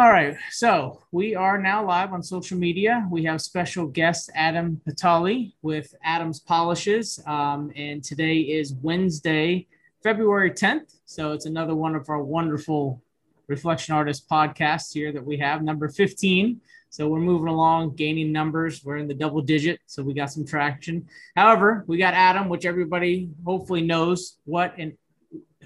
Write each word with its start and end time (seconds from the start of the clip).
All 0.00 0.10
right, 0.10 0.34
so 0.50 1.02
we 1.12 1.34
are 1.34 1.60
now 1.60 1.84
live 1.84 2.14
on 2.14 2.22
social 2.22 2.56
media. 2.56 3.06
We 3.10 3.22
have 3.24 3.42
special 3.42 3.86
guest 3.86 4.30
Adam 4.34 4.80
Pitali 4.88 5.52
with 5.60 5.94
Adam's 6.02 6.40
Polishes, 6.40 7.22
um, 7.26 7.70
and 7.76 8.02
today 8.02 8.38
is 8.38 8.72
Wednesday, 8.72 9.66
February 10.02 10.52
10th. 10.52 11.00
So 11.04 11.32
it's 11.32 11.44
another 11.44 11.74
one 11.74 11.94
of 11.94 12.08
our 12.08 12.22
wonderful 12.22 13.02
Reflection 13.46 13.94
Artist 13.94 14.26
podcasts 14.26 14.94
here 14.94 15.12
that 15.12 15.22
we 15.22 15.36
have, 15.36 15.62
number 15.62 15.86
15. 15.86 16.62
So 16.88 17.06
we're 17.06 17.20
moving 17.20 17.48
along, 17.48 17.96
gaining 17.96 18.32
numbers. 18.32 18.82
We're 18.82 18.96
in 18.96 19.06
the 19.06 19.12
double 19.12 19.42
digit, 19.42 19.80
so 19.84 20.02
we 20.02 20.14
got 20.14 20.32
some 20.32 20.46
traction. 20.46 21.06
However, 21.36 21.84
we 21.86 21.98
got 21.98 22.14
Adam, 22.14 22.48
which 22.48 22.64
everybody 22.64 23.28
hopefully 23.44 23.82
knows 23.82 24.38
what 24.46 24.72
and 24.78 24.94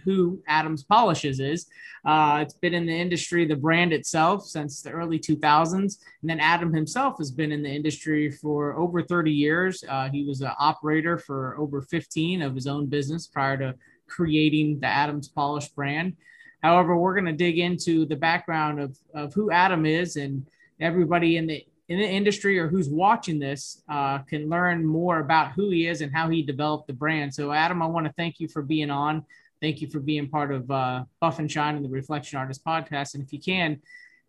who 0.05 0.43
Adams 0.47 0.85
Polishes 0.85 1.41
is. 1.41 1.67
Uh, 2.05 2.41
it's 2.43 2.55
been 2.55 2.75
in 2.75 2.87
the 2.87 2.93
industry, 2.93 3.47
the 3.47 3.57
brand 3.57 3.93
itself, 3.93 4.45
since 4.45 4.83
the 4.83 4.91
early 4.91 5.19
2000s. 5.19 5.75
And 5.81 5.97
then 6.23 6.41
Adam 6.41 6.73
himself 6.73 7.17
has 7.19 7.31
been 7.31 7.53
in 7.53 7.63
the 7.63 7.71
industry 7.71 8.31
for 8.31 8.77
over 8.77 9.03
30 9.03 9.31
years. 9.31 9.83
Uh, 9.89 10.11
he 10.11 10.25
was 10.25 10.43
an 10.43 10.53
operator 10.59 11.19
for 11.19 11.57
over 11.59 11.81
15 11.83 12.43
of 12.43 12.55
his 12.55 12.67
own 12.67 12.87
business 12.87 13.27
prior 13.27 13.57
to 13.57 13.75
creating 14.07 14.81
the 14.81 14.87
Adams 14.87 15.29
Polish 15.29 15.69
brand. 15.69 16.15
However, 16.63 16.97
we're 16.97 17.15
going 17.15 17.27
to 17.27 17.33
dig 17.33 17.59
into 17.59 18.07
the 18.07 18.17
background 18.17 18.81
of, 18.81 18.99
of 19.15 19.35
who 19.35 19.51
Adam 19.51 19.87
is 19.87 20.17
and 20.17 20.47
everybody 20.81 21.37
in 21.37 21.47
the 21.47 21.65
in 21.89 21.99
the 21.99 22.09
industry 22.09 22.59
or 22.59 22.67
who's 22.67 22.89
watching 22.89 23.39
this 23.39 23.83
uh, 23.91 24.19
can 24.21 24.49
learn 24.49 24.85
more 24.85 25.19
about 25.19 25.53
who 25.53 25.69
he 25.69 25.87
is 25.87 26.01
and 26.01 26.15
how 26.15 26.31
he 26.31 26.43
developed 26.43 26.87
the 26.87 26.95
brand. 26.95 27.35
So, 27.35 27.53
Adam, 27.53 27.83
I 27.83 27.87
want 27.87 28.07
to 28.07 28.13
thank 28.15 28.41
you 28.41 28.49
for 28.49 28.63
being 28.63 28.91
on. 28.91 29.25
Thank 29.65 29.81
you 29.81 29.89
for 29.89 29.99
being 29.99 30.29
part 30.29 30.53
of 30.53 30.71
uh, 30.71 31.05
Buff 31.23 31.39
and 31.39 31.51
Shine 31.51 31.75
and 31.75 31.83
the 31.83 31.89
Reflection 31.89 32.39
Artist 32.39 32.63
podcast. 32.67 33.15
And 33.15 33.25
if 33.25 33.33
you 33.33 33.41
can, 33.41 33.81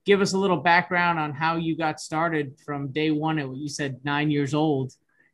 give 0.05 0.21
us 0.21 0.31
a 0.31 0.37
little 0.37 0.55
background 0.55 1.19
on 1.19 1.33
how 1.33 1.57
you 1.57 1.75
got 1.75 1.99
started 1.99 2.57
from 2.65 2.87
day 2.93 3.11
one 3.11 3.37
at 3.37 3.45
what 3.45 3.57
you 3.57 3.67
said 3.67 3.99
nine 4.05 4.31
years 4.31 4.53
old, 4.53 4.93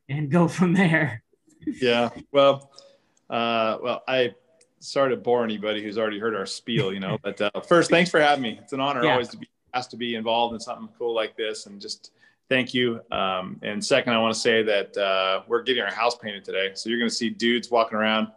and 0.09 0.31
go 0.31 0.47
from 0.47 0.73
there. 0.73 1.22
Yeah, 1.67 2.09
well, 2.31 2.72
uh, 3.29 3.77
well, 3.83 4.02
I 4.07 4.33
sorry 4.79 5.11
to 5.11 5.17
bore 5.17 5.44
anybody 5.44 5.83
who's 5.83 5.99
already 5.99 6.17
heard 6.17 6.35
our 6.35 6.47
spiel, 6.47 6.91
you 6.91 6.99
know. 6.99 7.19
But 7.22 7.39
uh, 7.39 7.61
first, 7.67 7.91
thanks 7.91 8.09
for 8.09 8.19
having 8.19 8.41
me. 8.41 8.57
It's 8.59 8.73
an 8.73 8.79
honor 8.79 9.03
yeah. 9.03 9.11
always 9.11 9.27
to 9.27 9.38
be 9.38 9.47
asked 9.75 9.91
to 9.91 9.97
be 9.97 10.16
involved 10.16 10.55
in 10.55 10.59
something 10.59 10.89
cool 10.97 11.13
like 11.13 11.38
this, 11.38 11.67
and 11.67 11.79
just 11.79 12.11
thank 12.49 12.73
you. 12.73 13.02
Um, 13.11 13.59
and 13.61 13.85
second, 13.85 14.13
I 14.13 14.17
want 14.17 14.33
to 14.33 14.39
say 14.39 14.63
that 14.63 14.97
uh, 14.97 15.44
we're 15.47 15.61
getting 15.61 15.83
our 15.83 15.94
house 15.94 16.17
painted 16.17 16.44
today, 16.44 16.72
so 16.73 16.89
you're 16.89 16.97
going 16.97 17.07
to 17.07 17.16
see 17.16 17.29
dudes 17.29 17.69
walking 17.69 17.99
around 17.99 18.29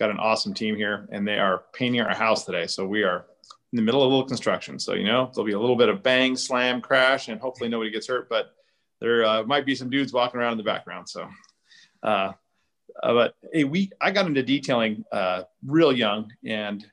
got 0.00 0.10
an 0.10 0.18
awesome 0.18 0.54
team 0.54 0.74
here 0.74 1.06
and 1.12 1.28
they 1.28 1.38
are 1.38 1.64
painting 1.74 2.00
our 2.00 2.14
house 2.14 2.44
today. 2.44 2.66
So 2.66 2.86
we 2.86 3.04
are 3.04 3.26
in 3.72 3.76
the 3.76 3.82
middle 3.82 4.02
of 4.02 4.06
a 4.06 4.10
little 4.10 4.26
construction. 4.26 4.78
So, 4.78 4.94
you 4.94 5.04
know, 5.04 5.30
there'll 5.32 5.46
be 5.46 5.52
a 5.52 5.60
little 5.60 5.76
bit 5.76 5.90
of 5.90 6.02
bang, 6.02 6.36
slam, 6.36 6.80
crash, 6.80 7.28
and 7.28 7.38
hopefully 7.38 7.68
nobody 7.68 7.90
gets 7.90 8.08
hurt, 8.08 8.28
but 8.28 8.54
there 9.00 9.24
uh, 9.24 9.44
might 9.44 9.66
be 9.66 9.74
some 9.74 9.90
dudes 9.90 10.12
walking 10.12 10.40
around 10.40 10.52
in 10.52 10.58
the 10.58 10.64
background. 10.64 11.08
So, 11.08 11.28
uh, 12.02 12.32
uh, 13.02 13.14
but 13.14 13.34
hey, 13.52 13.64
we, 13.64 13.90
I 14.00 14.10
got 14.10 14.26
into 14.26 14.42
detailing 14.42 15.04
uh, 15.12 15.42
real 15.64 15.92
young 15.92 16.32
and 16.44 16.84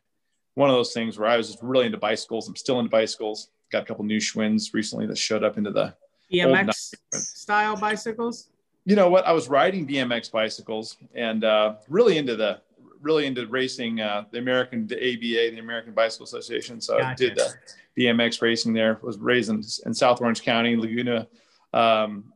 one 0.56 0.70
of 0.70 0.76
those 0.76 0.94
things 0.94 1.18
where 1.18 1.30
I 1.30 1.38
was 1.38 1.48
just 1.48 1.64
really 1.64 1.86
into 1.86 1.98
bicycles. 1.98 2.50
I'm 2.50 2.56
still 2.58 2.80
into 2.80 2.92
bicycles. 2.92 3.50
Got 3.72 3.84
a 3.84 3.86
couple 3.86 4.04
new 4.04 4.20
Schwinn's 4.20 4.74
recently 4.74 5.08
that 5.08 5.18
showed 5.18 5.44
up 5.44 5.58
into 5.58 5.72
the 5.72 5.94
BMX 6.32 6.96
style 7.14 7.78
bicycles. 7.78 8.50
You 8.86 8.96
know 8.96 9.10
what? 9.10 9.26
I 9.26 9.32
was 9.32 9.50
riding 9.50 9.88
BMX 9.88 10.32
bicycles 10.32 10.98
and 11.16 11.44
uh, 11.44 11.76
really 11.90 12.18
into 12.18 12.36
the 12.36 12.62
really 13.02 13.26
into 13.26 13.46
racing, 13.48 14.02
uh, 14.02 14.26
the 14.32 14.40
American, 14.40 14.88
the 14.88 14.96
ABA, 14.96 15.56
the 15.56 15.60
American 15.60 15.94
Bicycle 15.94 16.26
Association. 16.26 16.82
So 16.82 16.98
gotcha. 16.98 17.10
I 17.10 17.14
did 17.16 17.40
uh, 17.40 17.50
BMX 17.98 18.42
racing 18.42 18.74
there. 18.74 19.00
Was 19.02 19.18
raised 19.18 19.50
in, 19.50 19.64
in 19.86 19.94
South 19.94 20.22
Orange 20.22 20.42
County, 20.42 20.76
Laguna. 20.76 21.28
Um, 21.74 22.34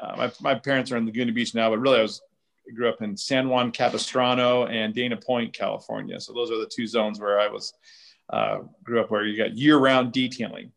uh, 0.00 0.14
my, 0.16 0.32
my 0.40 0.54
parents 0.54 0.90
are 0.90 0.96
in 0.96 1.06
Laguna 1.06 1.32
Beach 1.32 1.54
now, 1.54 1.70
but 1.70 1.78
really 1.78 1.98
I 1.98 2.02
was 2.02 2.22
I 2.68 2.72
grew 2.72 2.88
up 2.88 3.02
in 3.02 3.16
San 3.16 3.48
Juan 3.48 3.72
Capistrano 3.72 4.66
and 4.66 4.94
Dana 4.94 5.16
Point, 5.16 5.52
California. 5.52 6.20
So 6.20 6.32
those 6.32 6.50
are 6.50 6.58
the 6.58 6.70
two 6.72 6.86
zones 6.86 7.20
where 7.20 7.40
I 7.40 7.48
was 7.48 7.74
uh, 8.30 8.58
grew 8.84 9.00
up, 9.00 9.10
where 9.10 9.26
you 9.26 9.36
got 9.36 9.56
year-round 9.56 10.12
detailing. 10.12 10.70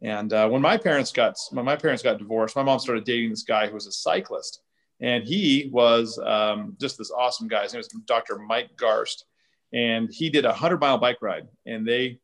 And 0.00 0.32
uh, 0.32 0.48
when 0.48 0.62
my 0.62 0.76
parents 0.76 1.12
got 1.12 1.36
when 1.50 1.64
my 1.64 1.76
parents 1.76 2.02
got 2.02 2.18
divorced, 2.18 2.56
my 2.56 2.62
mom 2.62 2.78
started 2.78 3.04
dating 3.04 3.30
this 3.30 3.42
guy 3.42 3.66
who 3.66 3.74
was 3.74 3.86
a 3.86 3.92
cyclist 3.92 4.62
and 5.00 5.24
he 5.24 5.70
was 5.72 6.18
um, 6.18 6.76
just 6.80 6.98
this 6.98 7.10
awesome 7.10 7.48
guy. 7.48 7.62
His 7.62 7.72
name 7.72 7.78
was 7.78 7.88
Dr. 8.06 8.38
Mike 8.38 8.70
Garst. 8.76 9.24
And 9.72 10.08
he 10.12 10.30
did 10.30 10.44
a 10.44 10.48
100 10.48 10.80
mile 10.80 10.98
bike 10.98 11.18
ride. 11.20 11.46
And 11.66 11.86
they, 11.86 12.18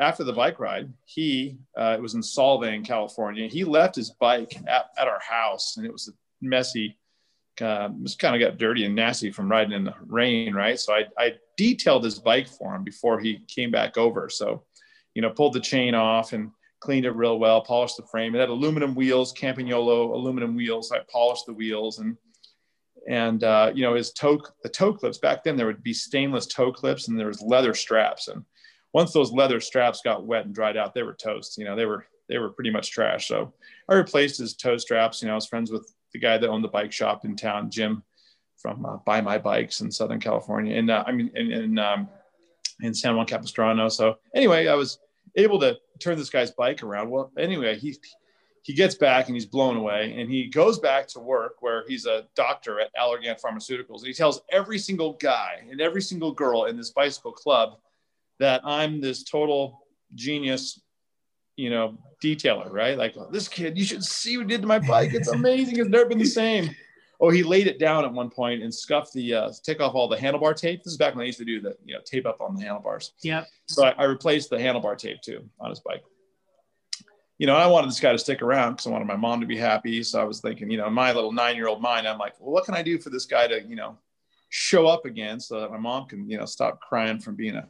after 0.00 0.24
the 0.24 0.32
bike 0.32 0.58
ride, 0.58 0.92
he, 1.04 1.56
uh, 1.78 1.94
it 1.96 2.02
was 2.02 2.14
in 2.14 2.20
Solvang, 2.20 2.84
California. 2.84 3.48
He 3.48 3.64
left 3.64 3.96
his 3.96 4.10
bike 4.10 4.56
at, 4.66 4.86
at 4.98 5.08
our 5.08 5.20
house 5.20 5.76
and 5.76 5.86
it 5.86 5.92
was 5.92 6.12
messy. 6.42 6.98
Uh, 7.60 7.88
it 7.92 8.02
just 8.04 8.18
kind 8.18 8.40
of 8.40 8.46
got 8.46 8.58
dirty 8.58 8.84
and 8.84 8.94
nasty 8.94 9.30
from 9.32 9.50
riding 9.50 9.72
in 9.72 9.84
the 9.84 9.94
rain, 10.06 10.54
right? 10.54 10.78
So 10.78 10.92
I, 10.92 11.06
I 11.18 11.34
detailed 11.56 12.04
his 12.04 12.18
bike 12.18 12.46
for 12.46 12.74
him 12.74 12.84
before 12.84 13.18
he 13.18 13.40
came 13.48 13.70
back 13.70 13.96
over. 13.96 14.28
So, 14.28 14.64
you 15.14 15.22
know, 15.22 15.30
pulled 15.30 15.54
the 15.54 15.60
chain 15.60 15.94
off 15.94 16.32
and 16.32 16.50
cleaned 16.80 17.06
it 17.06 17.12
real 17.12 17.38
well, 17.38 17.60
polished 17.60 17.96
the 17.96 18.06
frame. 18.06 18.34
It 18.34 18.40
had 18.40 18.48
aluminum 18.48 18.94
wheels, 18.94 19.32
Campagnolo 19.32 20.12
aluminum 20.12 20.54
wheels. 20.54 20.92
I 20.92 21.00
polished 21.10 21.46
the 21.46 21.54
wheels 21.54 21.98
and 21.98 22.16
and 23.08 23.42
uh, 23.42 23.72
you 23.74 23.82
know 23.82 23.94
his 23.94 24.12
toe 24.12 24.38
the 24.62 24.68
toe 24.68 24.92
clips 24.92 25.18
back 25.18 25.42
then 25.42 25.56
there 25.56 25.66
would 25.66 25.82
be 25.82 25.94
stainless 25.94 26.46
toe 26.46 26.72
clips 26.72 27.08
and 27.08 27.18
there 27.18 27.26
was 27.26 27.40
leather 27.42 27.74
straps 27.74 28.28
and 28.28 28.44
once 28.92 29.12
those 29.12 29.32
leather 29.32 29.60
straps 29.60 30.00
got 30.04 30.26
wet 30.26 30.44
and 30.44 30.54
dried 30.54 30.76
out 30.76 30.94
they 30.94 31.02
were 31.02 31.14
toast 31.14 31.56
you 31.58 31.64
know 31.64 31.74
they 31.74 31.86
were 31.86 32.06
they 32.28 32.38
were 32.38 32.50
pretty 32.50 32.70
much 32.70 32.90
trash 32.90 33.26
so 33.26 33.52
i 33.88 33.94
replaced 33.94 34.38
his 34.38 34.54
toe 34.54 34.76
straps 34.76 35.22
you 35.22 35.26
know 35.26 35.32
i 35.32 35.36
was 35.36 35.46
friends 35.46 35.70
with 35.70 35.92
the 36.12 36.18
guy 36.18 36.36
that 36.36 36.48
owned 36.48 36.64
the 36.64 36.68
bike 36.68 36.92
shop 36.92 37.24
in 37.24 37.34
town 37.34 37.70
jim 37.70 38.02
from 38.56 38.84
uh, 38.84 38.96
buy 39.06 39.20
my 39.20 39.38
bikes 39.38 39.80
in 39.80 39.90
southern 39.90 40.20
california 40.20 40.76
and 40.76 40.90
uh, 40.90 41.04
i 41.06 41.12
mean 41.12 41.30
in 41.34 41.50
in, 41.50 41.78
um, 41.78 42.08
in 42.82 42.92
san 42.92 43.16
juan 43.16 43.26
capistrano 43.26 43.88
so 43.88 44.16
anyway 44.34 44.66
i 44.66 44.74
was 44.74 44.98
able 45.36 45.58
to 45.60 45.76
turn 45.98 46.18
this 46.18 46.30
guy's 46.30 46.50
bike 46.50 46.82
around. 46.82 47.10
Well, 47.10 47.32
anyway, 47.38 47.78
he 47.78 47.96
he 48.62 48.74
gets 48.74 48.94
back 48.94 49.28
and 49.28 49.36
he's 49.36 49.46
blown 49.46 49.76
away, 49.76 50.14
and 50.18 50.30
he 50.30 50.48
goes 50.48 50.78
back 50.78 51.08
to 51.08 51.20
work 51.20 51.56
where 51.60 51.84
he's 51.88 52.06
a 52.06 52.26
doctor 52.34 52.80
at 52.80 52.90
Allergan 52.94 53.40
Pharmaceuticals, 53.40 53.98
and 53.98 54.08
he 54.08 54.12
tells 54.12 54.42
every 54.50 54.78
single 54.78 55.14
guy 55.14 55.62
and 55.70 55.80
every 55.80 56.02
single 56.02 56.32
girl 56.32 56.64
in 56.66 56.76
this 56.76 56.90
bicycle 56.90 57.32
club 57.32 57.78
that 58.38 58.60
I'm 58.64 59.00
this 59.00 59.24
total 59.24 59.86
genius, 60.14 60.80
you 61.56 61.70
know, 61.70 61.98
detailer, 62.22 62.70
right? 62.70 62.98
Like 62.98 63.14
this 63.32 63.48
kid, 63.48 63.78
you 63.78 63.84
should 63.84 64.04
see 64.04 64.36
what 64.36 64.44
he 64.44 64.48
did 64.50 64.62
to 64.62 64.68
my 64.68 64.78
bike. 64.78 65.14
It's 65.14 65.28
amazing. 65.28 65.78
It's 65.78 65.88
never 65.88 66.06
been 66.06 66.18
the 66.18 66.24
same. 66.24 66.70
Oh, 67.20 67.30
he 67.30 67.42
laid 67.42 67.66
it 67.66 67.78
down 67.78 68.04
at 68.04 68.12
one 68.12 68.30
point 68.30 68.62
and 68.62 68.72
scuffed 68.72 69.12
the 69.12 69.34
uh, 69.34 69.52
take 69.64 69.80
off 69.80 69.94
all 69.94 70.08
the 70.08 70.16
handlebar 70.16 70.54
tape. 70.54 70.84
This 70.84 70.92
is 70.92 70.98
back 70.98 71.14
when 71.14 71.22
I 71.22 71.26
used 71.26 71.38
to 71.38 71.44
do 71.44 71.60
the 71.60 71.76
you 71.84 71.94
know 71.94 72.00
tape 72.04 72.26
up 72.26 72.40
on 72.40 72.54
the 72.54 72.62
handlebars. 72.62 73.12
Yeah. 73.22 73.44
So 73.66 73.84
I, 73.84 73.90
I, 73.98 74.04
replaced 74.04 74.50
the 74.50 74.56
handlebar 74.56 74.96
tape 74.96 75.20
too 75.20 75.48
on 75.60 75.70
his 75.70 75.80
bike. 75.80 76.04
You 77.38 77.46
know, 77.46 77.56
I 77.56 77.66
wanted 77.66 77.90
this 77.90 78.00
guy 78.00 78.12
to 78.12 78.18
stick 78.18 78.42
around 78.42 78.72
because 78.72 78.86
I 78.86 78.90
wanted 78.90 79.06
my 79.06 79.16
mom 79.16 79.40
to 79.40 79.46
be 79.46 79.56
happy. 79.56 80.02
So 80.02 80.20
I 80.20 80.24
was 80.24 80.40
thinking, 80.40 80.70
you 80.70 80.78
know, 80.78 80.90
my 80.90 81.12
little 81.12 81.32
nine-year-old 81.32 81.80
mind, 81.80 82.06
I'm 82.06 82.18
like, 82.18 82.34
well, 82.40 82.52
what 82.52 82.64
can 82.64 82.74
I 82.74 82.82
do 82.82 82.98
for 82.98 83.10
this 83.10 83.26
guy 83.26 83.48
to 83.48 83.62
you 83.62 83.76
know 83.76 83.98
show 84.50 84.86
up 84.86 85.04
again 85.04 85.40
so 85.40 85.60
that 85.60 85.70
my 85.70 85.76
mom 85.76 86.06
can 86.06 86.28
you 86.30 86.38
know 86.38 86.46
stop 86.46 86.80
crying 86.80 87.18
from 87.18 87.34
being 87.34 87.56
a 87.56 87.68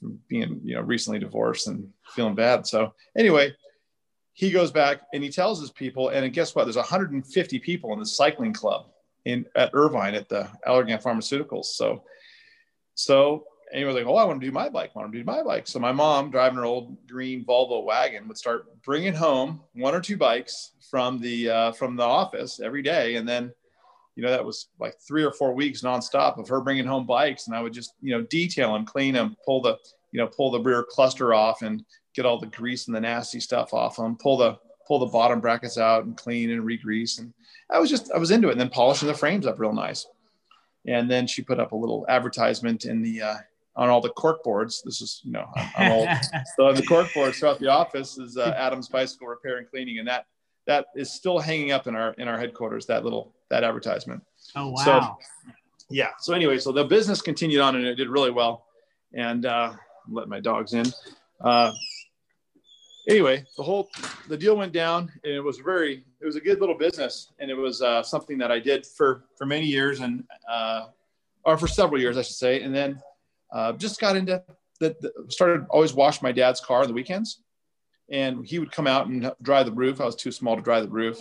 from 0.00 0.18
being 0.28 0.60
you 0.64 0.74
know 0.74 0.80
recently 0.80 1.18
divorced 1.18 1.68
and 1.68 1.88
feeling 2.14 2.34
bad. 2.34 2.66
So 2.66 2.94
anyway, 3.16 3.54
he 4.40 4.50
goes 4.50 4.70
back 4.70 5.02
and 5.12 5.22
he 5.22 5.28
tells 5.28 5.60
his 5.60 5.70
people, 5.70 6.08
and 6.08 6.32
guess 6.32 6.54
what? 6.54 6.64
There's 6.64 6.76
150 6.76 7.58
people 7.58 7.92
in 7.92 7.98
the 7.98 8.06
cycling 8.06 8.54
club 8.54 8.86
in 9.26 9.44
at 9.54 9.68
Irvine 9.74 10.14
at 10.14 10.30
the 10.30 10.48
Allergan 10.66 11.02
Pharmaceuticals. 11.02 11.66
So, 11.66 12.04
so 12.94 13.44
and 13.70 13.78
he 13.78 13.84
was 13.84 13.94
like, 13.94 14.06
"Oh, 14.06 14.16
I 14.16 14.24
want 14.24 14.40
to 14.40 14.46
do 14.46 14.50
my 14.50 14.70
bike. 14.70 14.92
I 14.96 14.98
want 14.98 15.12
to 15.12 15.18
do 15.18 15.24
my 15.24 15.42
bike." 15.42 15.66
So 15.66 15.78
my 15.78 15.92
mom, 15.92 16.30
driving 16.30 16.56
her 16.56 16.64
old 16.64 16.96
green 17.06 17.44
Volvo 17.44 17.84
wagon, 17.84 18.26
would 18.28 18.38
start 18.38 18.82
bringing 18.82 19.12
home 19.12 19.60
one 19.74 19.94
or 19.94 20.00
two 20.00 20.16
bikes 20.16 20.72
from 20.90 21.20
the 21.20 21.50
uh, 21.50 21.72
from 21.72 21.96
the 21.96 22.02
office 22.02 22.60
every 22.60 22.80
day, 22.80 23.16
and 23.16 23.28
then, 23.28 23.52
you 24.16 24.22
know, 24.22 24.30
that 24.30 24.42
was 24.42 24.68
like 24.80 24.94
three 25.06 25.22
or 25.22 25.32
four 25.32 25.52
weeks 25.52 25.82
nonstop 25.82 26.38
of 26.38 26.48
her 26.48 26.62
bringing 26.62 26.86
home 26.86 27.04
bikes, 27.04 27.46
and 27.46 27.54
I 27.54 27.60
would 27.60 27.74
just, 27.74 27.92
you 28.00 28.16
know, 28.16 28.22
detail 28.22 28.72
them, 28.72 28.86
clean 28.86 29.12
them, 29.12 29.36
pull 29.44 29.60
the, 29.60 29.76
you 30.12 30.18
know, 30.18 30.28
pull 30.28 30.50
the 30.50 30.60
rear 30.60 30.82
cluster 30.82 31.34
off, 31.34 31.60
and 31.60 31.84
get 32.14 32.26
all 32.26 32.38
the 32.38 32.46
grease 32.46 32.86
and 32.86 32.96
the 32.96 33.00
nasty 33.00 33.40
stuff 33.40 33.72
off 33.74 33.96
them, 33.96 34.16
pull 34.16 34.36
the 34.36 34.58
pull 34.86 34.98
the 34.98 35.06
bottom 35.06 35.40
brackets 35.40 35.78
out 35.78 36.04
and 36.04 36.16
clean 36.16 36.50
and 36.50 36.64
re-grease. 36.64 37.18
And 37.18 37.32
I 37.70 37.78
was 37.78 37.90
just 37.90 38.10
I 38.12 38.18
was 38.18 38.30
into 38.30 38.48
it. 38.48 38.52
And 38.52 38.60
then 38.60 38.70
polishing 38.70 39.08
the 39.08 39.14
frames 39.14 39.46
up 39.46 39.58
real 39.58 39.72
nice. 39.72 40.06
And 40.86 41.10
then 41.10 41.26
she 41.26 41.42
put 41.42 41.60
up 41.60 41.72
a 41.72 41.76
little 41.76 42.06
advertisement 42.08 42.84
in 42.84 43.02
the 43.02 43.22
uh, 43.22 43.36
on 43.76 43.88
all 43.88 44.00
the 44.00 44.10
cork 44.10 44.42
boards. 44.42 44.82
This 44.84 45.00
is 45.00 45.20
you 45.24 45.32
know 45.32 45.46
I'm, 45.76 45.92
old. 45.92 46.08
so 46.56 46.66
on 46.66 46.74
the 46.74 46.82
cork 46.82 47.12
boards 47.14 47.38
throughout 47.38 47.60
the 47.60 47.68
office 47.68 48.18
is 48.18 48.36
uh, 48.36 48.54
Adams 48.56 48.88
Bicycle 48.88 49.28
Repair 49.28 49.58
and 49.58 49.68
Cleaning, 49.68 49.98
and 49.98 50.08
that 50.08 50.26
that 50.66 50.86
is 50.96 51.12
still 51.12 51.38
hanging 51.38 51.72
up 51.72 51.86
in 51.86 51.94
our 51.94 52.12
in 52.14 52.28
our 52.28 52.38
headquarters. 52.38 52.86
That 52.86 53.04
little 53.04 53.32
that 53.50 53.64
advertisement. 53.64 54.22
Oh 54.56 54.70
wow. 54.70 54.84
So, 54.84 55.52
yeah. 55.90 56.10
So 56.18 56.34
anyway, 56.34 56.58
so 56.58 56.72
the 56.72 56.84
business 56.84 57.20
continued 57.20 57.60
on 57.60 57.76
and 57.76 57.84
it 57.84 57.96
did 57.96 58.08
really 58.08 58.30
well. 58.30 58.66
And 59.12 59.44
uh, 59.44 59.72
let 60.08 60.28
my 60.28 60.40
dogs 60.40 60.72
in. 60.72 60.86
Uh, 61.40 61.72
anyway, 63.10 63.44
the 63.56 63.62
whole 63.62 63.90
the 64.28 64.36
deal 64.36 64.56
went 64.56 64.72
down, 64.72 65.10
and 65.24 65.32
it 65.32 65.40
was 65.40 65.58
very 65.58 66.04
it 66.20 66.24
was 66.24 66.36
a 66.36 66.40
good 66.40 66.60
little 66.60 66.76
business, 66.76 67.32
and 67.38 67.50
it 67.50 67.56
was 67.56 67.82
uh, 67.82 68.02
something 68.02 68.38
that 68.38 68.50
I 68.50 68.60
did 68.60 68.86
for 68.86 69.24
for 69.36 69.44
many 69.44 69.66
years, 69.66 70.00
and 70.00 70.24
uh, 70.48 70.86
or 71.44 71.58
for 71.58 71.66
several 71.66 72.00
years, 72.00 72.16
I 72.16 72.22
should 72.22 72.36
say, 72.36 72.62
and 72.62 72.74
then 72.74 73.02
uh, 73.52 73.72
just 73.72 74.00
got 74.00 74.16
into 74.16 74.42
that. 74.80 74.96
Started 75.28 75.66
always 75.68 75.92
wash 75.92 76.22
my 76.22 76.32
dad's 76.32 76.60
car 76.60 76.82
on 76.82 76.88
the 76.88 76.94
weekends, 76.94 77.42
and 78.10 78.46
he 78.46 78.58
would 78.58 78.72
come 78.72 78.86
out 78.86 79.08
and 79.08 79.30
dry 79.42 79.62
the 79.62 79.72
roof. 79.72 80.00
I 80.00 80.06
was 80.06 80.16
too 80.16 80.32
small 80.32 80.56
to 80.56 80.62
dry 80.62 80.80
the 80.80 80.88
roof, 80.88 81.18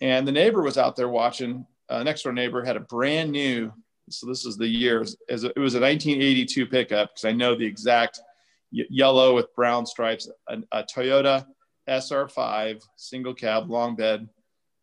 and 0.00 0.26
the 0.26 0.32
neighbor 0.32 0.62
was 0.62 0.78
out 0.78 0.96
there 0.96 1.08
watching. 1.08 1.66
Uh, 1.90 2.02
next 2.02 2.22
door 2.22 2.32
neighbor 2.32 2.64
had 2.64 2.76
a 2.76 2.80
brand 2.80 3.32
new. 3.32 3.72
So 4.10 4.26
this 4.26 4.46
is 4.46 4.56
the 4.56 4.66
year. 4.66 5.02
As 5.28 5.44
it 5.44 5.58
was 5.58 5.74
a 5.74 5.80
1982 5.80 6.66
pickup 6.66 7.10
because 7.10 7.24
I 7.26 7.32
know 7.32 7.54
the 7.54 7.66
exact 7.66 8.20
yellow 8.70 9.34
with 9.34 9.54
brown 9.54 9.86
stripes, 9.86 10.28
a, 10.48 10.58
a 10.72 10.84
Toyota 10.84 11.46
SR5 11.88 12.82
single 12.96 13.34
cab 13.34 13.70
long 13.70 13.96
bed, 13.96 14.28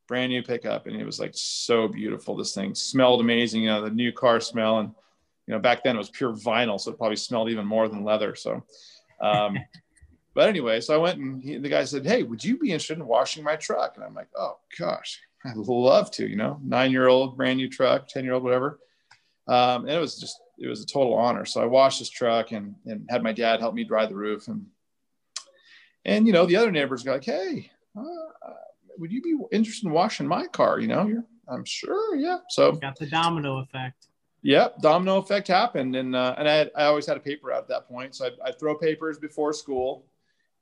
brand 0.07 0.31
new 0.31 0.43
pickup, 0.43 0.87
and 0.87 0.99
it 0.99 1.05
was 1.05 1.19
like 1.19 1.31
so 1.33 1.87
beautiful. 1.87 2.35
This 2.35 2.53
thing 2.53 2.75
smelled 2.75 3.21
amazing. 3.21 3.61
You 3.61 3.69
know, 3.69 3.81
the 3.83 3.91
new 3.91 4.11
car 4.11 4.39
smell, 4.39 4.79
and 4.79 4.89
you 5.47 5.53
know 5.53 5.59
back 5.59 5.83
then 5.83 5.95
it 5.95 5.99
was 5.99 6.09
pure 6.09 6.33
vinyl, 6.33 6.79
so 6.79 6.91
it 6.91 6.97
probably 6.97 7.15
smelled 7.15 7.49
even 7.49 7.65
more 7.65 7.87
than 7.87 8.03
leather. 8.03 8.35
So, 8.35 8.63
um, 9.21 9.57
but 10.33 10.49
anyway, 10.49 10.81
so 10.81 10.93
I 10.93 10.97
went 10.97 11.19
and 11.19 11.41
he, 11.41 11.57
the 11.57 11.69
guy 11.69 11.83
said, 11.83 12.05
"Hey, 12.05 12.23
would 12.23 12.43
you 12.43 12.57
be 12.57 12.71
interested 12.71 12.97
in 12.97 13.05
washing 13.05 13.43
my 13.43 13.55
truck?" 13.55 13.95
And 13.95 14.03
I'm 14.03 14.15
like, 14.15 14.29
"Oh 14.35 14.57
gosh, 14.77 15.19
I'd 15.45 15.57
love 15.57 16.11
to." 16.11 16.27
You 16.27 16.35
know, 16.35 16.59
nine 16.63 16.91
year 16.91 17.07
old 17.07 17.37
brand 17.37 17.57
new 17.57 17.69
truck, 17.69 18.07
ten 18.07 18.23
year 18.23 18.33
old 18.33 18.43
whatever. 18.43 18.79
Um, 19.47 19.81
and 19.81 19.91
it 19.91 19.99
was 19.99 20.19
just 20.19 20.39
it 20.57 20.67
was 20.67 20.81
a 20.81 20.85
total 20.85 21.13
honor. 21.13 21.45
So 21.45 21.61
I 21.61 21.65
washed 21.65 21.99
his 21.99 22.09
truck 22.09 22.51
and, 22.51 22.75
and 22.85 23.05
had 23.09 23.23
my 23.23 23.33
dad 23.33 23.59
help 23.59 23.73
me 23.73 23.83
dry 23.83 24.05
the 24.05 24.15
roof. 24.15 24.47
And, 24.47 24.65
and, 26.05 26.27
you 26.27 26.33
know, 26.33 26.45
the 26.45 26.55
other 26.55 26.71
neighbors 26.71 27.03
go 27.03 27.13
like, 27.13 27.23
Hey, 27.23 27.71
uh, 27.97 28.01
would 28.97 29.11
you 29.11 29.21
be 29.21 29.35
interested 29.51 29.87
in 29.87 29.93
washing 29.93 30.27
my 30.27 30.47
car? 30.47 30.79
You 30.79 30.87
know, 30.87 31.07
you're, 31.07 31.25
I'm 31.47 31.65
sure. 31.65 32.15
Yeah. 32.15 32.39
So 32.49 32.73
got 32.73 32.97
the 32.97 33.07
domino 33.07 33.59
effect. 33.59 34.07
Yep. 34.43 34.81
Domino 34.81 35.17
effect 35.17 35.47
happened. 35.47 35.95
And, 35.95 36.15
uh, 36.15 36.35
and 36.37 36.47
I, 36.47 36.53
had, 36.53 36.71
I 36.75 36.83
always 36.85 37.07
had 37.07 37.17
a 37.17 37.21
paper 37.21 37.51
out 37.51 37.63
at 37.63 37.67
that 37.69 37.87
point. 37.87 38.15
So 38.15 38.27
I, 38.27 38.49
I'd 38.49 38.59
throw 38.59 38.75
papers 38.77 39.17
before 39.17 39.53
school 39.53 40.05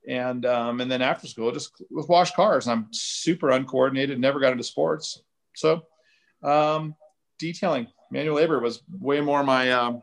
and, 0.06 0.44
um, 0.46 0.80
and 0.80 0.90
then 0.90 1.02
after 1.02 1.26
school, 1.26 1.50
just 1.52 1.72
wash 1.90 2.32
cars. 2.32 2.68
I'm 2.68 2.88
super 2.90 3.50
uncoordinated, 3.50 4.18
never 4.18 4.38
got 4.38 4.52
into 4.52 4.64
sports. 4.64 5.22
So, 5.54 5.84
um, 6.42 6.94
detailing 7.38 7.86
manual 8.14 8.36
labor 8.36 8.60
was 8.60 8.82
way 9.00 9.20
more 9.20 9.42
my 9.42 9.72
um, 9.72 10.02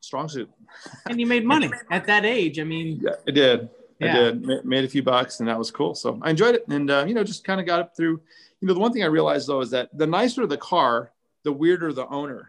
strong 0.00 0.28
suit. 0.28 0.48
and 1.08 1.20
you 1.20 1.26
made 1.26 1.44
money 1.44 1.70
at 1.90 2.06
that 2.06 2.24
age. 2.24 2.58
I 2.58 2.64
mean, 2.64 3.00
yeah, 3.02 3.16
I 3.26 3.30
did. 3.32 3.68
Yeah. 3.98 4.10
I 4.10 4.14
did. 4.14 4.64
made 4.64 4.84
a 4.84 4.88
few 4.88 5.02
bucks, 5.02 5.40
and 5.40 5.48
that 5.48 5.58
was 5.58 5.70
cool. 5.70 5.94
So 5.94 6.18
I 6.22 6.30
enjoyed 6.30 6.54
it, 6.54 6.66
and 6.68 6.90
uh, 6.90 7.04
you 7.06 7.14
know, 7.14 7.24
just 7.24 7.44
kind 7.44 7.60
of 7.60 7.66
got 7.66 7.80
up 7.80 7.96
through. 7.96 8.20
You 8.60 8.68
know, 8.68 8.74
the 8.74 8.80
one 8.80 8.92
thing 8.92 9.02
I 9.02 9.06
realized 9.06 9.48
though 9.48 9.60
is 9.60 9.70
that 9.70 9.90
the 9.92 10.06
nicer 10.06 10.46
the 10.46 10.56
car, 10.56 11.12
the 11.44 11.52
weirder 11.52 11.92
the 11.92 12.06
owner. 12.06 12.48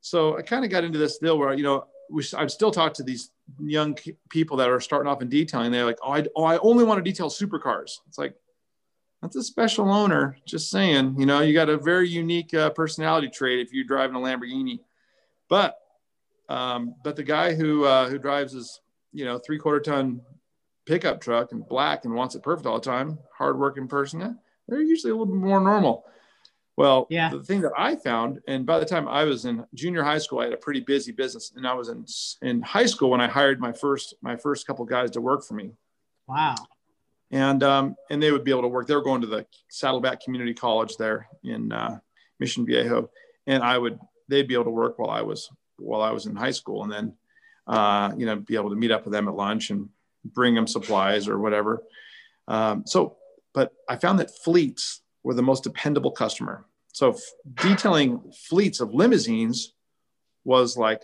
So 0.00 0.36
I 0.36 0.42
kind 0.42 0.64
of 0.64 0.70
got 0.70 0.84
into 0.84 0.98
this 0.98 1.18
deal 1.18 1.38
where 1.38 1.54
you 1.54 1.62
know, 1.62 1.86
we, 2.10 2.22
I've 2.36 2.52
still 2.52 2.70
talked 2.70 2.96
to 2.96 3.02
these 3.02 3.30
young 3.60 3.96
people 4.28 4.58
that 4.58 4.68
are 4.68 4.80
starting 4.80 5.10
off 5.10 5.22
in 5.22 5.28
detailing. 5.28 5.72
They're 5.72 5.86
like, 5.86 5.98
oh, 6.02 6.12
I, 6.12 6.26
oh, 6.36 6.44
I 6.44 6.58
only 6.58 6.84
want 6.84 6.98
to 7.02 7.10
detail 7.10 7.30
supercars. 7.30 7.98
It's 8.08 8.18
like, 8.18 8.34
that's 9.24 9.36
a 9.36 9.42
special 9.42 9.90
owner. 9.90 10.36
Just 10.44 10.70
saying, 10.70 11.16
you 11.18 11.24
know, 11.24 11.40
you 11.40 11.54
got 11.54 11.70
a 11.70 11.78
very 11.78 12.06
unique 12.06 12.52
uh, 12.52 12.68
personality 12.68 13.28
trait 13.28 13.58
if 13.58 13.72
you're 13.72 13.86
driving 13.86 14.16
a 14.16 14.18
Lamborghini. 14.18 14.80
But, 15.48 15.78
um, 16.50 16.94
but 17.02 17.16
the 17.16 17.22
guy 17.22 17.54
who 17.54 17.86
uh, 17.86 18.10
who 18.10 18.18
drives 18.18 18.52
his, 18.52 18.82
you 19.14 19.24
know, 19.24 19.38
three 19.38 19.58
quarter 19.58 19.80
ton 19.80 20.20
pickup 20.84 21.22
truck 21.22 21.52
and 21.52 21.66
black 21.66 22.04
and 22.04 22.12
wants 22.12 22.34
it 22.34 22.42
perfect 22.42 22.66
all 22.66 22.78
the 22.78 22.84
time, 22.84 23.18
hardworking 23.34 23.88
person, 23.88 24.20
eh, 24.20 24.32
they're 24.68 24.82
usually 24.82 25.10
a 25.10 25.14
little 25.14 25.32
bit 25.32 25.36
more 25.36 25.60
normal. 25.60 26.04
Well, 26.76 27.06
yeah. 27.08 27.30
the 27.30 27.42
thing 27.42 27.62
that 27.62 27.72
I 27.78 27.96
found, 27.96 28.42
and 28.46 28.66
by 28.66 28.78
the 28.78 28.84
time 28.84 29.08
I 29.08 29.24
was 29.24 29.46
in 29.46 29.64
junior 29.72 30.02
high 30.02 30.18
school, 30.18 30.40
I 30.40 30.44
had 30.44 30.52
a 30.52 30.58
pretty 30.58 30.80
busy 30.80 31.12
business, 31.12 31.50
and 31.56 31.66
I 31.66 31.72
was 31.72 31.88
in 31.88 32.04
in 32.42 32.60
high 32.60 32.86
school 32.86 33.08
when 33.08 33.22
I 33.22 33.28
hired 33.28 33.58
my 33.58 33.72
first 33.72 34.16
my 34.20 34.36
first 34.36 34.66
couple 34.66 34.84
guys 34.84 35.12
to 35.12 35.22
work 35.22 35.46
for 35.46 35.54
me. 35.54 35.72
Wow 36.28 36.56
and 37.34 37.64
um, 37.64 37.96
and 38.10 38.22
they 38.22 38.30
would 38.30 38.44
be 38.44 38.52
able 38.52 38.62
to 38.62 38.68
work. 38.68 38.86
They 38.86 38.94
were 38.94 39.02
going 39.02 39.20
to 39.20 39.26
the 39.26 39.44
Saddleback 39.68 40.20
Community 40.22 40.54
College 40.54 40.96
there 40.96 41.28
in 41.42 41.72
uh, 41.72 41.98
Mission 42.38 42.64
Viejo, 42.64 43.10
and 43.48 43.62
I 43.62 43.76
would 43.76 43.98
they'd 44.28 44.46
be 44.46 44.54
able 44.54 44.64
to 44.64 44.70
work 44.70 45.00
while 45.00 45.10
I 45.10 45.20
was 45.20 45.50
while 45.76 46.00
I 46.00 46.12
was 46.12 46.26
in 46.26 46.36
high 46.36 46.52
school, 46.52 46.84
and 46.84 46.92
then 46.92 47.14
uh, 47.66 48.12
you 48.16 48.24
know 48.24 48.36
be 48.36 48.54
able 48.54 48.70
to 48.70 48.76
meet 48.76 48.92
up 48.92 49.04
with 49.04 49.12
them 49.12 49.26
at 49.26 49.34
lunch 49.34 49.70
and 49.70 49.88
bring 50.24 50.54
them 50.54 50.68
supplies 50.68 51.26
or 51.26 51.40
whatever. 51.40 51.82
Um, 52.46 52.84
so, 52.86 53.16
but 53.52 53.72
I 53.88 53.96
found 53.96 54.20
that 54.20 54.30
fleets 54.44 55.02
were 55.24 55.34
the 55.34 55.42
most 55.42 55.64
dependable 55.64 56.12
customer. 56.12 56.64
So 56.92 57.14
f- 57.14 57.20
detailing 57.54 58.32
fleets 58.48 58.78
of 58.78 58.94
limousines 58.94 59.72
was 60.44 60.76
like 60.76 61.02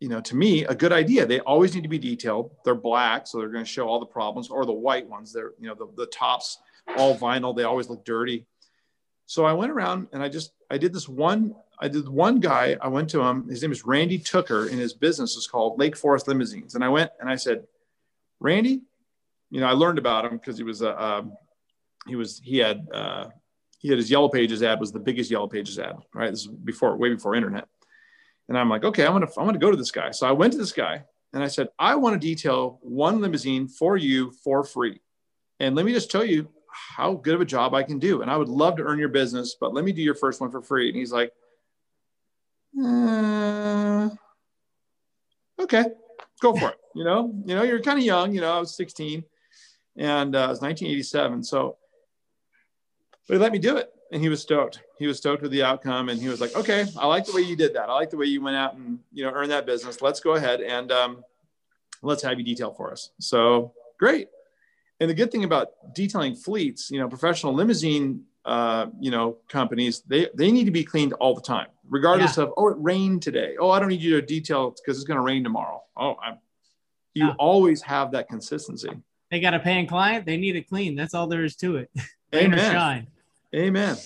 you 0.00 0.08
know, 0.08 0.20
to 0.22 0.34
me, 0.34 0.64
a 0.64 0.74
good 0.74 0.92
idea. 0.92 1.26
They 1.26 1.40
always 1.40 1.74
need 1.74 1.82
to 1.82 1.88
be 1.88 1.98
detailed. 1.98 2.50
They're 2.64 2.74
black, 2.74 3.26
so 3.26 3.38
they're 3.38 3.50
going 3.50 3.64
to 3.64 3.70
show 3.70 3.86
all 3.86 4.00
the 4.00 4.06
problems, 4.06 4.48
or 4.48 4.64
the 4.64 4.72
white 4.72 5.06
ones. 5.08 5.32
They're, 5.32 5.52
you 5.60 5.68
know, 5.68 5.74
the, 5.74 5.88
the 5.96 6.06
tops 6.06 6.58
all 6.96 7.16
vinyl. 7.16 7.54
They 7.54 7.64
always 7.64 7.88
look 7.88 8.04
dirty. 8.04 8.46
So 9.26 9.44
I 9.44 9.52
went 9.52 9.70
around 9.70 10.08
and 10.12 10.24
I 10.24 10.28
just, 10.28 10.54
I 10.72 10.76
did 10.76 10.92
this 10.92 11.08
one, 11.08 11.54
I 11.78 11.86
did 11.86 12.08
one 12.08 12.40
guy, 12.40 12.76
I 12.80 12.88
went 12.88 13.08
to 13.10 13.20
him, 13.20 13.48
his 13.48 13.62
name 13.62 13.70
is 13.70 13.86
Randy 13.86 14.18
Tooker, 14.18 14.68
and 14.68 14.80
his 14.80 14.92
business 14.92 15.36
is 15.36 15.46
called 15.46 15.78
Lake 15.78 15.96
Forest 15.96 16.26
Limousines. 16.26 16.74
And 16.74 16.82
I 16.82 16.88
went 16.88 17.12
and 17.20 17.30
I 17.30 17.36
said, 17.36 17.64
Randy, 18.40 18.80
you 19.50 19.60
know, 19.60 19.66
I 19.66 19.72
learned 19.72 19.98
about 19.98 20.24
him 20.24 20.32
because 20.32 20.58
he 20.58 20.64
was 20.64 20.82
a, 20.82 21.00
um, 21.00 21.34
he 22.08 22.16
was, 22.16 22.40
he 22.42 22.58
had, 22.58 22.88
uh, 22.92 23.28
he 23.78 23.88
had 23.88 23.98
his 23.98 24.10
Yellow 24.10 24.28
Pages 24.28 24.64
ad 24.64 24.80
was 24.80 24.90
the 24.90 24.98
biggest 24.98 25.30
Yellow 25.30 25.46
Pages 25.46 25.78
ad, 25.78 25.94
right? 26.12 26.30
This 26.32 26.40
is 26.40 26.48
before, 26.48 26.96
way 26.96 27.14
before 27.14 27.36
internet. 27.36 27.68
And 28.50 28.58
I'm 28.58 28.68
like, 28.68 28.84
okay, 28.84 29.06
I'm 29.06 29.12
gonna 29.12 29.28
I'm 29.38 29.46
gonna 29.46 29.58
go 29.58 29.70
to 29.70 29.76
this 29.76 29.92
guy. 29.92 30.10
So 30.10 30.26
I 30.26 30.32
went 30.32 30.52
to 30.54 30.58
this 30.58 30.72
guy 30.72 31.04
and 31.32 31.42
I 31.42 31.46
said, 31.46 31.68
I 31.78 31.94
want 31.94 32.20
to 32.20 32.28
detail 32.28 32.80
one 32.82 33.20
limousine 33.20 33.68
for 33.68 33.96
you 33.96 34.32
for 34.42 34.64
free. 34.64 35.00
And 35.60 35.76
let 35.76 35.86
me 35.86 35.92
just 35.92 36.10
tell 36.10 36.24
you 36.24 36.48
how 36.68 37.14
good 37.14 37.36
of 37.36 37.40
a 37.40 37.44
job 37.44 37.74
I 37.74 37.84
can 37.84 38.00
do. 38.00 38.22
And 38.22 38.30
I 38.30 38.36
would 38.36 38.48
love 38.48 38.76
to 38.78 38.82
earn 38.82 38.98
your 38.98 39.08
business, 39.08 39.54
but 39.58 39.72
let 39.72 39.84
me 39.84 39.92
do 39.92 40.02
your 40.02 40.16
first 40.16 40.40
one 40.40 40.50
for 40.50 40.62
free. 40.62 40.88
And 40.88 40.96
he's 40.96 41.12
like, 41.12 41.32
uh, 42.82 44.10
okay, 45.60 45.84
go 46.42 46.56
for 46.56 46.70
it. 46.70 46.78
You 46.96 47.04
know, 47.04 47.32
you 47.44 47.54
know, 47.54 47.62
you're 47.62 47.80
kind 47.80 48.00
of 48.00 48.04
young. 48.04 48.34
You 48.34 48.40
know, 48.40 48.52
I 48.52 48.58
was 48.58 48.76
16, 48.76 49.22
and 49.96 50.34
uh, 50.34 50.38
it 50.38 50.48
was 50.48 50.60
1987. 50.60 51.44
So, 51.44 51.76
but 53.28 53.34
he 53.34 53.38
let 53.38 53.52
me 53.52 53.60
do 53.60 53.76
it 53.76 53.92
and 54.12 54.20
he 54.22 54.28
was 54.28 54.42
stoked. 54.42 54.80
He 54.98 55.06
was 55.06 55.18
stoked 55.18 55.42
with 55.42 55.50
the 55.50 55.62
outcome, 55.62 56.08
and 56.08 56.20
he 56.20 56.28
was 56.28 56.40
like, 56.40 56.54
"Okay, 56.56 56.86
I 56.96 57.06
like 57.06 57.24
the 57.24 57.32
way 57.32 57.42
you 57.42 57.56
did 57.56 57.74
that. 57.74 57.88
I 57.88 57.94
like 57.94 58.10
the 58.10 58.16
way 58.16 58.26
you 58.26 58.42
went 58.42 58.56
out 58.56 58.74
and 58.74 58.98
you 59.12 59.24
know 59.24 59.30
earned 59.30 59.50
that 59.50 59.66
business. 59.66 60.02
Let's 60.02 60.20
go 60.20 60.34
ahead 60.34 60.60
and 60.60 60.90
um, 60.90 61.24
let's 62.02 62.22
have 62.22 62.38
you 62.38 62.44
detail 62.44 62.72
for 62.72 62.90
us." 62.92 63.10
So 63.20 63.72
great. 63.98 64.28
And 65.00 65.08
the 65.08 65.14
good 65.14 65.32
thing 65.32 65.44
about 65.44 65.68
detailing 65.94 66.34
fleets, 66.34 66.90
you 66.90 66.98
know, 66.98 67.08
professional 67.08 67.54
limousine, 67.54 68.24
uh, 68.44 68.86
you 69.00 69.10
know, 69.10 69.38
companies, 69.48 70.02
they 70.06 70.28
they 70.34 70.50
need 70.50 70.64
to 70.64 70.70
be 70.70 70.84
cleaned 70.84 71.12
all 71.14 71.34
the 71.34 71.40
time, 71.40 71.68
regardless 71.88 72.36
yeah. 72.36 72.44
of 72.44 72.54
oh, 72.56 72.68
it 72.68 72.76
rained 72.78 73.22
today. 73.22 73.54
Oh, 73.58 73.70
I 73.70 73.78
don't 73.78 73.88
need 73.88 74.02
you 74.02 74.20
to 74.20 74.26
detail 74.26 74.70
because 74.70 74.98
it's 74.98 75.06
going 75.06 75.16
to 75.16 75.22
rain 75.22 75.42
tomorrow. 75.42 75.82
Oh, 75.96 76.16
I'm, 76.22 76.38
you 77.14 77.28
yeah. 77.28 77.34
always 77.38 77.82
have 77.82 78.12
that 78.12 78.28
consistency. 78.28 78.90
They 79.30 79.40
got 79.40 79.54
a 79.54 79.60
paying 79.60 79.86
client. 79.86 80.26
They 80.26 80.36
need 80.36 80.56
it 80.56 80.68
clean. 80.68 80.96
That's 80.96 81.14
all 81.14 81.28
there 81.28 81.44
is 81.44 81.56
to 81.56 81.76
it. 81.76 81.90
Amen. 82.34 83.06
Amen. 83.54 83.96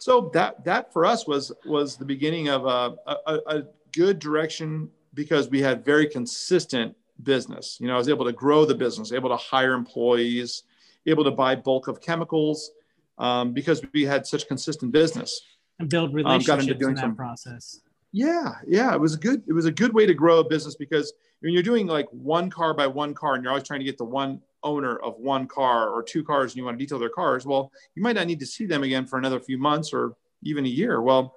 So 0.00 0.30
that 0.34 0.64
that 0.64 0.92
for 0.92 1.04
us 1.04 1.26
was 1.26 1.52
was 1.64 1.96
the 1.96 2.04
beginning 2.04 2.48
of 2.48 2.66
a, 2.66 2.96
a, 3.26 3.40
a 3.46 3.62
good 3.92 4.18
direction 4.18 4.90
because 5.14 5.48
we 5.48 5.60
had 5.60 5.84
very 5.84 6.06
consistent 6.06 6.94
business. 7.22 7.78
You 7.80 7.88
know, 7.88 7.94
I 7.94 7.98
was 7.98 8.08
able 8.08 8.24
to 8.24 8.32
grow 8.32 8.64
the 8.64 8.74
business, 8.74 9.12
able 9.12 9.30
to 9.30 9.36
hire 9.36 9.74
employees, 9.74 10.62
able 11.06 11.24
to 11.24 11.30
buy 11.30 11.56
bulk 11.56 11.88
of 11.88 12.00
chemicals 12.00 12.70
um, 13.18 13.52
because 13.52 13.82
we 13.92 14.04
had 14.04 14.26
such 14.26 14.46
consistent 14.46 14.92
business 14.92 15.40
and 15.78 15.88
build 15.88 16.14
relationships 16.14 16.48
um, 16.48 16.56
got 16.56 16.62
into 16.62 16.74
doing 16.74 16.90
in 16.90 16.96
that 16.96 17.02
some, 17.02 17.16
process. 17.16 17.80
Yeah, 18.12 18.54
yeah, 18.66 18.94
it 18.94 19.00
was 19.00 19.14
a 19.14 19.18
good 19.18 19.42
it 19.46 19.52
was 19.52 19.66
a 19.66 19.72
good 19.72 19.92
way 19.92 20.06
to 20.06 20.14
grow 20.14 20.38
a 20.40 20.48
business 20.48 20.74
because 20.74 21.12
when 21.40 21.52
you're 21.52 21.62
doing 21.62 21.86
like 21.86 22.06
one 22.10 22.50
car 22.50 22.74
by 22.74 22.86
one 22.86 23.14
car 23.14 23.34
and 23.34 23.42
you're 23.42 23.50
always 23.50 23.66
trying 23.66 23.80
to 23.80 23.84
get 23.84 23.98
the 23.98 24.04
one 24.04 24.40
owner 24.62 24.96
of 24.96 25.18
one 25.18 25.46
car 25.46 25.88
or 25.88 26.02
two 26.02 26.24
cars 26.24 26.52
and 26.52 26.58
you 26.58 26.64
want 26.64 26.78
to 26.78 26.84
detail 26.84 26.98
their 26.98 27.08
cars, 27.08 27.46
well, 27.46 27.72
you 27.94 28.02
might 28.02 28.16
not 28.16 28.26
need 28.26 28.40
to 28.40 28.46
see 28.46 28.66
them 28.66 28.82
again 28.82 29.06
for 29.06 29.18
another 29.18 29.40
few 29.40 29.58
months 29.58 29.92
or 29.92 30.16
even 30.42 30.64
a 30.64 30.68
year. 30.68 31.00
Well, 31.00 31.34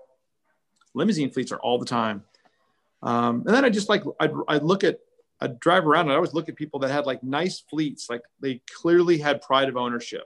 limousine 0.93 1.31
fleets 1.31 1.51
are 1.51 1.59
all 1.59 1.79
the 1.79 1.85
time. 1.85 2.23
Um, 3.03 3.43
and 3.45 3.55
then 3.55 3.65
I 3.65 3.69
just 3.69 3.89
like 3.89 4.03
I'd, 4.19 4.31
I'd 4.47 4.63
look 4.63 4.83
at 4.83 4.99
I'd 5.39 5.59
drive 5.59 5.87
around 5.87 6.01
and 6.01 6.11
I 6.11 6.15
always 6.15 6.33
look 6.33 6.49
at 6.49 6.55
people 6.55 6.79
that 6.81 6.91
had 6.91 7.05
like 7.05 7.23
nice 7.23 7.59
fleets, 7.59 8.09
like 8.09 8.21
they 8.39 8.61
clearly 8.71 9.17
had 9.17 9.41
pride 9.41 9.69
of 9.69 9.77
ownership. 9.77 10.23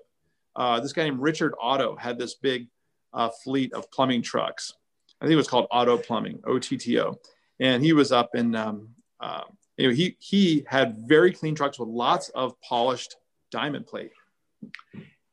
Uh, 0.56 0.80
this 0.80 0.92
guy 0.92 1.04
named 1.04 1.22
Richard 1.22 1.54
Otto 1.62 1.96
had 1.96 2.18
this 2.18 2.36
big 2.36 2.68
uh, 3.14 3.30
fleet 3.44 3.74
of 3.74 3.90
plumbing 3.92 4.22
trucks. 4.22 4.74
I 5.22 5.26
think 5.26 5.34
it 5.34 5.38
was 5.38 5.48
called 5.48 5.68
Otto 5.72 5.98
Plumbing, 5.98 6.40
OTTO, 6.46 7.16
and 7.62 7.84
he 7.84 7.94
was 7.94 8.12
up 8.12 8.32
in. 8.36 8.56
Um, 8.56 8.90
uh, 9.20 9.44
you 9.78 9.88
know, 9.88 9.94
he 9.94 10.16
he 10.20 10.66
had 10.68 10.98
very 11.08 11.32
clean 11.32 11.56
trucks 11.56 11.80
with 11.80 11.90
lots 11.90 12.30
of 12.30 12.60
polished 12.62 13.16
diamond 13.52 13.88
plate, 13.88 14.12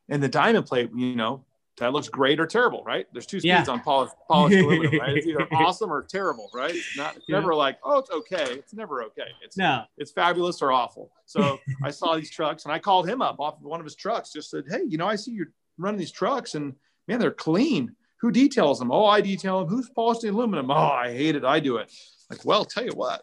and 0.08 0.22
the 0.22 0.28
diamond 0.28 0.66
plate, 0.66 0.90
you 0.94 1.14
know, 1.16 1.44
that 1.78 1.92
looks 1.92 2.08
great 2.08 2.38
or 2.38 2.46
terrible, 2.46 2.82
right? 2.84 3.06
There's 3.12 3.26
two 3.26 3.40
speeds 3.40 3.66
yeah. 3.66 3.72
on 3.72 3.80
polished, 3.80 4.14
polished 4.28 4.56
aluminum, 4.56 5.00
right? 5.00 5.16
It's 5.16 5.26
either 5.26 5.48
awesome 5.52 5.92
or 5.92 6.02
terrible, 6.02 6.50
right? 6.52 6.74
It's 6.74 6.96
not 6.96 7.16
it's 7.16 7.24
yeah. 7.28 7.38
never 7.38 7.54
like, 7.54 7.78
oh, 7.82 7.98
it's 7.98 8.10
okay. 8.10 8.52
It's 8.52 8.74
never 8.74 9.02
okay. 9.04 9.28
It's 9.42 9.56
no, 9.56 9.84
it's 9.96 10.10
fabulous 10.10 10.60
or 10.60 10.70
awful. 10.70 11.10
So 11.24 11.58
I 11.82 11.90
saw 11.90 12.14
these 12.14 12.30
trucks 12.30 12.64
and 12.64 12.72
I 12.72 12.78
called 12.78 13.08
him 13.08 13.22
up 13.22 13.40
off 13.40 13.56
of 13.56 13.62
one 13.62 13.80
of 13.80 13.84
his 13.84 13.96
trucks, 13.96 14.32
just 14.32 14.50
said, 14.50 14.64
Hey, 14.68 14.82
you 14.86 14.98
know, 14.98 15.06
I 15.06 15.16
see 15.16 15.32
you're 15.32 15.52
running 15.78 15.98
these 15.98 16.12
trucks 16.12 16.54
and 16.54 16.74
man, 17.08 17.18
they're 17.18 17.30
clean. 17.30 17.94
Who 18.20 18.30
details 18.30 18.78
them? 18.78 18.92
Oh, 18.92 19.06
I 19.06 19.20
detail 19.20 19.60
them. 19.60 19.68
Who's 19.68 19.88
polished 19.88 20.20
the 20.20 20.28
aluminum? 20.28 20.70
Oh, 20.70 20.74
I 20.74 21.12
hate 21.12 21.34
it. 21.34 21.44
I 21.44 21.58
do 21.58 21.78
it. 21.78 21.90
Like, 22.30 22.44
well, 22.44 22.64
tell 22.64 22.84
you 22.84 22.92
what, 22.92 23.22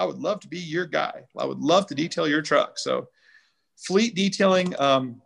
I 0.00 0.04
would 0.04 0.18
love 0.18 0.40
to 0.40 0.48
be 0.48 0.58
your 0.58 0.86
guy. 0.86 1.24
I 1.36 1.44
would 1.44 1.58
love 1.58 1.86
to 1.88 1.94
detail 1.94 2.26
your 2.26 2.40
truck. 2.40 2.78
So 2.78 3.08
fleet 3.76 4.14
detailing, 4.14 4.74
um, 4.80 5.20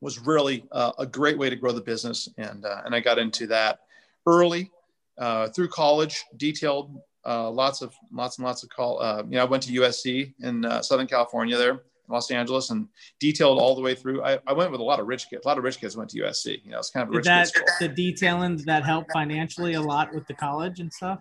was 0.00 0.18
really 0.18 0.64
uh, 0.72 0.92
a 0.98 1.06
great 1.06 1.36
way 1.36 1.50
to 1.50 1.56
grow 1.56 1.72
the 1.72 1.82
business. 1.82 2.26
And, 2.38 2.64
uh, 2.64 2.80
and 2.86 2.94
I 2.94 3.00
got 3.00 3.18
into 3.18 3.46
that 3.48 3.80
early 4.26 4.70
uh, 5.18 5.48
through 5.48 5.68
college, 5.68 6.24
detailed 6.38 6.98
uh, 7.26 7.50
lots 7.50 7.82
of, 7.82 7.94
lots 8.10 8.38
and 8.38 8.46
lots 8.46 8.62
of 8.62 8.70
call. 8.70 9.02
Uh, 9.02 9.22
you 9.28 9.36
know, 9.36 9.42
I 9.42 9.44
went 9.44 9.62
to 9.64 9.72
USC 9.80 10.32
in 10.40 10.64
uh, 10.64 10.80
Southern 10.80 11.06
California 11.06 11.58
there, 11.58 11.82
Los 12.08 12.30
Angeles 12.30 12.70
and 12.70 12.88
detailed 13.20 13.58
all 13.58 13.74
the 13.74 13.82
way 13.82 13.94
through. 13.94 14.22
I, 14.22 14.38
I, 14.46 14.54
went 14.54 14.70
with 14.70 14.80
a 14.80 14.84
lot 14.84 14.98
of 14.98 15.06
rich 15.06 15.28
kids. 15.28 15.44
A 15.44 15.48
lot 15.48 15.58
of 15.58 15.64
rich 15.64 15.78
kids 15.78 15.94
went 15.94 16.08
to 16.10 16.20
USC. 16.20 16.64
You 16.64 16.70
know, 16.70 16.78
it's 16.78 16.90
kind 16.90 17.06
of 17.06 17.14
a 17.14 17.18
Did 17.18 17.24
that 17.24 17.52
the 17.80 17.88
detailing 17.88 18.56
that 18.64 18.84
helped 18.84 19.12
financially 19.12 19.74
a 19.74 19.82
lot 19.82 20.14
with 20.14 20.26
the 20.26 20.34
college 20.34 20.80
and 20.80 20.90
stuff. 20.90 21.20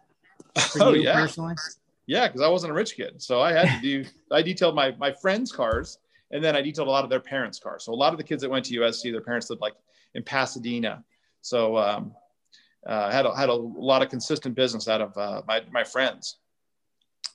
oh 0.79 0.93
yeah, 0.93 1.13
personally. 1.13 1.55
Yeah, 2.07 2.27
because 2.27 2.41
I 2.41 2.47
wasn't 2.47 2.71
a 2.71 2.75
rich 2.75 2.95
kid, 2.95 3.21
so 3.21 3.41
I 3.41 3.51
had 3.51 3.75
to 3.75 3.81
do. 3.81 4.09
I 4.31 4.41
detailed 4.41 4.75
my 4.75 4.91
my 4.97 5.11
friends' 5.11 5.51
cars 5.51 5.97
and 6.31 6.43
then 6.43 6.55
I 6.55 6.61
detailed 6.61 6.87
a 6.87 6.91
lot 6.91 7.03
of 7.03 7.09
their 7.09 7.19
parents' 7.19 7.59
cars. 7.59 7.83
So 7.85 7.93
a 7.93 7.95
lot 7.95 8.13
of 8.13 8.17
the 8.17 8.23
kids 8.23 8.41
that 8.41 8.49
went 8.49 8.65
to 8.65 8.75
USC, 8.79 9.11
their 9.11 9.21
parents 9.21 9.49
lived 9.49 9.61
like 9.61 9.75
in 10.15 10.23
Pasadena. 10.23 11.03
So 11.41 11.77
um, 11.77 12.13
uh, 12.85 13.11
had 13.11 13.25
a, 13.25 13.35
had 13.35 13.49
a 13.49 13.53
lot 13.53 14.01
of 14.01 14.09
consistent 14.09 14.55
business 14.55 14.87
out 14.87 15.01
of 15.01 15.17
uh, 15.17 15.41
my 15.47 15.61
my 15.71 15.83
friends. 15.83 16.37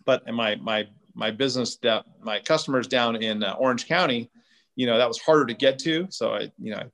But 0.05 0.23
in 0.27 0.35
my 0.35 0.57
my 0.57 0.89
my 1.15 1.31
business 1.31 1.77
down, 1.77 2.05
my 2.21 2.41
customers 2.41 2.87
down 2.87 3.17
in 3.17 3.43
uh, 3.43 3.55
Orange 3.59 3.87
County, 3.87 4.31
you 4.77 4.87
know, 4.87 4.99
that 4.99 5.09
was 5.09 5.19
harder 5.19 5.47
to 5.47 5.55
get 5.55 5.79
to. 5.81 6.07
So 6.11 6.35
I 6.35 6.51
you 6.59 6.73
know 6.73 6.79
I 6.79 6.87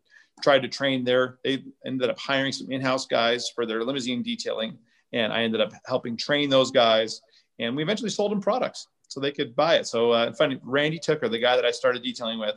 tried 0.43 0.63
to 0.63 0.69
train 0.69 1.05
there. 1.05 1.39
They 1.45 1.65
ended 1.85 2.11
up 2.11 2.19
hiring 2.19 2.53
some 2.53 2.71
in-house 2.71 3.07
guys 3.07 3.49
for 3.49 3.65
their 3.65 3.83
limousine 3.83 4.23
detailing, 4.23 4.79
and 5.13 5.33
I 5.33 5.43
ended 5.43 5.61
up 5.61 5.73
helping 5.87 6.17
train 6.17 6.51
those 6.51 6.71
guys. 6.71 7.23
And 7.59 7.77
we 7.77 7.83
eventually 7.83 8.11
sold 8.11 8.33
them 8.33 8.41
products 8.41 8.89
so 9.09 9.21
they 9.21 9.33
could 9.33 9.55
buy 9.57 9.77
it. 9.77 9.87
So 9.87 10.11
uh, 10.11 10.33
funny, 10.33 10.59
Randy 10.63 10.99
Tooker, 10.99 11.29
the 11.29 11.39
guy 11.39 11.57
that 11.57 11.65
I 11.65 11.71
started 11.71 12.03
detailing 12.03 12.39
with 12.39 12.57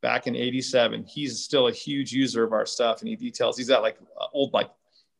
back 0.00 0.26
in 0.26 0.36
87, 0.36 1.04
he's 1.04 1.40
still 1.40 1.68
a 1.68 1.72
huge 1.72 2.12
user 2.12 2.44
of 2.44 2.52
our 2.52 2.66
stuff 2.66 3.00
and 3.00 3.08
he 3.08 3.16
details, 3.16 3.58
he's 3.58 3.68
got 3.68 3.82
like 3.82 3.98
uh, 4.20 4.26
old, 4.32 4.52
like 4.52 4.70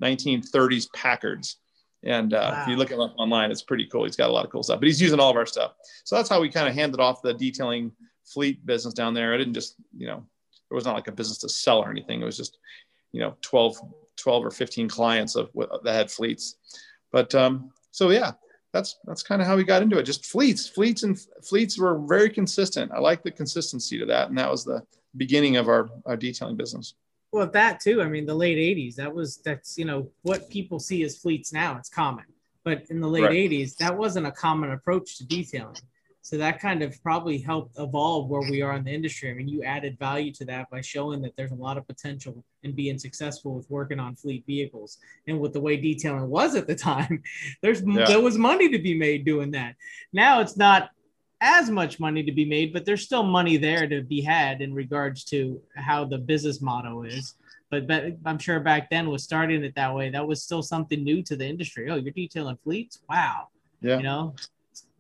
1930s 0.03 0.89
Packards. 0.95 1.57
And 2.05 2.33
uh, 2.33 2.51
wow. 2.53 2.63
if 2.63 2.69
you 2.69 2.77
look 2.77 2.91
him 2.91 3.01
up 3.01 3.15
online, 3.19 3.51
it's 3.51 3.63
pretty 3.63 3.87
cool. 3.87 4.05
He's 4.05 4.17
got 4.17 4.31
a 4.31 4.33
lot 4.33 4.45
of 4.45 4.53
cool 4.53 4.63
stuff, 4.63 4.79
but 4.79 4.87
he's 4.87 5.03
using 5.03 5.19
all 5.19 5.31
of 5.31 5.37
our 5.37 5.47
stuff. 5.47 5.73
So 6.05 6.15
that's 6.15 6.29
how 6.29 6.41
we 6.41 6.49
kind 6.49 6.69
of 6.69 6.75
handed 6.75 7.01
off 7.01 7.23
the 7.23 7.35
detailing 7.35 7.91
fleet 8.25 8.65
business 8.65 8.95
down 8.95 9.15
there. 9.15 9.35
I 9.35 9.37
didn't 9.37 9.55
just, 9.55 9.75
you 9.97 10.07
know, 10.07 10.25
it 10.71 10.75
was 10.75 10.85
not 10.85 10.95
like 10.95 11.09
a 11.09 11.13
business 11.13 11.39
to 11.39 11.49
sell 11.49 11.81
or 11.81 11.91
anything. 11.91 12.21
It 12.21 12.25
was 12.25 12.37
just, 12.37 12.59
you 13.13 13.21
know, 13.21 13.35
12, 13.41 13.79
12 14.17 14.45
or 14.45 14.51
15 14.51 14.89
clients 14.89 15.35
of 15.35 15.51
that 15.55 15.95
had 15.95 16.11
fleets. 16.11 16.57
But 17.11 17.35
um, 17.35 17.71
so 17.91 18.11
yeah, 18.11 18.33
that's 18.73 18.99
that's 19.05 19.23
kind 19.23 19.41
of 19.41 19.49
how 19.49 19.57
we 19.57 19.65
got 19.65 19.83
into 19.83 19.99
it. 19.99 20.03
Just 20.03 20.27
fleets, 20.27 20.69
fleets, 20.69 21.03
and 21.03 21.19
fleets 21.43 21.79
were 21.79 21.99
very 21.99 22.31
consistent. 22.31 22.93
I 22.93 22.99
like 22.99 23.23
the 23.23 23.31
consistency 23.31 23.99
to 23.99 24.07
that, 24.07 24.29
and 24.29 24.39
that 24.39 24.51
was 24.51 24.65
the 24.65 24.83
beginning 25.17 25.57
of 25.57 25.69
our, 25.69 25.89
our 26.05 26.17
detailing 26.17 26.57
business. 26.57 26.95
Well, 27.33 27.47
that 27.51 27.81
too. 27.81 28.03
I 28.03 28.09
mean, 28.09 28.27
the 28.27 28.35
late 28.35 28.59
'80s. 28.59 28.97
That 28.97 29.15
was 29.15 29.39
that's 29.39 29.79
you 29.79 29.85
know 29.85 30.11
what 30.23 30.51
people 30.51 30.79
see 30.79 31.03
as 31.03 31.19
fleets 31.19 31.53
now. 31.53 31.77
It's 31.77 31.89
common, 31.89 32.25
but 32.65 32.85
in 32.91 33.01
the 33.01 33.09
late 33.09 33.25
right. 33.25 33.33
'80s, 33.33 33.77
that 33.77 33.97
wasn't 33.97 34.27
a 34.27 34.33
common 34.33 34.73
approach 34.73 35.19
to 35.19 35.27
detailing. 35.27 35.77
So 36.23 36.37
that 36.37 36.61
kind 36.61 36.83
of 36.83 37.01
probably 37.03 37.39
helped 37.39 37.79
evolve 37.79 38.29
where 38.29 38.49
we 38.51 38.61
are 38.61 38.75
in 38.75 38.85
the 38.85 38.93
industry. 38.93 39.31
I 39.31 39.35
mean, 39.35 39.49
you 39.49 39.63
added 39.63 39.99
value 39.99 40.33
to 40.35 40.45
that 40.47 40.69
by 40.71 40.81
showing 40.81 41.23
that 41.23 41.35
there's 41.37 41.53
a 41.53 41.57
lot 41.57 41.79
of 41.79 41.87
potential 41.87 42.45
in 42.63 42.73
being 42.73 42.99
successful 42.99 43.55
with 43.55 43.71
working 43.71 43.99
on 43.99 44.15
fleet 44.15 44.45
vehicles. 44.47 44.99
And 45.27 45.41
with 45.41 45.53
the 45.53 45.61
way 45.61 45.77
detailing 45.77 46.29
was 46.29 46.55
at 46.55 46.67
the 46.67 46.75
time, 46.75 47.23
there's 47.63 47.83
yeah. 47.83 48.05
there 48.07 48.21
was 48.21 48.37
money 48.37 48.69
to 48.69 48.79
be 48.79 48.99
made 48.99 49.25
doing 49.25 49.51
that. 49.53 49.77
Now 50.13 50.41
it's 50.41 50.57
not 50.57 50.91
as 51.41 51.71
much 51.71 52.01
money 52.01 52.23
to 52.25 52.33
be 52.33 52.45
made, 52.45 52.73
but 52.73 52.85
there's 52.85 53.05
still 53.05 53.23
money 53.23 53.57
there 53.57 53.87
to 53.87 54.03
be 54.03 54.21
had 54.21 54.61
in 54.61 54.75
regards 54.75 55.25
to 55.25 55.61
how 55.77 56.05
the 56.05 56.19
business 56.19 56.61
model 56.61 57.05
is. 57.05 57.35
But, 57.71 57.87
but 57.87 58.17
I'm 58.25 58.39
sure 58.39 58.61
back 58.61 58.91
then 58.91 59.09
was 59.09 59.23
starting 59.23 59.63
it 59.63 59.75
that 59.77 59.95
way. 59.95 60.11
That 60.11 60.27
was 60.27 60.43
still 60.43 60.63
something 60.63 61.05
new 61.05 61.23
to 61.23 61.37
the 61.37 61.47
industry. 61.47 61.91
Oh, 61.91 61.97
you're 61.97 62.13
detailing 62.13 62.59
fleets? 62.65 63.01
Wow. 63.09 63.49
Yeah. 63.81 63.99
You 63.99 64.03
know. 64.03 64.35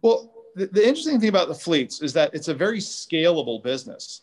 Well, 0.03 0.33
the, 0.67 0.87
interesting 0.87 1.21
thing 1.21 1.29
about 1.29 1.49
the 1.49 1.55
fleets 1.55 2.03
is 2.03 2.13
that 2.15 2.35
it's 2.35 2.49
a 2.49 2.55
very 2.55 2.79
scalable 2.79 3.63
business. 3.63 4.23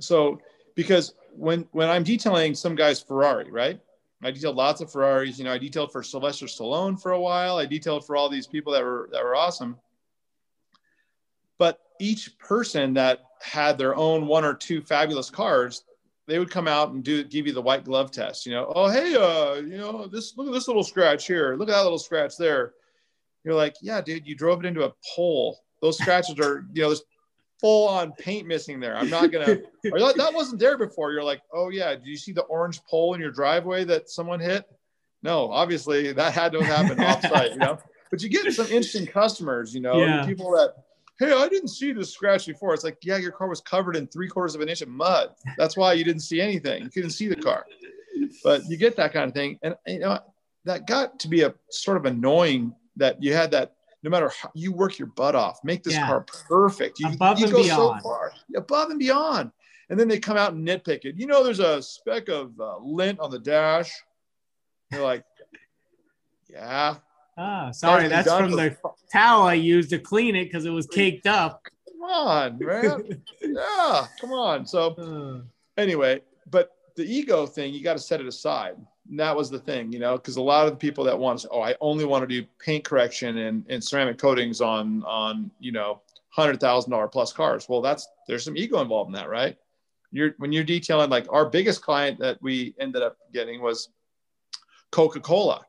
So 0.00 0.40
because 0.74 1.14
when 1.36 1.66
when 1.72 1.88
I'm 1.88 2.04
detailing 2.04 2.54
some 2.54 2.74
guy's 2.74 3.00
Ferrari, 3.00 3.50
right? 3.50 3.80
I 4.22 4.30
detailed 4.30 4.56
lots 4.56 4.80
of 4.80 4.90
Ferraris. 4.90 5.38
You 5.38 5.44
know, 5.44 5.52
I 5.52 5.58
detailed 5.58 5.92
for 5.92 6.02
Sylvester 6.02 6.46
Stallone 6.46 7.00
for 7.00 7.12
a 7.12 7.20
while. 7.20 7.58
I 7.58 7.66
detailed 7.66 8.06
for 8.06 8.16
all 8.16 8.30
these 8.30 8.46
people 8.46 8.72
that 8.72 8.82
were 8.82 9.08
that 9.12 9.22
were 9.22 9.36
awesome. 9.36 9.76
But 11.58 11.80
each 12.00 12.38
person 12.38 12.94
that 12.94 13.24
had 13.42 13.76
their 13.76 13.94
own 13.94 14.26
one 14.26 14.44
or 14.44 14.54
two 14.54 14.80
fabulous 14.80 15.28
cars, 15.28 15.84
they 16.26 16.38
would 16.38 16.50
come 16.50 16.66
out 16.66 16.92
and 16.92 17.04
do 17.04 17.22
give 17.22 17.46
you 17.46 17.52
the 17.52 17.60
white 17.60 17.84
glove 17.84 18.10
test. 18.10 18.46
You 18.46 18.52
know, 18.52 18.72
oh 18.74 18.88
hey, 18.88 19.14
uh, 19.14 19.56
you 19.56 19.76
know 19.76 20.06
this 20.06 20.36
look 20.36 20.46
at 20.46 20.54
this 20.54 20.68
little 20.68 20.84
scratch 20.84 21.26
here. 21.26 21.56
Look 21.56 21.68
at 21.68 21.72
that 21.72 21.82
little 21.82 21.98
scratch 21.98 22.38
there. 22.38 22.72
You're 23.44 23.54
like, 23.54 23.76
yeah, 23.82 24.00
dude, 24.00 24.26
you 24.26 24.34
drove 24.34 24.64
it 24.64 24.66
into 24.66 24.86
a 24.86 24.94
pole 25.14 25.63
those 25.84 25.98
scratches 25.98 26.38
are, 26.40 26.64
you 26.72 26.80
know, 26.80 26.88
there's 26.88 27.02
full 27.60 27.86
on 27.88 28.12
paint 28.12 28.46
missing 28.46 28.80
there. 28.80 28.96
I'm 28.96 29.10
not 29.10 29.30
gonna. 29.30 29.58
Like, 29.84 30.16
that 30.16 30.32
wasn't 30.32 30.58
there 30.58 30.78
before. 30.78 31.12
You're 31.12 31.22
like, 31.22 31.42
oh 31.52 31.68
yeah, 31.68 31.94
do 31.94 32.08
you 32.10 32.16
see 32.16 32.32
the 32.32 32.42
orange 32.42 32.80
pole 32.88 33.12
in 33.12 33.20
your 33.20 33.30
driveway 33.30 33.84
that 33.84 34.08
someone 34.08 34.40
hit? 34.40 34.64
No, 35.22 35.50
obviously 35.50 36.12
that 36.12 36.32
had 36.32 36.52
to 36.52 36.62
have 36.62 36.88
happened 36.88 37.00
offsite, 37.00 37.50
you 37.50 37.58
know. 37.58 37.78
But 38.10 38.22
you 38.22 38.30
get 38.30 38.50
some 38.52 38.66
interesting 38.66 39.06
customers, 39.06 39.74
you 39.74 39.82
know, 39.82 39.98
yeah. 39.98 40.24
people 40.24 40.52
that, 40.52 40.74
hey, 41.18 41.32
I 41.32 41.48
didn't 41.48 41.68
see 41.68 41.92
this 41.92 42.12
scratch 42.12 42.46
before. 42.46 42.72
It's 42.72 42.84
like, 42.84 42.98
yeah, 43.02 43.18
your 43.18 43.32
car 43.32 43.48
was 43.48 43.60
covered 43.60 43.96
in 43.96 44.06
three 44.06 44.28
quarters 44.28 44.54
of 44.54 44.62
an 44.62 44.70
inch 44.70 44.82
of 44.82 44.88
mud. 44.88 45.34
That's 45.58 45.76
why 45.76 45.92
you 45.92 46.04
didn't 46.04 46.22
see 46.22 46.40
anything. 46.40 46.82
You 46.82 46.90
couldn't 46.90 47.10
see 47.10 47.28
the 47.28 47.36
car. 47.36 47.66
But 48.42 48.62
you 48.68 48.76
get 48.76 48.96
that 48.96 49.12
kind 49.12 49.28
of 49.28 49.34
thing, 49.34 49.58
and 49.62 49.74
you 49.86 49.98
know 49.98 50.18
that 50.64 50.86
got 50.86 51.18
to 51.20 51.28
be 51.28 51.42
a 51.42 51.54
sort 51.70 51.98
of 51.98 52.06
annoying 52.06 52.74
that 52.96 53.22
you 53.22 53.34
had 53.34 53.50
that 53.50 53.74
no 54.04 54.10
matter 54.10 54.30
how 54.40 54.50
you 54.54 54.70
work 54.70 54.98
your 54.98 55.08
butt 55.08 55.34
off, 55.34 55.58
make 55.64 55.82
this 55.82 55.94
yeah. 55.94 56.06
car 56.06 56.26
perfect. 56.46 57.00
You, 57.00 57.08
above 57.08 57.38
you 57.38 57.46
and 57.46 57.54
go 57.54 57.62
beyond. 57.62 58.02
so 58.02 58.08
far, 58.08 58.32
above 58.54 58.90
and 58.90 58.98
beyond. 58.98 59.50
And 59.88 59.98
then 59.98 60.08
they 60.08 60.18
come 60.18 60.36
out 60.36 60.52
and 60.52 60.66
nitpick 60.66 61.04
it. 61.04 61.16
You 61.16 61.26
know, 61.26 61.42
there's 61.42 61.60
a 61.60 61.82
speck 61.82 62.28
of 62.28 62.52
uh, 62.60 62.78
lint 62.78 63.18
on 63.18 63.30
the 63.30 63.38
dash. 63.38 63.90
You're 64.92 65.02
like, 65.02 65.24
yeah. 66.48 66.96
Ah, 67.36 67.70
sorry, 67.70 68.08
that's 68.08 68.30
from 68.30 68.52
the 68.52 68.76
towel 69.10 69.46
I 69.46 69.54
used 69.54 69.90
to 69.90 69.98
clean 69.98 70.36
it 70.36 70.44
because 70.44 70.66
it 70.66 70.70
was 70.70 70.86
caked 70.86 71.26
up. 71.26 71.66
Come 71.88 72.02
on, 72.02 72.58
man. 72.58 73.22
yeah, 73.42 74.06
come 74.20 74.32
on. 74.32 74.66
So, 74.66 75.42
anyway, 75.76 76.20
but 76.50 76.70
the 76.94 77.04
ego 77.04 77.46
thing, 77.46 77.74
you 77.74 77.82
got 77.82 77.94
to 77.94 78.02
set 78.02 78.20
it 78.20 78.26
aside 78.26 78.76
that 79.12 79.36
was 79.36 79.50
the 79.50 79.58
thing, 79.58 79.92
you 79.92 79.98
know, 79.98 80.16
because 80.16 80.36
a 80.36 80.42
lot 80.42 80.66
of 80.66 80.72
the 80.72 80.78
people 80.78 81.04
that 81.04 81.18
want 81.18 81.40
to, 81.40 81.48
oh, 81.50 81.60
I 81.62 81.74
only 81.80 82.04
want 82.04 82.22
to 82.22 82.40
do 82.40 82.46
paint 82.58 82.84
correction 82.84 83.38
and, 83.38 83.64
and 83.68 83.82
ceramic 83.84 84.18
coatings 84.18 84.60
on 84.60 85.02
on 85.04 85.50
you 85.60 85.72
know 85.72 86.00
hundred 86.30 86.60
thousand 86.60 86.90
dollar 86.90 87.08
plus 87.08 87.32
cars. 87.32 87.68
Well, 87.68 87.82
that's 87.82 88.08
there's 88.26 88.44
some 88.44 88.56
ego 88.56 88.80
involved 88.80 89.08
in 89.08 89.14
that, 89.14 89.28
right? 89.28 89.56
You're 90.10 90.34
when 90.38 90.52
you're 90.52 90.64
detailing 90.64 91.10
like 91.10 91.26
our 91.30 91.46
biggest 91.48 91.82
client 91.82 92.18
that 92.20 92.38
we 92.40 92.74
ended 92.80 93.02
up 93.02 93.16
getting 93.32 93.60
was 93.60 93.90
Coca 94.90 95.20
Cola. 95.20 95.64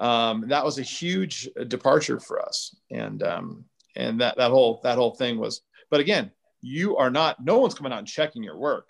um, 0.00 0.48
that 0.48 0.64
was 0.64 0.78
a 0.78 0.82
huge 0.82 1.48
departure 1.68 2.18
for 2.18 2.42
us. 2.42 2.74
And, 2.90 3.22
um, 3.22 3.64
and 3.94 4.20
that, 4.20 4.36
that 4.38 4.50
whole, 4.50 4.80
that 4.82 4.96
whole 4.96 5.14
thing 5.14 5.38
was, 5.38 5.60
but 5.90 6.00
again, 6.00 6.32
you 6.62 6.96
are 6.96 7.10
not, 7.10 7.44
no 7.44 7.58
one's 7.58 7.74
coming 7.74 7.92
out 7.92 7.98
and 7.98 8.08
checking 8.08 8.42
your 8.42 8.56
work. 8.56 8.88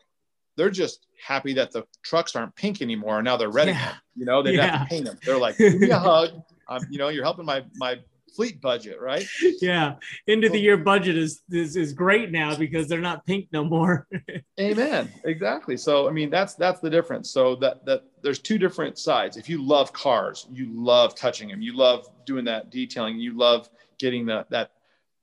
They're 0.57 0.71
just 0.71 1.07
happy 1.25 1.53
that 1.55 1.71
the 1.73 1.85
trucks 2.03 2.35
aren't 2.35 2.55
pink 2.57 2.83
anymore. 2.83 3.23
Now 3.23 3.37
they're 3.37 3.50
red 3.50 3.69
yeah. 3.69 3.95
You 4.15 4.25
know, 4.25 4.43
they 4.43 4.55
yeah. 4.55 4.79
have 4.79 4.89
to 4.89 4.95
paint 4.95 5.07
them. 5.07 5.19
They're 5.25 5.39
like, 5.39 5.59
give 5.59 5.79
me 5.79 5.91
a 5.91 5.99
hug. 5.99 6.31
I'm, 6.69 6.83
you 6.91 6.99
know, 6.99 7.09
you're 7.09 7.25
helping 7.25 7.45
my, 7.45 7.65
my 7.77 7.99
fleet 8.35 8.61
budget, 8.61 9.00
right? 9.00 9.27
Yeah. 9.61 9.97
End 10.29 10.45
of 10.45 10.53
the 10.53 10.61
year 10.61 10.77
budget 10.77 11.17
is, 11.17 11.43
is, 11.50 11.77
is 11.77 11.93
great 11.93 12.31
now 12.31 12.57
because 12.57 12.89
they're 12.89 13.00
not 13.00 13.27
pink 13.27 13.49
no 13.53 13.65
more. 13.65 14.07
Amen. 14.61 15.12
Exactly. 15.25 15.77
So, 15.77 16.09
I 16.09 16.12
mean, 16.12 16.31
that's, 16.31 16.55
that's 16.55 16.81
the 16.81 16.91
difference. 16.91 17.31
So 17.31 17.57
that, 17.57 17.85
that 17.87 18.05
there's 18.23 18.39
two 18.39 18.59
different 18.59 18.99
sides. 18.99 19.37
If 19.37 19.49
you 19.49 19.62
love 19.62 19.93
cars, 19.93 20.47
you 20.53 20.69
love 20.73 21.15
touching 21.15 21.49
them, 21.49 21.61
you 21.61 21.77
love 21.77 22.09
doing 22.25 22.45
that 22.45 22.71
detailing, 22.71 23.19
you 23.19 23.37
love 23.37 23.69
getting 23.99 24.27
the, 24.27 24.47
that, 24.50 24.71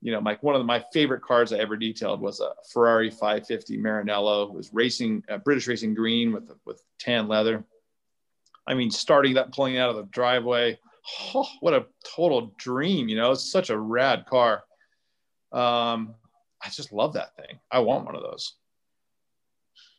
you 0.01 0.11
know, 0.11 0.19
like 0.19 0.43
one 0.43 0.55
of 0.55 0.59
the, 0.59 0.65
my 0.65 0.83
favorite 0.93 1.21
cars 1.21 1.51
I 1.51 1.57
ever 1.57 1.75
detailed 1.75 2.21
was 2.21 2.39
a 2.39 2.51
Ferrari 2.71 3.09
550 3.09 3.77
Maranello. 3.77 4.47
It 4.47 4.53
was 4.53 4.73
racing, 4.73 5.23
uh, 5.29 5.37
British 5.37 5.67
racing 5.67 5.95
green 5.95 6.31
with, 6.31 6.51
with 6.65 6.81
tan 6.99 7.27
leather. 7.27 7.65
I 8.67 8.73
mean, 8.73 8.91
starting 8.91 9.33
that, 9.35 9.53
pulling 9.53 9.77
out 9.77 9.89
of 9.89 9.95
the 9.95 10.03
driveway, 10.03 10.77
oh, 11.33 11.47
what 11.61 11.73
a 11.73 11.85
total 12.03 12.53
dream, 12.57 13.07
you 13.07 13.15
know, 13.15 13.31
it's 13.31 13.51
such 13.51 13.69
a 13.69 13.77
rad 13.77 14.25
car. 14.27 14.63
Um, 15.51 16.15
I 16.61 16.69
just 16.69 16.91
love 16.91 17.13
that 17.13 17.35
thing. 17.35 17.59
I 17.71 17.79
want 17.79 18.05
one 18.05 18.15
of 18.15 18.21
those. 18.21 18.53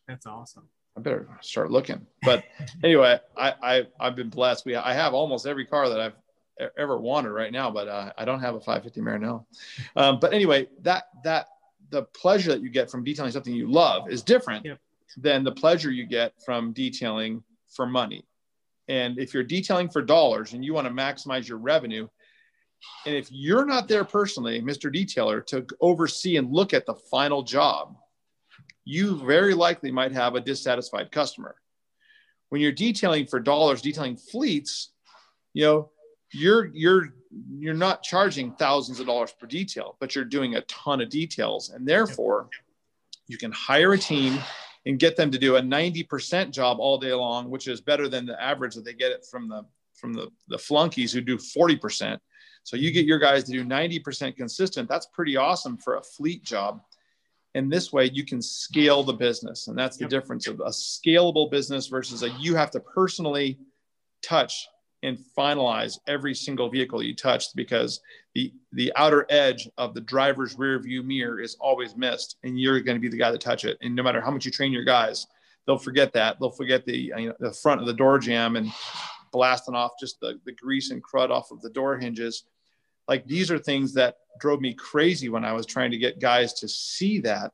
That's 0.07 0.26
awesome. 0.26 0.69
I 0.97 1.00
better 1.00 1.28
start 1.40 1.71
looking. 1.71 2.07
But 2.23 2.45
anyway, 2.85 3.21
I, 3.37 3.55
I 3.62 3.87
I've 4.00 4.17
been 4.17 4.31
blessed. 4.31 4.67
We 4.67 4.75
I 4.75 4.93
have 4.95 5.14
almost 5.14 5.47
every 5.47 5.64
car 5.64 5.88
that 5.88 6.00
I've 6.00 6.14
ever 6.76 6.98
wanted 6.98 7.30
right 7.30 7.52
now, 7.52 7.70
but 7.70 7.88
uh, 7.88 8.12
I 8.16 8.24
don't 8.24 8.40
have 8.40 8.54
a 8.54 8.60
550 8.60 9.00
Maranello. 9.00 9.44
Um, 9.96 10.18
but 10.20 10.32
anyway, 10.32 10.68
that 10.82 11.04
that 11.24 11.48
the 11.90 12.02
pleasure 12.02 12.50
that 12.50 12.60
you 12.60 12.68
get 12.68 12.90
from 12.90 13.04
detailing 13.04 13.32
something 13.32 13.54
you 13.54 13.70
love 13.70 14.10
is 14.10 14.22
different 14.22 14.66
than 15.16 15.44
the 15.44 15.52
pleasure 15.52 15.90
you 15.90 16.06
get 16.06 16.32
from 16.44 16.72
detailing 16.72 17.42
for 17.68 17.86
money. 17.86 18.24
And 18.88 19.18
if 19.18 19.34
you're 19.34 19.44
detailing 19.44 19.88
for 19.88 20.02
dollars 20.02 20.52
and 20.52 20.64
you 20.64 20.74
want 20.74 20.86
to 20.86 20.92
maximize 20.92 21.48
your 21.48 21.58
revenue, 21.58 22.08
and 23.06 23.14
if 23.14 23.28
you're 23.30 23.66
not 23.66 23.88
there 23.88 24.04
personally, 24.04 24.60
Mr. 24.62 24.94
Detailer, 24.94 25.44
to 25.46 25.66
oversee 25.80 26.36
and 26.36 26.52
look 26.52 26.72
at 26.72 26.86
the 26.86 26.94
final 26.94 27.42
job, 27.42 27.96
you 28.84 29.18
very 29.26 29.54
likely 29.54 29.90
might 29.90 30.12
have 30.12 30.34
a 30.34 30.40
dissatisfied 30.40 31.10
customer. 31.10 31.56
When 32.48 32.60
you're 32.60 32.72
detailing 32.72 33.26
for 33.26 33.40
dollars, 33.40 33.82
detailing 33.82 34.16
fleets, 34.16 34.92
you 35.52 35.64
know, 35.64 35.90
you're 36.32 36.66
you're 36.75 37.14
you're 37.58 37.75
not 37.75 38.02
charging 38.02 38.52
thousands 38.52 39.00
of 39.00 39.06
dollars 39.06 39.32
per 39.38 39.47
detail, 39.47 39.97
but 40.00 40.14
you're 40.14 40.25
doing 40.25 40.56
a 40.56 40.62
ton 40.62 41.00
of 41.00 41.08
details, 41.08 41.70
and 41.70 41.87
therefore 41.87 42.49
you 43.26 43.37
can 43.37 43.52
hire 43.52 43.92
a 43.92 43.99
team 43.99 44.38
and 44.87 44.99
get 44.99 45.16
them 45.16 45.30
to 45.30 45.38
do 45.38 45.56
a 45.56 45.61
90% 45.61 46.50
job 46.50 46.78
all 46.80 46.97
day 46.97 47.12
long, 47.12 47.50
which 47.50 47.68
is 47.68 47.80
better 47.80 48.08
than 48.08 48.25
the 48.25 48.42
average 48.42 48.75
that 48.75 48.85
they 48.85 48.94
get 48.94 49.12
it 49.12 49.26
from 49.30 49.49
the 49.49 49.64
from 49.94 50.14
the, 50.14 50.28
the 50.47 50.56
flunkies 50.56 51.12
who 51.12 51.20
do 51.20 51.37
40%. 51.37 52.18
So 52.62 52.76
you 52.76 52.92
get 52.92 53.04
your 53.04 53.18
guys 53.18 53.42
to 53.44 53.52
do 53.52 53.64
90% 53.64 54.37
consistent. 54.37 54.88
That's 54.88 55.06
pretty 55.06 55.37
awesome 55.37 55.76
for 55.76 55.97
a 55.97 56.02
fleet 56.02 56.44
job. 56.44 56.80
And 57.54 57.73
this 57.73 57.92
way 57.92 58.08
you 58.12 58.25
can 58.25 58.40
scale 58.40 59.02
the 59.02 59.12
business. 59.12 59.66
And 59.66 59.76
that's 59.76 59.97
the 59.97 60.04
yep. 60.04 60.11
difference 60.11 60.47
of 60.47 60.61
a 60.61 60.68
scalable 60.68 61.50
business 61.50 61.88
versus 61.88 62.23
a 62.23 62.30
you 62.38 62.54
have 62.54 62.70
to 62.73 62.80
personally 62.80 63.58
touch 64.23 64.68
and 65.02 65.19
finalize 65.37 65.99
every 66.07 66.35
single 66.35 66.69
vehicle 66.69 67.02
you 67.02 67.14
touched 67.14 67.55
because 67.55 68.00
the 68.35 68.52
the 68.73 68.93
outer 68.97 69.26
edge 69.31 69.69
of 69.78 69.95
the 69.95 70.00
driver's 70.00 70.59
rear 70.59 70.78
view 70.78 71.02
mirror 71.02 71.40
is 71.40 71.57
always 71.61 71.97
missed 71.97 72.37
and 72.43 72.59
you're 72.59 72.81
going 72.81 72.97
to 72.97 73.00
be 73.00 73.09
the 73.09 73.17
guy 73.17 73.31
to 73.31 73.38
touch 73.38 73.64
it. 73.64 73.78
And 73.81 73.95
no 73.95 74.02
matter 74.02 74.21
how 74.21 74.31
much 74.31 74.45
you 74.45 74.50
train 74.50 74.73
your 74.73 74.85
guys 74.85 75.26
they'll 75.69 75.78
forget 75.78 76.14
that. 76.14 76.40
They'll 76.40 76.50
forget 76.50 76.87
the 76.87 76.97
you 76.97 77.28
know, 77.28 77.34
the 77.39 77.52
front 77.52 77.82
of 77.82 77.87
the 77.87 77.93
door 77.93 78.19
jamb 78.19 78.56
and 78.56 78.73
blasting 79.30 79.75
off 79.75 79.93
just 80.00 80.19
the, 80.19 80.41
the 80.47 80.52
grease 80.52 80.91
and 80.91 81.04
crud 81.04 81.30
off 81.30 81.50
of 81.50 81.61
the 81.61 81.69
door 81.69 81.99
hinges. 81.99 82.45
Like 83.06 83.26
these 83.26 83.50
are 83.50 83.58
things 83.58 83.93
that 83.95 84.17
drove 84.41 84.61
me 84.61 84.73
crazy 84.73 85.28
when 85.28 85.45
i 85.45 85.52
was 85.52 85.67
trying 85.67 85.91
to 85.91 85.99
get 85.99 86.21
guys 86.21 86.54
to 86.54 86.69
see 86.69 87.21
that. 87.21 87.52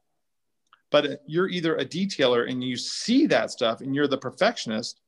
But 0.92 1.22
you're 1.26 1.48
either 1.48 1.74
a 1.76 1.84
detailer 1.84 2.48
and 2.48 2.62
you 2.62 2.76
see 2.76 3.26
that 3.26 3.50
stuff 3.50 3.80
and 3.80 3.96
you're 3.96 4.06
the 4.06 4.16
perfectionist 4.16 5.00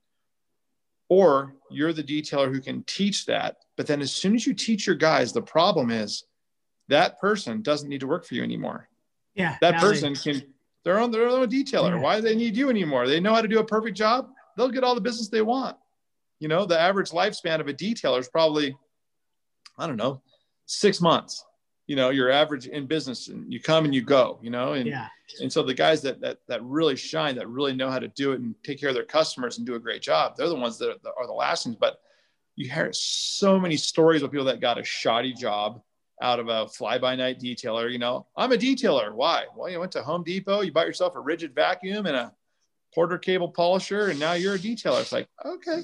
or 1.09 1.55
you're 1.71 1.92
the 1.92 2.03
detailer 2.03 2.53
who 2.53 2.61
can 2.61 2.83
teach 2.85 3.27
that. 3.27 3.57
But 3.77 3.87
then 3.87 4.01
as 4.01 4.12
soon 4.12 4.35
as 4.35 4.47
you 4.47 4.55
teach 4.55 4.87
your 4.87 4.97
guys, 4.97 5.33
the 5.33 5.42
problem 5.42 5.90
is 5.90 6.25
that 6.88 7.21
person 7.21 7.62
doesn't 7.62 7.88
need 7.88 8.01
to 8.01 8.07
work 8.07 8.25
for 8.25 8.35
you 8.35 8.42
anymore. 8.42 8.88
Yeah. 9.35 9.57
That 9.61 9.81
person 9.81 10.14
they... 10.14 10.33
can, 10.33 10.55
they're 10.85 10.99
on 10.99 11.11
their 11.11 11.29
own 11.29 11.49
detailer. 11.49 11.90
Yeah. 11.90 12.01
Why 12.01 12.16
do 12.16 12.23
they 12.23 12.37
need 12.37 12.57
you 12.57 12.71
anymore? 12.71 13.07
They 13.07 13.21
know 13.21 13.35
how 13.35 13.42
to 13.42 13.49
do 13.49 13.59
a 13.59 13.64
perfect 13.64 13.97
job. 13.97 14.29
They'll 14.57 14.71
get 14.71 14.85
all 14.85 14.95
the 14.95 15.01
business 15.01 15.29
they 15.29 15.42
want. 15.42 15.77
You 16.40 16.49
know, 16.49 16.66
the 16.66 16.79
average 16.79 17.11
lifespan 17.11 17.61
of 17.61 17.69
a 17.69 17.75
detailer 17.75 18.19
is 18.19 18.29
probably, 18.29 18.77
I 19.79 19.87
don't 19.87 19.97
know, 19.97 20.23
six 20.66 21.01
months 21.01 21.45
you 21.87 21.97
know 21.97 22.11
your 22.11 22.31
average 22.31 22.66
in 22.66 22.87
business 22.87 23.29
and 23.29 23.51
you 23.53 23.61
come 23.61 23.85
and 23.85 23.95
you 23.95 24.03
go 24.03 24.38
you 24.42 24.51
know 24.51 24.73
and 24.73 24.87
yeah. 24.87 25.09
And 25.40 25.52
so 25.52 25.62
the 25.62 25.74
guys 25.74 26.02
that 26.02 26.20
that 26.20 26.38
that 26.48 26.62
really 26.62 26.96
shine 26.96 27.36
that 27.36 27.48
really 27.48 27.74
know 27.74 27.90
how 27.90 27.98
to 27.98 28.08
do 28.08 28.32
it 28.32 28.40
and 28.40 28.54
take 28.62 28.80
care 28.80 28.90
of 28.90 28.94
their 28.94 29.04
customers 29.04 29.58
and 29.58 29.66
do 29.66 29.74
a 29.74 29.80
great 29.80 30.00
job 30.02 30.36
they're 30.36 30.48
the 30.48 30.54
ones 30.54 30.78
that 30.78 30.90
are 30.90 30.98
the, 31.02 31.12
are 31.18 31.26
the 31.26 31.76
but 31.80 31.98
you 32.54 32.70
hear 32.70 32.90
so 32.92 33.58
many 33.58 33.76
stories 33.76 34.22
of 34.22 34.30
people 34.30 34.46
that 34.46 34.60
got 34.60 34.78
a 34.78 34.84
shoddy 34.84 35.32
job 35.32 35.82
out 36.22 36.38
of 36.38 36.48
a 36.48 36.68
fly-by-night 36.68 37.40
detailer 37.40 37.90
you 37.90 37.98
know 37.98 38.24
i'm 38.36 38.52
a 38.52 38.56
detailer 38.56 39.12
why? 39.12 39.46
Well 39.56 39.68
you 39.68 39.80
went 39.80 39.92
to 39.92 40.02
home 40.02 40.22
depot 40.22 40.60
you 40.60 40.72
bought 40.72 40.86
yourself 40.86 41.16
a 41.16 41.18
Ridgid 41.18 41.54
vacuum 41.54 42.06
and 42.06 42.16
a 42.16 42.32
porter 42.94 43.18
cable 43.18 43.48
polisher 43.48 44.10
and 44.10 44.20
now 44.20 44.34
you're 44.34 44.54
a 44.54 44.58
detailer. 44.58 45.00
It's 45.00 45.12
like 45.12 45.28
okay 45.44 45.82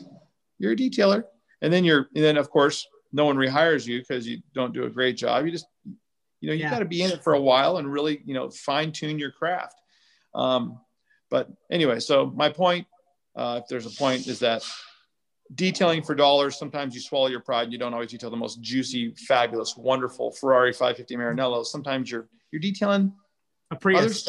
you're 0.63 0.73
a 0.73 0.77
detailer. 0.77 1.25
And 1.61 1.73
then 1.73 1.85
you're 1.85 2.09
and 2.15 2.25
then 2.25 2.39
of 2.39 2.49
course 2.49 2.87
no 3.13 3.27
one 3.27 3.37
rehires 3.37 3.87
you 3.87 3.99
because 4.01 4.27
you 4.27 4.41
don't 4.55 4.73
do 4.73 4.85
a 4.85 4.91
great 4.91 5.17
job. 5.17 5.45
You 5.45 5.51
just, 5.51 5.67
you 6.43 6.49
know, 6.49 6.55
you 6.55 6.61
yeah. 6.61 6.71
got 6.71 6.81
to 6.81 6.85
be 6.85 7.03
in 7.03 7.13
it 7.13 7.23
for 7.23 7.35
a 7.35 7.41
while 7.41 7.77
and 7.77 7.91
really, 7.91 8.21
you 8.27 8.35
know, 8.35 8.51
fine 8.51 8.91
tune 8.91 9.17
your 9.17 9.31
craft. 9.31 9.81
Um, 10.35 10.81
but 11.31 11.49
anyway, 11.71 12.01
so 12.01 12.27
my 12.35 12.49
point, 12.49 12.87
uh, 13.37 13.61
if 13.63 13.69
there's 13.69 13.87
a 13.87 13.91
point, 13.91 14.27
is 14.27 14.41
that 14.41 14.65
detailing 15.55 16.03
for 16.03 16.17
dollars, 16.17 16.59
sometimes 16.59 16.97
you 16.97 17.01
swallow 17.01 17.29
your 17.29 17.41
pride 17.41 17.63
and 17.63 17.73
you 17.73 17.79
don't 17.79 17.95
always 17.95 18.11
detail 18.11 18.29
the 18.29 18.37
most 18.37 18.61
juicy, 18.61 19.15
fabulous, 19.15 19.77
wonderful 19.77 20.33
Ferrari 20.33 20.73
550 20.73 21.17
Maranello. 21.17 21.65
Sometimes 21.65 22.11
you're 22.11 22.29
you're 22.51 22.61
detailing 22.61 23.13
a 23.71 23.77
Prius. 23.77 24.29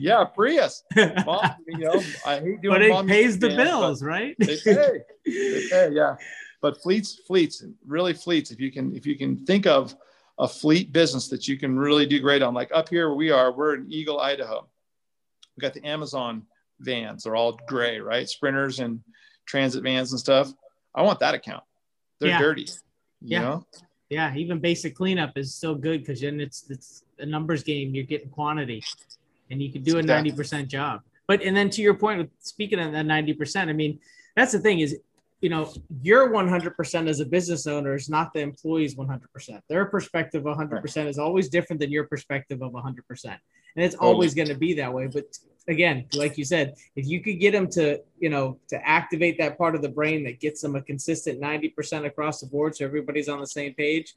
Yeah, 0.00 0.24
Prius. 0.24 0.82
Mom, 1.26 1.44
you 1.68 1.78
know, 1.78 2.02
I 2.26 2.40
hate 2.40 2.62
doing. 2.62 2.74
But 2.74 2.82
it 2.82 3.06
pays 3.06 3.38
the 3.38 3.50
bills, 3.50 4.02
right? 4.02 4.34
They 4.38 4.56
pay. 4.56 5.00
They 5.26 5.68
pay. 5.70 5.90
Yeah 5.92 6.16
but 6.62 6.80
fleets 6.82 7.20
fleets 7.26 7.64
really 7.86 8.12
fleets 8.12 8.50
if 8.50 8.60
you 8.60 8.70
can 8.70 8.94
if 8.94 9.06
you 9.06 9.16
can 9.16 9.36
think 9.46 9.66
of 9.66 9.94
a 10.40 10.48
fleet 10.48 10.90
business 10.90 11.28
that 11.28 11.46
you 11.46 11.58
can 11.58 11.78
really 11.78 12.06
do 12.06 12.18
great 12.18 12.42
on. 12.42 12.54
Like 12.54 12.70
up 12.74 12.88
here 12.88 13.08
where 13.08 13.16
we 13.16 13.30
are 13.30 13.52
we're 13.52 13.74
in 13.74 13.92
eagle 13.92 14.18
idaho. 14.18 14.66
We 15.56 15.60
got 15.60 15.74
the 15.74 15.86
amazon 15.86 16.44
vans. 16.80 17.24
They're 17.24 17.36
all 17.36 17.60
gray 17.68 18.00
right? 18.00 18.28
Sprinters 18.28 18.80
and 18.80 19.00
transit 19.44 19.82
vans 19.82 20.12
and 20.12 20.18
stuff. 20.18 20.52
I 20.94 21.02
want 21.02 21.20
that 21.20 21.34
account. 21.34 21.62
They're 22.18 22.30
yeah. 22.30 22.38
dirty 22.38 22.66
yeah. 23.20 23.40
know? 23.42 23.66
yeah 24.08 24.34
even 24.34 24.58
basic 24.58 24.96
cleanup 24.96 25.36
is 25.36 25.54
still 25.54 25.74
good 25.74 26.00
because 26.00 26.22
then 26.22 26.40
it's 26.40 26.64
it's 26.70 27.04
a 27.18 27.26
numbers 27.26 27.62
game. 27.62 27.94
You're 27.94 28.04
getting 28.04 28.30
quantity 28.30 28.82
and 29.50 29.62
you 29.62 29.70
can 29.70 29.82
do 29.82 29.98
a 29.98 30.02
90% 30.02 30.68
job. 30.68 31.02
But 31.26 31.42
and 31.42 31.54
then 31.54 31.68
to 31.70 31.82
your 31.82 31.94
point 31.94 32.18
with 32.18 32.30
speaking 32.40 32.80
of 32.80 32.92
that 32.92 33.04
90% 33.04 33.68
i 33.68 33.72
mean 33.72 34.00
that's 34.34 34.52
the 34.52 34.58
thing 34.58 34.80
is 34.80 34.96
you 35.40 35.48
know, 35.48 35.72
your 36.02 36.30
100% 36.30 37.08
as 37.08 37.20
a 37.20 37.24
business 37.24 37.66
owner 37.66 37.94
is 37.94 38.10
not 38.10 38.32
the 38.34 38.40
employee's 38.40 38.94
100%. 38.94 39.60
Their 39.68 39.86
perspective 39.86 40.42
100% 40.42 41.06
is 41.06 41.18
always 41.18 41.48
different 41.48 41.80
than 41.80 41.90
your 41.90 42.04
perspective 42.04 42.60
of 42.62 42.72
100%. 42.72 43.24
And 43.24 43.84
it's 43.84 43.94
always 43.94 44.34
going 44.34 44.48
to 44.48 44.54
be 44.54 44.74
that 44.74 44.92
way. 44.92 45.06
But 45.06 45.38
again, 45.66 46.06
like 46.14 46.36
you 46.36 46.44
said, 46.44 46.74
if 46.94 47.06
you 47.06 47.20
could 47.22 47.40
get 47.40 47.52
them 47.52 47.68
to, 47.70 48.00
you 48.18 48.28
know, 48.28 48.58
to 48.68 48.86
activate 48.86 49.38
that 49.38 49.56
part 49.56 49.74
of 49.74 49.80
the 49.80 49.88
brain 49.88 50.24
that 50.24 50.40
gets 50.40 50.60
them 50.60 50.76
a 50.76 50.82
consistent 50.82 51.40
90% 51.40 52.04
across 52.04 52.40
the 52.40 52.46
board 52.46 52.76
so 52.76 52.84
everybody's 52.84 53.28
on 53.28 53.40
the 53.40 53.46
same 53.46 53.72
page, 53.74 54.14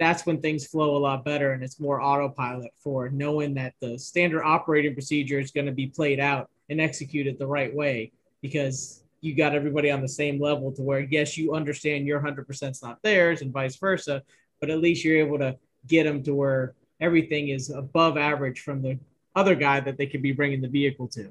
that's 0.00 0.24
when 0.24 0.40
things 0.40 0.66
flow 0.66 0.96
a 0.96 0.98
lot 0.98 1.24
better 1.24 1.52
and 1.52 1.62
it's 1.62 1.80
more 1.80 2.00
autopilot 2.00 2.70
for 2.82 3.10
knowing 3.10 3.52
that 3.54 3.74
the 3.80 3.98
standard 3.98 4.44
operating 4.44 4.94
procedure 4.94 5.40
is 5.40 5.50
going 5.50 5.66
to 5.66 5.72
be 5.72 5.88
played 5.88 6.20
out 6.20 6.48
and 6.70 6.80
executed 6.80 7.38
the 7.38 7.46
right 7.46 7.74
way 7.74 8.12
because 8.40 9.02
you 9.20 9.34
got 9.34 9.54
everybody 9.54 9.90
on 9.90 10.00
the 10.00 10.08
same 10.08 10.40
level 10.40 10.72
to 10.72 10.82
where 10.82 11.00
yes 11.00 11.36
you 11.36 11.54
understand 11.54 12.06
your 12.06 12.20
100% 12.20 12.70
is 12.70 12.82
not 12.82 13.02
theirs 13.02 13.42
and 13.42 13.52
vice 13.52 13.76
versa 13.76 14.22
but 14.60 14.70
at 14.70 14.80
least 14.80 15.04
you're 15.04 15.18
able 15.18 15.38
to 15.38 15.56
get 15.86 16.04
them 16.04 16.22
to 16.22 16.34
where 16.34 16.74
everything 17.00 17.48
is 17.48 17.70
above 17.70 18.16
average 18.16 18.60
from 18.60 18.82
the 18.82 18.98
other 19.34 19.54
guy 19.54 19.80
that 19.80 19.96
they 19.96 20.06
could 20.06 20.22
be 20.22 20.32
bringing 20.32 20.60
the 20.60 20.68
vehicle 20.68 21.08
to. 21.08 21.30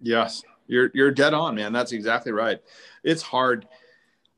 Yes. 0.00 0.42
You're 0.66 0.90
you're 0.94 1.12
dead 1.12 1.32
on 1.32 1.54
man. 1.54 1.72
That's 1.72 1.92
exactly 1.92 2.32
right. 2.32 2.60
It's 3.04 3.22
hard. 3.22 3.68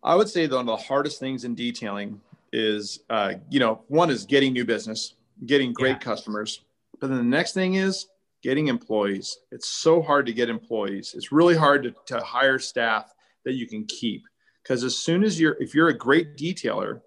I 0.02 0.14
would 0.14 0.28
say 0.28 0.46
one 0.46 0.60
of 0.60 0.66
the 0.66 0.76
hardest 0.76 1.18
things 1.18 1.44
in 1.44 1.54
detailing 1.54 2.20
is, 2.52 3.00
uh, 3.08 3.34
you 3.50 3.58
know, 3.60 3.82
one 3.88 4.10
is 4.10 4.24
getting 4.24 4.52
new 4.52 4.64
business, 4.64 5.14
getting 5.46 5.72
great 5.72 5.92
yeah. 5.92 5.98
customers. 5.98 6.60
But 7.00 7.08
then 7.08 7.18
the 7.18 7.24
next 7.24 7.52
thing 7.52 7.74
is 7.74 8.08
getting 8.42 8.68
employees. 8.68 9.38
It's 9.50 9.68
so 9.68 10.00
hard 10.00 10.26
to 10.26 10.32
get 10.32 10.48
employees. 10.48 11.14
It's 11.16 11.32
really 11.32 11.56
hard 11.56 11.82
to, 11.84 11.94
to 12.06 12.20
hire 12.20 12.58
staff 12.58 13.12
that 13.44 13.54
you 13.54 13.66
can 13.66 13.84
keep. 13.86 14.24
Because 14.62 14.84
as 14.84 14.96
soon 14.96 15.24
as 15.24 15.40
you're, 15.40 15.56
if 15.60 15.74
you're 15.74 15.88
a 15.88 15.96
great 15.96 16.36
detailer, 16.36 17.00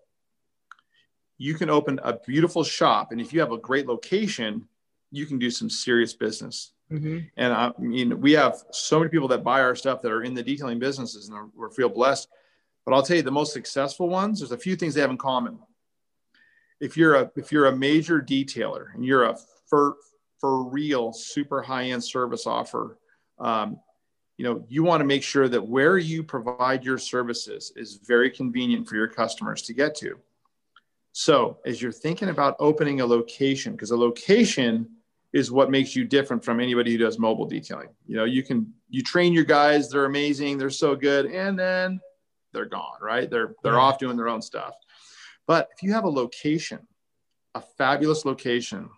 you 1.38 1.56
can 1.56 1.70
open 1.70 2.00
a 2.04 2.18
beautiful 2.28 2.64
shop. 2.64 3.12
And 3.12 3.22
if 3.22 3.34
you 3.34 3.40
have 3.40 3.52
a 3.52 3.58
great 3.58 3.88
location, 3.88 4.68
you 5.12 5.26
can 5.26 5.40
do 5.40 5.50
some 5.50 5.70
serious 5.70 6.14
business. 6.14 6.74
Mm-hmm. 6.92 7.20
And 7.38 7.54
I 7.54 7.72
mean, 7.80 8.20
we 8.20 8.34
have 8.34 8.58
so 8.72 9.00
many 9.00 9.10
people 9.10 9.28
that 9.30 9.44
buy 9.44 9.62
our 9.62 9.76
stuff 9.76 10.02
that 10.02 10.12
are 10.12 10.24
in 10.24 10.34
the 10.34 10.44
detailing 10.44 10.80
businesses 10.80 11.30
and 11.30 11.52
we 11.56 11.68
feel 11.74 11.90
blessed. 11.90 12.28
But 12.86 12.94
I'll 12.94 13.04
tell 13.04 13.18
you, 13.18 13.24
the 13.24 13.32
most 13.32 13.54
successful 13.54 14.10
ones, 14.10 14.40
there's 14.40 14.52
a 14.52 14.58
few 14.58 14.76
things 14.76 14.94
they 14.94 15.02
have 15.02 15.10
in 15.10 15.18
common. 15.18 15.60
If 16.80 16.98
you're 16.98 17.16
a 17.16 17.32
if 17.36 17.52
you're 17.52 17.68
a 17.68 17.76
major 17.76 18.22
detailer 18.22 18.94
and 18.94 19.06
you're 19.06 19.24
a 19.24 19.38
for 20.42 20.68
real 20.68 21.14
super 21.14 21.62
high 21.62 21.86
end 21.86 22.04
service 22.04 22.46
offer, 22.46 22.98
um, 23.40 23.80
you 24.38 24.44
know 24.44 24.66
you 24.68 24.84
want 24.84 25.00
to 25.00 25.06
make 25.06 25.24
sure 25.24 25.48
that 25.48 25.66
where 25.66 25.98
you 25.98 26.24
provide 26.24 26.84
your 26.84 26.98
services 26.98 27.72
is 27.78 28.00
very 28.06 28.30
convenient 28.30 28.90
for 28.90 28.96
your 28.96 29.08
customers 29.08 29.62
to 29.62 29.74
get 29.74 29.96
to. 29.96 30.20
So 31.14 31.60
as 31.66 31.82
you're 31.82 31.92
thinking 31.92 32.30
about 32.30 32.56
opening 32.60 33.02
a 33.02 33.06
location, 33.06 33.74
because 33.74 33.92
a 33.92 33.98
location 33.98 34.90
is 35.34 35.52
what 35.52 35.72
makes 35.72 35.96
you 35.96 36.04
different 36.04 36.44
from 36.44 36.60
anybody 36.60 36.92
who 36.92 36.98
does 36.98 37.18
mobile 37.18 37.46
detailing. 37.46 37.90
You 38.06 38.18
know, 38.18 38.26
you 38.26 38.44
can 38.44 38.74
you 38.90 39.02
train 39.02 39.32
your 39.32 39.46
guys, 39.46 39.90
they're 39.90 40.06
amazing, 40.06 40.58
they're 40.58 40.70
so 40.70 40.96
good, 40.96 41.26
and 41.28 41.58
then 41.58 42.02
they're 42.52 42.66
gone, 42.66 42.98
right? 43.02 43.30
They're 43.30 43.56
they're 43.64 43.74
yeah. 43.74 43.80
off 43.80 44.00
doing 44.00 44.18
their 44.18 44.28
own 44.28 44.42
stuff. 44.42 44.76
But 45.48 45.70
if 45.76 45.84
you 45.84 45.94
have 45.94 46.04
a 46.04 46.10
location, 46.10 46.88
a 47.56 47.62
fabulous 47.78 48.26
location, 48.26 48.90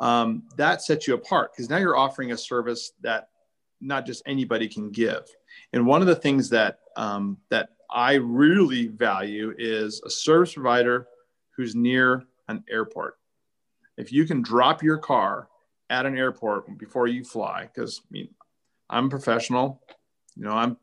um, 0.00 0.42
that 0.56 0.82
sets 0.82 1.06
you 1.06 1.14
apart 1.14 1.52
because 1.52 1.70
now 1.70 1.78
you're 1.78 1.96
offering 1.96 2.32
a 2.32 2.36
service 2.36 2.92
that 3.02 3.28
not 3.80 4.06
just 4.06 4.22
anybody 4.26 4.68
can 4.68 4.90
give. 4.90 5.26
And 5.72 5.86
one 5.86 6.00
of 6.00 6.06
the 6.06 6.16
things 6.16 6.50
that 6.50 6.80
um, 6.96 7.38
that 7.50 7.70
I 7.90 8.14
really 8.14 8.88
value 8.88 9.54
is 9.56 10.02
a 10.04 10.10
service 10.10 10.54
provider 10.54 11.06
who's 11.56 11.74
near 11.74 12.24
an 12.48 12.64
airport. 12.70 13.18
If 13.96 14.12
you 14.12 14.26
can 14.26 14.42
drop 14.42 14.82
your 14.82 14.98
car 14.98 15.48
at 15.88 16.04
an 16.04 16.16
airport 16.16 16.78
before 16.78 17.06
you 17.06 17.24
fly, 17.24 17.68
because 17.72 18.02
I 18.04 18.08
mean, 18.10 18.28
I'm 18.90 19.06
a 19.06 19.10
professional, 19.10 19.82
you 20.36 20.44
know, 20.44 20.52
I'm 20.52 20.76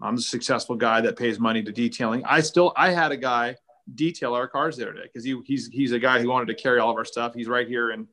I'm 0.00 0.16
a 0.16 0.20
successful 0.20 0.76
guy 0.76 1.00
that 1.02 1.16
pays 1.16 1.38
money 1.38 1.62
to 1.62 1.72
detailing. 1.72 2.24
I 2.24 2.40
still 2.40 2.72
I 2.76 2.90
had 2.90 3.12
a 3.12 3.16
guy 3.16 3.56
detail 3.94 4.34
our 4.34 4.48
cars 4.48 4.76
the 4.76 4.84
other 4.84 4.94
day 4.94 5.04
because 5.04 5.24
he, 5.24 5.40
he's 5.44 5.68
he's 5.68 5.92
a 5.92 5.98
guy 5.98 6.20
who 6.20 6.28
wanted 6.28 6.46
to 6.46 6.54
carry 6.54 6.78
all 6.78 6.90
of 6.90 6.96
our 6.96 7.04
stuff. 7.04 7.34
He's 7.34 7.48
right 7.48 7.66
here 7.66 7.92
in 7.92 8.06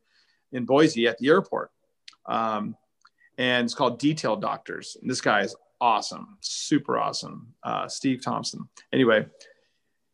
in 0.51 0.65
Boise 0.65 1.07
at 1.07 1.17
the 1.17 1.29
airport, 1.29 1.71
um, 2.25 2.75
and 3.37 3.65
it's 3.65 3.73
called 3.73 3.99
Detail 3.99 4.35
Doctors. 4.35 4.97
And 5.01 5.09
this 5.09 5.21
guy 5.21 5.41
is 5.41 5.55
awesome, 5.79 6.37
super 6.41 6.97
awesome, 6.97 7.53
uh, 7.63 7.87
Steve 7.87 8.23
Thompson. 8.23 8.69
Anyway, 8.93 9.25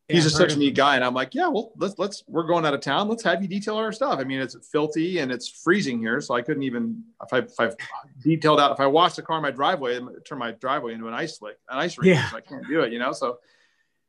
he's 0.07 0.23
just 0.23 0.37
such 0.37 0.53
a 0.53 0.57
neat 0.57 0.75
guy. 0.75 0.95
And 0.95 1.03
I'm 1.03 1.13
like, 1.13 1.35
yeah, 1.35 1.49
well, 1.49 1.73
let's, 1.75 1.99
let's, 1.99 2.23
we're 2.27 2.45
going 2.47 2.65
out 2.65 2.73
of 2.73 2.79
town. 2.79 3.09
Let's 3.09 3.23
have 3.23 3.41
you 3.41 3.49
detail 3.49 3.75
our 3.75 3.91
stuff. 3.91 4.19
I 4.19 4.23
mean, 4.23 4.39
it's 4.39 4.55
filthy 4.71 5.19
and 5.19 5.29
it's 5.29 5.49
freezing 5.49 5.99
here. 5.99 6.21
So 6.21 6.35
I 6.35 6.41
couldn't 6.41 6.63
even, 6.63 7.03
if 7.21 7.33
I, 7.33 7.39
if 7.39 7.59
I've 7.59 7.75
detailed 8.23 8.61
out, 8.61 8.71
if 8.71 8.79
I 8.79 8.87
washed 8.87 9.17
the 9.17 9.23
car 9.23 9.35
in 9.35 9.43
my 9.43 9.51
driveway, 9.51 9.99
turn 10.25 10.37
my 10.37 10.51
driveway 10.51 10.93
into 10.93 11.09
an 11.09 11.13
ice 11.13 11.41
lake, 11.41 11.57
an 11.69 11.79
ice 11.79 11.97
rink. 11.97 12.15
Yeah. 12.15 12.29
So 12.29 12.37
I 12.37 12.41
can't 12.41 12.65
do 12.69 12.79
it, 12.83 12.93
you 12.93 12.99
know? 12.99 13.11
So 13.11 13.39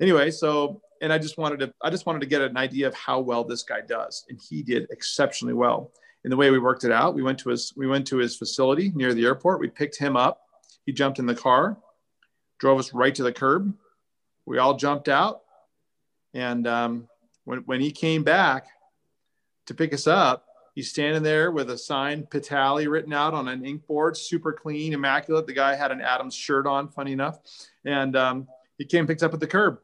anyway, 0.01 0.31
so, 0.31 0.81
and 1.03 1.13
I 1.13 1.19
just 1.19 1.37
wanted 1.39 1.59
to, 1.59 1.75
I 1.83 1.91
just 1.91 2.07
wanted 2.07 2.21
to 2.21 2.27
get 2.27 2.43
an 2.43 2.57
idea 2.57 2.87
of 2.87 2.95
how 2.95 3.19
well 3.19 3.43
this 3.43 3.65
guy 3.65 3.81
does. 3.81 4.25
And 4.29 4.39
he 4.49 4.63
did 4.63 4.87
exceptionally 4.93 5.55
well. 5.55 5.91
In 6.25 6.31
the 6.31 6.37
way 6.37 6.51
we 6.51 6.59
worked 6.59 6.85
it 6.85 6.93
out, 6.93 7.15
we 7.15 7.23
went 7.23 7.39
to 7.41 7.51
his, 7.51 7.73
we 7.77 7.87
went 7.87 8.07
to 8.09 8.17
his 8.19 8.37
facility 8.37 8.93
near 8.95 9.15
the 9.15 9.25
airport. 9.25 9.61
We 9.61 9.69
picked 9.69 9.97
him 9.97 10.17
up. 10.17 10.43
He 10.85 10.93
jumped 10.93 11.19
in 11.19 11.27
the 11.27 11.35
car, 11.35 11.77
drove 12.59 12.79
us 12.79 12.93
right 12.93 13.15
to 13.15 13.23
the 13.23 13.33
curb. 13.33 13.75
We 14.47 14.59
all 14.59 14.77
jumped 14.77 15.09
out 15.09 15.43
and 16.35 16.67
um, 16.67 17.09
when, 17.45 17.61
when 17.61 17.81
he 17.81 17.91
came 17.91 18.23
back 18.23 18.67
to 19.67 19.75
pick 19.75 19.93
us 19.93 20.07
up, 20.07 20.47
he's 20.75 20.91
standing 20.91 21.23
there 21.23 21.51
with 21.51 21.71
a 21.71 21.79
sign 21.79 22.25
Pitali 22.25 22.89
written 22.89 23.13
out 23.13 23.35
on 23.35 23.49
an 23.49 23.65
ink 23.65 23.87
board, 23.87 24.17
super 24.17 24.53
clean, 24.53 24.93
immaculate. 24.93 25.47
The 25.47 25.53
guy 25.53 25.75
had 25.75 25.91
an 25.91 26.01
Adams 26.01 26.35
shirt 26.35 26.67
on, 26.67 26.89
funny 26.89 27.13
enough. 27.13 27.39
And 27.85 28.17
um, 28.17 28.49
he 28.77 28.85
came 28.85 29.07
picked 29.07 29.23
up 29.23 29.35
at 29.35 29.41
the 29.41 29.47
curb. 29.47 29.79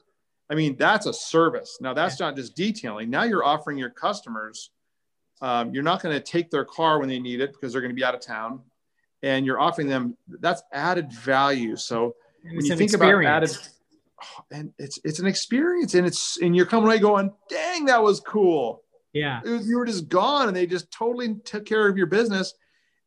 I 0.51 0.55
mean, 0.55 0.77
that's 0.77 1.07
a 1.07 1.13
service. 1.13 1.79
Now, 1.81 1.95
that's 1.95 2.21
not 2.21 2.37
just 2.37 2.55
detailing. 2.55 3.09
Now 3.09 3.25
you're 3.25 3.45
offering 3.45 3.79
your 3.79 3.91
customers, 3.91 4.71
um, 5.45 5.75
you're 5.75 5.83
not 5.83 6.03
going 6.03 6.17
to 6.17 6.23
take 6.23 6.51
their 6.51 6.65
car 6.65 6.99
when 6.99 7.09
they 7.09 7.19
need 7.19 7.43
it 7.43 7.53
because 7.53 7.73
they're 7.73 7.83
going 7.83 7.91
to 7.91 7.95
be 7.95 8.03
out 8.03 8.15
of 8.15 8.21
town. 8.23 8.61
And 9.23 9.45
you're 9.45 9.61
offering 9.61 9.89
them 9.89 10.17
that's 10.41 10.63
added 10.73 11.13
value. 11.13 11.77
So 11.77 12.15
when 12.43 12.65
you 12.65 12.77
think 12.77 12.93
experience. 12.93 13.27
about 13.27 13.43
added, 13.43 13.59
and 14.51 14.73
it's 14.79 14.99
it's 15.05 15.19
an 15.19 15.27
experience 15.27 15.95
and 15.95 16.07
it's 16.07 16.39
and 16.41 16.57
you're 16.57 16.67
coming 16.67 16.87
away 16.87 16.99
going 16.99 17.31
dang 17.49 17.85
that 17.87 18.03
was 18.03 18.21
cool 18.21 18.83
yeah 19.13 19.43
was, 19.43 19.67
you 19.67 19.77
were 19.77 19.85
just 19.85 20.09
gone 20.09 20.49
and 20.49 20.57
they 20.57 20.67
just 20.67 20.91
totally 20.91 21.35
took 21.45 21.67
care 21.67 21.89
of 21.89 21.99
your 21.99 22.07
business 22.07 22.55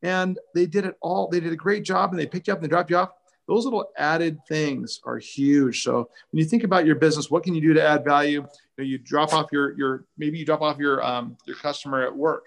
and 0.04 0.38
they 0.54 0.65
did 0.65 0.86
it 0.86 0.95
all 1.02 1.28
they 1.28 1.39
did 1.39 1.54
a 1.54 1.56
great 1.56 1.84
job 1.84 2.12
and 2.12 2.19
they 2.19 2.26
picked 2.26 2.47
you 2.47 2.54
up 2.54 2.60
and 2.60 2.65
they 2.65 2.69
dropped 2.69 2.89
you 2.89 2.97
off 2.97 3.10
those 3.47 3.63
little 3.63 3.89
added 3.97 4.38
things 4.47 4.99
are 5.05 5.17
huge 5.17 5.83
so 5.83 6.10
when 6.31 6.39
you 6.39 6.45
think 6.45 6.63
about 6.63 6.86
your 6.86 6.95
business 6.95 7.31
what 7.31 7.43
can 7.43 7.55
you 7.55 7.62
do 7.62 7.73
to 7.73 7.83
add 7.83 8.03
value 8.03 8.41
you, 8.41 8.47
know, 8.77 8.83
you 8.83 8.97
drop 8.97 9.33
off 9.33 9.47
your 9.51 9.77
your 9.77 10.05
maybe 10.17 10.38
you 10.38 10.45
drop 10.45 10.62
off 10.62 10.77
your 10.77 11.03
um, 11.03 11.38
your 11.45 11.55
customer 11.55 12.03
at 12.03 12.15
work 12.15 12.45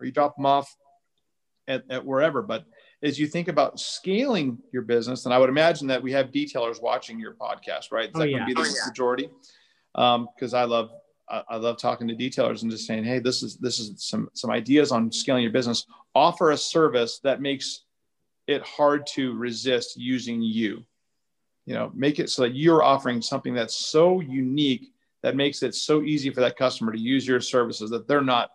or 0.00 0.06
you 0.06 0.12
drop 0.12 0.36
them 0.36 0.46
off 0.46 0.74
at, 1.68 1.84
at 1.90 2.04
wherever 2.04 2.42
but 2.42 2.64
as 3.02 3.18
you 3.18 3.26
think 3.26 3.48
about 3.48 3.78
scaling 3.78 4.58
your 4.72 4.82
business, 4.82 5.26
and 5.26 5.34
I 5.34 5.38
would 5.38 5.48
imagine 5.48 5.86
that 5.88 6.02
we 6.02 6.12
have 6.12 6.32
detailers 6.32 6.80
watching 6.80 7.20
your 7.20 7.34
podcast, 7.34 7.92
right? 7.92 8.08
Is 8.08 8.12
oh, 8.14 8.20
that 8.20 8.30
yeah. 8.30 8.38
going 8.38 8.40
to 8.40 8.46
be 8.46 8.54
the 8.54 8.60
oh, 8.60 8.64
yeah. 8.64 8.88
majority? 8.88 9.30
Because 9.94 10.54
um, 10.54 10.60
I 10.60 10.64
love 10.64 10.90
I, 11.28 11.42
I 11.50 11.56
love 11.56 11.78
talking 11.78 12.08
to 12.08 12.14
detailers 12.14 12.62
and 12.62 12.70
just 12.70 12.86
saying, 12.86 13.04
hey, 13.04 13.18
this 13.18 13.42
is 13.42 13.56
this 13.58 13.78
is 13.78 13.92
some 14.02 14.28
some 14.34 14.50
ideas 14.50 14.92
on 14.92 15.12
scaling 15.12 15.42
your 15.42 15.52
business. 15.52 15.86
Offer 16.14 16.52
a 16.52 16.56
service 16.56 17.20
that 17.22 17.40
makes 17.40 17.84
it 18.46 18.62
hard 18.62 19.06
to 19.14 19.34
resist 19.34 19.96
using 19.96 20.42
you. 20.42 20.84
You 21.64 21.74
know, 21.74 21.90
make 21.94 22.20
it 22.20 22.30
so 22.30 22.42
that 22.42 22.54
you're 22.54 22.82
offering 22.82 23.20
something 23.20 23.54
that's 23.54 23.76
so 23.76 24.20
unique 24.20 24.92
that 25.22 25.34
makes 25.34 25.62
it 25.62 25.74
so 25.74 26.02
easy 26.02 26.30
for 26.30 26.40
that 26.40 26.56
customer 26.56 26.92
to 26.92 26.98
use 26.98 27.26
your 27.26 27.40
services 27.40 27.90
that 27.90 28.06
they're 28.06 28.20
not 28.20 28.50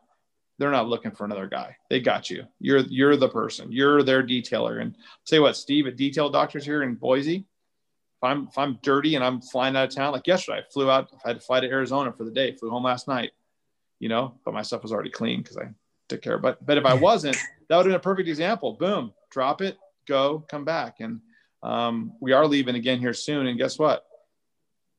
they're 0.58 0.72
not 0.72 0.88
looking 0.88 1.12
for 1.12 1.26
another 1.26 1.48
guy. 1.48 1.76
They 1.90 2.00
got 2.00 2.30
you. 2.30 2.46
You're 2.60 2.82
you're 2.82 3.18
the 3.18 3.28
person. 3.28 3.72
You're 3.72 4.04
their 4.04 4.22
detailer. 4.22 4.82
And 4.82 4.96
say 5.24 5.40
what, 5.40 5.58
Steve, 5.58 5.88
a 5.88 5.92
detail 5.92 6.30
doctor's 6.30 6.64
here 6.64 6.84
in 6.84 6.96
Boise. 6.96 7.38
If 7.38 8.24
I'm 8.24 8.48
if 8.48 8.58
I'm 8.58 8.78
dirty 8.84 9.16
and 9.16 9.24
I'm 9.24 9.42
flying 9.42 9.76
out 9.76 9.90
of 9.90 9.96
town, 9.96 10.14
like 10.14 10.28
yesterday, 10.28 10.60
I 10.60 10.72
flew 10.72 10.92
out. 10.92 11.10
I 11.26 11.30
had 11.30 11.40
to 11.40 11.46
fly 11.46 11.60
to 11.60 11.68
Arizona 11.68 12.14
for 12.14 12.24
the 12.24 12.32
day. 12.32 12.54
Flew 12.54 12.70
home 12.70 12.84
last 12.84 13.08
night. 13.08 13.32
You 14.00 14.10
know, 14.10 14.36
but 14.46 14.54
my 14.54 14.62
stuff 14.62 14.84
was 14.84 14.92
already 14.92 15.10
clean 15.10 15.42
because 15.42 15.58
I 15.58 15.70
took 16.10 16.22
care. 16.22 16.36
Of, 16.36 16.44
but 16.44 16.64
but 16.64 16.78
if 16.78 16.86
I 16.86 16.94
wasn't, 16.94 17.38
that 17.72 17.78
would 17.78 17.86
have 17.86 17.92
been 17.92 17.96
a 17.96 18.00
perfect 18.00 18.28
example. 18.28 18.74
Boom, 18.74 19.14
drop 19.30 19.62
it, 19.62 19.78
go, 20.06 20.44
come 20.50 20.66
back, 20.66 20.98
and 21.00 21.22
um, 21.64 22.12
we 22.20 22.34
are 22.34 22.46
leaving 22.46 22.76
again 22.76 23.00
here 23.00 23.14
soon. 23.14 23.48
And 23.48 23.58
guess 23.58 23.80
what? 23.80 24.06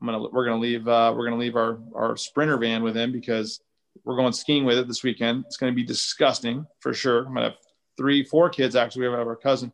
I'm 0.01 0.07
gonna 0.07 0.31
we're 0.33 0.47
gonna 0.47 0.59
leave 0.59 0.89
uh, 0.89 1.13
we're 1.15 1.27
gonna 1.27 1.39
leave 1.39 1.55
our 1.55 1.79
our 1.95 2.17
sprinter 2.17 2.57
van 2.57 2.83
with 2.83 2.97
him 2.97 3.13
because 3.13 3.61
we're 4.05 4.17
going 4.17 4.33
skiing 4.33 4.65
with 4.65 4.79
it 4.79 4.89
this 4.89 5.03
weekend. 5.03 5.45
It's 5.47 5.59
to 5.59 5.77
be 5.77 5.83
disgusting 5.85 6.67
for 6.81 6.95
sure. 6.95 7.27
I'm 7.27 7.35
to 7.35 7.43
have 7.43 7.59
three, 7.99 8.25
four 8.25 8.49
kids 8.49 8.75
actually. 8.75 9.07
We 9.07 9.13
have 9.13 9.27
our 9.27 9.37
cousin, 9.37 9.71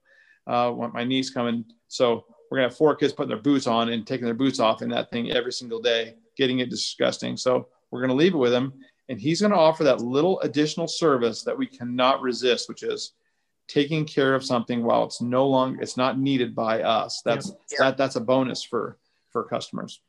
uh, 0.49 0.73
my 0.93 1.05
niece 1.05 1.31
coming. 1.31 1.67
So 1.87 2.25
we're 2.51 2.59
to 2.67 2.71
have 2.71 2.77
four 2.77 2.97
kids 2.97 3.13
putting 3.13 3.29
their 3.29 3.39
boots 3.39 3.69
on 3.69 3.91
and 3.91 4.05
taking 4.09 4.25
their 4.25 4.35
boots 4.35 4.59
off 4.59 4.83
in 4.83 4.89
that 4.89 5.13
thing 5.13 5.31
every 5.31 5.53
single 5.53 5.81
day, 5.81 6.17
getting 6.37 6.59
it 6.59 6.69
disgusting. 6.69 7.37
So 7.37 7.69
we're 7.93 8.01
to 8.09 8.17
leave 8.17 8.35
it 8.35 8.39
with 8.39 8.53
him. 8.53 8.73
And 9.09 9.21
he's 9.21 9.41
going 9.41 9.53
to 9.53 9.59
offer 9.59 9.85
that 9.85 10.01
little 10.01 10.41
additional 10.41 10.87
service 10.87 11.43
that 11.43 11.57
we 11.57 11.67
cannot 11.67 12.21
resist, 12.21 12.69
which 12.69 12.83
is 12.83 13.13
taking 13.67 14.05
care 14.05 14.35
of 14.35 14.45
something 14.45 14.83
while 14.83 15.05
it's 15.05 15.21
no 15.21 15.47
longer, 15.47 15.81
it's 15.81 15.97
not 15.97 16.19
needed 16.19 16.55
by 16.55 16.83
us. 16.83 17.23
That's, 17.25 17.53
yeah. 17.71 17.79
that, 17.81 17.97
that's 17.97 18.17
a 18.17 18.21
bonus 18.21 18.63
for, 18.63 18.99
for 19.31 19.45
customers. 19.45 20.01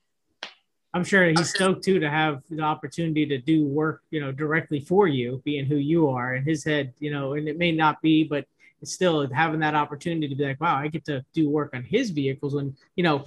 I'm 0.94 1.04
sure 1.04 1.28
he's 1.28 1.54
stoked 1.54 1.84
too 1.84 2.00
to 2.00 2.10
have 2.10 2.42
the 2.50 2.62
opportunity 2.62 3.26
to 3.28 3.38
do 3.38 3.66
work, 3.66 4.02
you 4.10 4.20
know, 4.22 4.32
directly 4.32 4.80
for 4.80 5.08
you, 5.08 5.42
being 5.46 5.66
who 5.66 5.76
you 5.76 6.10
are 6.10 6.36
in 6.36 6.44
his 6.44 6.64
head, 6.64 6.94
you 7.00 7.12
know, 7.12 7.34
and 7.34 7.48
it 7.48 7.58
may 7.58 7.72
not 7.72 8.02
be, 8.02 8.24
but 8.24 8.46
it's 8.82 8.94
still 8.94 9.32
having 9.32 9.60
that 9.60 9.76
opportunity 9.76 10.28
to 10.28 10.36
be 10.36 10.46
like, 10.46 10.60
wow, 10.60 10.78
I 10.78 10.88
get 10.88 11.06
to 11.06 11.24
do 11.34 11.50
work 11.50 11.76
on 11.76 11.84
his 11.84 12.10
vehicles 12.10 12.56
when, 12.56 12.76
you 12.96 13.04
know, 13.04 13.26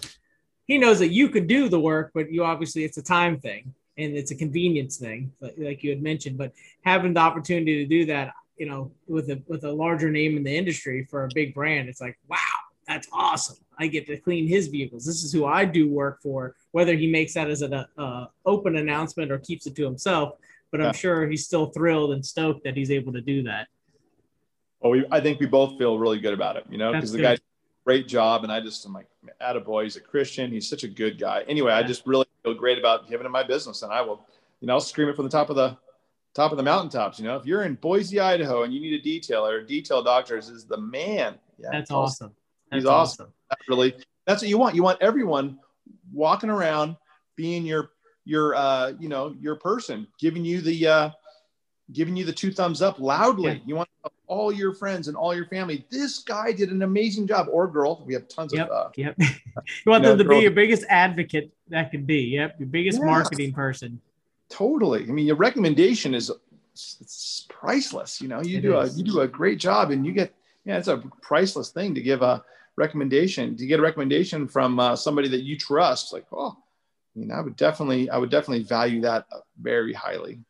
he 0.66 0.78
knows 0.78 0.98
that 0.98 1.12
you 1.12 1.28
could 1.28 1.46
do 1.46 1.68
the 1.68 1.78
work, 1.78 2.10
but 2.14 2.32
you 2.32 2.42
obviously 2.44 2.84
it's 2.84 2.96
a 2.96 3.02
time 3.02 3.38
thing 3.38 3.74
and 4.02 4.16
it's 4.16 4.30
a 4.30 4.34
convenience 4.34 4.96
thing, 4.96 5.32
like 5.56 5.82
you 5.82 5.90
had 5.90 6.02
mentioned. 6.02 6.38
But 6.38 6.52
having 6.84 7.14
the 7.14 7.20
opportunity 7.20 7.76
to 7.82 7.86
do 7.86 8.06
that, 8.06 8.32
you 8.56 8.66
know, 8.66 8.90
with 9.08 9.30
a 9.30 9.42
with 9.46 9.64
a 9.64 9.72
larger 9.72 10.10
name 10.10 10.36
in 10.36 10.44
the 10.44 10.56
industry 10.56 11.06
for 11.10 11.24
a 11.24 11.28
big 11.34 11.54
brand, 11.54 11.88
it's 11.88 12.00
like, 12.00 12.18
wow, 12.28 12.38
that's 12.86 13.08
awesome. 13.12 13.56
I 13.78 13.86
get 13.86 14.06
to 14.06 14.16
clean 14.18 14.46
his 14.46 14.68
vehicles. 14.68 15.04
This 15.04 15.24
is 15.24 15.32
who 15.32 15.46
I 15.46 15.64
do 15.64 15.90
work 15.90 16.20
for. 16.22 16.54
Whether 16.72 16.94
he 16.94 17.10
makes 17.10 17.34
that 17.34 17.50
as 17.50 17.62
an 17.62 17.74
uh, 17.74 18.26
open 18.44 18.76
announcement 18.76 19.32
or 19.32 19.38
keeps 19.38 19.66
it 19.66 19.74
to 19.76 19.84
himself, 19.84 20.34
but 20.70 20.80
I'm 20.80 20.94
sure 20.94 21.26
he's 21.26 21.44
still 21.44 21.66
thrilled 21.66 22.12
and 22.12 22.24
stoked 22.24 22.64
that 22.64 22.76
he's 22.76 22.90
able 22.90 23.12
to 23.12 23.20
do 23.20 23.42
that. 23.44 23.68
Well, 24.80 24.92
we, 24.92 25.06
I 25.10 25.20
think 25.20 25.38
we 25.38 25.46
both 25.46 25.78
feel 25.78 25.98
really 25.98 26.18
good 26.18 26.34
about 26.34 26.56
it, 26.56 26.64
you 26.70 26.78
know, 26.78 26.92
because 26.92 27.12
the 27.12 27.22
guy 27.22 27.36
great 27.84 28.08
job. 28.08 28.44
And 28.44 28.52
I 28.52 28.60
just, 28.60 28.84
I'm 28.84 28.92
like, 28.92 29.08
attaboy, 29.40 29.84
he's 29.84 29.96
a 29.96 30.00
Christian. 30.00 30.50
He's 30.50 30.68
such 30.68 30.84
a 30.84 30.88
good 30.88 31.18
guy. 31.18 31.44
Anyway. 31.48 31.72
I 31.72 31.82
just 31.82 32.06
really 32.06 32.26
feel 32.42 32.54
great 32.54 32.78
about 32.78 33.08
giving 33.08 33.26
him 33.26 33.32
my 33.32 33.42
business 33.42 33.82
and 33.82 33.92
I 33.92 34.00
will, 34.00 34.26
you 34.60 34.66
know, 34.66 34.74
I'll 34.74 34.80
scream 34.80 35.08
it 35.08 35.16
from 35.16 35.24
the 35.24 35.30
top 35.30 35.50
of 35.50 35.56
the 35.56 35.76
top 36.34 36.50
of 36.50 36.56
the 36.56 36.62
mountaintops. 36.62 37.18
You 37.18 37.26
know, 37.26 37.36
if 37.36 37.46
you're 37.46 37.64
in 37.64 37.74
Boise, 37.74 38.20
Idaho 38.20 38.62
and 38.62 38.72
you 38.72 38.80
need 38.80 38.94
a 38.94 39.02
detailer, 39.02 39.66
detail 39.66 40.02
doctor 40.02 40.36
is 40.36 40.64
the 40.64 40.78
man. 40.78 41.38
Yeah. 41.58 41.68
That's 41.72 41.90
awesome. 41.90 42.32
That's 42.70 42.82
he's 42.82 42.86
awesome. 42.86 43.26
awesome. 43.26 43.32
That's 43.50 43.68
really, 43.68 43.94
that's 44.26 44.42
what 44.42 44.48
you 44.48 44.58
want. 44.58 44.74
You 44.74 44.82
want 44.82 45.02
everyone 45.02 45.58
walking 46.12 46.50
around 46.50 46.96
being 47.36 47.64
your 47.64 47.90
your 48.24 48.54
uh, 48.54 48.92
you 48.98 49.08
know 49.08 49.34
your 49.40 49.56
person 49.56 50.06
giving 50.18 50.44
you 50.44 50.60
the 50.60 50.86
uh, 50.86 51.10
giving 51.92 52.16
you 52.16 52.24
the 52.24 52.32
two 52.32 52.52
thumbs 52.52 52.82
up 52.82 52.98
loudly. 53.00 53.54
Yeah. 53.54 53.58
You 53.66 53.76
want 53.76 53.88
all 54.32 54.50
your 54.52 54.72
friends 54.72 55.08
and 55.08 55.16
all 55.16 55.34
your 55.34 55.46
family. 55.46 55.84
This 55.90 56.20
guy 56.20 56.52
did 56.52 56.70
an 56.70 56.82
amazing 56.82 57.26
job, 57.26 57.48
or 57.50 57.68
girl. 57.68 58.02
We 58.06 58.14
have 58.14 58.28
tons 58.28 58.54
yep, 58.54 58.68
of. 58.68 58.86
Uh, 58.86 58.90
yep. 58.96 59.14
you 59.18 59.26
want 59.86 60.04
you 60.04 60.10
them 60.10 60.18
to 60.18 60.24
girl. 60.24 60.38
be 60.38 60.42
your 60.42 60.52
biggest 60.52 60.84
advocate 60.88 61.52
that 61.68 61.90
could 61.90 62.06
be. 62.06 62.22
Yep, 62.36 62.60
your 62.60 62.68
biggest 62.68 62.98
yeah. 62.98 63.06
marketing 63.06 63.52
person. 63.52 64.00
Totally. 64.48 65.02
I 65.02 65.12
mean, 65.12 65.26
your 65.26 65.36
recommendation 65.36 66.14
is 66.14 66.30
it's 66.72 67.46
priceless. 67.50 68.20
You 68.22 68.28
know, 68.28 68.42
you 68.42 68.58
it 68.58 68.62
do 68.62 68.78
is. 68.78 68.94
a 68.94 68.98
you 68.98 69.04
do 69.04 69.20
a 69.20 69.28
great 69.28 69.58
job, 69.58 69.90
and 69.90 70.06
you 70.06 70.12
get 70.12 70.32
yeah, 70.64 70.78
it's 70.78 70.88
a 70.88 71.02
priceless 71.20 71.68
thing 71.70 71.94
to 71.94 72.00
give 72.00 72.22
a 72.22 72.42
recommendation 72.76 73.56
to 73.56 73.66
get 73.66 73.80
a 73.80 73.82
recommendation 73.82 74.48
from 74.48 74.80
uh, 74.80 74.96
somebody 74.96 75.28
that 75.28 75.42
you 75.42 75.58
trust. 75.58 76.12
Like, 76.12 76.26
oh, 76.32 76.56
I 77.14 77.18
mean, 77.18 77.30
I 77.30 77.40
would 77.40 77.56
definitely, 77.56 78.08
I 78.08 78.16
would 78.16 78.30
definitely 78.30 78.64
value 78.64 79.02
that 79.02 79.26
very 79.60 79.92
highly. 79.92 80.40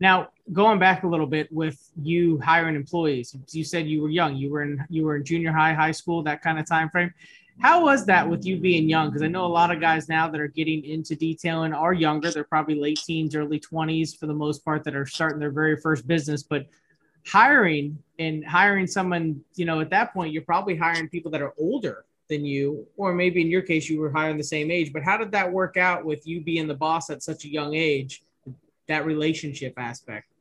Now, 0.00 0.30
going 0.52 0.78
back 0.78 1.04
a 1.04 1.06
little 1.06 1.26
bit 1.26 1.52
with 1.52 1.90
you 2.02 2.40
hiring 2.40 2.74
employees, 2.74 3.36
you 3.50 3.64
said 3.64 3.86
you 3.86 4.02
were 4.02 4.08
young. 4.08 4.34
You 4.36 4.50
were 4.50 4.62
in 4.62 4.84
you 4.88 5.04
were 5.04 5.16
in 5.16 5.24
junior 5.24 5.52
high, 5.52 5.74
high 5.74 5.92
school, 5.92 6.22
that 6.22 6.42
kind 6.42 6.58
of 6.58 6.66
time 6.66 6.88
frame. 6.88 7.12
How 7.60 7.84
was 7.84 8.06
that 8.06 8.26
with 8.26 8.46
you 8.46 8.56
being 8.56 8.88
young? 8.88 9.08
Because 9.08 9.22
I 9.22 9.26
know 9.26 9.44
a 9.44 9.46
lot 9.46 9.70
of 9.70 9.80
guys 9.80 10.08
now 10.08 10.26
that 10.28 10.40
are 10.40 10.48
getting 10.48 10.82
into 10.82 11.14
detailing 11.14 11.74
are 11.74 11.92
younger. 11.92 12.30
They're 12.30 12.42
probably 12.42 12.80
late 12.80 13.00
teens, 13.04 13.34
early 13.34 13.60
20s 13.60 14.18
for 14.18 14.26
the 14.26 14.34
most 14.34 14.64
part 14.64 14.82
that 14.84 14.96
are 14.96 15.04
starting 15.04 15.38
their 15.38 15.50
very 15.50 15.76
first 15.76 16.06
business. 16.06 16.42
But 16.42 16.66
hiring 17.26 17.98
and 18.18 18.42
hiring 18.46 18.86
someone, 18.86 19.44
you 19.56 19.66
know, 19.66 19.80
at 19.80 19.90
that 19.90 20.14
point, 20.14 20.32
you're 20.32 20.42
probably 20.42 20.74
hiring 20.74 21.10
people 21.10 21.30
that 21.32 21.42
are 21.42 21.52
older 21.58 22.06
than 22.30 22.46
you, 22.46 22.86
or 22.96 23.12
maybe 23.12 23.42
in 23.42 23.48
your 23.48 23.60
case, 23.60 23.90
you 23.90 24.00
were 24.00 24.10
hiring 24.10 24.38
the 24.38 24.44
same 24.44 24.70
age. 24.70 24.90
But 24.90 25.02
how 25.02 25.18
did 25.18 25.30
that 25.32 25.52
work 25.52 25.76
out 25.76 26.02
with 26.02 26.26
you 26.26 26.40
being 26.40 26.66
the 26.66 26.74
boss 26.74 27.10
at 27.10 27.22
such 27.22 27.44
a 27.44 27.48
young 27.48 27.74
age? 27.74 28.22
That 28.90 29.06
relationship 29.06 29.74
aspect. 29.76 30.32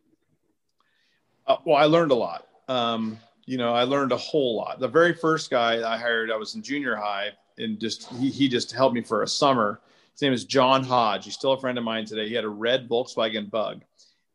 Uh, 1.46 1.58
well, 1.66 1.76
I 1.76 1.84
learned 1.86 2.10
a 2.10 2.16
lot. 2.16 2.48
Um, 2.68 3.20
you 3.46 3.60
know, 3.60 3.76
I 3.76 3.84
learned 3.84 4.12
a 4.12 4.18
whole 4.18 4.56
lot. 4.56 4.80
The 4.80 4.88
very 4.88 5.14
first 5.14 5.52
guy 5.52 5.88
I 5.88 6.00
hired, 6.00 6.32
I 6.32 6.36
was 6.36 6.56
in 6.56 6.64
junior 6.64 6.96
high, 6.96 7.30
and 7.60 7.80
just 7.80 8.10
he, 8.14 8.32
he 8.32 8.48
just 8.48 8.72
helped 8.72 8.96
me 8.96 9.04
for 9.04 9.22
a 9.22 9.28
summer. 9.28 9.82
His 10.14 10.24
name 10.24 10.34
is 10.34 10.46
John 10.46 10.84
Hodge. 10.84 11.26
He's 11.26 11.36
still 11.36 11.52
a 11.52 11.60
friend 11.60 11.78
of 11.78 11.84
mine 11.84 12.06
today. 12.06 12.28
He 12.28 12.34
had 12.34 12.44
a 12.44 12.50
red 12.50 12.90
Volkswagen 12.90 13.52
Bug, 13.52 13.84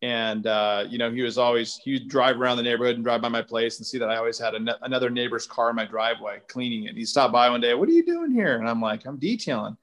and 0.00 0.46
uh, 0.46 0.84
you 0.88 0.96
know 0.96 1.10
he 1.10 1.22
was 1.22 1.36
always 1.36 1.74
he 1.82 1.94
would 1.94 2.08
drive 2.08 2.40
around 2.40 2.58
the 2.58 2.62
neighborhood 2.62 2.94
and 2.94 3.02
drive 3.02 3.20
by 3.20 3.28
my 3.28 3.42
place 3.42 3.78
and 3.78 3.86
see 3.86 3.98
that 3.98 4.10
I 4.10 4.16
always 4.16 4.38
had 4.38 4.54
another 4.54 5.10
neighbor's 5.10 5.44
car 5.44 5.70
in 5.70 5.76
my 5.76 5.86
driveway 5.86 6.38
cleaning 6.46 6.84
it. 6.84 6.94
He 6.94 7.04
stopped 7.04 7.32
by 7.32 7.50
one 7.50 7.60
day, 7.60 7.74
"What 7.74 7.88
are 7.88 7.92
you 7.92 8.06
doing 8.06 8.30
here?" 8.30 8.58
And 8.58 8.68
I'm 8.68 8.80
like, 8.80 9.06
"I'm 9.06 9.16
detailing." 9.16 9.76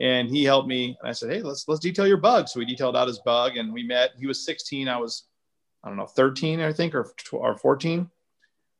And 0.00 0.30
he 0.30 0.44
helped 0.44 0.68
me, 0.68 0.96
and 1.00 1.08
I 1.08 1.12
said, 1.12 1.30
"Hey, 1.30 1.42
let's 1.42 1.68
let's 1.68 1.80
detail 1.80 2.06
your 2.06 2.16
bug." 2.16 2.48
So 2.48 2.58
we 2.58 2.64
detailed 2.64 2.96
out 2.96 3.08
his 3.08 3.18
bug, 3.18 3.56
and 3.56 3.72
we 3.72 3.82
met. 3.82 4.12
He 4.18 4.26
was 4.26 4.44
16, 4.44 4.88
I 4.88 4.96
was, 4.96 5.24
I 5.84 5.88
don't 5.88 5.98
know, 5.98 6.06
13, 6.06 6.60
I 6.60 6.72
think, 6.72 6.94
or 6.94 7.12
or 7.32 7.56
14. 7.56 8.10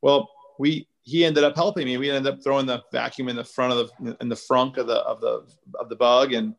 Well, 0.01 0.31
we 0.59 0.89
he 1.03 1.25
ended 1.25 1.45
up 1.45 1.57
helping 1.57 1.87
me. 1.87 1.97
We 1.97 2.11
ended 2.11 2.33
up 2.33 2.43
throwing 2.43 2.67
the 2.67 2.83
vacuum 2.93 3.29
in 3.29 3.37
the 3.37 3.45
front 3.45 3.73
of 3.73 3.91
the 4.01 4.17
in 4.21 4.29
the 4.29 4.37
front 4.37 4.79
of 4.79 4.87
the 4.87 4.99
of 5.01 5.21
the 5.21 5.47
of 5.79 5.89
the 5.89 5.97
bug 5.97 6.33
and 6.33 6.55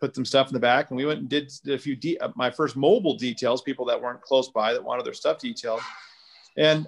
put 0.00 0.14
some 0.14 0.24
stuff 0.24 0.48
in 0.48 0.54
the 0.54 0.60
back, 0.60 0.90
and 0.90 0.96
we 0.96 1.06
went 1.06 1.20
and 1.20 1.28
did, 1.28 1.50
did 1.64 1.74
a 1.74 1.78
few 1.78 1.94
de- 1.94 2.18
uh, 2.18 2.30
my 2.34 2.50
first 2.50 2.76
mobile 2.76 3.16
details. 3.16 3.62
People 3.62 3.84
that 3.86 4.00
weren't 4.00 4.20
close 4.20 4.48
by 4.50 4.72
that 4.72 4.82
wanted 4.82 5.06
their 5.06 5.14
stuff 5.14 5.38
detailed, 5.38 5.80
and 6.58 6.86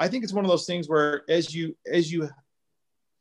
I 0.00 0.08
think 0.08 0.24
it's 0.24 0.32
one 0.32 0.44
of 0.44 0.50
those 0.50 0.66
things 0.66 0.88
where 0.88 1.22
as 1.28 1.54
you 1.54 1.76
as 1.90 2.12
you 2.12 2.28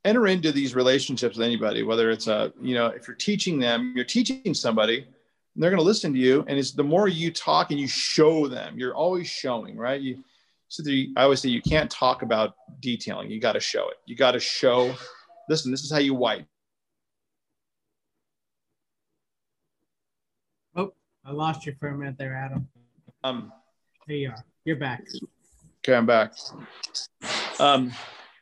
enter 0.06 0.28
into 0.28 0.52
these 0.52 0.76
relationships 0.76 1.38
with 1.38 1.46
anybody, 1.46 1.84
whether 1.84 2.10
it's 2.10 2.28
a 2.28 2.54
you 2.62 2.74
know 2.74 2.88
if 2.88 3.08
you're 3.08 3.16
teaching 3.16 3.60
them, 3.60 3.94
you're 3.96 4.06
teaching 4.06 4.54
somebody, 4.54 5.06
they're 5.56 5.70
going 5.70 5.80
to 5.80 5.86
listen 5.86 6.14
to 6.14 6.20
you, 6.20 6.46
and 6.48 6.58
it's 6.58 6.72
the 6.72 6.84
more 6.84 7.08
you 7.08 7.32
talk 7.32 7.72
and 7.72 7.80
you 7.80 7.88
show 7.88 8.48
them, 8.48 8.78
you're 8.78 8.96
always 8.96 9.28
showing, 9.28 9.78
right? 9.78 10.00
You 10.00 10.24
so 10.70 10.84
the, 10.84 11.12
I 11.18 11.24
always 11.24 11.42
say 11.42 11.50
you 11.50 11.64
can't 11.64 11.90
talk 11.90 12.22
about 12.22 12.54
detailing. 12.80 13.32
You 13.32 13.40
got 13.42 13.54
to 13.54 13.60
show 13.60 13.90
it. 13.90 13.98
You 14.06 14.16
got 14.16 14.32
to 14.34 14.40
show. 14.40 14.96
Listen, 15.50 15.72
this 15.72 15.82
is 15.82 15.92
how 15.92 15.98
you 15.98 16.14
wipe. 16.14 16.46
Oh, 20.76 20.94
I 21.26 21.32
lost 21.32 21.66
you 21.66 21.76
for 21.80 21.90
a 21.90 21.98
minute 21.98 22.20
there, 22.20 22.36
Adam. 22.36 22.68
Um, 23.24 23.52
there 24.08 24.18
you 24.18 24.30
are. 24.30 24.46
You're 24.64 24.76
back. 24.76 25.04
Okay, 25.80 25.96
I'm 25.96 26.06
back. 26.06 26.34
Um, 27.60 27.92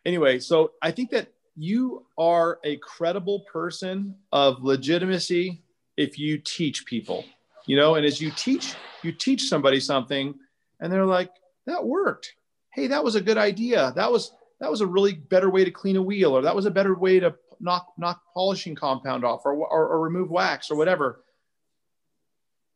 anyway, 0.06 0.40
so 0.40 0.74
I 0.82 0.92
think 0.92 1.12
that 1.12 1.32
you 1.58 2.06
are 2.18 2.60
a 2.64 2.78
credible 2.78 3.42
person 3.52 4.16
of 4.32 4.64
legitimacy 4.64 5.62
if 5.98 6.20
you 6.20 6.38
teach 6.38 6.86
people, 6.86 7.26
you 7.66 7.76
know, 7.76 7.96
and 7.96 8.06
as 8.06 8.22
you 8.22 8.32
teach, 8.32 8.76
you 9.04 9.12
teach 9.12 9.50
somebody 9.50 9.80
something 9.80 10.36
and 10.80 10.94
they're 10.94 11.06
like, 11.06 11.32
that 11.66 11.84
worked. 11.84 12.36
Hey, 12.72 12.88
that 12.88 13.04
was 13.04 13.16
a 13.16 13.22
good 13.22 13.38
idea. 13.38 13.92
That 13.96 14.12
was 14.12 14.32
that 14.60 14.72
was 14.72 14.82
a 14.82 14.88
really 14.88 15.14
better 15.14 15.50
way 15.50 15.64
to 15.64 15.72
clean 15.72 15.98
a 15.98 16.02
wheel, 16.02 16.36
or 16.36 16.42
that 16.42 16.56
was 16.56 16.66
a 16.66 16.72
better 16.72 16.96
way 16.96 17.20
to 17.20 17.36
knock 17.60 17.94
knock 17.98 18.22
polishing 18.34 18.76
compound 18.76 19.26
off 19.26 19.42
or, 19.46 19.54
or, 19.54 19.88
or 19.88 20.00
remove 20.00 20.30
wax 20.30 20.70
or 20.70 20.78
whatever 20.78 21.24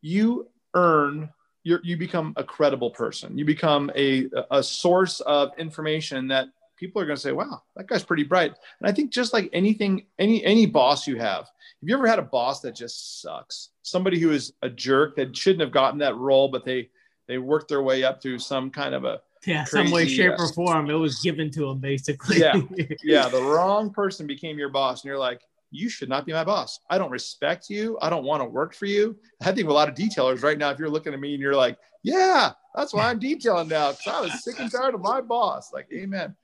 you 0.01 0.47
earn 0.73 1.29
you 1.63 1.77
you 1.83 1.95
become 1.95 2.33
a 2.37 2.43
credible 2.43 2.89
person. 2.89 3.37
You 3.37 3.45
become 3.45 3.91
a, 3.95 4.27
a 4.49 4.63
source 4.63 5.19
of 5.21 5.51
information 5.59 6.27
that 6.29 6.47
people 6.81 6.99
are 6.99 7.05
going 7.05 7.15
to 7.15 7.21
say, 7.21 7.31
wow, 7.31 7.61
that 7.75 7.87
guy's 7.87 8.03
pretty 8.03 8.23
bright. 8.23 8.53
And 8.79 8.89
I 8.89 8.91
think 8.91 9.11
just 9.11 9.33
like 9.33 9.49
anything, 9.53 10.07
any, 10.17 10.43
any 10.43 10.65
boss 10.65 11.07
you 11.07 11.15
have, 11.17 11.45
have 11.45 11.89
you 11.89 11.95
ever 11.95 12.07
had 12.07 12.17
a 12.17 12.23
boss 12.23 12.59
that 12.61 12.75
just 12.75 13.21
sucks? 13.21 13.69
Somebody 13.83 14.19
who 14.19 14.31
is 14.31 14.53
a 14.63 14.69
jerk 14.69 15.15
that 15.15 15.37
shouldn't 15.37 15.61
have 15.61 15.71
gotten 15.71 15.99
that 15.99 16.17
role, 16.17 16.47
but 16.47 16.65
they, 16.65 16.89
they 17.27 17.37
worked 17.37 17.69
their 17.69 17.83
way 17.83 18.03
up 18.03 18.19
through 18.19 18.39
some 18.39 18.71
kind 18.71 18.95
of 18.95 19.05
a, 19.05 19.21
yeah, 19.45 19.63
crazy, 19.65 19.85
some 19.85 19.93
way, 19.93 20.07
shape, 20.07 20.31
uh, 20.31 20.43
or 20.43 20.53
form. 20.53 20.89
It 20.89 20.93
was 20.93 21.19
given 21.21 21.51
to 21.51 21.67
them 21.67 21.77
basically. 21.77 22.39
yeah. 22.39 22.59
Yeah. 23.03 23.29
The 23.29 23.41
wrong 23.41 23.91
person 23.91 24.25
became 24.25 24.57
your 24.57 24.69
boss. 24.69 25.03
And 25.03 25.09
you're 25.09 25.19
like, 25.19 25.41
you 25.69 25.87
should 25.87 26.09
not 26.09 26.25
be 26.25 26.33
my 26.33 26.43
boss. 26.43 26.79
I 26.89 26.97
don't 26.97 27.11
respect 27.11 27.69
you. 27.69 27.97
I 28.01 28.09
don't 28.09 28.25
want 28.25 28.41
to 28.41 28.45
work 28.45 28.73
for 28.73 28.87
you. 28.87 29.15
I 29.41 29.51
think 29.51 29.69
a 29.69 29.73
lot 29.73 29.87
of 29.87 29.93
detailers 29.95 30.43
right 30.43 30.57
now, 30.57 30.71
if 30.71 30.79
you're 30.79 30.89
looking 30.89 31.13
at 31.13 31.19
me 31.19 31.33
and 31.33 31.41
you're 31.41 31.55
like, 31.55 31.77
yeah, 32.03 32.51
that's 32.75 32.93
why 32.93 33.09
I'm 33.09 33.19
detailing 33.19 33.67
now 33.67 33.91
because 33.91 34.07
I 34.07 34.21
was 34.21 34.43
sick 34.43 34.59
and 34.59 34.71
tired 34.71 34.95
of 34.95 35.01
my 35.01 35.21
boss. 35.21 35.71
Like, 35.71 35.87
amen. 35.93 36.35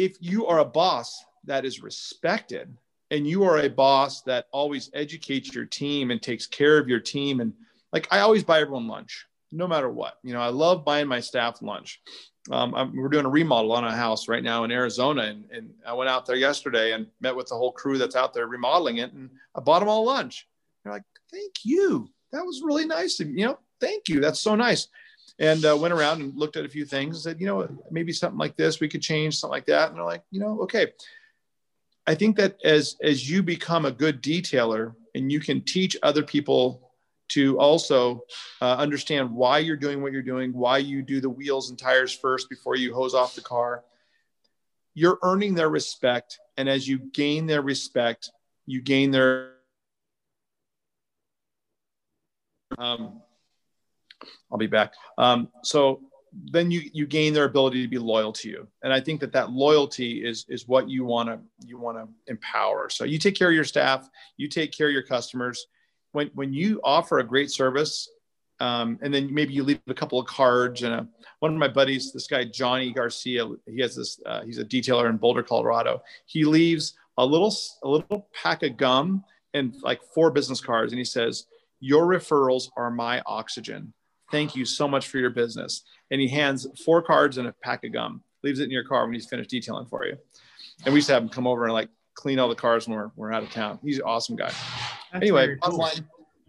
If 0.00 0.16
you 0.20 0.46
are 0.46 0.60
a 0.60 0.64
boss 0.64 1.24
that 1.44 1.64
is 1.64 1.82
respected 1.82 2.76
and 3.10 3.26
you 3.26 3.44
are 3.44 3.58
a 3.58 3.68
boss 3.68 4.22
that 4.22 4.46
always 4.52 4.90
educates 4.94 5.54
your 5.54 5.66
team 5.66 6.10
and 6.10 6.22
takes 6.22 6.46
care 6.46 6.78
of 6.78 6.88
your 6.88 7.00
team, 7.00 7.40
and 7.40 7.52
like 7.92 8.08
I 8.10 8.20
always 8.20 8.44
buy 8.44 8.60
everyone 8.60 8.88
lunch, 8.88 9.26
no 9.52 9.66
matter 9.66 9.90
what. 9.90 10.18
You 10.22 10.32
know, 10.32 10.40
I 10.40 10.48
love 10.48 10.84
buying 10.84 11.08
my 11.08 11.20
staff 11.20 11.60
lunch 11.60 12.00
um, 12.50 12.92
we're 12.96 13.08
doing 13.08 13.26
a 13.26 13.30
remodel 13.30 13.72
on 13.72 13.84
a 13.84 13.94
house 13.94 14.26
right 14.26 14.42
now 14.42 14.64
in 14.64 14.70
Arizona, 14.70 15.22
and, 15.22 15.44
and 15.52 15.70
I 15.86 15.92
went 15.92 16.08
out 16.08 16.24
there 16.24 16.36
yesterday 16.36 16.92
and 16.92 17.06
met 17.20 17.36
with 17.36 17.48
the 17.48 17.54
whole 17.54 17.72
crew 17.72 17.98
that's 17.98 18.16
out 18.16 18.32
there 18.32 18.46
remodeling 18.46 18.96
it, 18.96 19.12
and 19.12 19.28
I 19.54 19.60
bought 19.60 19.80
them 19.80 19.88
all 19.88 20.04
lunch. 20.04 20.48
They're 20.82 20.92
like, 20.92 21.02
"Thank 21.30 21.64
you, 21.64 22.08
that 22.32 22.44
was 22.44 22.62
really 22.64 22.86
nice. 22.86 23.20
You 23.20 23.46
know, 23.46 23.58
thank 23.80 24.08
you, 24.08 24.20
that's 24.20 24.40
so 24.40 24.54
nice." 24.54 24.88
And 25.40 25.64
uh, 25.64 25.76
went 25.76 25.94
around 25.94 26.20
and 26.20 26.36
looked 26.36 26.56
at 26.56 26.66
a 26.66 26.68
few 26.68 26.84
things 26.84 27.16
and 27.16 27.22
said, 27.22 27.40
"You 27.40 27.46
know, 27.46 27.68
maybe 27.90 28.12
something 28.12 28.38
like 28.38 28.56
this 28.56 28.78
we 28.78 28.88
could 28.88 29.02
change, 29.02 29.38
something 29.38 29.56
like 29.56 29.66
that." 29.66 29.88
And 29.88 29.96
they're 29.96 30.04
like, 30.04 30.22
"You 30.30 30.40
know, 30.40 30.60
okay." 30.60 30.92
I 32.06 32.14
think 32.14 32.36
that 32.36 32.56
as 32.64 32.96
as 33.02 33.28
you 33.28 33.42
become 33.42 33.86
a 33.86 33.90
good 33.90 34.22
detailer 34.22 34.94
and 35.14 35.32
you 35.32 35.40
can 35.40 35.62
teach 35.62 35.96
other 36.02 36.22
people 36.22 36.90
to 37.30 37.58
also 37.58 38.24
uh, 38.60 38.74
understand 38.74 39.30
why 39.30 39.58
you're 39.58 39.76
doing 39.76 40.02
what 40.02 40.12
you're 40.12 40.22
doing, 40.22 40.52
why 40.52 40.78
you 40.78 41.02
do 41.02 41.20
the 41.20 41.30
wheels 41.30 41.70
and 41.70 41.78
tires 41.78 42.12
first 42.12 42.50
before 42.50 42.74
you 42.74 42.92
hose 42.92 43.14
off 43.14 43.34
the 43.34 43.40
car. 43.40 43.84
You're 44.94 45.18
earning 45.22 45.54
their 45.54 45.70
respect. 45.70 46.40
And 46.56 46.68
as 46.68 46.86
you 46.86 46.98
gain 46.98 47.46
their 47.46 47.62
respect, 47.62 48.30
you 48.66 48.82
gain 48.82 49.12
their. 49.12 49.52
Um, 52.76 53.22
I'll 54.50 54.58
be 54.58 54.66
back. 54.66 54.92
Um, 55.18 55.48
so 55.62 56.00
then 56.32 56.70
you 56.70 56.82
you 56.92 57.06
gain 57.06 57.32
their 57.32 57.44
ability 57.44 57.82
to 57.82 57.88
be 57.88 57.98
loyal 57.98 58.32
to 58.32 58.48
you. 58.48 58.66
And 58.82 58.92
i 58.92 59.00
think 59.00 59.20
that 59.20 59.32
that 59.32 59.50
loyalty 59.50 60.24
is 60.24 60.46
is 60.48 60.68
what 60.68 60.88
you 60.88 61.04
want 61.04 61.28
to 61.28 61.40
you 61.66 61.78
want 61.78 61.98
to 61.98 62.08
empower. 62.30 62.88
So 62.88 63.04
you 63.04 63.18
take 63.18 63.34
care 63.34 63.48
of 63.48 63.54
your 63.54 63.64
staff 63.64 64.08
you 64.36 64.48
take 64.48 64.72
care 64.72 64.88
of 64.88 64.92
your 64.92 65.02
customers. 65.02 65.66
When 66.12 66.30
when 66.34 66.52
you 66.52 66.80
offer 66.84 67.18
a 67.18 67.24
great 67.24 67.50
service 67.50 68.08
um, 68.60 68.98
and 69.00 69.12
then 69.12 69.32
maybe 69.32 69.54
you 69.54 69.62
leave 69.62 69.80
a 69.88 69.94
couple 69.94 70.20
of 70.20 70.26
cards 70.26 70.82
and 70.82 70.92
a, 70.92 71.08
one 71.38 71.52
of 71.52 71.58
my 71.58 71.68
buddies 71.68 72.12
this 72.12 72.26
guy 72.26 72.44
johnny 72.44 72.92
garcia 72.92 73.48
he 73.66 73.80
has 73.80 73.96
this 73.96 74.20
uh, 74.26 74.42
he's 74.42 74.58
a 74.58 74.64
detailer 74.64 75.08
in 75.08 75.16
boulder 75.16 75.42
colorado. 75.42 76.02
He 76.26 76.44
leaves 76.44 76.94
a 77.16 77.24
little 77.24 77.54
a 77.82 77.88
little 77.88 78.28
pack 78.40 78.62
of 78.62 78.76
gum 78.76 79.24
and 79.54 79.74
like 79.82 80.00
four 80.14 80.30
business 80.30 80.60
cards 80.60 80.92
and 80.92 80.98
he 80.98 81.04
says 81.04 81.46
your 81.80 82.06
referrals 82.06 82.68
are 82.76 82.90
my 82.90 83.20
oxygen 83.26 83.92
thank 84.30 84.56
you 84.56 84.64
so 84.64 84.88
much 84.88 85.08
for 85.08 85.18
your 85.18 85.30
business 85.30 85.82
and 86.10 86.20
he 86.20 86.28
hands 86.28 86.66
four 86.84 87.02
cards 87.02 87.38
and 87.38 87.48
a 87.48 87.54
pack 87.62 87.84
of 87.84 87.92
gum, 87.92 88.22
leaves 88.42 88.60
it 88.60 88.64
in 88.64 88.70
your 88.70 88.84
car 88.84 89.04
when 89.04 89.14
he's 89.14 89.26
finished 89.26 89.50
detailing 89.50 89.86
for 89.86 90.04
you. 90.04 90.16
And 90.84 90.92
we 90.92 90.98
used 90.98 91.08
to 91.08 91.14
have 91.14 91.22
him 91.22 91.28
come 91.28 91.46
over 91.46 91.64
and 91.64 91.72
like 91.72 91.88
clean 92.14 92.38
all 92.38 92.48
the 92.48 92.54
cars 92.54 92.88
when 92.88 92.96
we're, 92.96 93.10
we're 93.16 93.32
out 93.32 93.42
of 93.42 93.50
town. 93.50 93.78
He's 93.82 93.98
an 93.98 94.04
awesome 94.04 94.36
guy. 94.36 94.52
That's 95.12 95.22
anyway, 95.22 95.56
cool. 95.62 95.74
online, 95.74 96.06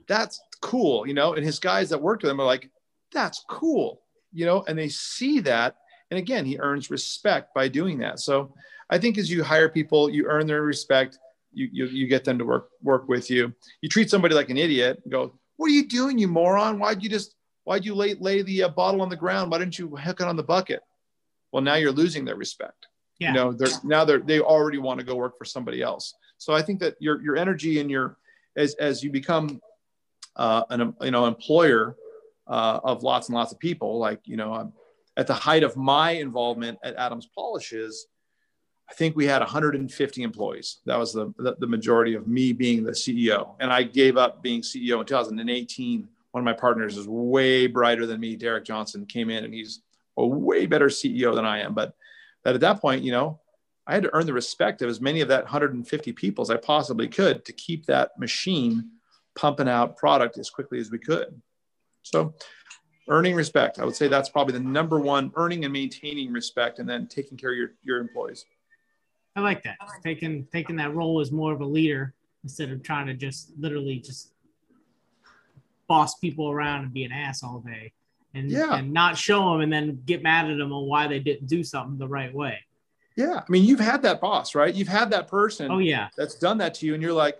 that's 0.07 0.41
cool, 0.61 1.07
you 1.07 1.13
know, 1.13 1.33
and 1.33 1.45
his 1.45 1.59
guys 1.59 1.89
that 1.89 2.01
worked 2.01 2.23
with 2.23 2.31
him 2.31 2.39
are 2.39 2.45
like, 2.45 2.69
that's 3.11 3.43
cool, 3.47 4.01
you 4.31 4.45
know, 4.45 4.63
and 4.67 4.77
they 4.77 4.89
see 4.89 5.39
that. 5.41 5.75
And 6.09 6.17
again, 6.17 6.45
he 6.45 6.59
earns 6.59 6.89
respect 6.89 7.53
by 7.53 7.67
doing 7.67 7.99
that. 7.99 8.19
So 8.19 8.53
I 8.89 8.97
think 8.97 9.17
as 9.17 9.31
you 9.31 9.43
hire 9.43 9.69
people, 9.69 10.09
you 10.09 10.25
earn 10.27 10.47
their 10.47 10.63
respect. 10.63 11.17
You, 11.53 11.69
you, 11.71 11.85
you 11.87 12.07
get 12.07 12.23
them 12.23 12.37
to 12.37 12.45
work 12.45 12.69
work 12.81 13.09
with 13.09 13.29
you. 13.29 13.53
You 13.81 13.89
treat 13.89 14.09
somebody 14.09 14.35
like 14.35 14.49
an 14.49 14.57
idiot. 14.57 15.01
Go, 15.09 15.33
what 15.57 15.67
are 15.67 15.73
you 15.73 15.87
doing, 15.87 16.17
you 16.17 16.27
moron? 16.27 16.79
Why'd 16.79 17.03
you 17.03 17.09
just 17.09 17.35
Why'd 17.63 17.85
you 17.85 17.93
lay, 17.95 18.15
lay 18.15 18.41
the 18.41 18.63
uh, 18.63 18.69
bottle 18.69 19.01
on 19.01 19.09
the 19.09 19.15
ground? 19.15 19.51
Why 19.51 19.59
didn't 19.59 19.77
you 19.77 19.95
hook 19.95 20.21
it 20.21 20.27
on 20.27 20.35
the 20.35 20.43
bucket? 20.43 20.81
Well, 21.51 21.61
now 21.61 21.75
you're 21.75 21.91
losing 21.91 22.25
their 22.25 22.35
respect. 22.35 22.87
Yeah. 23.19 23.29
You 23.29 23.33
know, 23.35 23.51
they're 23.51 23.69
now 23.83 24.03
they're 24.03 24.19
they 24.19 24.39
already 24.39 24.79
want 24.79 24.99
to 24.99 25.05
go 25.05 25.15
work 25.15 25.37
for 25.37 25.45
somebody 25.45 25.81
else. 25.81 26.15
So 26.37 26.53
I 26.53 26.63
think 26.63 26.79
that 26.79 26.95
your 26.99 27.21
your 27.21 27.37
energy 27.37 27.79
and 27.79 27.91
your 27.91 28.17
as 28.57 28.73
as 28.75 29.03
you 29.03 29.11
become 29.11 29.61
uh, 30.35 30.63
an 30.71 30.95
you 31.01 31.11
know 31.11 31.27
employer 31.27 31.95
uh, 32.47 32.79
of 32.83 33.03
lots 33.03 33.29
and 33.29 33.35
lots 33.35 33.51
of 33.51 33.59
people, 33.59 33.99
like 33.99 34.21
you 34.25 34.37
know, 34.37 34.53
um, 34.53 34.73
at 35.17 35.27
the 35.27 35.33
height 35.33 35.63
of 35.63 35.77
my 35.77 36.11
involvement 36.11 36.79
at 36.83 36.95
Adams 36.95 37.27
Polishes, 37.35 38.07
I 38.89 38.93
think 38.93 39.15
we 39.15 39.25
had 39.25 39.39
150 39.39 40.23
employees. 40.23 40.79
That 40.85 40.97
was 40.97 41.13
the, 41.13 41.33
the, 41.37 41.55
the 41.59 41.67
majority 41.67 42.15
of 42.15 42.27
me 42.27 42.53
being 42.53 42.83
the 42.83 42.91
CEO, 42.91 43.55
and 43.59 43.71
I 43.71 43.83
gave 43.83 44.17
up 44.17 44.41
being 44.41 44.61
CEO 44.61 44.99
in 44.99 45.05
2018 45.05 46.07
one 46.31 46.41
of 46.41 46.45
my 46.45 46.53
partners 46.53 46.97
is 46.97 47.07
way 47.07 47.67
brighter 47.67 48.05
than 48.05 48.19
me. 48.19 48.35
Derek 48.35 48.65
Johnson 48.65 49.05
came 49.05 49.29
in 49.29 49.43
and 49.43 49.53
he's 49.53 49.81
a 50.17 50.25
way 50.25 50.65
better 50.65 50.87
CEO 50.87 51.35
than 51.35 51.45
I 51.45 51.59
am. 51.59 51.73
But, 51.73 51.93
but 52.43 52.55
at 52.55 52.61
that 52.61 52.81
point, 52.81 53.03
you 53.03 53.11
know, 53.11 53.39
I 53.87 53.93
had 53.93 54.03
to 54.03 54.13
earn 54.13 54.25
the 54.25 54.33
respect 54.33 54.81
of 54.81 54.89
as 54.89 55.01
many 55.01 55.21
of 55.21 55.27
that 55.27 55.43
150 55.43 56.13
people 56.13 56.41
as 56.41 56.49
I 56.49 56.57
possibly 56.57 57.07
could 57.07 57.43
to 57.45 57.53
keep 57.53 57.85
that 57.87 58.17
machine 58.17 58.91
pumping 59.35 59.67
out 59.67 59.97
product 59.97 60.37
as 60.37 60.49
quickly 60.49 60.79
as 60.79 60.91
we 60.91 60.99
could. 60.99 61.41
So 62.03 62.33
earning 63.09 63.35
respect, 63.35 63.79
I 63.79 63.85
would 63.85 63.95
say 63.95 64.07
that's 64.07 64.29
probably 64.29 64.53
the 64.53 64.59
number 64.59 64.99
one 64.99 65.31
earning 65.35 65.65
and 65.65 65.73
maintaining 65.73 66.31
respect 66.31 66.79
and 66.79 66.87
then 66.87 67.07
taking 67.07 67.37
care 67.37 67.51
of 67.51 67.57
your, 67.57 67.71
your 67.83 67.99
employees. 67.99 68.45
I 69.35 69.41
like 69.41 69.63
that. 69.63 69.77
Taking, 70.03 70.47
taking 70.51 70.75
that 70.77 70.93
role 70.93 71.19
as 71.19 71.31
more 71.31 71.53
of 71.53 71.61
a 71.61 71.65
leader 71.65 72.13
instead 72.43 72.71
of 72.71 72.83
trying 72.83 73.07
to 73.07 73.13
just 73.13 73.51
literally 73.57 73.99
just 73.99 74.33
boss 75.91 76.15
people 76.15 76.49
around 76.49 76.83
and 76.83 76.93
be 76.93 77.03
an 77.03 77.11
ass 77.11 77.43
all 77.43 77.59
day 77.59 77.91
and, 78.33 78.49
yeah. 78.49 78.75
and 78.75 78.93
not 78.93 79.17
show 79.17 79.51
them 79.51 79.59
and 79.59 79.73
then 79.73 80.01
get 80.05 80.23
mad 80.23 80.49
at 80.49 80.57
them 80.57 80.71
on 80.71 80.85
why 80.85 81.05
they 81.05 81.19
didn't 81.19 81.47
do 81.47 81.65
something 81.65 81.97
the 81.97 82.07
right 82.07 82.33
way. 82.33 82.59
Yeah. 83.17 83.39
I 83.39 83.43
mean, 83.49 83.65
you've 83.65 83.81
had 83.81 84.01
that 84.03 84.21
boss, 84.21 84.55
right? 84.55 84.73
You've 84.73 84.87
had 84.87 85.09
that 85.11 85.27
person 85.27 85.69
oh, 85.69 85.79
yeah. 85.79 86.07
that's 86.15 86.35
done 86.35 86.57
that 86.59 86.75
to 86.75 86.85
you. 86.85 86.93
And 86.93 87.03
you're 87.03 87.11
like, 87.11 87.37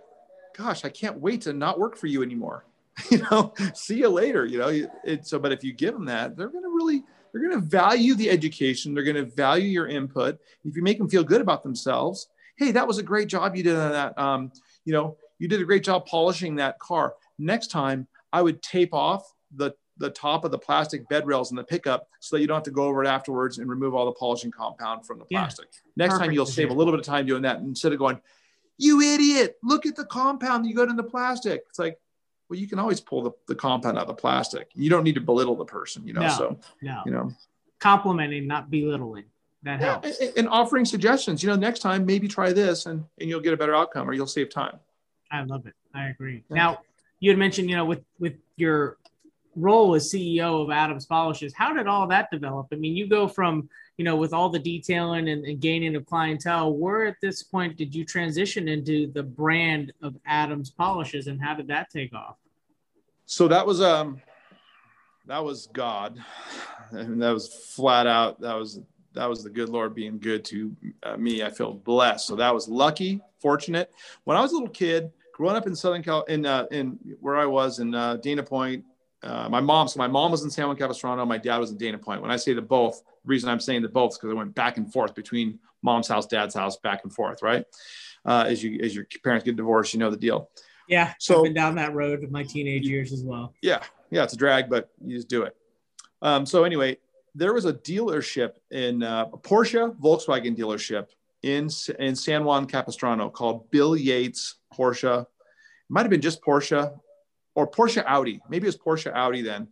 gosh, 0.54 0.84
I 0.84 0.90
can't 0.90 1.18
wait 1.18 1.40
to 1.42 1.54
not 1.54 1.78
work 1.78 1.96
for 1.96 2.08
you 2.08 2.22
anymore. 2.22 2.66
you 3.10 3.18
know, 3.30 3.54
see 3.72 4.00
you 4.00 4.10
later, 4.10 4.44
you 4.44 4.58
know, 4.58 4.86
it's 5.02 5.30
so, 5.30 5.38
but 5.38 5.50
if 5.50 5.64
you 5.64 5.72
give 5.72 5.94
them 5.94 6.04
that, 6.04 6.36
they're 6.36 6.50
going 6.50 6.64
to 6.64 6.68
really, 6.68 7.02
they're 7.32 7.40
going 7.40 7.58
to 7.58 7.66
value 7.66 8.14
the 8.14 8.28
education. 8.28 8.92
They're 8.92 9.02
going 9.02 9.16
to 9.16 9.24
value 9.24 9.68
your 9.68 9.88
input. 9.88 10.38
If 10.66 10.76
you 10.76 10.82
make 10.82 10.98
them 10.98 11.08
feel 11.08 11.24
good 11.24 11.40
about 11.40 11.62
themselves, 11.62 12.28
Hey, 12.56 12.72
that 12.72 12.86
was 12.86 12.98
a 12.98 13.02
great 13.02 13.28
job 13.28 13.56
you 13.56 13.62
did 13.62 13.76
on 13.76 13.92
that. 13.92 14.18
Um, 14.18 14.52
you 14.84 14.92
know, 14.92 15.16
you 15.38 15.48
did 15.48 15.60
a 15.60 15.64
great 15.64 15.82
job 15.82 16.06
polishing 16.06 16.56
that 16.56 16.78
car. 16.78 17.14
Next 17.38 17.68
time 17.68 18.06
I 18.32 18.42
would 18.42 18.62
tape 18.62 18.94
off 18.94 19.32
the 19.54 19.74
the 19.98 20.10
top 20.10 20.44
of 20.44 20.50
the 20.50 20.58
plastic 20.58 21.08
bed 21.08 21.26
rails 21.26 21.50
in 21.50 21.56
the 21.56 21.62
pickup 21.62 22.08
so 22.18 22.34
that 22.34 22.40
you 22.40 22.48
don't 22.48 22.56
have 22.56 22.64
to 22.64 22.70
go 22.70 22.84
over 22.84 23.04
it 23.04 23.06
afterwards 23.06 23.58
and 23.58 23.68
remove 23.68 23.94
all 23.94 24.06
the 24.06 24.12
polishing 24.12 24.50
compound 24.50 25.06
from 25.06 25.18
the 25.18 25.24
plastic. 25.24 25.68
Yeah, 25.72 26.06
Next 26.06 26.18
time 26.18 26.32
you'll 26.32 26.46
save 26.46 26.70
a 26.70 26.72
little 26.72 26.92
bit 26.92 27.00
of 27.00 27.06
time 27.06 27.26
doing 27.26 27.42
that 27.42 27.58
instead 27.58 27.92
of 27.92 27.98
going, 27.98 28.20
you 28.78 29.00
idiot, 29.00 29.58
look 29.62 29.86
at 29.86 29.94
the 29.94 30.06
compound 30.06 30.66
you 30.66 30.74
got 30.74 30.88
in 30.88 30.96
the 30.96 31.02
plastic. 31.02 31.64
It's 31.68 31.78
like, 31.78 31.98
well, 32.48 32.58
you 32.58 32.66
can 32.66 32.78
always 32.78 33.00
pull 33.00 33.22
the, 33.22 33.30
the 33.48 33.54
compound 33.54 33.96
out 33.96 34.02
of 34.02 34.08
the 34.08 34.20
plastic. 34.20 34.70
You 34.74 34.90
don't 34.90 35.04
need 35.04 35.14
to 35.14 35.20
belittle 35.20 35.56
the 35.56 35.64
person, 35.64 36.06
you 36.06 36.14
know. 36.14 36.22
No, 36.22 36.28
so 36.28 36.58
no. 36.80 37.02
you 37.06 37.12
know, 37.12 37.32
complimenting, 37.78 38.46
not 38.46 38.70
belittling. 38.70 39.24
That 39.62 39.80
yeah, 39.80 40.00
helps. 40.00 40.18
And, 40.18 40.32
and 40.38 40.48
offering 40.48 40.84
suggestions. 40.84 41.42
You 41.42 41.50
know, 41.50 41.56
next 41.56 41.78
time 41.78 42.04
maybe 42.04 42.26
try 42.26 42.52
this 42.52 42.86
and, 42.86 43.04
and 43.20 43.28
you'll 43.28 43.40
get 43.40 43.52
a 43.52 43.56
better 43.56 43.74
outcome 43.74 44.08
or 44.10 44.12
you'll 44.12 44.26
save 44.26 44.50
time. 44.50 44.80
I 45.30 45.44
love 45.44 45.66
it. 45.66 45.74
I 45.94 46.08
agree. 46.08 46.42
Yeah. 46.50 46.56
Now 46.56 46.78
you 47.22 47.30
had 47.30 47.38
mentioned, 47.38 47.70
you 47.70 47.76
know, 47.76 47.84
with 47.84 48.02
with 48.18 48.34
your 48.56 48.98
role 49.54 49.94
as 49.94 50.10
CEO 50.10 50.62
of 50.62 50.70
Adams 50.70 51.06
Polishes, 51.06 51.54
how 51.54 51.72
did 51.72 51.86
all 51.86 52.08
that 52.08 52.30
develop? 52.32 52.66
I 52.72 52.76
mean, 52.76 52.96
you 52.96 53.06
go 53.06 53.28
from, 53.28 53.68
you 53.96 54.04
know, 54.04 54.16
with 54.16 54.32
all 54.32 54.48
the 54.48 54.58
detailing 54.58 55.28
and, 55.28 55.44
and 55.44 55.60
gaining 55.60 55.94
of 55.94 56.04
clientele, 56.04 56.74
where 56.74 57.06
at 57.06 57.16
this 57.22 57.42
point 57.44 57.76
did 57.76 57.94
you 57.94 58.04
transition 58.04 58.66
into 58.66 59.12
the 59.12 59.22
brand 59.22 59.92
of 60.02 60.16
Adams 60.26 60.70
Polishes 60.70 61.28
and 61.28 61.40
how 61.40 61.54
did 61.54 61.68
that 61.68 61.90
take 61.90 62.12
off? 62.12 62.36
So 63.26 63.46
that 63.48 63.64
was 63.64 63.80
um 63.80 64.20
that 65.26 65.42
was 65.42 65.68
God. 65.68 66.18
And 66.90 67.22
that 67.22 67.30
was 67.30 67.48
flat 67.74 68.06
out 68.06 68.38
that 68.42 68.52
was 68.52 68.78
that 69.14 69.26
was 69.26 69.42
the 69.42 69.48
good 69.48 69.70
Lord 69.70 69.94
being 69.94 70.18
good 70.18 70.44
to 70.46 70.76
uh, 71.04 71.16
me. 71.16 71.42
I 71.42 71.48
feel 71.48 71.72
blessed. 71.72 72.26
So 72.26 72.36
that 72.36 72.52
was 72.52 72.68
lucky, 72.68 73.22
fortunate. 73.40 73.90
When 74.24 74.36
I 74.36 74.42
was 74.42 74.50
a 74.52 74.56
little 74.56 74.68
kid, 74.68 75.10
growing 75.42 75.56
up 75.56 75.66
in 75.66 75.74
Southern 75.74 76.04
Cal, 76.04 76.22
in 76.24 76.46
uh, 76.46 76.66
in 76.70 76.96
where 77.20 77.36
I 77.36 77.46
was 77.46 77.80
in 77.80 77.96
uh, 77.96 78.16
Dana 78.18 78.44
Point, 78.44 78.84
uh, 79.24 79.48
my 79.48 79.60
mom. 79.60 79.88
So 79.88 79.98
my 79.98 80.06
mom 80.06 80.30
was 80.30 80.44
in 80.44 80.50
San 80.50 80.68
Juan 80.68 80.76
Capistrano. 80.76 81.26
My 81.26 81.36
dad 81.36 81.58
was 81.58 81.72
in 81.72 81.78
Dana 81.78 81.98
Point. 81.98 82.22
When 82.22 82.30
I 82.30 82.36
say 82.36 82.52
the 82.52 82.62
both, 82.62 83.02
the 83.02 83.28
reason 83.28 83.50
I'm 83.50 83.58
saying 83.58 83.82
the 83.82 83.88
both 83.88 84.12
is 84.12 84.18
because 84.18 84.30
I 84.30 84.34
went 84.34 84.54
back 84.54 84.76
and 84.76 84.92
forth 84.92 85.16
between 85.16 85.58
mom's 85.82 86.06
house, 86.06 86.26
dad's 86.26 86.54
house, 86.54 86.76
back 86.76 87.00
and 87.02 87.12
forth. 87.12 87.42
Right, 87.42 87.64
uh, 88.24 88.44
as 88.46 88.62
you 88.62 88.78
as 88.84 88.94
your 88.94 89.04
parents 89.24 89.44
get 89.44 89.56
divorced, 89.56 89.92
you 89.92 89.98
know 89.98 90.10
the 90.10 90.16
deal. 90.16 90.48
Yeah, 90.86 91.12
so 91.18 91.38
I've 91.38 91.44
been 91.44 91.54
down 91.54 91.74
that 91.74 91.92
road 91.92 92.20
with 92.20 92.30
my 92.30 92.44
teenage 92.44 92.86
years 92.86 93.12
as 93.12 93.24
well. 93.24 93.52
Yeah, 93.62 93.82
yeah, 94.10 94.22
it's 94.22 94.34
a 94.34 94.36
drag, 94.36 94.70
but 94.70 94.90
you 95.04 95.16
just 95.16 95.28
do 95.28 95.42
it. 95.42 95.56
Um, 96.20 96.46
so 96.46 96.62
anyway, 96.62 96.98
there 97.34 97.52
was 97.52 97.64
a 97.64 97.72
dealership 97.72 98.52
in 98.70 99.02
uh, 99.02 99.26
a 99.32 99.38
Porsche 99.38 99.96
Volkswagen 99.98 100.56
dealership 100.56 101.08
in 101.42 101.68
in 101.98 102.14
San 102.14 102.44
Juan 102.44 102.66
Capistrano 102.66 103.28
called 103.28 103.68
Bill 103.72 103.96
Yates 103.96 104.56
Porsche 104.72 105.26
might 105.92 106.02
have 106.02 106.10
been 106.10 106.22
just 106.22 106.42
Porsche 106.42 106.98
or 107.54 107.70
Porsche 107.70 108.02
Audi. 108.06 108.40
Maybe 108.48 108.66
it 108.66 108.74
was 108.74 108.78
Porsche 108.78 109.12
Audi 109.14 109.42
then. 109.42 109.68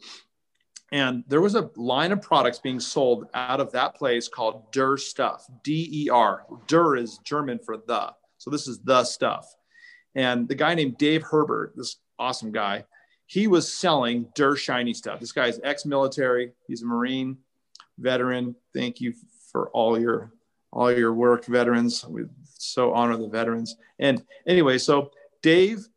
And 0.92 1.24
there 1.28 1.40
was 1.40 1.54
a 1.54 1.70
line 1.76 2.12
of 2.12 2.20
products 2.20 2.58
being 2.58 2.78
sold 2.78 3.26
out 3.32 3.60
of 3.60 3.72
that 3.72 3.94
place 3.94 4.28
called 4.28 4.70
Der 4.70 4.98
Stuff, 4.98 5.46
D 5.64 5.88
E 5.90 6.10
R. 6.10 6.44
Der 6.66 6.96
is 6.96 7.18
German 7.24 7.58
for 7.58 7.78
the. 7.78 8.12
So 8.38 8.50
this 8.50 8.68
is 8.68 8.80
the 8.80 9.04
stuff. 9.04 9.54
And 10.14 10.46
the 10.46 10.54
guy 10.54 10.74
named 10.74 10.98
Dave 10.98 11.22
Herbert, 11.22 11.72
this 11.74 11.96
awesome 12.18 12.52
guy, 12.52 12.84
he 13.26 13.46
was 13.46 13.72
selling 13.72 14.26
Der 14.34 14.56
Shiny 14.56 14.92
stuff. 14.92 15.20
This 15.20 15.32
guy 15.32 15.46
is 15.46 15.60
ex 15.64 15.86
military, 15.86 16.52
he's 16.66 16.82
a 16.82 16.86
Marine 16.86 17.38
veteran. 17.98 18.56
Thank 18.74 19.00
you 19.00 19.14
for 19.52 19.70
all 19.70 19.98
your 19.98 20.32
all 20.72 20.92
your 20.92 21.14
work, 21.14 21.46
veterans. 21.46 22.04
We 22.04 22.24
so 22.58 22.92
honor 22.92 23.16
the 23.16 23.28
veterans. 23.28 23.76
And 23.98 24.22
anyway, 24.46 24.76
so 24.76 25.12
Dave 25.42 25.88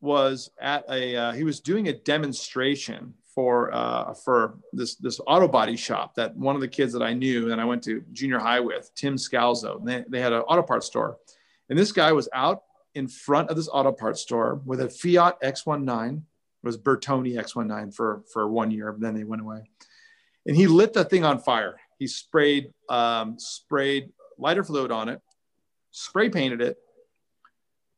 was 0.00 0.50
at 0.60 0.84
a 0.90 1.16
uh, 1.16 1.32
he 1.32 1.44
was 1.44 1.60
doing 1.60 1.88
a 1.88 1.92
demonstration 1.92 3.14
for 3.34 3.72
uh, 3.74 4.14
for 4.14 4.58
this 4.72 4.96
this 4.96 5.20
auto 5.26 5.48
body 5.48 5.76
shop 5.76 6.14
that 6.14 6.36
one 6.36 6.54
of 6.54 6.60
the 6.60 6.68
kids 6.68 6.92
that 6.92 7.02
I 7.02 7.12
knew 7.12 7.52
and 7.52 7.60
I 7.60 7.64
went 7.64 7.82
to 7.84 8.02
junior 8.12 8.38
high 8.38 8.60
with 8.60 8.90
Tim 8.94 9.16
Scalzo. 9.16 9.84
They, 9.84 10.04
they 10.08 10.20
had 10.20 10.32
an 10.32 10.40
auto 10.42 10.62
parts 10.62 10.86
store, 10.86 11.18
and 11.68 11.78
this 11.78 11.92
guy 11.92 12.12
was 12.12 12.28
out 12.32 12.62
in 12.94 13.08
front 13.08 13.50
of 13.50 13.56
this 13.56 13.68
auto 13.68 13.92
parts 13.92 14.20
store 14.20 14.60
with 14.64 14.80
a 14.80 14.88
Fiat 14.88 15.40
X19. 15.40 16.16
It 16.16 16.22
was 16.62 16.78
Bertone 16.78 17.36
X19 17.36 17.94
for 17.94 18.22
for 18.32 18.48
one 18.48 18.70
year, 18.70 18.94
then 18.98 19.14
they 19.14 19.24
went 19.24 19.42
away, 19.42 19.62
and 20.46 20.56
he 20.56 20.66
lit 20.66 20.92
the 20.92 21.04
thing 21.04 21.24
on 21.24 21.38
fire. 21.38 21.78
He 21.98 22.06
sprayed 22.06 22.72
um, 22.88 23.38
sprayed 23.38 24.10
lighter 24.36 24.64
fluid 24.64 24.90
on 24.90 25.08
it, 25.08 25.20
spray 25.90 26.28
painted 26.28 26.60
it, 26.60 26.76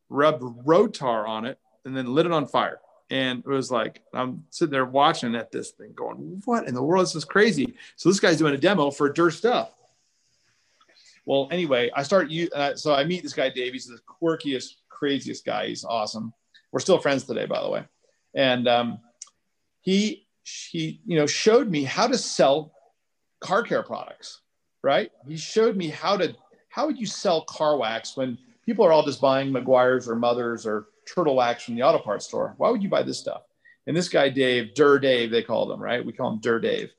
rubbed 0.09 0.43
road 0.65 0.93
tar 0.93 1.25
on 1.25 1.45
it, 1.45 1.57
and 1.85 1.95
then 1.95 2.13
lit 2.13 2.25
it 2.25 2.31
on 2.31 2.47
fire. 2.47 2.79
And 3.09 3.39
it 3.39 3.47
was 3.47 3.69
like, 3.69 4.01
I'm 4.13 4.45
sitting 4.49 4.71
there 4.71 4.85
watching 4.85 5.35
at 5.35 5.51
this 5.51 5.71
thing 5.71 5.91
going, 5.93 6.41
what 6.45 6.67
in 6.67 6.73
the 6.73 6.81
world? 6.81 7.03
Is 7.03 7.09
this 7.09 7.23
is 7.23 7.25
crazy. 7.25 7.75
So 7.97 8.09
this 8.09 8.19
guy's 8.21 8.37
doing 8.37 8.53
a 8.53 8.57
demo 8.57 8.89
for 8.89 9.11
dirt 9.11 9.31
stuff. 9.31 9.73
Well, 11.25 11.49
anyway, 11.51 11.91
I 11.93 12.03
start 12.03 12.29
you. 12.29 12.49
Uh, 12.55 12.75
so 12.75 12.95
I 12.95 13.03
meet 13.03 13.21
this 13.21 13.33
guy, 13.33 13.49
Dave. 13.49 13.73
He's 13.73 13.87
the 13.87 13.99
quirkiest, 14.07 14.75
craziest 14.89 15.45
guy. 15.45 15.67
He's 15.67 15.83
awesome. 15.83 16.33
We're 16.71 16.79
still 16.79 16.99
friends 16.99 17.25
today, 17.25 17.45
by 17.45 17.61
the 17.61 17.69
way. 17.69 17.83
And 18.33 18.67
um, 18.67 18.99
he, 19.81 20.25
he, 20.43 21.01
you 21.05 21.17
know, 21.17 21.25
showed 21.25 21.69
me 21.69 21.83
how 21.83 22.07
to 22.07 22.17
sell 22.17 22.71
car 23.41 23.61
care 23.61 23.83
products. 23.83 24.39
Right? 24.83 25.11
He 25.27 25.37
showed 25.37 25.75
me 25.75 25.89
how 25.89 26.17
to 26.17 26.33
how 26.69 26.87
would 26.87 26.97
you 26.97 27.05
sell 27.05 27.41
car 27.43 27.77
wax 27.77 28.17
when 28.17 28.37
people 28.65 28.83
are 28.85 28.91
all 28.91 29.05
just 29.05 29.21
buying 29.21 29.51
Meguiar's 29.51 30.07
or 30.07 30.15
Mother's 30.15 30.65
or 30.65 30.87
Turtle 31.13 31.35
Wax 31.35 31.63
from 31.63 31.75
the 31.75 31.83
auto 31.83 31.99
parts 31.99 32.25
store? 32.25 32.53
Why 32.57 32.69
would 32.69 32.83
you 32.83 32.89
buy 32.89 33.03
this 33.03 33.19
stuff? 33.19 33.43
And 33.87 33.95
this 33.95 34.09
guy 34.09 34.29
Dave, 34.29 34.73
Dur 34.73 34.99
Dave, 34.99 35.31
they 35.31 35.43
called 35.43 35.71
him 35.71 35.81
right. 35.81 36.05
We 36.05 36.13
call 36.13 36.31
him 36.31 36.39
Dur 36.39 36.59
Dave. 36.59 36.91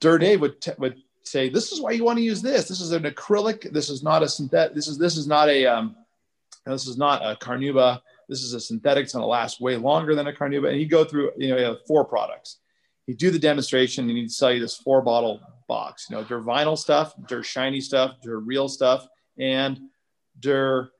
Dur 0.00 0.18
Dave 0.18 0.40
would 0.40 0.60
t- 0.60 0.72
would 0.78 1.02
say, 1.22 1.48
"This 1.48 1.72
is 1.72 1.80
why 1.80 1.92
you 1.92 2.04
want 2.04 2.18
to 2.18 2.24
use 2.24 2.42
this. 2.42 2.68
This 2.68 2.80
is 2.80 2.92
an 2.92 3.04
acrylic. 3.04 3.72
This 3.72 3.88
is 3.88 4.02
not 4.02 4.22
a 4.22 4.28
synthetic. 4.28 4.74
This 4.74 4.88
is 4.88 4.98
this 4.98 5.16
is 5.16 5.26
not 5.26 5.48
a 5.48 5.66
um, 5.66 5.96
this 6.66 6.86
is 6.86 6.98
not 6.98 7.22
a 7.22 7.36
carnauba. 7.36 8.00
This 8.28 8.42
is 8.42 8.52
a 8.52 8.60
synthetic. 8.60 9.04
It's 9.04 9.14
going 9.14 9.22
to 9.22 9.26
last 9.26 9.60
way 9.60 9.76
longer 9.76 10.14
than 10.14 10.26
a 10.26 10.32
carnauba." 10.32 10.68
And 10.68 10.76
he'd 10.76 10.90
go 10.90 11.04
through, 11.04 11.32
you 11.38 11.54
know, 11.54 11.76
four 11.86 12.04
products. 12.04 12.58
He'd 13.06 13.18
do 13.18 13.30
the 13.30 13.38
demonstration, 13.38 14.08
and 14.08 14.16
he'd 14.16 14.30
sell 14.30 14.52
you 14.52 14.60
this 14.60 14.76
four 14.76 15.00
bottle 15.02 15.40
box. 15.66 16.06
You 16.10 16.16
know, 16.16 16.24
their 16.24 16.40
vinyl 16.40 16.76
stuff, 16.76 17.14
their 17.28 17.42
shiny 17.42 17.80
stuff, 17.80 18.16
their 18.22 18.38
real 18.38 18.68
stuff, 18.68 19.08
and 19.38 19.80
their 20.40 20.90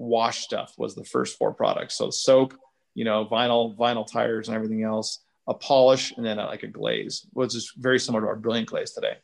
wash 0.00 0.40
stuff 0.40 0.74
was 0.78 0.94
the 0.94 1.04
first 1.04 1.36
four 1.36 1.52
products. 1.52 1.96
So 1.96 2.10
soap, 2.10 2.54
you 2.94 3.04
know, 3.04 3.26
vinyl, 3.26 3.76
vinyl 3.76 4.10
tires, 4.10 4.48
and 4.48 4.56
everything 4.56 4.82
else. 4.82 5.20
A 5.46 5.54
polish, 5.54 6.12
and 6.16 6.24
then 6.24 6.38
a, 6.38 6.46
like 6.46 6.62
a 6.62 6.68
glaze, 6.68 7.26
which 7.32 7.54
is 7.54 7.72
very 7.76 7.98
similar 7.98 8.22
to 8.22 8.28
our 8.28 8.36
brilliant 8.36 8.68
glaze 8.68 8.92
today. 8.92 9.14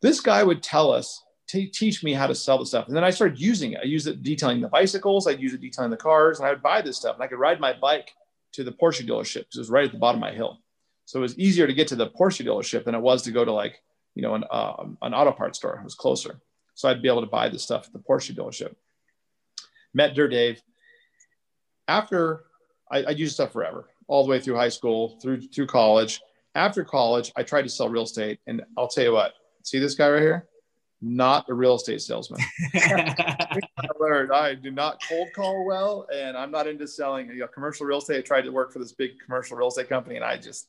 This 0.00 0.20
guy 0.20 0.42
would 0.42 0.62
tell 0.62 0.92
us 0.92 1.22
t- 1.48 1.66
teach 1.66 2.04
me 2.04 2.12
how 2.12 2.26
to 2.26 2.34
sell 2.34 2.58
the 2.58 2.66
stuff. 2.66 2.86
And 2.86 2.96
then 2.96 3.04
i 3.04 3.10
started 3.10 3.40
using 3.40 3.72
it. 3.72 3.80
I 3.82 3.86
used 3.86 4.06
it 4.06 4.22
detailing 4.22 4.60
the 4.60 4.68
bicycles. 4.68 5.26
I'd 5.26 5.40
use 5.40 5.54
it 5.54 5.60
detailing 5.60 5.90
the 5.90 5.96
cars 5.96 6.38
and 6.38 6.46
i 6.46 6.50
would 6.50 6.62
buy 6.62 6.82
this 6.82 6.96
stuff 6.96 7.14
and 7.14 7.22
i 7.24 7.26
could 7.26 7.38
ride 7.38 7.58
my 7.58 7.72
bike 7.72 8.12
to 8.52 8.64
the 8.64 8.72
porsche 8.72 9.06
dealership 9.06 9.40
because 9.40 9.56
it 9.56 9.60
was 9.60 9.70
right 9.70 9.86
at 9.86 9.92
the 9.92 9.98
bottom 9.98 10.22
of 10.22 10.28
my 10.28 10.34
hill. 10.34 10.60
So 11.06 11.18
it 11.18 11.22
was 11.22 11.38
easier 11.38 11.66
to 11.66 11.74
get 11.74 11.88
to 11.88 11.96
the 11.96 12.10
porsche 12.10 12.46
dealership 12.46 12.84
than 12.84 12.94
it 12.94 13.00
was 13.00 13.22
to 13.22 13.32
go 13.32 13.44
to 13.44 13.52
like 13.52 13.82
you 14.14 14.22
know 14.22 14.34
an, 14.34 14.44
uh, 14.50 14.84
an 15.02 15.14
auto 15.14 15.32
parts 15.32 15.58
store. 15.58 15.76
It 15.76 15.84
was 15.84 15.94
closer. 15.94 16.40
So 16.74 16.88
i'd 16.88 17.02
be 17.02 17.08
able 17.08 17.22
to 17.22 17.26
buy 17.26 17.48
this 17.48 17.62
stuff 17.62 17.86
at 17.86 17.92
the 17.92 17.98
porsche 17.98 18.36
dealership 18.36 18.74
met 19.94 20.14
Dur 20.14 20.28
Dave 20.28 20.62
after 21.88 22.44
I, 22.90 23.04
I 23.04 23.10
used 23.10 23.34
stuff 23.34 23.52
forever 23.52 23.88
all 24.08 24.24
the 24.24 24.30
way 24.30 24.40
through 24.40 24.56
high 24.56 24.68
school 24.68 25.18
through 25.22 25.40
through 25.40 25.66
college 25.66 26.20
after 26.54 26.84
college 26.84 27.32
i 27.36 27.42
tried 27.42 27.62
to 27.62 27.68
sell 27.68 27.88
real 27.88 28.02
estate 28.02 28.38
and 28.46 28.62
i'll 28.76 28.86
tell 28.86 29.04
you 29.04 29.12
what 29.12 29.32
See 29.64 29.78
this 29.78 29.94
guy 29.94 30.10
right 30.10 30.20
here? 30.20 30.46
Not 31.00 31.48
a 31.48 31.54
real 31.54 31.74
estate 31.74 32.00
salesman. 32.02 32.40
I 32.74 33.58
learned 33.98 34.30
I 34.30 34.54
do 34.54 34.70
not 34.70 35.02
cold 35.08 35.28
call 35.34 35.64
well, 35.66 36.06
and 36.14 36.36
I'm 36.36 36.50
not 36.50 36.66
into 36.66 36.86
selling 36.86 37.28
you 37.28 37.36
know, 37.36 37.46
commercial 37.46 37.86
real 37.86 37.98
estate. 37.98 38.18
I 38.18 38.20
tried 38.20 38.42
to 38.42 38.50
work 38.50 38.72
for 38.72 38.78
this 38.78 38.92
big 38.92 39.12
commercial 39.24 39.56
real 39.56 39.68
estate 39.68 39.88
company, 39.88 40.16
and 40.16 40.24
I 40.24 40.36
just 40.36 40.68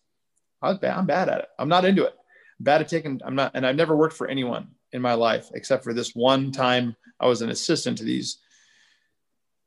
I 0.61 0.69
was 0.69 0.79
bad. 0.79 0.97
I'm 0.97 1.05
bad 1.05 1.29
at 1.29 1.39
it. 1.39 1.49
I'm 1.59 1.69
not 1.69 1.83
into 1.83 2.05
it. 2.05 2.15
I'm 2.59 2.63
bad 2.63 2.81
at 2.81 2.87
taking. 2.87 3.19
I'm 3.25 3.35
not, 3.35 3.51
and 3.53 3.65
I've 3.65 3.75
never 3.75 3.95
worked 3.95 4.15
for 4.15 4.27
anyone 4.27 4.69
in 4.93 5.01
my 5.01 5.13
life 5.13 5.49
except 5.53 5.83
for 5.83 5.93
this 5.93 6.15
one 6.15 6.51
time 6.53 6.95
I 7.19 7.27
was 7.27 7.41
an 7.41 7.49
assistant 7.49 7.97
to 7.97 8.05
these. 8.05 8.37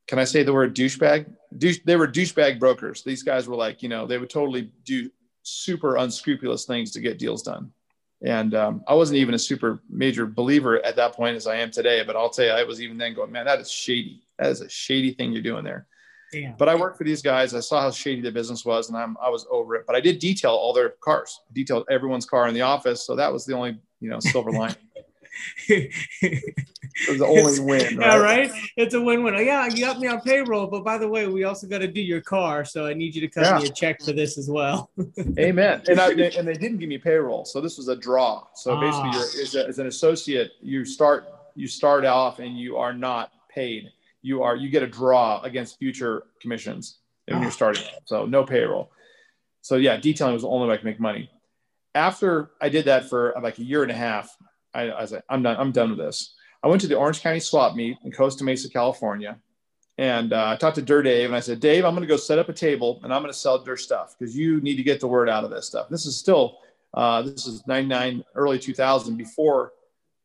Can 0.09 0.19
I 0.19 0.25
say 0.25 0.43
the 0.43 0.53
word 0.53 0.75
douchebag? 0.75 1.31
Douche, 1.59 1.81
they 1.85 1.97
were 1.97 2.09
douchebag 2.09 2.59
brokers. 2.59 3.03
These 3.03 3.23
guys 3.23 3.47
were 3.47 3.57
like, 3.57 3.83
you 3.83 3.91
know, 3.91 4.07
they 4.07 4.19
would 4.19 4.31
totally 4.31 4.73
do 4.85 5.11
super 5.43 5.97
unscrupulous 5.97 6.65
things 6.65 6.91
to 6.93 7.01
get 7.01 7.19
deals 7.19 7.43
done. 7.43 7.71
And 8.25 8.55
um, 8.55 8.83
I 8.89 8.95
wasn't 8.95 9.19
even 9.19 9.35
a 9.35 9.39
super 9.39 9.81
major 9.89 10.27
believer 10.27 10.85
at 10.85 10.97
that 10.97 11.13
point 11.13 11.37
as 11.37 11.47
I 11.47 11.57
am 11.57 11.71
today. 11.71 12.03
But 12.03 12.17
I'll 12.17 12.31
tell 12.31 12.47
you, 12.47 12.51
I 12.51 12.65
was 12.65 12.81
even 12.81 12.97
then 12.97 13.15
going, 13.15 13.31
man, 13.31 13.45
that 13.45 13.61
is 13.61 13.71
shady. 13.71 14.23
That 14.39 14.51
is 14.51 14.63
a 14.63 14.69
shady 14.69 15.13
thing 15.13 15.31
you're 15.31 15.43
doing 15.43 15.63
there. 15.63 15.87
Damn. 16.33 16.57
But 16.57 16.69
I 16.69 16.75
worked 16.75 16.99
for 16.99 17.05
these 17.05 17.23
guys. 17.23 17.55
I 17.55 17.61
saw 17.61 17.81
how 17.81 17.91
shady 17.91 18.21
the 18.21 18.33
business 18.33 18.65
was, 18.65 18.89
and 18.89 18.99
I'm, 18.99 19.17
I 19.23 19.29
was 19.29 19.47
over 19.51 19.77
it. 19.77 19.87
But 19.87 19.95
I 19.95 20.01
did 20.01 20.19
detail 20.19 20.53
all 20.53 20.73
their 20.73 20.91
cars, 21.01 21.39
I 21.49 21.53
detailed 21.55 21.87
everyone's 21.91 22.27
car 22.27 22.49
in 22.49 22.55
the 22.55 22.63
office. 22.63 23.05
So 23.07 23.15
that 23.17 23.33
was 23.33 23.45
the 23.45 23.55
only, 23.55 23.79
you 24.01 24.11
know, 24.11 24.21
silver 24.21 24.51
lining. 24.53 24.77
it 25.69 27.09
was 27.09 27.19
the 27.19 27.27
only 27.27 27.61
win. 27.61 27.97
Right? 27.99 28.07
Yeah, 28.07 28.17
right. 28.17 28.51
It's 28.77 28.95
a 28.95 29.01
win-win. 29.01 29.35
Oh, 29.35 29.41
yeah, 29.41 29.67
you 29.67 29.81
got 29.85 29.99
me 30.01 30.09
on 30.09 30.21
payroll, 30.21 30.67
but 30.67 30.85
by 30.85 30.99
the 30.99 31.09
way, 31.09 31.27
we 31.27 31.45
also 31.45 31.67
got 31.67 31.79
to 31.79 31.89
do 31.89 32.01
your 32.01 32.21
car, 32.21 32.65
so 32.65 32.87
I 32.87 32.95
need 32.95 33.15
you 33.15 33.21
to 33.21 33.29
cut 33.29 33.45
yeah. 33.45 33.59
me 33.59 33.67
a 33.67 33.73
check 33.73 34.03
for 34.03 34.13
this 34.13 34.39
as 34.39 34.49
well. 34.51 34.91
Amen. 35.39 35.83
And 35.89 36.01
I, 36.01 36.11
and 36.11 36.47
they 36.49 36.55
didn't 36.55 36.79
give 36.79 36.89
me 36.89 36.99
payroll, 36.99 37.45
so 37.45 37.61
this 37.61 37.77
was 37.77 37.89
a 37.89 37.97
draw. 37.97 38.45
So 38.55 38.73
ah. 38.73 38.81
basically, 38.81 39.11
you're, 39.11 39.43
as, 39.43 39.55
a, 39.55 39.69
as 39.69 39.79
an 39.79 39.87
associate, 39.87 40.53
you 40.61 40.85
start 40.85 41.29
you 41.55 41.67
start 41.67 42.05
off 42.05 42.39
and 42.39 42.57
you 42.57 42.77
are 42.77 42.93
not 42.93 43.33
paid. 43.49 43.91
You 44.23 44.43
are 44.43 44.55
you 44.55 44.71
get 44.71 44.83
a 44.83 44.87
draw 44.87 45.41
against 45.43 45.79
future 45.79 46.25
commissions 46.41 46.99
when 47.27 47.41
you're 47.41 47.51
ah. 47.51 47.53
starting. 47.53 47.83
So 48.05 48.27
no 48.27 48.45
payroll. 48.45 48.91
So 49.63 49.77
yeah, 49.77 49.97
detailing 49.97 50.35
was 50.35 50.43
the 50.43 50.49
only 50.49 50.69
way 50.69 50.75
I 50.75 50.77
could 50.77 50.87
make 50.87 51.01
money. 51.01 51.31
After 51.95 52.51
I 52.61 52.69
did 52.69 52.85
that 52.85 53.09
for 53.09 53.35
like 53.43 53.59
a 53.59 53.65
year 53.65 53.83
and 53.83 53.91
a 53.91 53.97
half, 53.97 54.37
I, 54.79 54.89
I 54.91 55.01
was 55.01 55.13
like, 55.13 55.25
I'm 55.29 55.43
done. 55.43 55.57
I'm 55.59 55.73
done 55.73 55.91
with 55.91 55.99
this. 55.99 56.35
I 56.63 56.69
went 56.69 56.81
to 56.83 56.89
the 56.89 56.97
Orange 56.97 57.21
County 57.21 57.41
Swap 57.41 57.75
Meet 57.75 57.99
in 58.05 58.13
Costa 58.13 58.45
Mesa, 58.45 58.69
California, 58.69 59.39
and 59.97 60.33
uh, 60.33 60.51
I 60.51 60.57
talked 60.57 60.77
to 60.77 60.83
Dirt 60.83 61.03
Dave, 61.03 61.27
and 61.27 61.37
I 61.37 61.41
said, 61.41 61.61
Dave, 61.61 61.85
I'm 61.85 61.95
going 61.95 62.03
to 62.03 62.09
go 62.09 62.17
set 62.17 62.39
up 62.39 62.49
a 62.49 62.53
table, 62.53 63.01
and 63.03 63.13
I'm 63.13 63.23
going 63.23 63.33
to 63.33 63.39
sell 63.39 63.63
Dirt 63.63 63.81
stuff 63.81 64.17
because 64.19 64.37
you 64.37 64.61
need 64.61 64.77
to 64.77 64.83
get 64.83 65.01
the 65.01 65.09
word 65.09 65.29
out 65.29 65.45
of 65.45 65.51
this 65.51 65.67
stuff. 65.67 65.89
This 65.89 66.07
is 66.07 66.17
still 66.17 66.59
uh, 66.95 67.23
this 67.23 67.47
is 67.47 67.67
99, 67.67 68.25
early 68.35 68.59
2000, 68.59 69.17
before 69.17 69.73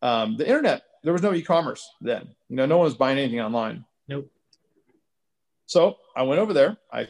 um, 0.02 0.38
the 0.38 0.48
internet. 0.48 0.84
There 1.04 1.14
was 1.14 1.22
no 1.22 1.34
e-commerce 1.34 1.90
then. 2.00 2.30
You 2.50 2.56
know, 2.56 2.66
no 2.66 2.78
one 2.78 2.86
was 2.86 2.96
buying 2.96 3.18
anything 3.18 3.42
online. 3.42 3.84
Nope. 4.08 4.32
So 5.66 5.98
I 6.16 6.24
went 6.24 6.40
over 6.40 6.54
there. 6.54 6.78
I 6.92 7.08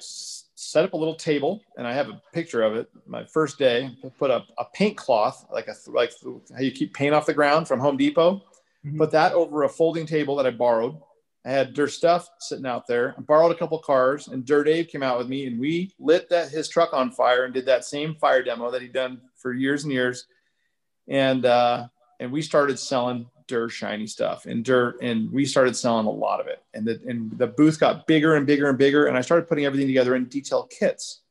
set 0.72 0.86
up 0.86 0.94
a 0.94 0.98
little 0.98 1.16
table, 1.16 1.62
and 1.78 1.88
I 1.88 1.94
have 1.94 2.10
a 2.10 2.22
picture 2.34 2.62
of 2.62 2.76
it. 2.76 2.90
My 3.06 3.26
first 3.26 3.58
day, 3.58 3.90
I 4.04 4.10
put 4.10 4.32
up 4.32 4.48
a 4.58 4.66
paint 4.74 4.98
cloth, 4.98 5.46
like 5.52 5.68
a 5.68 5.76
like 5.88 6.12
how 6.54 6.62
you 6.62 6.72
keep 6.72 6.94
paint 6.94 7.14
off 7.14 7.26
the 7.26 7.34
ground 7.34 7.68
from 7.68 7.80
Home 7.80 7.98
Depot. 7.98 8.44
Mm-hmm. 8.86 8.98
Put 8.98 9.12
that 9.12 9.34
over 9.34 9.64
a 9.64 9.70
folding 9.70 10.06
table 10.06 10.36
that 10.38 10.48
I 10.48 10.52
borrowed. 10.52 10.98
I 11.46 11.52
had 11.52 11.74
Dirt 11.74 11.92
stuff 11.92 12.30
sitting 12.40 12.66
out 12.66 12.88
there. 12.88 13.16
I 13.18 13.22
borrowed 13.22 13.52
a 13.52 13.58
couple 13.58 13.78
cars, 13.80 14.30
and 14.30 14.46
Dirt 14.46 14.64
Dave 14.64 14.88
came 14.88 15.04
out 15.04 15.18
with 15.18 15.28
me, 15.28 15.46
and 15.46 15.60
we 15.60 15.94
lit 16.00 16.30
that 16.30 16.50
his 16.50 16.70
truck 16.70 16.94
on 16.94 17.12
fire 17.12 17.44
and 17.44 17.54
did 17.54 17.66
that 17.66 17.84
same 17.84 18.16
fire 18.16 18.42
demo 18.42 18.72
that 18.72 18.82
he'd 18.82 18.94
done 18.94 19.20
for 19.36 19.54
years 19.54 19.84
and 19.84 19.92
years. 19.92 20.28
And 21.10 21.46
uh, 21.46 21.88
and 22.20 22.32
we 22.32 22.42
started 22.42 22.80
selling 22.80 23.28
Dur 23.48 23.70
shiny 23.70 24.08
stuff 24.08 24.46
and 24.46 24.64
dirt 24.64 25.02
and 25.02 25.32
we 25.32 25.46
started 25.46 25.76
selling 25.76 26.06
a 26.06 26.12
lot 26.12 26.40
of 26.40 26.48
it. 26.48 26.64
And 26.74 26.86
the, 26.86 27.02
and 27.08 27.38
the 27.38 27.48
booth 27.48 27.80
got 27.80 28.08
bigger 28.08 28.36
and 28.36 28.46
bigger 28.46 28.70
and 28.70 28.78
bigger. 28.78 29.08
And 29.08 29.18
I 29.18 29.22
started 29.22 29.48
putting 29.48 29.66
everything 29.66 29.88
together 29.88 30.16
in 30.16 30.26
detail 30.26 30.64
kits. 30.64 31.22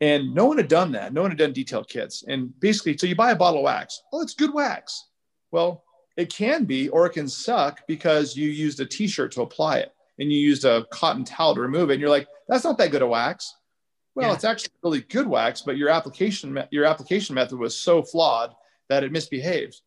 And 0.00 0.34
no 0.34 0.46
one 0.46 0.56
had 0.56 0.68
done 0.68 0.92
that. 0.92 1.12
No 1.12 1.22
one 1.22 1.30
had 1.30 1.38
done 1.38 1.52
detailed 1.52 1.88
kits. 1.88 2.24
And 2.26 2.58
basically, 2.60 2.96
so 2.98 3.06
you 3.06 3.14
buy 3.14 3.30
a 3.30 3.36
bottle 3.36 3.60
of 3.60 3.64
wax. 3.64 4.02
Oh, 4.12 4.22
it's 4.22 4.34
good 4.34 4.52
wax. 4.52 5.08
Well, 5.50 5.84
it 6.16 6.32
can 6.32 6.64
be, 6.64 6.88
or 6.88 7.06
it 7.06 7.12
can 7.12 7.28
suck 7.28 7.80
because 7.86 8.36
you 8.36 8.48
used 8.48 8.80
a 8.80 8.86
t-shirt 8.86 9.32
to 9.32 9.42
apply 9.42 9.78
it 9.78 9.92
and 10.18 10.32
you 10.32 10.38
used 10.38 10.64
a 10.64 10.84
cotton 10.90 11.24
towel 11.24 11.54
to 11.54 11.60
remove 11.60 11.90
it. 11.90 11.94
And 11.94 12.00
you're 12.00 12.10
like, 12.10 12.28
that's 12.48 12.64
not 12.64 12.78
that 12.78 12.90
good 12.90 13.02
of 13.02 13.08
wax. 13.08 13.54
Well, 14.14 14.28
yeah. 14.28 14.34
it's 14.34 14.44
actually 14.44 14.70
really 14.82 15.00
good 15.02 15.26
wax, 15.26 15.62
but 15.62 15.76
your 15.76 15.88
application, 15.88 16.62
your 16.70 16.84
application 16.84 17.34
method 17.34 17.58
was 17.58 17.76
so 17.76 18.02
flawed 18.02 18.54
that 18.88 19.02
it 19.02 19.10
misbehaved. 19.10 19.80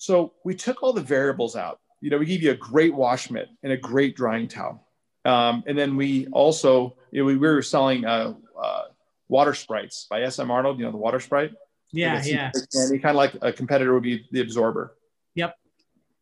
So 0.00 0.32
we 0.44 0.54
took 0.54 0.82
all 0.82 0.94
the 0.94 1.02
variables 1.02 1.56
out. 1.56 1.78
You 2.00 2.08
know, 2.08 2.16
we 2.16 2.24
gave 2.24 2.42
you 2.42 2.52
a 2.52 2.56
great 2.56 2.94
wash 2.94 3.30
mitt 3.30 3.50
and 3.62 3.70
a 3.70 3.76
great 3.76 4.16
drying 4.16 4.48
towel. 4.48 4.88
Um, 5.26 5.62
and 5.66 5.76
then 5.76 5.94
we 5.94 6.26
also, 6.28 6.96
you 7.10 7.20
know, 7.20 7.26
we, 7.26 7.36
we 7.36 7.46
were 7.46 7.60
selling 7.60 8.06
uh, 8.06 8.32
uh, 8.58 8.84
water 9.28 9.52
sprites 9.52 10.06
by 10.08 10.26
SM 10.26 10.50
Arnold, 10.50 10.78
you 10.78 10.86
know, 10.86 10.90
the 10.90 10.96
water 10.96 11.20
sprite. 11.20 11.52
Yeah, 11.92 12.22
yeah. 12.24 12.50
And 12.72 13.02
kind 13.02 13.10
of 13.10 13.16
like 13.16 13.36
a 13.42 13.52
competitor 13.52 13.92
would 13.92 14.02
be 14.02 14.26
the 14.32 14.40
absorber. 14.40 14.96
Yep. 15.34 15.54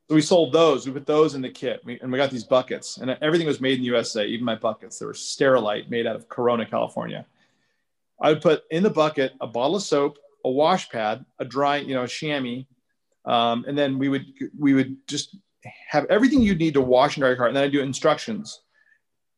So 0.09 0.17
we 0.17 0.23
sold 0.23 0.53
those. 0.53 0.85
We 0.85 0.93
put 0.93 1.07
those 1.07 1.37
in 1.37 1.43
the 1.43 1.51
kit, 1.51 1.81
we, 1.85 2.01
and 2.01 2.11
we 2.11 2.19
got 2.19 2.33
these 2.33 2.43
buckets, 2.43 2.99
and 2.99 3.17
everything 3.23 3.47
was 3.47 3.61
made 3.61 3.75
in 3.75 3.81
the 3.81 3.87
USA. 3.87 4.27
Even 4.27 4.45
my 4.45 4.57
buckets, 4.57 4.99
they 4.99 5.07
were 5.07 5.13
Sterilite, 5.13 5.89
made 5.89 6.05
out 6.05 6.17
of 6.17 6.29
Corona, 6.29 6.67
California. 6.67 7.25
I 8.21 8.31
would 8.31 8.43
put 8.43 8.65
in 8.73 8.83
the 8.83 8.91
bucket 8.91 9.35
a 9.41 9.47
bottle 9.47 9.77
of 9.77 9.83
soap, 9.83 10.19
a 10.45 10.51
wash 10.51 10.89
pad, 10.89 11.25
a 11.39 11.45
dry, 11.45 11.77
you 11.77 11.95
know, 11.95 12.03
a 12.03 12.09
chamois, 12.09 12.65
um, 13.29 13.65
and 13.69 13.77
then 13.77 13.99
we 13.99 14.09
would 14.09 14.27
we 14.59 14.75
would 14.75 14.97
just 15.07 15.37
have 15.89 16.07
everything 16.07 16.41
you'd 16.41 16.59
need 16.59 16.75
to 16.75 16.81
wash 16.81 17.17
and 17.17 17.23
dry 17.23 17.29
your 17.29 17.37
car. 17.37 17.47
And 17.47 17.55
then 17.57 17.65
I'd 17.65 17.73
do 17.73 17.83
instructions, 17.83 18.63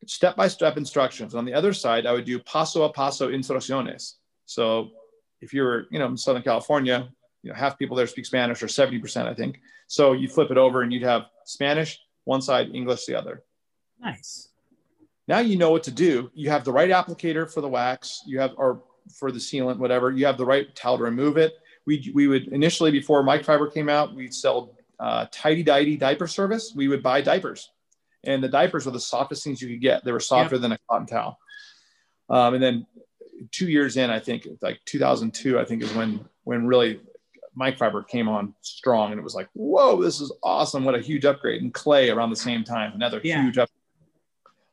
step 0.07 0.35
by 0.35 0.47
step 0.47 0.77
instructions. 0.77 1.35
On 1.35 1.45
the 1.45 1.53
other 1.53 1.73
side, 1.73 2.05
I 2.05 2.13
would 2.13 2.25
do 2.25 2.39
paso 2.39 2.83
a 2.83 2.93
paso 2.93 3.29
instrucciones. 3.29 4.13
So 4.45 4.91
if 5.41 5.53
you're 5.53 5.85
you 5.91 5.99
know 5.99 6.07
in 6.07 6.17
Southern 6.17 6.41
California, 6.41 7.09
you 7.43 7.51
know 7.51 7.55
half 7.55 7.77
people 7.77 7.97
there 7.97 8.07
speak 8.07 8.25
Spanish 8.25 8.63
or 8.63 8.67
70%, 8.67 9.27
I 9.27 9.33
think. 9.33 9.59
So 9.87 10.13
you 10.13 10.29
flip 10.29 10.51
it 10.51 10.57
over 10.57 10.83
and 10.83 10.93
you'd 10.93 11.03
have 11.03 11.23
Spanish 11.45 11.99
one 12.23 12.41
side, 12.41 12.69
English 12.73 13.05
the 13.05 13.15
other. 13.15 13.43
Nice. 13.99 14.49
Now 15.27 15.39
you 15.39 15.57
know 15.57 15.69
what 15.69 15.83
to 15.83 15.91
do. 15.91 16.31
You 16.33 16.49
have 16.49 16.63
the 16.63 16.71
right 16.71 16.89
applicator 16.89 17.51
for 17.51 17.61
the 17.61 17.67
wax. 17.67 18.21
You 18.25 18.39
have, 18.39 18.51
or 18.57 18.83
for 19.17 19.31
the 19.31 19.39
sealant, 19.39 19.77
whatever. 19.77 20.11
You 20.11 20.25
have 20.25 20.37
the 20.37 20.45
right 20.45 20.73
towel 20.75 20.97
to 20.97 21.03
remove 21.03 21.37
it. 21.37 21.53
We, 21.87 22.11
we 22.13 22.27
would 22.27 22.47
initially, 22.49 22.91
before 22.91 23.23
microfiber 23.23 23.73
came 23.73 23.89
out, 23.89 24.13
we'd 24.13 24.33
sell 24.33 24.73
uh, 24.99 25.25
Tidee 25.27 25.65
Didee 25.65 25.99
diaper 25.99 26.27
service. 26.27 26.73
We 26.75 26.87
would 26.87 27.01
buy 27.01 27.21
diapers, 27.21 27.71
and 28.23 28.43
the 28.43 28.49
diapers 28.49 28.85
were 28.85 28.91
the 28.91 28.99
softest 28.99 29.43
things 29.43 29.61
you 29.61 29.69
could 29.69 29.81
get. 29.81 30.05
They 30.05 30.11
were 30.11 30.19
softer 30.19 30.55
yep. 30.55 30.61
than 30.61 30.71
a 30.73 30.77
cotton 30.89 31.07
towel. 31.07 31.39
Um, 32.29 32.53
and 32.53 32.63
then 32.63 32.85
two 33.51 33.67
years 33.67 33.97
in, 33.97 34.09
I 34.09 34.19
think 34.19 34.47
like 34.61 34.79
2002, 34.85 35.59
I 35.59 35.65
think 35.65 35.83
is 35.83 35.93
when 35.93 36.23
when 36.43 36.65
really 36.65 36.99
microfiber 37.59 38.07
came 38.07 38.29
on 38.29 38.53
strong, 38.61 39.11
and 39.11 39.19
it 39.19 39.23
was 39.23 39.35
like, 39.35 39.49
whoa, 39.53 40.01
this 40.01 40.21
is 40.21 40.31
awesome! 40.43 40.85
What 40.85 40.95
a 40.95 41.01
huge 41.01 41.25
upgrade! 41.25 41.61
And 41.61 41.73
clay 41.73 42.09
around 42.09 42.29
the 42.29 42.35
same 42.35 42.63
time, 42.63 42.93
another 42.93 43.19
yeah. 43.23 43.43
huge 43.43 43.57
upgrade. 43.57 43.77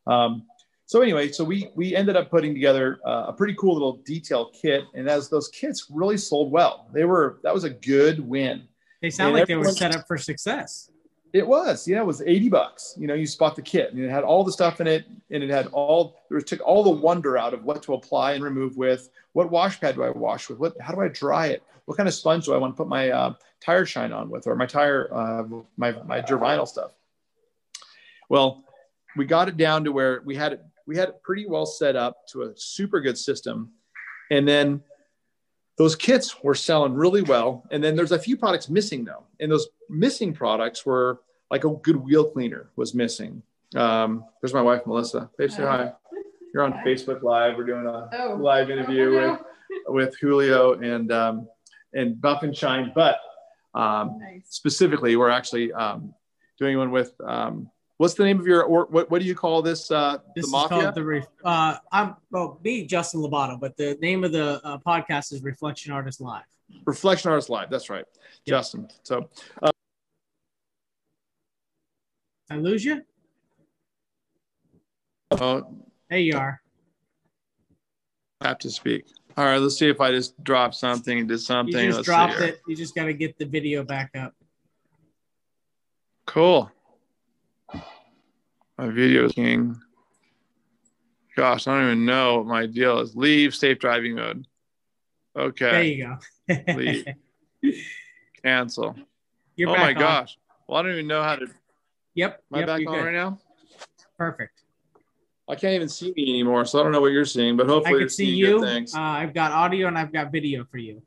Um, 0.07 0.47
so 0.89 1.03
anyway, 1.03 1.31
so 1.31 1.45
we 1.45 1.69
we 1.75 1.95
ended 1.95 2.17
up 2.17 2.31
putting 2.31 2.55
together 2.55 2.99
uh, 3.05 3.27
a 3.29 3.33
pretty 3.35 3.53
cool 3.55 3.75
little 3.75 3.99
detail 4.07 4.51
kit, 4.59 4.85
and 4.95 5.07
as 5.07 5.29
those 5.29 5.49
kits 5.49 5.87
really 5.91 6.17
sold 6.17 6.51
well, 6.51 6.89
they 6.95 7.05
were 7.05 7.41
that 7.43 7.53
was 7.53 7.65
a 7.65 7.71
good 7.71 8.27
win. 8.27 8.67
They 9.03 9.11
sound 9.11 9.29
and 9.29 9.41
like 9.41 9.49
they 9.49 9.57
were 9.57 9.71
set 9.71 9.95
up 9.95 10.09
for 10.09 10.17
success. 10.17 10.91
It 11.35 11.47
was, 11.47 11.87
yeah, 11.87 11.99
it 11.99 12.07
was 12.07 12.23
80 12.23 12.49
bucks. 12.49 12.95
You 12.97 13.07
know, 13.07 13.13
you 13.13 13.27
spot 13.27 13.55
the 13.55 13.61
kit 13.61 13.93
and 13.93 14.03
it 14.03 14.09
had 14.09 14.25
all 14.25 14.43
the 14.45 14.51
stuff 14.51 14.81
in 14.81 14.87
it 14.87 15.05
and 15.31 15.43
it 15.43 15.51
had 15.51 15.67
all, 15.67 16.17
there 16.31 16.41
took 16.41 16.63
all 16.63 16.83
the 16.83 16.89
wonder 16.89 17.37
out 17.37 17.53
of 17.53 17.65
what 17.65 17.83
to 17.83 17.93
apply 17.93 18.33
and 18.33 18.43
remove 18.43 18.79
with. 18.79 19.11
What 19.35 19.51
wash 19.51 19.79
pad 19.79 19.97
do 19.97 20.05
I 20.05 20.09
wash 20.09 20.49
with? 20.49 20.59
What, 20.59 20.81
how 20.81 20.95
do 20.95 21.03
I 21.03 21.09
dry 21.09 21.49
it? 21.49 21.63
What 21.85 21.99
kind 21.99 22.09
of 22.09 22.15
sponge 22.15 22.47
do 22.47 22.55
I 22.55 22.57
want 22.57 22.73
to 22.73 22.77
put 22.79 22.89
my 22.89 23.11
uh, 23.11 23.35
tire 23.61 23.85
shine 23.85 24.11
on 24.11 24.31
with 24.31 24.47
or 24.47 24.57
my 24.57 24.65
tire, 24.65 25.11
uh, 25.13 25.45
my, 25.77 25.93
my 26.05 26.23
Gervinyl 26.23 26.67
stuff? 26.67 26.93
Well, 28.31 28.65
we 29.15 29.27
got 29.27 29.49
it 29.49 29.59
down 29.59 29.85
to 29.85 29.93
where 29.93 30.23
we 30.25 30.35
had 30.35 30.55
it 30.55 30.65
we 30.89 30.97
had 30.97 31.11
it 31.11 31.23
pretty 31.23 31.47
well 31.47 31.67
set 31.67 31.97
up 31.97 32.27
to 32.29 32.43
a 32.45 32.53
super 32.57 33.01
good 33.01 33.19
system. 33.19 33.71
And 34.31 34.49
then 34.49 34.83
those 35.77 35.95
kits 35.95 36.43
were 36.43 36.55
selling 36.55 36.95
really 36.95 37.21
well. 37.21 37.65
And 37.71 37.85
then 37.85 37.95
there's 37.95 38.11
a 38.11 38.19
few 38.19 38.39
products 38.39 38.71
missing 38.71 39.05
though. 39.05 39.25
And 39.39 39.53
those 39.53 39.69
missing 39.91 40.33
products 40.33 40.87
were 40.87 41.21
like 41.51 41.65
a 41.65 41.71
good 41.71 41.97
wheel 41.97 42.25
cleaner 42.25 42.71
was 42.75 42.95
missing. 42.95 43.43
Um, 43.77 44.25
there's 44.41 44.55
my 44.55 44.63
wife, 44.63 44.87
Melissa. 44.87 45.31
Babe, 45.37 45.51
say 45.51 45.63
hi. 45.63 45.93
You're 46.55 46.65
on 46.65 46.73
Facebook 46.85 47.23
Live. 47.23 47.59
We're 47.59 47.67
doing 47.67 47.87
a 47.87 48.09
oh. 48.11 48.39
live 48.41 48.71
interview 48.71 49.19
oh, 49.19 49.21
no. 49.21 49.31
with, 49.87 50.09
with 50.09 50.19
Julio 50.19 50.73
and, 50.73 51.13
um, 51.13 51.49
and 51.93 52.19
Buff 52.19 52.43
and 52.45 52.57
Shine. 52.57 52.93
But 52.95 53.19
um, 53.75 54.19
nice. 54.19 54.47
specifically, 54.49 55.17
we're 55.17 55.29
actually 55.29 55.71
um, 55.71 56.15
doing 56.59 56.79
one 56.79 56.91
with 56.91 57.13
um, 57.23 57.71
What's 57.99 58.15
the 58.15 58.25
name 58.25 58.39
of 58.39 58.47
your 58.47 58.63
or 58.63 58.87
what? 58.87 59.11
What 59.11 59.21
do 59.21 59.27
you 59.27 59.35
call 59.35 59.61
this? 59.61 59.91
Uh, 59.91 60.19
this 60.37 60.47
the 60.47 60.53
mafia. 60.53 60.79
Is 60.79 60.85
called 60.85 60.95
the 60.95 61.27
uh, 61.45 61.79
I'm 61.91 62.15
well, 62.31 62.61
me 62.63 62.87
Justin 62.87 63.21
Labato, 63.21 63.59
but 63.59 63.77
the 63.77 63.99
name 64.01 64.23
of 64.23 64.31
the 64.31 64.65
uh, 64.65 64.79
podcast 64.79 65.33
is 65.33 65.43
Reflection 65.43 65.93
Artist 65.93 66.21
Live. 66.21 66.45
Reflection 66.85 67.31
Artist 67.31 67.51
Live. 67.51 67.71
That's 67.71 67.91
right, 67.91 68.05
yep. 68.45 68.59
Justin. 68.59 68.89
So. 69.03 69.29
Uh, 69.61 69.73
I 72.51 72.57
lose 72.57 72.85
you. 72.85 73.03
Oh. 75.33 75.67
There 76.09 76.19
you 76.19 76.37
are. 76.37 76.63
I 78.41 78.49
have 78.49 78.59
to 78.61 78.71
speak. 78.71 79.07
All 79.37 79.45
right, 79.45 79.59
let's 79.59 79.77
see 79.77 79.89
if 79.89 80.01
I 80.01 80.13
just 80.13 80.43
dropped 80.43 80.77
something 80.77 81.19
and 81.19 81.29
did 81.29 81.41
something. 81.41 81.77
You 81.77 81.87
just 81.87 81.97
let's 81.97 82.07
dropped 82.07 82.41
it. 82.41 82.61
You 82.69 82.77
just 82.77 82.95
got 82.95 83.05
to 83.05 83.13
get 83.13 83.39
the 83.39 83.45
video 83.45 83.83
back 83.83 84.13
up. 84.17 84.35
Cool. 86.27 86.71
My 88.79 88.89
video 88.89 89.25
is 89.25 89.33
king. 89.33 89.77
Gosh, 91.35 91.67
I 91.67 91.75
don't 91.75 91.85
even 91.87 92.07
know 92.07 92.39
what 92.39 92.47
my 92.47 92.67
deal 92.67 93.01
is. 93.01 93.17
Leave 93.17 93.55
safe 93.55 93.81
driving 93.81 94.15
mode. 94.15 94.47
Okay. 95.37 95.71
There 95.71 95.83
you 95.83 96.19
go. 96.47 96.75
Leave. 96.75 97.05
Cancel. 98.43 98.97
You're 99.57 99.71
oh 99.71 99.77
my 99.77 99.89
on. 99.89 99.95
gosh. 99.95 100.39
Well, 100.69 100.79
I 100.79 100.83
don't 100.83 100.93
even 100.93 101.09
know 101.09 101.23
how 101.23 101.37
to. 101.37 101.47
Yep. 102.15 102.43
Am 102.53 102.57
I 102.57 102.59
yep, 102.61 102.67
back 102.69 102.87
on 102.87 102.95
good. 102.95 103.05
right 103.05 103.15
now? 103.15 103.39
Perfect. 104.17 104.63
I 105.49 105.57
can't 105.57 105.75
even 105.75 105.89
see 105.89 106.13
me 106.15 106.29
anymore, 106.29 106.65
so 106.65 106.79
I 106.79 106.83
don't 106.83 106.93
know 106.93 107.01
what 107.01 107.13
you're 107.13 107.25
seeing, 107.25 107.57
but 107.57 107.67
hopefully 107.67 107.97
I 107.97 108.01
can 108.01 108.09
see 108.11 108.27
you. 108.27 108.63
Uh, 108.63 108.87
I've 108.95 109.33
got 109.33 109.51
audio 109.51 109.89
and 109.89 109.99
I've 109.99 110.13
got 110.13 110.31
video 110.31 110.65
for 110.71 110.79
you. 110.79 111.03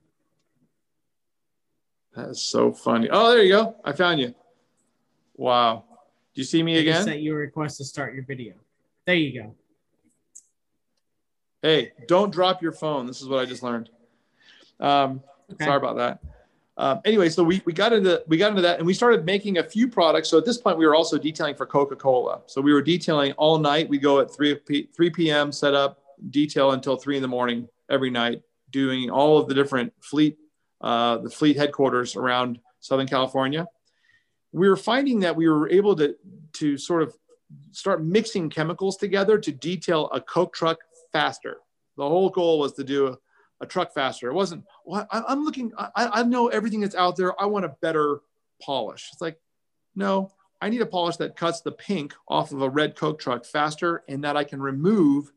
That 2.16 2.30
is 2.30 2.42
so 2.42 2.74
funny. 2.74 3.08
Oh, 3.10 3.32
there 3.32 3.44
you 3.44 3.52
go. 3.52 3.76
I 3.86 3.94
found 3.94 4.20
you. 4.20 4.34
Wow. 5.36 5.86
Do 6.34 6.42
you 6.42 6.46
see 6.46 6.64
me 6.64 6.78
again? 6.78 6.94
Just 6.96 7.06
sent 7.06 7.20
you 7.20 7.34
a 7.34 7.36
request 7.36 7.78
to 7.78 7.86
start 7.86 8.14
your 8.14 8.24
video. 8.24 8.54
There 9.06 9.16
you 9.16 9.42
go. 9.42 9.56
Hey, 11.62 11.92
don't 12.08 12.32
drop 12.32 12.62
your 12.62 12.72
phone. 12.72 13.06
This 13.06 13.22
is 13.22 13.28
what 13.28 13.40
I 13.40 13.46
just 13.46 13.64
learned. 13.64 13.90
Um, 14.80 15.22
okay. 15.52 15.66
Sorry 15.66 15.78
about 15.78 15.98
that. 15.98 16.20
Um, 16.78 17.02
anyway, 17.04 17.30
so 17.30 17.44
we, 17.44 17.62
we 17.66 17.74
got 17.74 17.92
into 17.92 18.24
we 18.28 18.38
got 18.38 18.50
into 18.50 18.62
that 18.62 18.78
and 18.78 18.88
we 18.88 18.94
started 18.94 19.26
making 19.26 19.58
a 19.58 19.64
few 19.64 19.88
products. 19.88 20.30
So 20.30 20.38
at 20.38 20.46
this 20.46 20.58
point, 20.58 20.78
we 20.78 20.88
were 20.88 20.96
also 20.96 21.18
detailing 21.18 21.56
for 21.56 21.66
Coca-Cola. 21.66 22.42
So 22.48 22.62
we 22.62 22.74
were 22.74 22.82
detailing 22.82 23.34
all 23.34 23.60
night. 23.60 23.90
We 23.90 24.00
go 24.00 24.20
at 24.20 24.34
3 24.34 24.56
p, 24.56 24.90
3 24.96 25.10
p.m. 25.10 25.52
set 25.52 25.74
up 25.74 26.02
detail 26.30 26.72
until 26.72 26.96
three 26.96 27.18
in 27.18 27.22
the 27.22 27.28
morning 27.28 27.68
every 27.90 28.10
night, 28.10 28.42
doing 28.72 29.10
all 29.10 29.38
of 29.38 29.48
the 29.48 29.54
different 29.54 29.94
fleet 30.00 30.38
uh, 30.80 31.18
the 31.18 31.30
fleet 31.30 31.58
headquarters 31.58 32.16
around 32.16 32.58
Southern 32.80 33.08
California 33.08 33.68
we 34.52 34.68
were 34.70 34.78
finding 34.78 35.20
that 35.22 35.36
we 35.36 35.48
were 35.48 35.70
able 35.70 35.96
to 35.96 36.16
to 36.54 36.78
sort 36.78 37.04
of 37.04 37.16
start 37.72 38.04
mixing 38.04 38.50
chemicals 38.50 38.98
together 38.98 39.38
to 39.38 39.52
detail 39.52 40.10
a 40.12 40.22
coke 40.22 40.54
truck 40.54 40.78
faster. 41.12 41.58
The 41.98 42.08
whole 42.08 42.30
goal 42.30 42.60
was 42.60 42.74
to 42.74 42.84
do 42.84 43.08
a, 43.08 43.18
a 43.62 43.66
truck 43.66 43.94
faster. 43.94 44.30
It 44.30 44.34
wasn't 44.34 44.64
well, 44.86 45.08
I, 45.12 45.32
am 45.32 45.44
looking 45.44 45.72
I, 45.78 45.92
I 45.96 46.24
know 46.24 46.48
everything 46.48 46.82
that's 46.82 46.96
out 46.96 47.16
there. 47.16 47.40
I 47.42 47.46
want 47.46 47.66
a 47.66 47.76
better 47.82 48.22
polish. 48.62 49.10
It's 49.12 49.22
like 49.22 49.40
no 49.96 50.32
i 50.62 50.70
need 50.70 50.82
a 50.82 50.86
polish 50.86 51.18
that 51.18 51.36
cuts 51.36 51.62
the 51.62 51.72
pink 51.72 52.14
off 52.28 52.52
of 52.52 52.62
a 52.62 52.70
red 52.70 52.96
coke 52.96 53.20
truck 53.20 53.44
faster 53.44 54.04
and 54.08 54.24
that 54.24 54.38
i 54.38 54.44
can 54.44 54.62
remove 54.62 55.32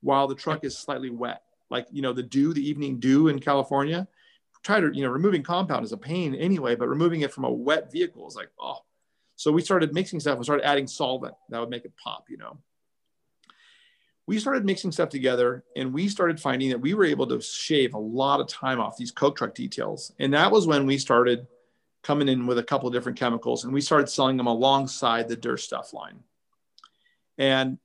while 0.00 0.26
the 0.26 0.34
truck 0.34 0.64
is 0.64 0.76
slightly 0.76 1.10
wet. 1.10 1.42
Like 1.70 1.86
you 1.92 2.02
know 2.02 2.12
the 2.12 2.22
dew 2.22 2.52
the 2.52 2.68
evening 2.68 2.98
dew 2.98 3.28
in 3.28 3.38
california 3.38 4.08
try 4.62 4.80
to, 4.80 4.90
you 4.92 5.02
know, 5.02 5.10
removing 5.10 5.42
compound 5.42 5.84
is 5.84 5.92
a 5.92 5.96
pain 5.96 6.34
anyway, 6.34 6.74
but 6.74 6.88
removing 6.88 7.22
it 7.22 7.32
from 7.32 7.44
a 7.44 7.50
wet 7.50 7.90
vehicle 7.90 8.26
is 8.28 8.36
like, 8.36 8.50
oh. 8.60 8.78
So 9.36 9.50
we 9.50 9.62
started 9.62 9.94
mixing 9.94 10.20
stuff 10.20 10.36
and 10.36 10.44
started 10.44 10.66
adding 10.66 10.86
solvent 10.86 11.34
that 11.48 11.60
would 11.60 11.70
make 11.70 11.84
it 11.84 11.94
pop, 12.02 12.26
you 12.28 12.36
know. 12.36 12.58
We 14.26 14.38
started 14.38 14.64
mixing 14.64 14.92
stuff 14.92 15.08
together 15.08 15.64
and 15.74 15.92
we 15.92 16.08
started 16.08 16.38
finding 16.38 16.68
that 16.70 16.80
we 16.80 16.94
were 16.94 17.04
able 17.04 17.26
to 17.28 17.40
shave 17.40 17.94
a 17.94 17.98
lot 17.98 18.40
of 18.40 18.48
time 18.48 18.80
off 18.80 18.96
these 18.96 19.10
Coke 19.10 19.36
truck 19.36 19.54
details. 19.54 20.12
And 20.18 20.34
that 20.34 20.52
was 20.52 20.66
when 20.66 20.86
we 20.86 20.98
started 20.98 21.46
coming 22.02 22.28
in 22.28 22.46
with 22.46 22.58
a 22.58 22.62
couple 22.62 22.86
of 22.86 22.94
different 22.94 23.18
chemicals 23.18 23.64
and 23.64 23.72
we 23.72 23.80
started 23.80 24.08
selling 24.08 24.36
them 24.36 24.46
alongside 24.46 25.28
the 25.28 25.36
DurStuff 25.36 25.92
line. 25.92 26.20
And 27.38 27.78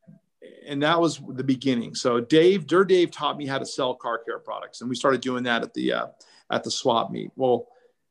and 0.67 0.82
that 0.84 0.99
was 0.99 1.21
the 1.28 1.43
beginning. 1.43 1.95
So 1.95 2.19
Dave, 2.19 2.67
Dur 2.67 2.86
Dave 2.86 3.11
taught 3.11 3.38
me 3.38 3.45
how 3.45 3.57
to 3.57 3.65
sell 3.65 3.95
car 3.95 4.19
care 4.19 4.39
products, 4.39 4.82
and 4.82 4.89
we 4.89 4.95
started 4.95 5.21
doing 5.21 5.43
that 5.43 5.63
at 5.63 5.73
the 5.73 5.93
uh, 5.93 6.07
at 6.51 6.63
the 6.63 6.71
swap 6.71 7.11
meet. 7.11 7.31
Well, 7.35 7.67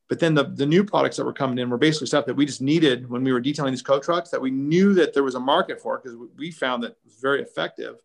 but 0.08 0.20
then 0.20 0.34
the, 0.34 0.44
the 0.44 0.66
new 0.66 0.84
products 0.84 1.16
that 1.16 1.24
were 1.24 1.32
coming 1.32 1.58
in 1.58 1.70
were 1.70 1.78
basically 1.78 2.06
stuff 2.08 2.26
that 2.26 2.34
we 2.34 2.44
just 2.44 2.60
needed 2.60 3.08
when 3.08 3.24
we 3.24 3.32
were 3.32 3.40
detailing 3.40 3.72
these 3.72 3.82
Coke 3.82 4.04
trucks 4.04 4.30
that 4.30 4.40
we 4.40 4.50
knew 4.50 4.92
that 4.94 5.14
there 5.14 5.22
was 5.22 5.34
a 5.34 5.40
market 5.40 5.80
for 5.80 5.98
because 5.98 6.16
we 6.36 6.50
found 6.50 6.82
that 6.82 6.92
it 6.92 6.98
was 7.04 7.18
very 7.20 7.40
effective, 7.40 7.96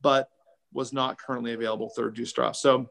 but 0.00 0.30
was 0.72 0.92
not 0.92 1.18
currently 1.18 1.52
available 1.52 1.90
third 1.90 2.14
juice 2.14 2.30
straw. 2.30 2.52
So 2.52 2.88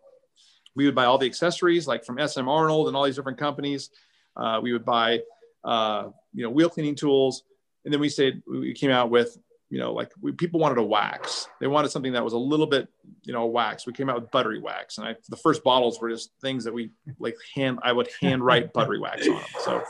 we 0.76 0.86
would 0.86 0.96
buy 0.96 1.06
all 1.06 1.18
the 1.18 1.26
accessories 1.26 1.88
like 1.88 2.06
from 2.06 2.20
SM 2.26 2.48
Arnold 2.48 2.88
and 2.88 2.96
all 2.96 3.04
these 3.04 3.16
different 3.16 3.40
companies. 3.40 3.90
Uh, 4.38 4.60
we 4.62 4.72
would 4.72 4.86
buy, 4.86 5.20
uh, 5.64 6.10
you 6.34 6.44
know, 6.44 6.50
wheel 6.50 6.70
cleaning 6.70 6.96
tools. 6.96 7.44
And 7.84 7.94
then 7.94 8.00
we 8.00 8.10
said, 8.10 8.44
we 8.48 8.74
came 8.74 8.92
out 8.92 9.10
with 9.10 9.38
you 9.72 9.80
know, 9.80 9.94
like 9.94 10.12
we, 10.20 10.34
people 10.34 10.60
wanted 10.60 10.78
a 10.78 10.84
wax. 10.84 11.48
They 11.62 11.68
wanted 11.68 11.92
something 11.92 12.12
that 12.12 12.24
was 12.24 12.34
a 12.34 12.38
little 12.38 12.68
bit, 12.68 12.90
you 13.24 13.32
know, 13.32 13.46
wax. 13.46 13.88
We 13.88 13.94
came 13.94 14.10
out 14.10 14.20
with 14.20 14.30
buttery 14.30 14.60
wax, 14.60 14.98
and 14.98 15.08
I, 15.08 15.16
the 15.30 15.38
first 15.38 15.64
bottles 15.64 16.02
were 16.02 16.10
just 16.10 16.32
things 16.42 16.66
that 16.66 16.74
we 16.74 16.92
like 17.20 17.38
hand. 17.56 17.80
I 17.82 17.94
would 17.94 18.10
hand 18.20 18.44
write 18.44 18.74
buttery 18.74 19.00
wax 19.00 19.26
on 19.30 19.36
them. 19.36 19.46
So, 19.62 19.78
if 19.78 19.86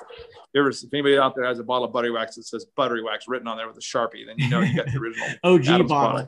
there 0.54 0.64
was 0.64 0.84
if 0.84 0.94
anybody 0.94 1.18
out 1.18 1.36
there 1.36 1.46
has 1.46 1.58
a 1.58 1.64
bottle 1.64 1.86
of 1.86 1.92
buttery 1.92 2.12
wax 2.12 2.36
that 2.36 2.44
says 2.44 2.64
buttery 2.76 3.02
wax 3.02 3.28
written 3.28 3.48
on 3.48 3.58
there 3.58 3.68
with 3.68 3.78
a 3.78 3.82
sharpie, 3.82 4.24
then 4.24 4.36
you 4.38 4.50
know 4.50 4.62
you 4.62 4.76
got 4.76 4.86
the 4.86 5.00
original 5.00 5.28
OG 5.44 5.68
Adams 5.68 5.90
bottle. 5.90 6.28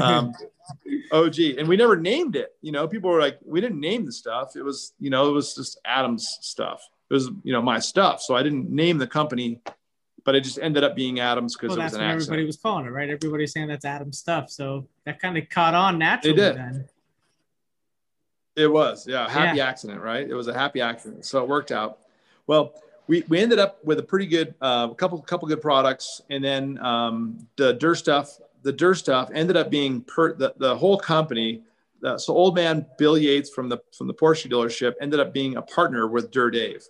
Um, 0.00 0.32
OG, 1.12 1.38
and 1.58 1.68
we 1.68 1.76
never 1.76 1.96
named 1.96 2.34
it. 2.34 2.56
You 2.62 2.72
know, 2.72 2.88
people 2.88 3.10
were 3.10 3.20
like, 3.20 3.38
we 3.44 3.60
didn't 3.60 3.78
name 3.78 4.06
the 4.06 4.12
stuff. 4.12 4.56
It 4.56 4.62
was, 4.62 4.94
you 4.98 5.10
know, 5.10 5.28
it 5.28 5.32
was 5.32 5.54
just 5.54 5.78
Adams 5.84 6.38
stuff. 6.40 6.82
It 7.10 7.14
was, 7.14 7.30
you 7.44 7.52
know, 7.52 7.62
my 7.62 7.78
stuff. 7.78 8.20
So 8.22 8.34
I 8.34 8.42
didn't 8.42 8.70
name 8.70 8.98
the 8.98 9.06
company 9.06 9.60
but 10.26 10.34
it 10.34 10.40
just 10.42 10.58
ended 10.58 10.82
up 10.82 10.96
being 10.96 11.20
Adams 11.20 11.54
because 11.54 11.70
well, 11.70 11.80
it 11.80 11.84
was 11.84 11.94
an 11.94 12.00
accident. 12.00 12.22
Everybody 12.22 12.46
was 12.46 12.56
calling 12.56 12.84
it, 12.84 12.90
right? 12.90 13.08
Everybody's 13.08 13.52
saying 13.52 13.68
that's 13.68 13.84
Adams 13.84 14.18
stuff. 14.18 14.50
So 14.50 14.88
that 15.04 15.22
kind 15.22 15.38
of 15.38 15.48
caught 15.48 15.72
on 15.72 15.98
naturally 15.98 16.34
it 16.34 16.44
did. 16.44 16.56
then. 16.56 16.88
It 18.56 18.66
was, 18.66 19.06
yeah, 19.06 19.28
happy 19.30 19.58
yeah. 19.58 19.68
accident, 19.68 20.00
right? 20.00 20.28
It 20.28 20.34
was 20.34 20.48
a 20.48 20.52
happy 20.52 20.80
accident. 20.80 21.24
So 21.24 21.42
it 21.42 21.48
worked 21.48 21.70
out. 21.70 22.00
Well, 22.48 22.74
we, 23.06 23.22
we 23.28 23.38
ended 23.38 23.60
up 23.60 23.84
with 23.84 24.00
a 24.00 24.02
pretty 24.02 24.26
good 24.26 24.54
uh, 24.60 24.88
couple 24.94 25.22
couple 25.22 25.46
good 25.46 25.62
products, 25.62 26.20
and 26.28 26.42
then 26.42 26.78
um, 26.78 27.46
the 27.54 27.74
DurStuff 27.76 28.40
the 28.62 28.72
Durr 28.72 28.96
stuff 28.96 29.30
ended 29.32 29.56
up 29.56 29.70
being 29.70 30.00
per 30.00 30.34
the, 30.34 30.52
the 30.56 30.76
whole 30.76 30.98
company. 30.98 31.62
Uh, 32.02 32.18
so 32.18 32.34
old 32.34 32.56
man 32.56 32.84
Bill 32.98 33.16
Yates 33.16 33.48
from 33.48 33.68
the 33.68 33.78
from 33.96 34.08
the 34.08 34.14
Porsche 34.14 34.50
dealership 34.50 34.94
ended 35.00 35.20
up 35.20 35.32
being 35.32 35.56
a 35.56 35.62
partner 35.62 36.08
with 36.08 36.32
Durr 36.32 36.50
Dave. 36.50 36.84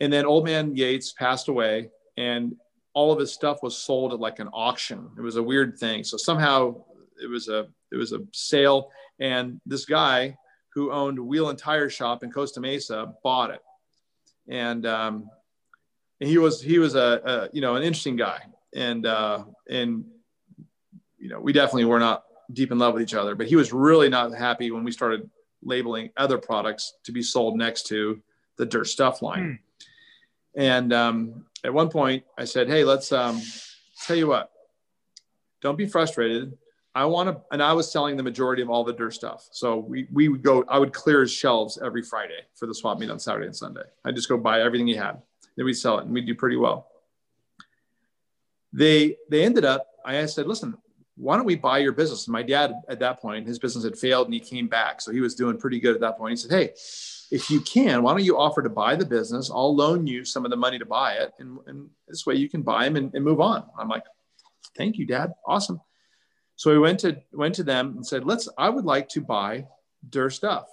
And 0.00 0.10
then 0.10 0.24
old 0.24 0.46
man 0.46 0.74
Yates 0.74 1.12
passed 1.12 1.48
away 1.48 1.90
and 2.16 2.54
all 2.94 3.12
of 3.12 3.18
his 3.18 3.32
stuff 3.32 3.62
was 3.62 3.76
sold 3.76 4.12
at 4.12 4.20
like 4.20 4.38
an 4.38 4.48
auction. 4.52 5.10
It 5.16 5.20
was 5.20 5.36
a 5.36 5.42
weird 5.42 5.78
thing. 5.78 6.04
So 6.04 6.16
somehow 6.16 6.84
it 7.22 7.28
was 7.28 7.48
a 7.48 7.68
it 7.92 7.96
was 7.96 8.12
a 8.12 8.20
sale 8.32 8.90
and 9.18 9.60
this 9.66 9.84
guy 9.84 10.36
who 10.74 10.92
owned 10.92 11.18
wheel 11.18 11.50
and 11.50 11.58
tire 11.58 11.90
shop 11.90 12.22
in 12.22 12.30
Costa 12.30 12.60
Mesa 12.60 13.14
bought 13.22 13.50
it. 13.50 13.60
And 14.48 14.86
um, 14.86 15.30
and 16.20 16.28
he 16.28 16.38
was 16.38 16.60
he 16.60 16.78
was 16.78 16.94
a, 16.94 17.20
a, 17.24 17.48
you 17.52 17.60
know 17.60 17.76
an 17.76 17.82
interesting 17.82 18.16
guy 18.16 18.42
and 18.74 19.06
uh, 19.06 19.44
and 19.68 20.04
you 21.18 21.28
know 21.28 21.40
we 21.40 21.52
definitely 21.52 21.84
were 21.84 21.98
not 21.98 22.24
deep 22.52 22.72
in 22.72 22.78
love 22.78 22.94
with 22.94 23.02
each 23.02 23.14
other 23.14 23.34
but 23.34 23.46
he 23.46 23.56
was 23.56 23.72
really 23.72 24.08
not 24.08 24.34
happy 24.34 24.70
when 24.70 24.84
we 24.84 24.90
started 24.90 25.28
labeling 25.62 26.10
other 26.16 26.38
products 26.38 26.94
to 27.04 27.12
be 27.12 27.22
sold 27.22 27.56
next 27.56 27.86
to 27.86 28.20
the 28.56 28.66
dirt 28.66 28.86
stuff 28.86 29.22
line 29.22 29.58
hmm. 30.56 30.60
and 30.60 30.92
um, 30.92 31.46
at 31.64 31.72
one 31.72 31.88
point 31.88 32.24
i 32.38 32.44
said 32.44 32.68
hey 32.68 32.84
let's 32.84 33.12
um, 33.12 33.40
tell 34.04 34.16
you 34.16 34.26
what 34.26 34.50
don't 35.60 35.76
be 35.76 35.86
frustrated 35.86 36.56
i 36.94 37.04
want 37.04 37.28
to 37.28 37.40
and 37.52 37.62
i 37.62 37.72
was 37.72 37.90
selling 37.90 38.16
the 38.16 38.22
majority 38.22 38.62
of 38.62 38.70
all 38.70 38.84
the 38.84 38.92
dirt 38.92 39.12
stuff 39.14 39.48
so 39.52 39.76
we, 39.78 40.06
we 40.12 40.28
would 40.28 40.42
go 40.42 40.64
i 40.68 40.78
would 40.78 40.92
clear 40.92 41.20
his 41.20 41.32
shelves 41.32 41.78
every 41.84 42.02
friday 42.02 42.40
for 42.54 42.66
the 42.66 42.74
swap 42.74 42.98
meet 42.98 43.10
on 43.10 43.18
saturday 43.18 43.46
and 43.46 43.56
sunday 43.56 43.82
I'd 44.04 44.14
just 44.16 44.28
go 44.28 44.36
buy 44.36 44.62
everything 44.62 44.86
he 44.86 44.94
had 44.94 45.20
then 45.56 45.66
we'd 45.66 45.74
sell 45.74 45.98
it 45.98 46.04
and 46.04 46.14
we'd 46.14 46.26
do 46.26 46.34
pretty 46.34 46.56
well. 46.56 46.88
They 48.72 49.16
they 49.28 49.44
ended 49.44 49.66
up, 49.66 49.86
I 50.04 50.24
said, 50.26 50.46
listen, 50.46 50.74
why 51.16 51.36
don't 51.36 51.44
we 51.44 51.56
buy 51.56 51.78
your 51.78 51.92
business? 51.92 52.26
And 52.26 52.32
my 52.32 52.42
dad 52.42 52.72
at 52.88 53.00
that 53.00 53.20
point, 53.20 53.46
his 53.46 53.58
business 53.58 53.84
had 53.84 53.98
failed 53.98 54.26
and 54.26 54.32
he 54.32 54.40
came 54.40 54.68
back. 54.68 55.00
So 55.00 55.12
he 55.12 55.20
was 55.20 55.34
doing 55.34 55.58
pretty 55.58 55.78
good 55.78 55.94
at 55.94 56.00
that 56.00 56.16
point. 56.16 56.30
He 56.30 56.36
said, 56.36 56.50
Hey, 56.50 56.72
if 57.30 57.50
you 57.50 57.60
can, 57.60 58.02
why 58.02 58.12
don't 58.12 58.24
you 58.24 58.38
offer 58.38 58.62
to 58.62 58.68
buy 58.68 58.96
the 58.96 59.06
business? 59.06 59.50
I'll 59.50 59.74
loan 59.74 60.06
you 60.06 60.24
some 60.24 60.44
of 60.44 60.50
the 60.50 60.56
money 60.56 60.78
to 60.78 60.86
buy 60.86 61.14
it. 61.14 61.32
And, 61.38 61.58
and 61.66 61.88
this 62.08 62.26
way 62.26 62.34
you 62.34 62.48
can 62.48 62.62
buy 62.62 62.84
them 62.84 62.96
and, 62.96 63.14
and 63.14 63.24
move 63.24 63.40
on. 63.40 63.64
I'm 63.78 63.88
like, 63.88 64.04
thank 64.76 64.96
you, 64.96 65.06
dad. 65.06 65.32
Awesome. 65.46 65.80
So 66.56 66.70
we 66.72 66.78
went 66.78 67.00
to 67.00 67.16
went 67.32 67.54
to 67.54 67.62
them 67.62 67.94
and 67.96 68.06
said, 68.06 68.24
let's, 68.24 68.48
I 68.58 68.68
would 68.68 68.84
like 68.84 69.08
to 69.10 69.20
buy 69.20 69.66
Durr 70.08 70.30
stuff 70.30 70.66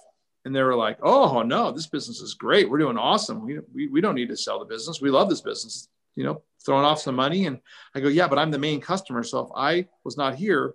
and 0.48 0.56
they 0.56 0.62
were 0.62 0.74
like, 0.74 0.98
"Oh 1.02 1.42
no, 1.42 1.70
this 1.70 1.86
business 1.86 2.20
is 2.20 2.34
great. 2.34 2.68
We're 2.68 2.78
doing 2.78 2.96
awesome. 2.96 3.44
We, 3.44 3.58
we, 3.74 3.88
we 3.88 4.00
don't 4.00 4.14
need 4.14 4.30
to 4.30 4.36
sell 4.36 4.58
the 4.58 4.64
business. 4.64 5.00
We 5.00 5.10
love 5.10 5.28
this 5.28 5.42
business. 5.42 5.88
You 6.16 6.24
know, 6.24 6.42
throwing 6.64 6.86
off 6.86 7.00
some 7.00 7.16
money." 7.16 7.46
And 7.46 7.60
I 7.94 8.00
go, 8.00 8.08
"Yeah, 8.08 8.28
but 8.28 8.38
I'm 8.38 8.50
the 8.50 8.58
main 8.58 8.80
customer. 8.80 9.22
So 9.22 9.40
if 9.40 9.50
I 9.54 9.86
was 10.04 10.16
not 10.16 10.36
here, 10.36 10.74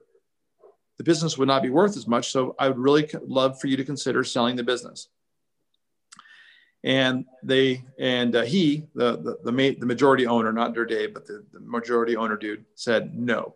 the 0.97 1.03
business 1.03 1.37
would 1.37 1.47
not 1.47 1.63
be 1.63 1.71
worth 1.71 1.97
as 1.97 2.07
much. 2.07 2.31
So 2.31 2.55
I 2.59 2.67
would 2.67 2.77
really 2.77 3.09
love 3.25 3.59
for 3.59 3.65
you 3.65 3.75
to 3.77 3.83
consider 3.83 4.23
selling 4.23 4.55
the 4.55 4.63
business." 4.63 5.09
And 6.83 7.25
they 7.43 7.83
and 7.97 8.35
uh, 8.35 8.41
he, 8.43 8.87
the 8.93 9.17
the 9.17 9.37
the, 9.43 9.51
ma- 9.51 9.79
the 9.79 9.85
majority 9.85 10.27
owner, 10.27 10.51
not 10.51 10.73
Dave, 10.73 11.13
but 11.13 11.25
the, 11.25 11.45
the 11.53 11.59
majority 11.61 12.17
owner 12.17 12.35
dude, 12.35 12.65
said 12.75 13.17
no. 13.17 13.55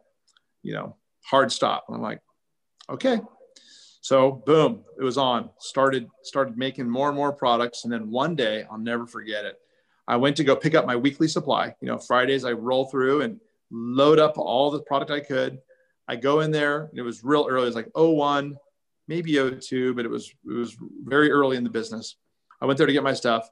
You 0.63 0.73
know, 0.73 0.95
hard 1.25 1.51
stop. 1.51 1.85
And 1.87 1.95
I'm 1.97 2.01
like, 2.01 2.21
okay, 2.89 3.19
so 4.07 4.31
boom, 4.45 4.85
it 4.97 5.03
was 5.03 5.17
on. 5.17 5.49
Started 5.59 6.07
started 6.23 6.57
making 6.57 6.89
more 6.89 7.09
and 7.09 7.17
more 7.17 7.33
products, 7.33 7.83
and 7.83 7.91
then 7.91 8.09
one 8.09 8.35
day 8.35 8.63
I'll 8.71 8.77
never 8.77 9.05
forget 9.05 9.43
it. 9.43 9.59
I 10.07 10.15
went 10.15 10.37
to 10.37 10.45
go 10.45 10.55
pick 10.55 10.75
up 10.75 10.85
my 10.85 10.95
weekly 10.95 11.27
supply. 11.27 11.75
You 11.81 11.89
know, 11.89 11.97
Fridays 11.97 12.45
I 12.45 12.53
roll 12.53 12.85
through 12.85 13.23
and 13.23 13.41
load 13.69 14.19
up 14.19 14.37
all 14.37 14.71
the 14.71 14.81
product 14.83 15.11
I 15.11 15.19
could. 15.19 15.59
I 16.07 16.15
go 16.15 16.39
in 16.39 16.51
there, 16.51 16.85
and 16.85 16.97
it 16.97 17.01
was 17.01 17.25
real 17.25 17.47
early. 17.49 17.63
It 17.63 17.65
was 17.65 17.75
like 17.75 17.91
01, 17.93 18.55
maybe 19.09 19.33
02, 19.33 19.93
but 19.93 20.05
it 20.05 20.09
was 20.09 20.33
it 20.45 20.53
was 20.53 20.77
very 21.03 21.29
early 21.29 21.57
in 21.57 21.65
the 21.65 21.69
business. 21.69 22.15
I 22.61 22.65
went 22.65 22.77
there 22.77 22.87
to 22.87 22.93
get 22.93 23.03
my 23.03 23.13
stuff, 23.13 23.49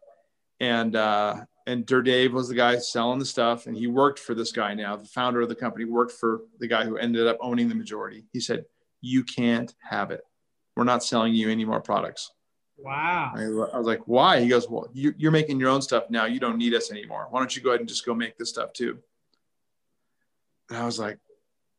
and 0.60 0.95
uh, 0.95 1.38
and 1.68 1.86
Durr 1.86 2.01
Dave 2.01 2.34
was 2.34 2.49
the 2.49 2.56
guy 2.56 2.78
selling 2.78 3.20
the 3.20 3.26
stuff, 3.26 3.68
and 3.68 3.76
he 3.76 3.88
worked 3.88 4.20
for 4.20 4.36
this 4.36 4.51
guy 4.51 4.74
now, 4.74 4.95
the 4.95 5.06
founder 5.06 5.41
of 5.41 5.49
the 5.49 5.56
company, 5.56 5.86
worked 5.86 6.14
for 6.14 6.41
the 6.60 6.68
guy 6.68 6.86
who 6.86 6.97
ended 6.97 7.28
up 7.28 7.38
owning 7.41 7.70
the 7.70 7.76
majority. 7.76 8.26
He 8.34 8.39
said, 8.39 8.66
"You 9.01 9.24
can't 9.24 9.74
have 9.89 10.12
it." 10.12 10.22
we're 10.76 10.84
not 10.84 11.03
selling 11.03 11.34
you 11.34 11.49
any 11.49 11.66
more 11.66 11.82
products. 11.82 12.32
Wow. 12.78 13.32
I, 13.36 13.43
I 13.43 13.78
was 13.78 13.88
like, 13.88 14.01
why? 14.06 14.41
He 14.41 14.47
goes, 14.47 14.70
well, 14.70 14.88
you, 14.93 15.14
you're 15.18 15.32
making 15.32 15.60
your 15.60 15.70
own 15.70 15.82
stuff 15.82 16.10
now. 16.10 16.26
You 16.26 16.39
don't 16.39 16.58
need 16.58 16.74
us 16.74 16.91
anymore. 16.91 17.28
Why 17.30 17.39
don't 17.39 17.56
you 17.56 17.62
go 17.62 17.70
ahead 17.70 17.80
and 17.80 17.89
just 17.89 18.06
go 18.06 18.14
make 18.14 18.38
this 18.38 18.49
stuff 18.49 18.74
too? 18.74 18.99
And 20.70 20.78
I 20.78 20.86
was 20.86 20.99
like, 20.99 21.18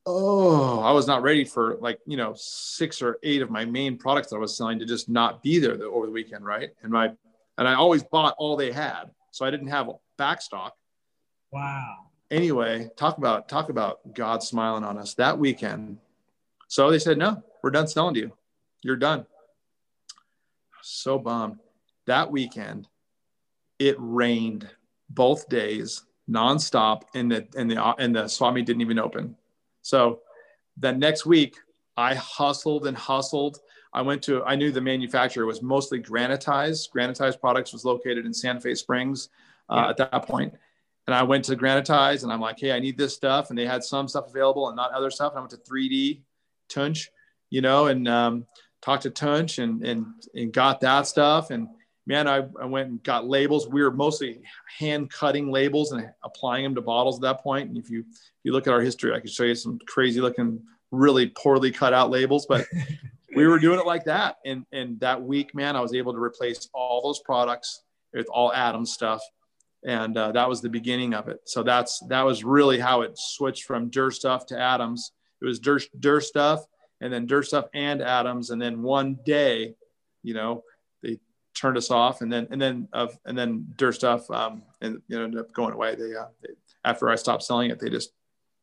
oh, 0.07 0.81
I 0.81 0.93
was 0.93 1.07
not 1.07 1.23
ready 1.23 1.45
for 1.45 1.77
like, 1.81 2.01
you 2.07 2.17
know, 2.17 2.33
six 2.37 3.03
or 3.03 3.19
eight 3.23 3.43
of 3.43 3.51
my 3.51 3.65
main 3.65 3.99
products 3.99 4.29
that 4.31 4.37
I 4.37 4.39
was 4.39 4.57
selling 4.57 4.79
to 4.79 4.87
just 4.87 5.09
not 5.09 5.43
be 5.43 5.59
there 5.59 5.77
the, 5.77 5.87
over 5.87 6.07
the 6.07 6.13
weekend. 6.13 6.45
Right. 6.45 6.71
And 6.83 6.93
my, 6.93 7.11
and 7.59 7.69
I 7.69 7.75
always 7.75 8.03
bought 8.03 8.35
all 8.39 8.57
they 8.57 8.73
had. 8.73 9.11
So 9.33 9.45
I 9.45 9.51
didn't 9.51 9.69
have 9.69 9.91
back 10.17 10.41
stock. 10.41 10.75
Wow. 11.51 12.07
Anyway, 12.31 12.89
talk 12.97 13.19
about, 13.19 13.49
talk 13.49 13.69
about 13.69 14.15
God 14.15 14.43
smiling 14.43 14.85
on 14.85 14.99
us 14.99 15.15
that 15.15 15.39
weekend. 15.39 15.99
So 16.69 16.91
they 16.91 16.99
said, 16.99 17.19
no, 17.19 17.43
we're 17.63 17.71
done 17.71 17.87
selling 17.87 18.15
to 18.15 18.21
you 18.21 18.33
you're 18.87 18.97
done. 18.97 19.27
So 20.83 21.19
bummed. 21.19 21.59
That 22.07 22.31
weekend, 22.31 22.89
it 23.79 23.97
rained 23.99 24.69
both 25.11 25.49
days 25.49 26.05
nonstop, 26.31 27.03
and 27.15 27.31
the 27.31 27.49
and 27.57 27.69
the 27.69 27.83
and 27.99 28.15
the 28.15 28.29
swap 28.29 28.55
meet 28.55 28.67
didn't 28.67 28.83
even 28.83 29.01
open. 29.01 29.37
So 29.87 30.21
the 30.79 30.93
next 30.93 31.27
week, 31.27 31.57
I 31.97 32.15
hustled 32.17 32.89
and 32.89 32.97
hustled. 32.97 33.61
I 33.93 34.03
went 34.03 34.21
to 34.25 34.43
I 34.45 34.57
knew 34.57 34.73
the 34.73 34.81
manufacturer 34.81 35.47
was 35.47 35.63
mostly 35.63 36.01
granitized. 36.03 36.91
Granitized 36.91 37.41
products 37.41 37.73
was 37.73 37.85
located 37.85 38.27
in 38.27 38.35
Santa 38.35 38.61
Fe 38.61 38.75
Springs 38.75 39.29
uh, 39.71 39.77
yeah. 39.77 39.91
at 39.91 39.97
that 39.99 40.27
point. 40.27 40.55
And 41.07 41.15
I 41.15 41.23
went 41.23 41.45
to 41.45 41.57
Granitize 41.57 42.25
and 42.25 42.33
I'm 42.33 42.41
like, 42.41 42.59
hey, 42.59 42.73
I 42.73 42.81
need 42.81 42.99
this 42.99 43.15
stuff. 43.15 43.51
And 43.51 43.59
they 43.59 43.65
had 43.65 43.85
some 43.85 44.09
stuff 44.09 44.27
available 44.29 44.67
and 44.67 44.75
not 44.75 44.91
other 44.91 45.11
stuff. 45.11 45.33
And 45.33 45.39
I 45.39 45.43
went 45.43 45.53
to 45.53 45.59
3D 45.59 46.23
Tunch, 46.69 47.11
you 47.49 47.61
know, 47.61 47.87
and 47.87 48.09
um, 48.09 48.47
talked 48.83 49.05
to 49.05 49.11
Tunch 49.11 49.59
and, 49.59 49.85
and, 49.85 50.07
and 50.35 50.53
got 50.53 50.81
that 50.81 51.07
stuff. 51.07 51.53
And 51.53 51.69
man, 52.07 52.29
I, 52.29 52.47
I 52.61 52.65
went 52.65 52.89
and 52.89 53.03
got 53.03 53.27
labels. 53.27 53.69
We 53.69 53.83
were 53.83 53.91
mostly 53.91 54.41
hand 54.79 55.11
cutting 55.11 55.51
labels 55.51 55.93
and 55.93 56.09
applying 56.23 56.65
them 56.65 56.75
to 56.77 56.81
bottles 56.81 57.19
at 57.19 57.23
that 57.23 57.43
point. 57.43 57.69
And 57.69 57.79
if 57.79 57.91
you, 57.91 58.01
if 58.01 58.45
you 58.45 58.53
look 58.53 58.67
at 58.67 58.73
our 58.73 58.81
history, 58.81 59.13
I 59.13 59.21
can 59.21 59.29
show 59.29 59.45
you 59.45 59.55
some 59.55 59.79
crazy 59.87 60.21
looking, 60.21 60.63
really 60.91 61.29
poorly 61.29 61.71
cut 61.71 61.93
out 61.93 62.11
labels, 62.11 62.47
but 62.47 62.67
we 63.37 63.47
were 63.47 63.59
doing 63.59 63.81
it 63.81 63.87
like 63.87 64.05
that. 64.05 64.37
And, 64.45 64.65
and 64.73 64.99
that 65.01 65.21
week, 65.21 65.55
man, 65.55 65.77
I 65.77 65.81
was 65.81 65.95
able 65.95 66.13
to 66.13 66.21
replace 66.21 66.69
all 66.73 67.03
those 67.03 67.21
products 67.21 67.83
with 68.15 68.29
all 68.29 68.53
Adams 68.53 68.93
stuff. 68.93 69.23
And 69.85 70.17
uh, 70.17 70.33
that 70.33 70.49
was 70.49 70.61
the 70.61 70.69
beginning 70.69 71.15
of 71.15 71.29
it. 71.29 71.41
So 71.45 71.63
that's, 71.63 72.01
that 72.09 72.23
was 72.23 72.45
really 72.45 72.79
how 72.79 73.03
it 73.03 73.19
switched 73.19 73.65
from 73.65 73.91
Durr 73.91 74.11
stuff 74.11 74.47
to 74.47 74.59
Adams. 74.59 75.13
It 75.41 75.45
was 75.45 75.59
Durr, 75.59 75.81
Durr 75.99 76.21
stuff 76.21 76.67
and 77.01 77.13
then 77.13 77.27
Durr 77.27 77.43
stuff 77.43 77.67
and 77.75 78.03
Adams, 78.03 78.51
and 78.51 78.61
then 78.61 78.83
one 78.83 79.19
day, 79.25 79.75
you 80.23 80.35
know, 80.35 80.65
turned 81.57 81.77
us 81.77 81.91
off, 81.91 82.21
and 82.21 82.33
then 82.33 82.47
and 82.51 82.61
then 82.61 82.89
of 82.93 83.19
and 83.25 83.37
then 83.37 83.67
Durr 83.77 83.93
stuff, 83.93 84.31
um, 84.31 84.63
and 84.81 85.01
you 85.09 85.19
know, 85.19 85.25
ended 85.25 85.41
up 85.41 85.53
going 85.53 85.73
away. 85.73 85.95
They, 85.95 86.15
uh, 86.15 86.27
they, 86.43 86.51
after 86.85 87.09
I 87.09 87.17
stopped 87.17 87.43
selling 87.43 87.71
it, 87.71 87.81
they 87.81 87.91
just 87.91 88.13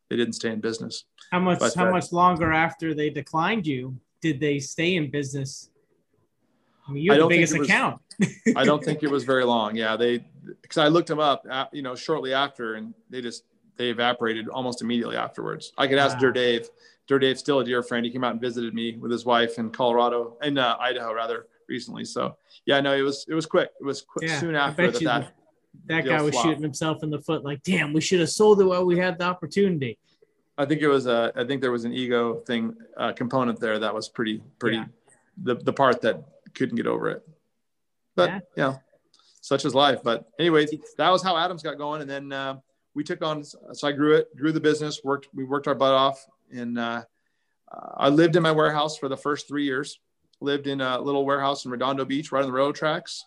they 0.09 0.15
didn't 0.15 0.33
stay 0.33 0.51
in 0.51 0.61
business. 0.61 1.05
How 1.31 1.39
much 1.39 1.59
but, 1.59 1.73
how 1.73 1.87
uh, 1.87 1.91
much 1.91 2.11
longer 2.11 2.53
after 2.53 2.93
they 2.93 3.09
declined 3.09 3.67
you 3.67 3.97
did 4.21 4.39
they 4.39 4.59
stay 4.59 4.95
in 4.95 5.11
business? 5.11 5.69
I 6.87 6.91
mean, 6.91 7.03
you're 7.03 7.17
the 7.17 7.27
biggest 7.27 7.57
was, 7.57 7.67
account. 7.67 8.01
I 8.55 8.63
don't 8.63 8.83
think 8.83 9.03
it 9.03 9.11
was 9.17 9.23
very 9.23 9.43
long. 9.43 9.75
Yeah, 9.75 9.97
they 9.97 10.25
because 10.61 10.77
I 10.77 10.87
looked 10.87 11.07
them 11.07 11.19
up, 11.19 11.45
you 11.73 11.81
know, 11.81 11.95
shortly 11.95 12.33
after, 12.33 12.75
and 12.75 12.93
they 13.09 13.21
just 13.21 13.43
they 13.75 13.89
evaporated 13.89 14.47
almost 14.49 14.81
immediately 14.81 15.17
afterwards. 15.17 15.73
I 15.77 15.87
could 15.87 15.97
ask 15.97 16.15
wow. 16.15 16.21
Durr 16.21 16.31
Dave 16.31 16.69
Dave's 17.07 17.39
still 17.39 17.59
a 17.59 17.65
dear 17.65 17.83
friend. 17.83 18.05
He 18.05 18.11
came 18.11 18.23
out 18.23 18.31
and 18.31 18.41
visited 18.41 18.73
me 18.73 18.97
with 18.97 19.11
his 19.11 19.25
wife 19.25 19.57
in 19.57 19.69
Colorado 19.71 20.37
in 20.41 20.57
uh, 20.57 20.77
Idaho 20.79 21.13
rather 21.13 21.47
recently. 21.74 22.05
So 22.05 22.38
yeah, 22.65 22.80
no, 22.80 22.93
it 22.93 23.01
was 23.01 23.26
it 23.28 23.34
was 23.34 23.45
quick. 23.45 23.69
It 23.80 23.84
was 23.84 24.01
quick, 24.01 24.30
yeah, 24.30 24.39
soon 24.39 24.55
after 24.55 24.91
that. 24.91 25.01
That, 25.01 25.32
that 25.86 26.05
guy 26.05 26.21
was 26.21 26.34
flopped. 26.34 26.47
shooting 26.47 26.63
himself 26.63 27.03
in 27.03 27.09
the 27.09 27.19
foot. 27.19 27.43
Like, 27.43 27.63
damn, 27.63 27.93
we 27.93 28.01
should 28.01 28.19
have 28.19 28.30
sold 28.30 28.61
it 28.61 28.65
while 28.65 28.86
we 28.86 28.97
had 28.97 29.17
the 29.17 29.26
opportunity. 29.26 29.97
I 30.57 30.65
think 30.65 30.82
it 30.82 30.88
was 30.88 31.07
a. 31.07 31.32
I 31.36 31.43
think 31.45 31.61
there 31.61 31.71
was 31.71 31.86
an 31.86 31.93
ego 31.93 32.36
thing 32.41 32.76
uh, 32.95 33.11
component 33.13 33.59
there 33.59 33.80
that 33.80 33.93
was 33.93 34.07
pretty 34.07 34.41
pretty. 34.59 34.78
Yeah. 34.78 34.86
The 35.41 35.55
the 35.55 35.74
part 35.74 36.01
that 36.01 36.24
couldn't 36.53 36.76
get 36.76 36.88
over 36.88 37.09
it. 37.09 37.28
But 38.15 38.30
yeah. 38.30 38.39
you 38.55 38.63
know, 38.63 38.80
such 39.41 39.65
is 39.65 39.74
life. 39.74 40.01
But 40.03 40.30
anyways, 40.39 40.69
that 40.97 41.09
was 41.09 41.24
how 41.24 41.36
Adams 41.38 41.63
got 41.63 41.80
going, 41.80 42.01
and 42.01 42.09
then 42.09 42.32
uh, 42.32 42.57
we 42.93 43.03
took 43.03 43.24
on. 43.24 43.43
So 43.43 43.88
I 43.88 43.91
grew 43.91 44.15
it, 44.17 44.36
grew 44.38 44.51
the 44.51 44.61
business, 44.61 45.01
worked. 45.03 45.30
We 45.34 45.43
worked 45.43 45.67
our 45.67 45.76
butt 45.76 45.93
off 45.93 46.24
and 46.53 46.78
uh, 46.78 47.03
I 47.97 48.09
lived 48.09 48.36
in 48.36 48.43
my 48.43 48.51
warehouse 48.51 48.97
for 48.97 49.09
the 49.09 49.17
first 49.17 49.47
three 49.47 49.65
years. 49.65 49.99
Lived 50.43 50.67
in 50.67 50.81
a 50.81 50.99
little 50.99 51.25
warehouse 51.25 51.63
in 51.63 51.71
Redondo 51.71 52.03
Beach, 52.03 52.31
right 52.31 52.41
on 52.41 52.47
the 52.47 52.51
railroad 52.51 52.75
tracks. 52.75 53.25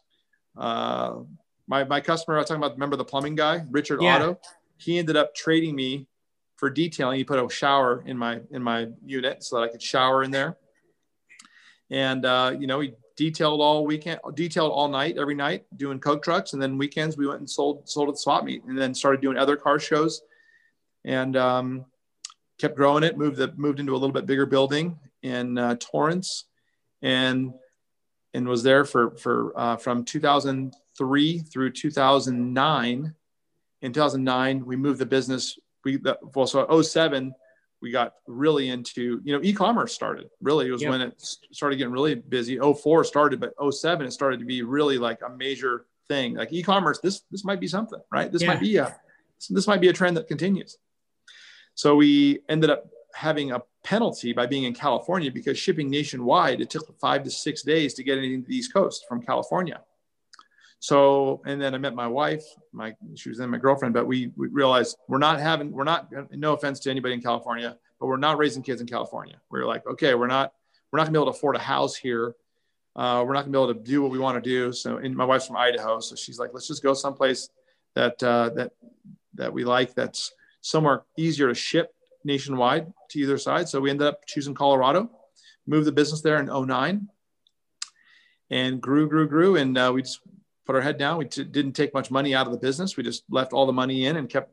Uh, 0.57 1.21
my 1.67 1.83
my 1.85 2.01
customer, 2.01 2.37
I 2.37 2.41
was 2.41 2.49
talking 2.49 2.63
about, 2.63 2.75
remember 2.75 2.97
the 2.97 3.05
plumbing 3.05 3.35
guy, 3.35 3.65
Richard 3.71 4.03
yeah. 4.03 4.17
Otto. 4.17 4.39
He 4.77 4.99
ended 4.99 5.17
up 5.17 5.35
trading 5.35 5.75
me 5.75 6.07
for 6.57 6.69
detailing. 6.69 7.17
He 7.17 7.25
put 7.25 7.43
a 7.43 7.49
shower 7.49 8.05
in 8.07 8.19
my 8.19 8.41
in 8.51 8.63
my 8.63 8.89
unit 9.05 9.43
so 9.43 9.57
that 9.57 9.63
I 9.63 9.69
could 9.69 9.83
shower 9.83 10.23
in 10.23 10.31
there. 10.31 10.57
And 11.91 12.25
uh, 12.27 12.55
you 12.59 12.67
know, 12.67 12.81
he 12.81 12.93
detailed 13.17 13.61
all 13.61 13.87
weekend, 13.87 14.21
detailed 14.35 14.71
all 14.73 14.89
night, 14.89 15.17
every 15.17 15.35
night, 15.35 15.65
doing 15.77 15.99
Coke 15.99 16.23
trucks, 16.23 16.53
and 16.53 16.61
then 16.61 16.77
weekends 16.77 17.17
we 17.17 17.27
went 17.27 17.41
and 17.41 17.49
sold 17.49 17.89
sold 17.89 18.11
at 18.11 18.19
swap 18.19 18.45
meet, 18.45 18.63
and 18.65 18.77
then 18.79 18.95
started 18.95 19.21
doing 19.23 19.39
other 19.39 19.57
car 19.57 19.79
shows, 19.79 20.23
and 21.05 21.37
um, 21.37 21.87
kept 22.59 22.77
growing 22.77 23.05
it. 23.05 23.17
Moved 23.17 23.39
the 23.39 23.53
moved 23.57 23.81
into 23.81 23.93
a 23.93 23.99
little 23.99 24.13
bit 24.13 24.27
bigger 24.27 24.47
building 24.47 24.99
in 25.23 25.57
uh, 25.59 25.77
Torrance, 25.81 26.45
and 27.07 27.55
and 28.35 28.47
was 28.47 28.63
there 28.63 28.85
for 28.85 29.17
for 29.17 29.53
uh, 29.57 29.77
from 29.77 30.05
2003 30.05 31.39
through 31.39 31.71
2009. 31.71 33.15
In 33.83 33.93
2009, 33.93 34.67
we 34.67 34.75
moved 34.75 34.99
the 34.99 35.07
business. 35.07 35.59
We 35.85 35.99
well, 36.35 36.47
so 36.47 36.83
07 36.83 37.33
we 37.83 37.93
got 37.93 38.15
really 38.27 38.71
into 38.71 39.21
you 39.23 39.33
know 39.33 39.41
e-commerce 39.45 39.93
started 39.93 40.31
really 40.41 40.67
it 40.67 40.71
was 40.71 40.83
when 40.83 41.03
it 41.03 41.21
started 41.21 41.77
getting 41.77 41.93
really 41.93 42.15
busy 42.15 42.59
04 42.59 43.05
started 43.05 43.39
but 43.39 43.53
07 43.71 44.07
it 44.07 44.11
started 44.13 44.41
to 44.41 44.47
be 44.47 44.63
really 44.63 44.97
like 44.97 45.21
a 45.25 45.29
major 45.29 45.85
thing 46.09 46.35
like 46.35 46.51
e-commerce 46.53 46.99
this 47.03 47.21
this 47.31 47.45
might 47.45 47.61
be 47.61 47.69
something 47.69 48.01
right 48.11 48.33
this 48.33 48.43
yeah. 48.43 48.49
might 48.49 48.61
be 48.61 48.77
a 48.79 48.97
this 49.51 49.67
might 49.67 49.83
be 49.83 49.89
a 49.89 49.93
trend 49.93 50.17
that 50.17 50.27
continues 50.27 50.79
so 51.75 51.95
we 51.95 52.41
ended 52.49 52.71
up 52.71 52.87
having 53.17 53.53
a 53.53 53.63
penalty 53.83 54.33
by 54.33 54.47
being 54.47 54.65
in 54.65 54.75
california 54.75 55.31
because 55.31 55.59
shipping 55.59 55.89
nationwide 55.89 56.61
it 56.61 56.71
took 56.71 56.99
five 57.01 57.23
to 57.23 57.31
six 57.31 57.63
days 57.63 57.95
to 57.95 58.03
get 58.03 58.19
anything 58.19 58.43
to 58.43 58.49
the 58.49 58.57
east 58.57 58.73
coast 58.73 59.07
from 59.09 59.23
california 59.23 59.81
so, 60.79 61.43
and 61.47 61.61
then 61.61 61.75
I 61.75 61.79
met 61.79 61.95
my 61.95 62.07
wife, 62.07 62.45
my, 62.73 62.95
she 63.17 63.29
was 63.29 63.39
then 63.39 63.51
my 63.51 63.59
girlfriend, 63.59 63.95
but 63.95 64.07
we, 64.07 64.31
we 64.37 64.47
realized 64.49 64.97
we're 65.09 65.19
not 65.19 65.41
having, 65.41 65.73
we're 65.73 65.85
not, 65.85 66.13
no 66.31 66.53
offense 66.53 66.81
to 66.81 66.91
anybody 66.91 67.15
in 67.15 67.23
California, 67.23 67.77
but 67.99 68.07
we're 68.07 68.19
not 68.19 68.39
raising 68.39 68.63
kids 68.63 68.81
in 68.81 68.87
California. 68.87 69.41
We 69.51 69.59
are 69.59 69.67
like, 69.67 69.87
okay, 69.87 70.15
we're 70.15 70.27
not, 70.27 70.53
we're 70.93 70.99
not 70.99 71.07
gonna 71.07 71.19
be 71.19 71.23
able 71.23 71.33
to 71.33 71.37
afford 71.37 71.57
a 71.57 71.61
house 71.61 71.97
here. 71.97 72.35
Uh, 72.95 73.25
we're 73.27 73.33
not 73.33 73.47
gonna 73.47 73.53
be 73.53 73.59
able 73.59 73.75
to 73.75 73.81
do 73.81 74.03
what 74.03 74.11
we 74.11 74.19
want 74.21 74.43
to 74.43 74.49
do. 74.49 74.73
So, 74.73 74.99
and 74.99 75.17
my 75.17 75.25
wife's 75.25 75.49
from 75.49 75.57
Idaho. 75.57 75.99
So 75.99 76.15
she's 76.15 76.39
like, 76.39 76.51
let's 76.53 76.69
just 76.69 76.85
go 76.85 76.95
someplace 76.95 77.49
that, 77.95 78.23
uh, 78.23 78.51
that, 78.51 78.73
that 79.35 79.53
we 79.53 79.65
like, 79.65 79.95
that's 79.95 80.33
somewhere 80.61 81.03
easier 81.17 81.49
to 81.49 81.55
ship 81.55 81.96
nationwide 82.27 82.93
to 83.11 83.21
either 83.21 83.39
side. 83.39 83.69
So 83.69 83.81
we 83.81 83.91
ended 83.91 84.09
up 84.09 84.27
choosing 84.27 84.55
Colorado, 84.55 85.11
moved 85.67 85.87
the 85.87 85.93
business 85.93 86.21
there 86.21 86.39
in 86.39 86.47
09 86.47 87.09
and 88.51 88.81
grew, 88.81 89.09
grew, 89.09 89.29
grew. 89.29 89.57
And 89.57 89.79
uh, 89.79 89.93
we 89.95 90.03
just 90.03 90.21
put 90.67 90.75
our 90.75 90.83
head 90.83 90.99
down. 90.99 91.19
We 91.19 91.27
t- 91.27 91.45
didn't 91.45 91.73
take 91.73 91.95
much 91.95 92.11
money 92.11 92.35
out 92.35 92.47
of 92.47 92.53
the 92.53 92.59
business. 92.59 92.97
We 92.97 93.05
just 93.05 93.25
left 93.31 93.53
all 93.53 93.67
the 93.67 93.73
money 93.73 94.07
in 94.07 94.17
and 94.17 94.29
kept 94.29 94.53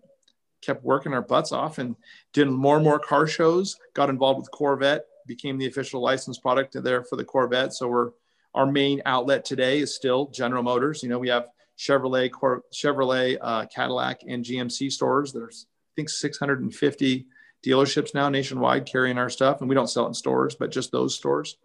kept 0.62 0.86
working 0.86 1.14
our 1.14 1.22
butts 1.22 1.52
off 1.52 1.78
and 1.78 1.94
did 2.32 2.48
more 2.48 2.78
and 2.78 2.86
more 2.86 2.98
car 2.98 3.28
shows. 3.28 3.76
Got 3.94 4.10
involved 4.10 4.40
with 4.40 4.52
Corvette, 4.52 5.06
became 5.28 5.58
the 5.58 5.68
official 5.68 6.02
licensed 6.02 6.42
product 6.42 6.82
there 6.82 7.04
for 7.04 7.18
the 7.18 7.26
Corvette. 7.26 7.74
So 7.74 7.90
we're 7.90 8.12
our 8.56 8.66
main 8.66 9.02
outlet 9.06 9.44
today 9.44 9.80
is 9.80 9.96
still 9.96 10.28
General 10.28 10.64
Motors. 10.64 11.04
You 11.04 11.10
know, 11.10 11.20
we 11.20 11.28
have 11.30 11.48
Chevrolet, 11.78 12.32
Cor- 12.32 12.64
Chevrolet, 12.72 13.38
uh, 13.42 13.66
Cadillac, 13.66 14.22
and 14.28 14.46
GMC 14.46 14.92
stores. 14.92 15.34
There's 15.34 15.66
I 15.68 15.94
think 15.96 16.10
650 16.10 17.26
dealerships 17.64 18.14
now 18.14 18.30
nationwide 18.30 18.86
carrying 18.86 19.18
our 19.18 19.30
stuff, 19.30 19.62
and 19.62 19.70
we 19.70 19.76
don't 19.76 19.88
sell 19.88 20.06
it 20.06 20.10
in 20.10 20.14
stores, 20.14 20.56
but 20.56 20.72
just 20.72 20.92
those 20.92 21.16
stores. 21.16 21.58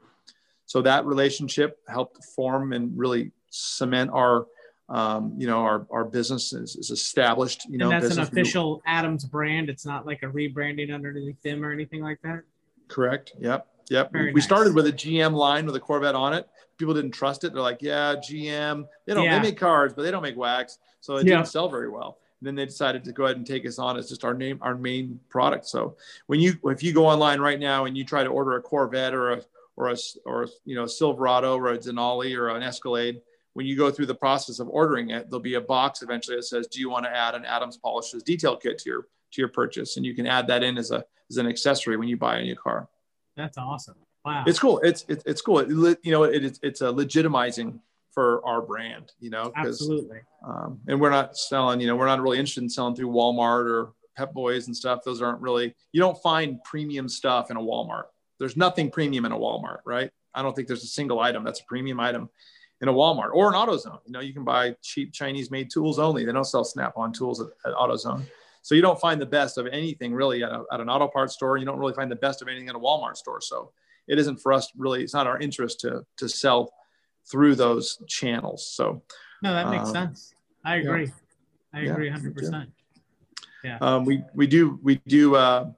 So 0.66 0.82
that 0.82 1.06
relationship 1.06 1.78
helped 1.88 2.24
form 2.24 2.72
and 2.72 2.96
really 2.96 3.32
cement 3.50 4.10
our 4.12 4.46
um, 4.90 5.34
you 5.36 5.46
know 5.46 5.60
our, 5.60 5.86
our 5.90 6.04
business 6.04 6.52
is, 6.52 6.76
is 6.76 6.90
established 6.90 7.66
you 7.68 7.76
know 7.76 7.90
and 7.90 8.02
that's 8.02 8.16
an 8.16 8.22
official 8.22 8.82
adams 8.86 9.24
brand. 9.24 9.68
It's 9.68 9.84
not 9.84 10.06
like 10.06 10.22
a 10.22 10.26
rebranding 10.26 10.94
underneath 10.94 11.40
them 11.42 11.64
or 11.64 11.72
anything 11.72 12.02
like 12.02 12.20
that? 12.22 12.42
Correct. 12.88 13.32
Yep. 13.38 13.66
Yep. 13.90 14.12
Very 14.12 14.26
we 14.26 14.40
nice. 14.40 14.44
started 14.44 14.74
with 14.74 14.86
a 14.86 14.92
gm 14.92 15.34
line 15.34 15.66
with 15.66 15.76
a 15.76 15.80
corvette 15.80 16.14
on 16.14 16.32
it. 16.32 16.48
People 16.78 16.94
didn't 16.94 17.10
trust 17.10 17.44
it. 17.44 17.52
They're 17.52 17.62
like 17.62 17.82
yeah 17.82 18.14
gm 18.16 18.86
they 19.06 19.14
don't 19.14 19.24
yeah. 19.24 19.38
they 19.38 19.50
make 19.50 19.58
cars 19.58 19.92
but 19.94 20.02
they 20.02 20.10
don't 20.10 20.22
make 20.22 20.36
wax 20.36 20.78
so 21.00 21.16
it 21.16 21.26
yeah. 21.26 21.36
didn't 21.36 21.48
sell 21.48 21.68
very 21.68 21.90
well 21.90 22.18
then 22.40 22.54
they 22.54 22.64
decided 22.64 23.04
to 23.04 23.12
go 23.12 23.24
ahead 23.24 23.36
and 23.36 23.46
take 23.46 23.66
us 23.66 23.78
on 23.78 23.96
as 23.96 24.08
just 24.08 24.24
our 24.24 24.34
name 24.34 24.58
our 24.62 24.76
main 24.76 25.18
product 25.28 25.66
so 25.66 25.96
when 26.26 26.40
you 26.40 26.54
if 26.64 26.82
you 26.82 26.92
go 26.92 27.06
online 27.06 27.40
right 27.40 27.60
now 27.60 27.84
and 27.84 27.96
you 27.96 28.04
try 28.04 28.22
to 28.22 28.30
order 28.30 28.56
a 28.56 28.62
corvette 28.62 29.14
or 29.14 29.32
a 29.32 29.42
or 29.76 29.90
a 29.90 29.96
or 30.24 30.48
you 30.64 30.74
know 30.74 30.84
a 30.84 30.88
silverado 30.88 31.56
or 31.56 31.72
a 31.72 31.78
denali 31.78 32.36
or 32.36 32.48
an 32.48 32.62
escalade 32.62 33.20
when 33.58 33.66
you 33.66 33.76
go 33.76 33.90
through 33.90 34.06
the 34.06 34.14
process 34.14 34.60
of 34.60 34.68
ordering 34.68 35.10
it, 35.10 35.28
there'll 35.28 35.42
be 35.42 35.54
a 35.54 35.60
box 35.60 36.00
eventually 36.02 36.36
that 36.36 36.44
says, 36.44 36.68
"Do 36.68 36.78
you 36.78 36.88
want 36.88 37.06
to 37.06 37.10
add 37.10 37.34
an 37.34 37.44
Adams 37.44 37.76
Polishes 37.76 38.22
detail 38.22 38.56
kit 38.56 38.78
to 38.78 38.88
your 38.88 39.08
to 39.32 39.40
your 39.42 39.48
purchase?" 39.48 39.96
And 39.96 40.06
you 40.06 40.14
can 40.14 40.28
add 40.28 40.46
that 40.46 40.62
in 40.62 40.78
as 40.78 40.92
a 40.92 41.04
as 41.28 41.38
an 41.38 41.48
accessory 41.48 41.96
when 41.96 42.06
you 42.06 42.16
buy 42.16 42.38
a 42.38 42.42
new 42.44 42.54
car. 42.54 42.88
That's 43.36 43.58
awesome. 43.58 43.96
Wow. 44.24 44.44
It's 44.46 44.60
cool. 44.60 44.78
It's 44.84 45.04
it's, 45.08 45.24
it's 45.26 45.42
cool. 45.42 45.58
It, 45.58 45.98
you 46.04 46.12
know, 46.12 46.22
it, 46.22 46.44
it's 46.44 46.60
it's 46.62 46.82
a 46.82 46.84
legitimizing 46.84 47.80
for 48.18 48.44
our 48.44 48.60
brand. 48.60 49.12
You 49.20 49.30
know, 49.30 49.52
absolutely. 49.54 50.18
Um, 50.44 50.80
and 50.88 51.00
we're 51.00 51.10
not 51.10 51.36
selling. 51.36 51.80
You 51.80 51.86
know, 51.86 51.94
we're 51.94 52.06
not 52.06 52.20
really 52.20 52.38
interested 52.38 52.64
in 52.64 52.68
selling 52.68 52.96
through 52.96 53.10
Walmart 53.10 53.70
or 53.70 53.92
Pep 54.16 54.32
Boys 54.32 54.66
and 54.66 54.76
stuff. 54.76 55.04
Those 55.04 55.22
aren't 55.22 55.40
really. 55.40 55.72
You 55.92 56.00
don't 56.00 56.20
find 56.20 56.58
premium 56.64 57.08
stuff 57.08 57.52
in 57.52 57.56
a 57.56 57.60
Walmart. 57.60 58.06
There's 58.40 58.56
nothing 58.56 58.90
premium 58.90 59.24
in 59.24 59.30
a 59.30 59.38
Walmart, 59.38 59.78
right? 59.86 60.10
I 60.34 60.42
don't 60.42 60.56
think 60.56 60.66
there's 60.66 60.82
a 60.82 60.88
single 60.88 61.20
item 61.20 61.44
that's 61.44 61.60
a 61.60 61.64
premium 61.66 62.00
item 62.00 62.28
in 62.80 62.88
a 62.88 62.92
Walmart 62.92 63.30
or 63.34 63.46
an 63.46 63.54
AutoZone. 63.54 64.00
You 64.04 64.12
know, 64.12 64.20
you 64.20 64.34
can 64.34 64.42
buy 64.42 64.74
cheap 64.82 65.12
Chinese 65.12 65.52
made 65.52 65.70
tools 65.70 66.00
only. 66.00 66.24
They 66.24 66.32
don't 66.32 66.44
sell 66.44 66.64
Snap-on 66.64 67.12
tools 67.12 67.40
at, 67.40 67.48
at 67.64 67.72
AutoZone. 67.74 68.24
So 68.62 68.74
you 68.74 68.82
don't 68.82 69.00
find 69.00 69.20
the 69.20 69.26
best 69.26 69.58
of 69.58 69.68
anything 69.68 70.12
really 70.12 70.42
at, 70.42 70.50
a, 70.50 70.64
at 70.72 70.80
an 70.80 70.88
auto 70.90 71.06
parts 71.06 71.34
store. 71.34 71.56
You 71.56 71.66
don't 71.66 71.78
really 71.78 71.94
find 71.94 72.10
the 72.10 72.16
best 72.16 72.42
of 72.42 72.48
anything 72.48 72.68
at 72.68 72.74
a 72.74 72.80
Walmart 72.80 73.16
store. 73.16 73.40
So 73.40 73.70
it 74.08 74.18
isn't 74.18 74.38
for 74.38 74.52
us 74.52 74.72
really. 74.76 75.04
It's 75.04 75.14
not 75.14 75.28
our 75.28 75.38
interest 75.38 75.78
to 75.80 76.04
to 76.16 76.28
sell 76.28 76.72
through 77.30 77.54
those 77.54 77.98
channels. 78.06 78.66
So 78.66 79.02
no, 79.42 79.52
that 79.52 79.70
makes 79.70 79.88
um, 79.88 79.94
sense. 79.94 80.34
I 80.64 80.76
agree. 80.76 81.06
Yeah. 81.06 81.12
I 81.74 81.80
agree, 81.80 82.08
hundred 82.08 82.34
yeah, 82.36 82.40
percent. 82.40 82.70
Yeah. 83.64 83.78
Um, 83.80 84.04
we 84.04 84.22
we 84.34 84.46
do 84.46 84.78
we 84.82 84.96
do 85.06 85.36
uh, 85.36 85.70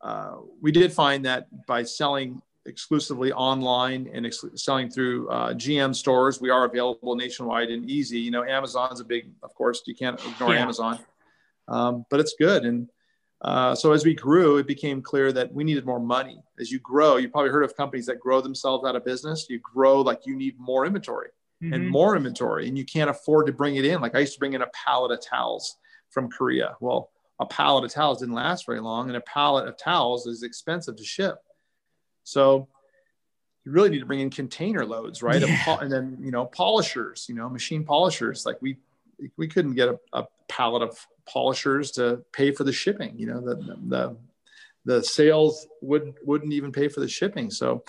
uh, 0.00 0.36
we 0.60 0.72
did 0.72 0.92
find 0.92 1.24
that 1.24 1.48
by 1.66 1.82
selling 1.82 2.42
exclusively 2.66 3.32
online 3.32 4.08
and 4.12 4.26
ex- 4.26 4.44
selling 4.54 4.90
through 4.90 5.28
uh, 5.28 5.54
GM 5.54 5.94
stores. 5.94 6.40
We 6.40 6.50
are 6.50 6.64
available 6.66 7.16
nationwide 7.16 7.70
and 7.70 7.90
easy. 7.90 8.18
You 8.20 8.30
know, 8.30 8.44
Amazon's 8.44 9.00
a 9.00 9.04
big, 9.04 9.30
of 9.42 9.54
course, 9.54 9.82
you 9.86 9.94
can't 9.94 10.20
ignore 10.24 10.54
yeah. 10.54 10.60
Amazon, 10.60 10.98
um, 11.66 12.04
but 12.10 12.20
it's 12.20 12.34
good. 12.38 12.64
And 12.64 12.88
uh, 13.42 13.74
so 13.74 13.92
as 13.92 14.04
we 14.04 14.14
grew, 14.14 14.58
it 14.58 14.66
became 14.66 15.00
clear 15.00 15.32
that 15.32 15.52
we 15.52 15.62
needed 15.62 15.86
more 15.86 16.00
money. 16.00 16.42
As 16.58 16.72
you 16.72 16.80
grow, 16.80 17.16
you 17.16 17.28
probably 17.28 17.50
heard 17.50 17.62
of 17.62 17.76
companies 17.76 18.06
that 18.06 18.18
grow 18.18 18.40
themselves 18.40 18.84
out 18.84 18.96
of 18.96 19.04
business. 19.04 19.46
You 19.48 19.60
grow 19.60 20.00
like 20.00 20.26
you 20.26 20.34
need 20.34 20.58
more 20.58 20.84
inventory 20.86 21.28
mm-hmm. 21.62 21.72
and 21.72 21.88
more 21.88 22.16
inventory, 22.16 22.66
and 22.68 22.76
you 22.76 22.84
can't 22.84 23.10
afford 23.10 23.46
to 23.46 23.52
bring 23.52 23.76
it 23.76 23.84
in. 23.84 24.00
Like 24.00 24.14
I 24.14 24.20
used 24.20 24.34
to 24.34 24.38
bring 24.40 24.54
in 24.54 24.62
a 24.62 24.68
pallet 24.68 25.12
of 25.12 25.20
towels 25.24 25.76
from 26.10 26.28
Korea. 26.28 26.76
Well, 26.80 27.10
a 27.38 27.46
pallet 27.46 27.84
of 27.84 27.92
towels 27.92 28.18
didn't 28.18 28.34
last 28.34 28.66
very 28.66 28.80
long, 28.80 29.08
and 29.08 29.16
a 29.16 29.20
pallet 29.20 29.68
of 29.68 29.76
towels 29.76 30.26
is 30.26 30.42
expensive 30.42 30.96
to 30.96 31.04
ship. 31.04 31.38
So 32.24 32.68
you 33.64 33.70
really 33.70 33.90
need 33.90 34.00
to 34.00 34.06
bring 34.06 34.20
in 34.20 34.30
container 34.30 34.84
loads, 34.84 35.22
right? 35.22 35.40
Yeah. 35.40 35.78
And 35.80 35.92
then, 35.92 36.18
you 36.20 36.30
know, 36.32 36.46
polishers, 36.46 37.26
you 37.28 37.34
know, 37.34 37.48
machine 37.48 37.84
polishers. 37.84 38.44
Like 38.44 38.60
we, 38.60 38.78
we 39.36 39.46
couldn't 39.46 39.74
get 39.74 39.88
a, 39.88 39.98
a 40.12 40.24
pallet 40.48 40.82
of 40.82 40.98
polishers 41.32 41.92
to 41.92 42.22
pay 42.32 42.52
for 42.52 42.64
the 42.64 42.72
shipping. 42.72 43.18
You 43.18 43.26
know, 43.26 43.40
the, 43.40 43.76
the, 43.86 44.16
the 44.84 45.02
sales 45.04 45.66
would, 45.82 46.14
wouldn't 46.24 46.52
even 46.52 46.72
pay 46.72 46.88
for 46.88 47.00
the 47.00 47.08
shipping. 47.08 47.50
So 47.50 47.84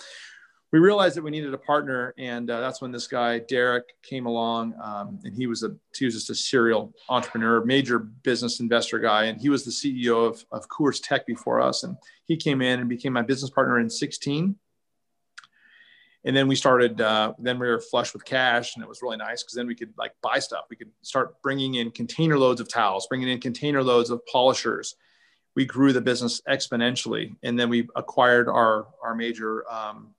we 0.72 0.78
realized 0.78 1.16
that 1.16 1.22
we 1.22 1.30
needed 1.30 1.52
a 1.52 1.58
partner, 1.58 2.14
and 2.16 2.48
uh, 2.48 2.60
that's 2.60 2.80
when 2.80 2.92
this 2.92 3.08
guy 3.08 3.40
Derek 3.40 3.84
came 4.02 4.26
along, 4.26 4.74
um, 4.82 5.18
and 5.24 5.34
he 5.34 5.46
was 5.48 5.64
a 5.64 5.74
he 5.96 6.04
was 6.04 6.14
just 6.14 6.30
a 6.30 6.34
serial 6.34 6.92
entrepreneur, 7.08 7.64
major 7.64 7.98
business 7.98 8.60
investor 8.60 9.00
guy, 9.00 9.24
and 9.24 9.40
he 9.40 9.48
was 9.48 9.64
the 9.64 9.70
CEO 9.70 10.28
of 10.28 10.44
of 10.52 10.68
CoorsTek 10.68 11.26
before 11.26 11.60
us, 11.60 11.82
and 11.82 11.96
he 12.26 12.36
came 12.36 12.62
in 12.62 12.78
and 12.78 12.88
became 12.88 13.12
my 13.12 13.22
business 13.22 13.50
partner 13.50 13.80
in 13.80 13.90
16. 13.90 14.54
And 16.24 16.36
then 16.36 16.48
we 16.48 16.54
started. 16.54 17.00
Uh, 17.00 17.32
then 17.38 17.58
we 17.58 17.66
were 17.66 17.80
flush 17.80 18.12
with 18.12 18.24
cash, 18.24 18.74
and 18.74 18.84
it 18.84 18.88
was 18.88 19.00
really 19.02 19.16
nice 19.16 19.42
because 19.42 19.54
then 19.54 19.66
we 19.66 19.74
could 19.74 19.94
like 19.96 20.12
buy 20.22 20.38
stuff. 20.38 20.64
We 20.68 20.76
could 20.76 20.90
start 21.02 21.40
bringing 21.42 21.76
in 21.76 21.90
container 21.90 22.38
loads 22.38 22.60
of 22.60 22.68
towels, 22.68 23.06
bringing 23.06 23.28
in 23.28 23.40
container 23.40 23.82
loads 23.82 24.10
of 24.10 24.24
polishers. 24.26 24.96
We 25.56 25.64
grew 25.64 25.92
the 25.92 26.00
business 26.00 26.42
exponentially, 26.48 27.34
and 27.42 27.58
then 27.58 27.70
we 27.70 27.88
acquired 27.96 28.48
our 28.48 28.88
our 29.02 29.14
major 29.14 29.64
um, 29.70 30.14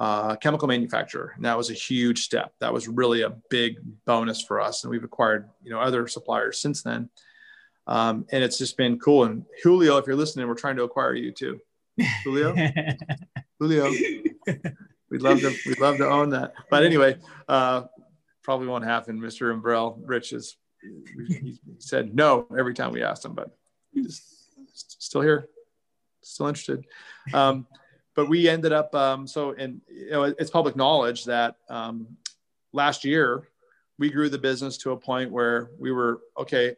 uh, 0.00 0.34
chemical 0.36 0.66
manufacturer. 0.66 1.32
And 1.36 1.44
that 1.44 1.58
was 1.58 1.70
a 1.70 1.74
huge 1.74 2.24
step. 2.24 2.54
That 2.60 2.72
was 2.72 2.88
really 2.88 3.20
a 3.20 3.36
big 3.50 3.76
bonus 4.06 4.42
for 4.42 4.58
us. 4.58 4.82
And 4.82 4.90
we've 4.90 5.04
acquired, 5.04 5.50
you 5.62 5.70
know, 5.70 5.78
other 5.78 6.08
suppliers 6.08 6.58
since 6.58 6.82
then. 6.82 7.10
Um, 7.86 8.24
and 8.32 8.42
it's 8.42 8.56
just 8.56 8.78
been 8.78 8.98
cool. 8.98 9.24
And 9.24 9.44
Julio, 9.62 9.98
if 9.98 10.06
you're 10.06 10.16
listening, 10.16 10.48
we're 10.48 10.54
trying 10.54 10.76
to 10.76 10.84
acquire 10.84 11.14
you 11.14 11.32
too. 11.32 11.60
Julio, 12.24 12.54
Julio, 13.58 13.92
we'd 15.10 15.22
love 15.22 15.40
to, 15.40 15.54
we'd 15.66 15.80
love 15.80 15.96
to 15.98 16.08
own 16.08 16.30
that. 16.30 16.54
But 16.70 16.84
anyway, 16.84 17.16
uh, 17.48 17.84
probably 18.42 18.66
won't 18.66 18.84
happen. 18.84 19.20
Mr. 19.20 19.54
Umbrell, 19.54 20.00
Rich 20.04 20.32
is, 20.32 20.56
he 21.28 21.58
said 21.78 22.14
no 22.14 22.46
every 22.58 22.74
time 22.74 22.92
we 22.92 23.02
asked 23.02 23.24
him, 23.24 23.34
but 23.34 23.50
he's 23.92 24.22
still 24.74 25.20
here, 25.20 25.48
still 26.22 26.46
interested. 26.46 26.84
Um, 27.34 27.66
but 28.14 28.28
we 28.28 28.48
ended 28.48 28.72
up 28.72 28.94
um, 28.94 29.26
so 29.26 29.52
and 29.52 29.80
you 29.88 30.10
know 30.10 30.24
it's 30.24 30.50
public 30.50 30.76
knowledge 30.76 31.24
that 31.24 31.56
um, 31.68 32.06
last 32.72 33.04
year 33.04 33.48
we 33.98 34.10
grew 34.10 34.28
the 34.28 34.38
business 34.38 34.76
to 34.78 34.92
a 34.92 34.96
point 34.96 35.30
where 35.30 35.70
we 35.78 35.92
were 35.92 36.20
okay 36.36 36.74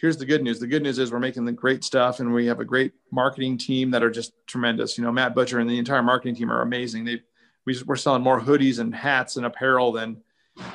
here's 0.00 0.16
the 0.16 0.26
good 0.26 0.42
news 0.42 0.58
the 0.60 0.66
good 0.66 0.82
news 0.82 0.98
is 0.98 1.10
we're 1.10 1.18
making 1.18 1.44
the 1.44 1.52
great 1.52 1.84
stuff 1.84 2.20
and 2.20 2.32
we 2.32 2.46
have 2.46 2.60
a 2.60 2.64
great 2.64 2.92
marketing 3.10 3.56
team 3.56 3.90
that 3.90 4.02
are 4.02 4.10
just 4.10 4.32
tremendous 4.46 4.98
you 4.98 5.04
know 5.04 5.12
matt 5.12 5.34
butcher 5.34 5.58
and 5.58 5.68
the 5.68 5.78
entire 5.78 6.02
marketing 6.02 6.34
team 6.34 6.50
are 6.50 6.62
amazing 6.62 7.04
they 7.04 7.20
we 7.66 7.80
we're 7.86 7.96
selling 7.96 8.22
more 8.22 8.40
hoodies 8.40 8.78
and 8.78 8.94
hats 8.94 9.36
and 9.36 9.46
apparel 9.46 9.92
than 9.92 10.16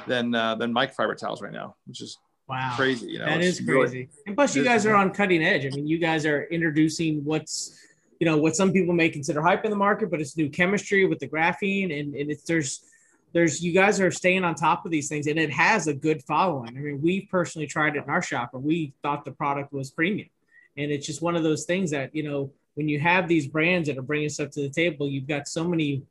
than 0.07 0.33
uh, 0.35 0.55
than 0.55 0.73
microfiber 0.73 1.17
towels 1.17 1.41
right 1.41 1.53
now 1.53 1.75
which 1.85 2.01
is 2.01 2.17
wow. 2.47 2.73
crazy 2.75 3.07
you 3.07 3.19
know 3.19 3.25
that 3.25 3.41
is 3.41 3.59
crazy. 3.59 3.71
Really, 3.71 4.09
and 4.27 4.35
plus 4.35 4.55
you 4.55 4.63
guys 4.63 4.85
are 4.85 4.95
on 4.95 5.11
cutting 5.11 5.43
edge. 5.43 5.65
I 5.65 5.69
mean 5.69 5.87
you 5.87 5.97
guys 5.97 6.25
are 6.25 6.43
introducing 6.45 7.23
what's 7.23 7.79
you 8.19 8.25
know 8.25 8.37
what 8.37 8.55
some 8.55 8.71
people 8.71 8.93
may 8.93 9.09
consider 9.09 9.41
hype 9.41 9.63
in 9.63 9.71
the 9.71 9.77
market, 9.77 10.11
but 10.11 10.19
it's 10.19 10.35
new 10.35 10.49
chemistry 10.49 11.05
with 11.05 11.19
the 11.19 11.27
graphene, 11.27 11.97
and, 11.97 12.13
and 12.13 12.29
it's 12.29 12.43
there's 12.43 12.83
there's 13.31 13.63
you 13.63 13.71
guys 13.71 14.01
are 14.01 14.11
staying 14.11 14.43
on 14.43 14.55
top 14.55 14.85
of 14.85 14.91
these 14.91 15.07
things, 15.07 15.27
and 15.27 15.39
it 15.39 15.51
has 15.51 15.87
a 15.87 15.93
good 15.93 16.21
following. 16.23 16.77
I 16.77 16.81
mean, 16.81 17.01
we 17.01 17.21
personally 17.21 17.67
tried 17.67 17.95
it 17.95 18.03
in 18.03 18.09
our 18.09 18.21
shop, 18.21 18.53
and 18.53 18.63
we 18.63 18.93
thought 19.01 19.23
the 19.23 19.31
product 19.31 19.71
was 19.71 19.91
premium, 19.91 20.29
and 20.75 20.91
it's 20.91 21.05
just 21.05 21.21
one 21.21 21.35
of 21.35 21.43
those 21.43 21.65
things 21.65 21.91
that 21.91 22.13
you 22.13 22.23
know 22.23 22.51
when 22.75 22.89
you 22.89 22.99
have 22.99 23.27
these 23.27 23.47
brands 23.47 23.87
that 23.87 23.97
are 23.97 24.03
bringing 24.03 24.29
stuff 24.29 24.49
to 24.51 24.61
the 24.61 24.69
table, 24.69 25.07
you've 25.07 25.27
got 25.27 25.47
so 25.47 25.63
many 25.63 26.03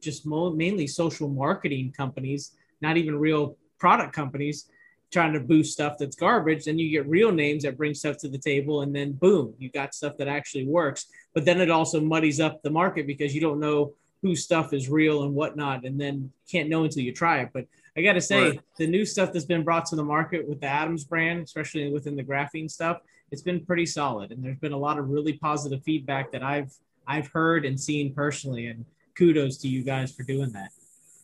just 0.00 0.26
mainly 0.26 0.86
social 0.86 1.28
marketing 1.28 1.92
companies, 1.96 2.52
not 2.80 2.96
even 2.96 3.18
real 3.18 3.56
product 3.78 4.12
companies 4.12 4.66
trying 5.10 5.32
to 5.32 5.40
boost 5.40 5.72
stuff 5.72 5.96
that's 5.98 6.16
garbage. 6.16 6.64
Then 6.64 6.78
you 6.78 6.88
get 6.90 7.08
real 7.08 7.32
names 7.32 7.64
that 7.64 7.76
bring 7.76 7.94
stuff 7.94 8.16
to 8.18 8.28
the 8.28 8.38
table, 8.38 8.82
and 8.82 8.94
then 8.94 9.12
boom, 9.12 9.54
you 9.58 9.70
got 9.70 9.94
stuff 9.94 10.16
that 10.18 10.28
actually 10.28 10.66
works. 10.66 11.06
But 11.34 11.44
then 11.44 11.60
it 11.60 11.70
also 11.70 12.00
muddies 12.00 12.40
up 12.40 12.62
the 12.62 12.70
market 12.70 13.06
because 13.06 13.34
you 13.34 13.40
don't 13.40 13.60
know 13.60 13.94
whose 14.22 14.44
stuff 14.44 14.72
is 14.72 14.88
real 14.88 15.24
and 15.24 15.34
whatnot, 15.34 15.84
and 15.84 16.00
then 16.00 16.30
can't 16.50 16.68
know 16.68 16.84
until 16.84 17.02
you 17.02 17.12
try 17.12 17.40
it. 17.40 17.50
But 17.52 17.66
I 17.96 18.02
got 18.02 18.12
to 18.12 18.20
say, 18.20 18.50
right. 18.50 18.60
the 18.78 18.86
new 18.86 19.04
stuff 19.04 19.32
that's 19.32 19.44
been 19.44 19.64
brought 19.64 19.86
to 19.86 19.96
the 19.96 20.04
market 20.04 20.48
with 20.48 20.60
the 20.60 20.66
Adams 20.66 21.04
brand, 21.04 21.42
especially 21.42 21.90
within 21.92 22.16
the 22.16 22.22
graphene 22.22 22.70
stuff, 22.70 23.00
it's 23.30 23.42
been 23.42 23.64
pretty 23.64 23.86
solid, 23.86 24.32
and 24.32 24.44
there's 24.44 24.58
been 24.58 24.72
a 24.72 24.78
lot 24.78 24.98
of 24.98 25.08
really 25.08 25.34
positive 25.34 25.82
feedback 25.82 26.32
that 26.32 26.42
I've 26.42 26.72
I've 27.06 27.28
heard 27.28 27.64
and 27.64 27.80
seen 27.80 28.14
personally. 28.14 28.66
And 28.66 28.84
kudos 29.20 29.58
to 29.58 29.68
you 29.68 29.82
guys 29.82 30.10
for 30.10 30.22
doing 30.22 30.50
that. 30.52 30.70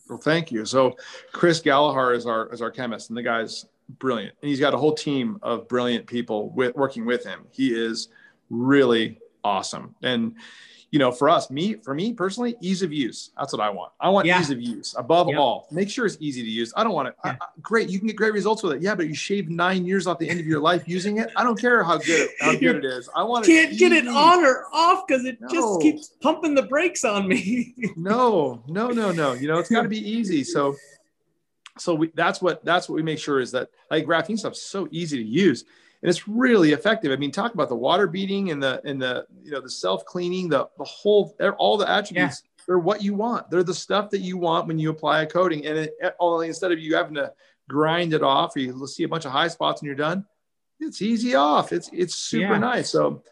Well, 0.07 0.19
thank 0.19 0.51
you. 0.51 0.65
So, 0.65 0.95
Chris 1.33 1.59
Gallagher 1.59 2.13
is 2.13 2.25
our 2.25 2.53
is 2.53 2.61
our 2.61 2.71
chemist, 2.71 3.09
and 3.09 3.17
the 3.17 3.23
guy's 3.23 3.65
brilliant. 3.99 4.35
And 4.41 4.49
he's 4.49 4.59
got 4.59 4.73
a 4.73 4.77
whole 4.77 4.93
team 4.93 5.39
of 5.41 5.67
brilliant 5.67 6.05
people 6.05 6.49
with, 6.51 6.75
working 6.75 7.05
with 7.05 7.25
him. 7.25 7.45
He 7.51 7.73
is 7.73 8.09
really 8.49 9.19
awesome. 9.47 9.95
And 10.03 10.35
you 10.91 10.99
know, 10.99 11.11
for 11.11 11.29
us, 11.29 11.49
me, 11.49 11.73
for 11.73 11.93
me 11.93 12.13
personally, 12.13 12.55
ease 12.61 12.81
of 12.81 12.93
use. 12.93 13.31
That's 13.37 13.51
what 13.51 13.61
I 13.61 13.69
want. 13.69 13.91
I 13.99 14.07
want 14.07 14.25
yeah. 14.25 14.39
ease 14.39 14.51
of 14.51 14.61
use 14.61 14.95
above 14.97 15.27
yep. 15.27 15.37
all. 15.37 15.67
Make 15.69 15.89
sure 15.89 16.05
it's 16.05 16.15
easy 16.21 16.41
to 16.43 16.49
use. 16.49 16.71
I 16.77 16.83
don't 16.85 16.93
want 16.93 17.09
it. 17.09 17.15
Yeah. 17.25 17.31
I, 17.31 17.43
I, 17.43 17.47
great, 17.61 17.89
you 17.89 17.99
can 17.99 18.07
get 18.07 18.15
great 18.15 18.31
results 18.31 18.63
with 18.63 18.73
it. 18.73 18.81
Yeah, 18.81 18.95
but 18.95 19.07
you 19.07 19.13
shave 19.13 19.49
nine 19.49 19.85
years 19.85 20.07
off 20.07 20.17
the 20.17 20.29
end 20.29 20.39
of 20.39 20.45
your 20.45 20.61
life 20.61 20.87
using 20.87 21.17
it. 21.17 21.29
I 21.35 21.43
don't 21.43 21.59
care 21.59 21.83
how 21.83 21.97
good 21.97 22.29
how 22.39 22.53
good 22.53 22.77
it 22.77 22.85
is. 22.85 23.09
I 23.13 23.23
want 23.23 23.45
can't 23.45 23.73
it 23.73 23.77
get 23.77 23.91
it 23.91 24.07
on 24.07 24.45
or 24.45 24.65
off 24.71 25.05
because 25.05 25.25
it 25.25 25.39
no. 25.41 25.49
just 25.49 25.81
keeps 25.81 26.07
pumping 26.21 26.55
the 26.55 26.63
brakes 26.63 27.03
on 27.03 27.27
me. 27.27 27.75
no, 27.97 28.63
no, 28.67 28.87
no, 28.87 29.11
no. 29.11 29.33
You 29.33 29.49
know, 29.49 29.59
it's 29.59 29.69
got 29.69 29.81
to 29.81 29.89
be 29.89 29.99
easy. 29.99 30.45
So 30.45 30.75
so 31.77 31.95
we, 31.95 32.11
that's 32.15 32.41
what 32.41 32.63
that's 32.63 32.87
what 32.87 32.95
we 32.95 33.03
make 33.03 33.19
sure 33.19 33.41
is 33.41 33.51
that 33.51 33.69
like 33.91 34.05
graphene 34.05 34.39
stuff 34.39 34.53
is 34.53 34.61
so 34.61 34.87
easy 34.91 35.17
to 35.17 35.29
use 35.29 35.65
and 36.01 36.09
it's 36.09 36.27
really 36.27 36.73
effective. 36.73 37.11
I 37.11 37.15
mean, 37.15 37.31
talk 37.31 37.53
about 37.53 37.69
the 37.69 37.75
water 37.75 38.07
beating 38.07 38.51
and 38.51 38.61
the 38.61 38.81
and 38.85 39.01
the 39.01 39.25
you 39.43 39.51
know 39.51 39.61
the 39.61 39.69
self 39.69 40.05
cleaning, 40.05 40.49
the 40.49 40.67
the 40.77 40.83
whole 40.83 41.35
all 41.57 41.77
the 41.77 41.89
attributes. 41.89 42.43
Yeah. 42.43 42.51
They're 42.67 42.79
what 42.79 43.01
you 43.01 43.13
want. 43.13 43.49
They're 43.49 43.63
the 43.63 43.73
stuff 43.73 44.09
that 44.09 44.19
you 44.19 44.37
want 44.37 44.67
when 44.67 44.77
you 44.77 44.89
apply 44.89 45.21
a 45.21 45.25
coating. 45.25 45.65
And 45.65 45.77
it, 45.77 45.95
only 46.19 46.49
instead 46.49 46.73
of 46.73 46.79
you 46.79 46.95
having 46.95 47.15
to 47.15 47.31
grind 47.69 48.13
it 48.13 48.21
off, 48.21 48.55
or 48.55 48.59
you 48.59 48.87
see 48.87 49.03
a 49.03 49.07
bunch 49.07 49.23
of 49.25 49.31
high 49.31 49.47
spots 49.47 49.81
and 49.81 49.87
you're 49.87 49.95
done. 49.95 50.25
It's 50.79 51.01
easy 51.01 51.33
off. 51.33 51.71
It's 51.71 51.89
it's 51.93 52.15
super 52.15 52.53
yeah. 52.53 52.59
nice. 52.59 52.89
So 52.89 53.23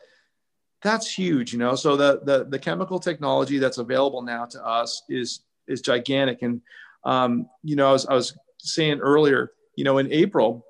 that's 0.81 1.13
huge, 1.13 1.51
you 1.51 1.59
know. 1.59 1.75
So 1.75 1.95
the 1.97 2.21
the 2.23 2.45
the 2.45 2.59
chemical 2.59 2.99
technology 2.99 3.59
that's 3.59 3.77
available 3.77 4.21
now 4.21 4.45
to 4.45 4.65
us 4.65 5.03
is 5.09 5.41
is 5.67 5.81
gigantic. 5.81 6.41
And 6.41 6.61
um, 7.03 7.47
you 7.61 7.75
know, 7.75 7.89
I 7.89 7.91
was, 7.91 8.05
I 8.07 8.13
was 8.13 8.37
saying 8.57 8.99
earlier, 8.99 9.51
you 9.75 9.83
know, 9.83 9.97
in 9.99 10.11
April, 10.11 10.65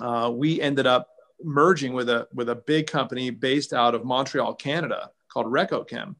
uh, 0.00 0.32
we 0.34 0.60
ended 0.60 0.86
up 0.86 1.08
merging 1.44 1.92
with 1.92 2.08
a 2.08 2.28
with 2.32 2.48
a 2.48 2.54
big 2.54 2.86
company 2.86 3.30
based 3.30 3.72
out 3.72 3.94
of 3.94 4.04
Montreal, 4.04 4.54
Canada, 4.54 5.10
called 5.28 5.46
RecoChem. 5.46 6.16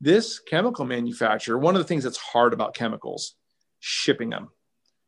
This 0.00 0.38
chemical 0.38 0.84
manufacturer, 0.84 1.58
one 1.58 1.74
of 1.74 1.80
the 1.80 1.88
things 1.88 2.04
that's 2.04 2.16
hard 2.16 2.52
about 2.52 2.74
chemicals, 2.74 3.36
shipping 3.80 4.30
them. 4.30 4.48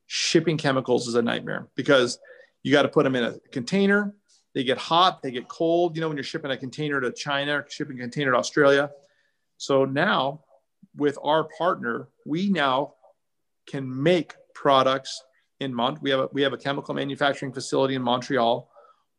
Shipping 0.07 0.57
chemicals 0.57 1.09
is 1.09 1.17
a 1.17 1.23
nightmare 1.23 1.69
because 1.75 2.19
you 2.63 2.73
got 2.73 2.83
to 2.83 2.89
put 2.89 3.05
them 3.05 3.17
in 3.17 3.25
a 3.25 3.39
container. 3.51 4.15
They 4.55 4.65
get 4.65 4.79
hot, 4.79 5.23
they 5.23 5.31
get 5.31 5.49
cold. 5.49 5.97
You 5.97 6.01
know, 6.01 6.09
when 6.09 6.17
you're 6.17 6.25
shipping 6.25 6.51
a 6.51 6.57
container 6.57 7.01
to 7.01 7.13
China, 7.13 7.65
shipping 7.69 7.99
a 7.99 8.01
container 8.01 8.33
to 8.33 8.39
Australia. 8.39 8.91
So 9.59 9.85
now, 9.85 10.45
with 10.97 11.19
our 11.23 11.45
partner, 11.59 12.09
we 12.25 12.49
now 12.49 12.95
can 13.67 14.03
make 14.03 14.35
products 14.55 15.23
in 15.61 15.75
Mont. 15.75 16.01
We 16.01 16.11
have 16.11 16.21
a, 16.21 16.29
we 16.33 16.43
have 16.43 16.53
a 16.53 16.59
chemical 16.59 16.95
manufacturing 16.95 17.53
facility 17.53 17.95
in 17.95 18.03
Montreal, 18.03 18.71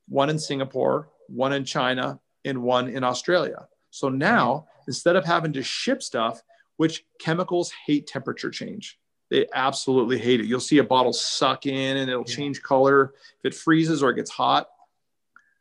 one 0.08 0.30
in 0.30 0.40
Singapore, 0.40 1.10
one 1.28 1.54
in 1.54 1.66
China, 1.66 2.20
and 2.46 2.62
one 2.64 2.88
in 2.90 3.04
Australia. 3.04 3.68
So 3.92 4.10
now 4.10 4.68
instead 4.88 5.16
of 5.16 5.26
having 5.26 5.54
to 5.54 5.64
ship 5.64 6.02
stuff, 6.02 6.42
which 6.78 7.04
chemicals 7.20 7.72
hate 7.86 8.08
temperature 8.08 8.50
change. 8.50 8.98
They 9.30 9.46
absolutely 9.54 10.18
hate 10.18 10.40
it. 10.40 10.46
You'll 10.46 10.60
see 10.62 10.78
a 10.78 10.84
bottle 10.84 11.12
suck 11.12 11.66
in 11.66 11.98
and 11.98 12.10
it'll 12.10 12.24
yeah. 12.28 12.36
change 12.36 12.62
color 12.62 13.14
if 13.44 13.54
it 13.54 13.54
freezes 13.54 14.02
or 14.02 14.12
it 14.12 14.16
gets 14.16 14.32
hot. 14.32 14.70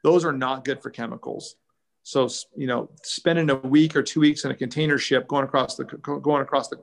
Those 0.05 0.25
are 0.25 0.33
not 0.33 0.65
good 0.65 0.81
for 0.81 0.91
chemicals. 0.91 1.57
So 2.05 2.29
you 2.57 2.69
know, 2.69 2.89
spending 3.03 3.51
a 3.51 3.57
week 3.57 3.97
or 3.97 4.03
two 4.05 4.21
weeks 4.21 4.45
in 4.45 4.53
a 4.53 4.55
container 4.55 4.97
ship 4.97 5.27
going 5.27 5.43
across 5.43 5.75
the 5.75 5.85
going 5.85 6.43
across 6.43 6.69
the 6.69 6.79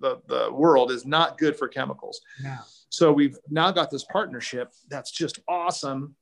the, 0.00 0.20
the 0.26 0.52
world 0.52 0.90
is 0.90 1.06
not 1.06 1.38
good 1.38 1.56
for 1.56 1.68
chemicals. 1.68 2.20
Yeah. 2.42 2.58
So 2.88 3.12
we've 3.12 3.38
now 3.48 3.70
got 3.70 3.92
this 3.92 4.02
partnership 4.04 4.72
that's 4.88 5.12
just 5.12 5.38
awesome, 5.46 6.16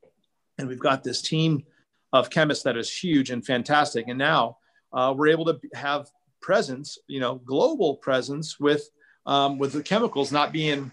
and 0.59 0.69
we've 0.69 0.79
got 0.79 1.03
this 1.03 1.23
team 1.23 1.65
of 2.13 2.31
chemists 2.31 2.65
that 2.65 2.77
is 2.77 2.91
huge 2.91 3.31
and 3.31 3.45
fantastic. 3.45 4.07
And 4.09 4.19
now 4.19 4.59
uh, 4.93 5.13
we're 5.17 5.29
able 5.29 5.45
to 5.47 5.59
have 5.75 6.09
presence, 6.41 6.99
you 7.09 7.21
know, 7.21 7.37
global 7.37 7.97
presence 7.97 8.61
with 8.61 8.89
um, 9.27 9.59
with 9.59 9.73
the 9.73 9.83
chemicals 9.83 10.31
not 10.31 10.53
being, 10.53 10.91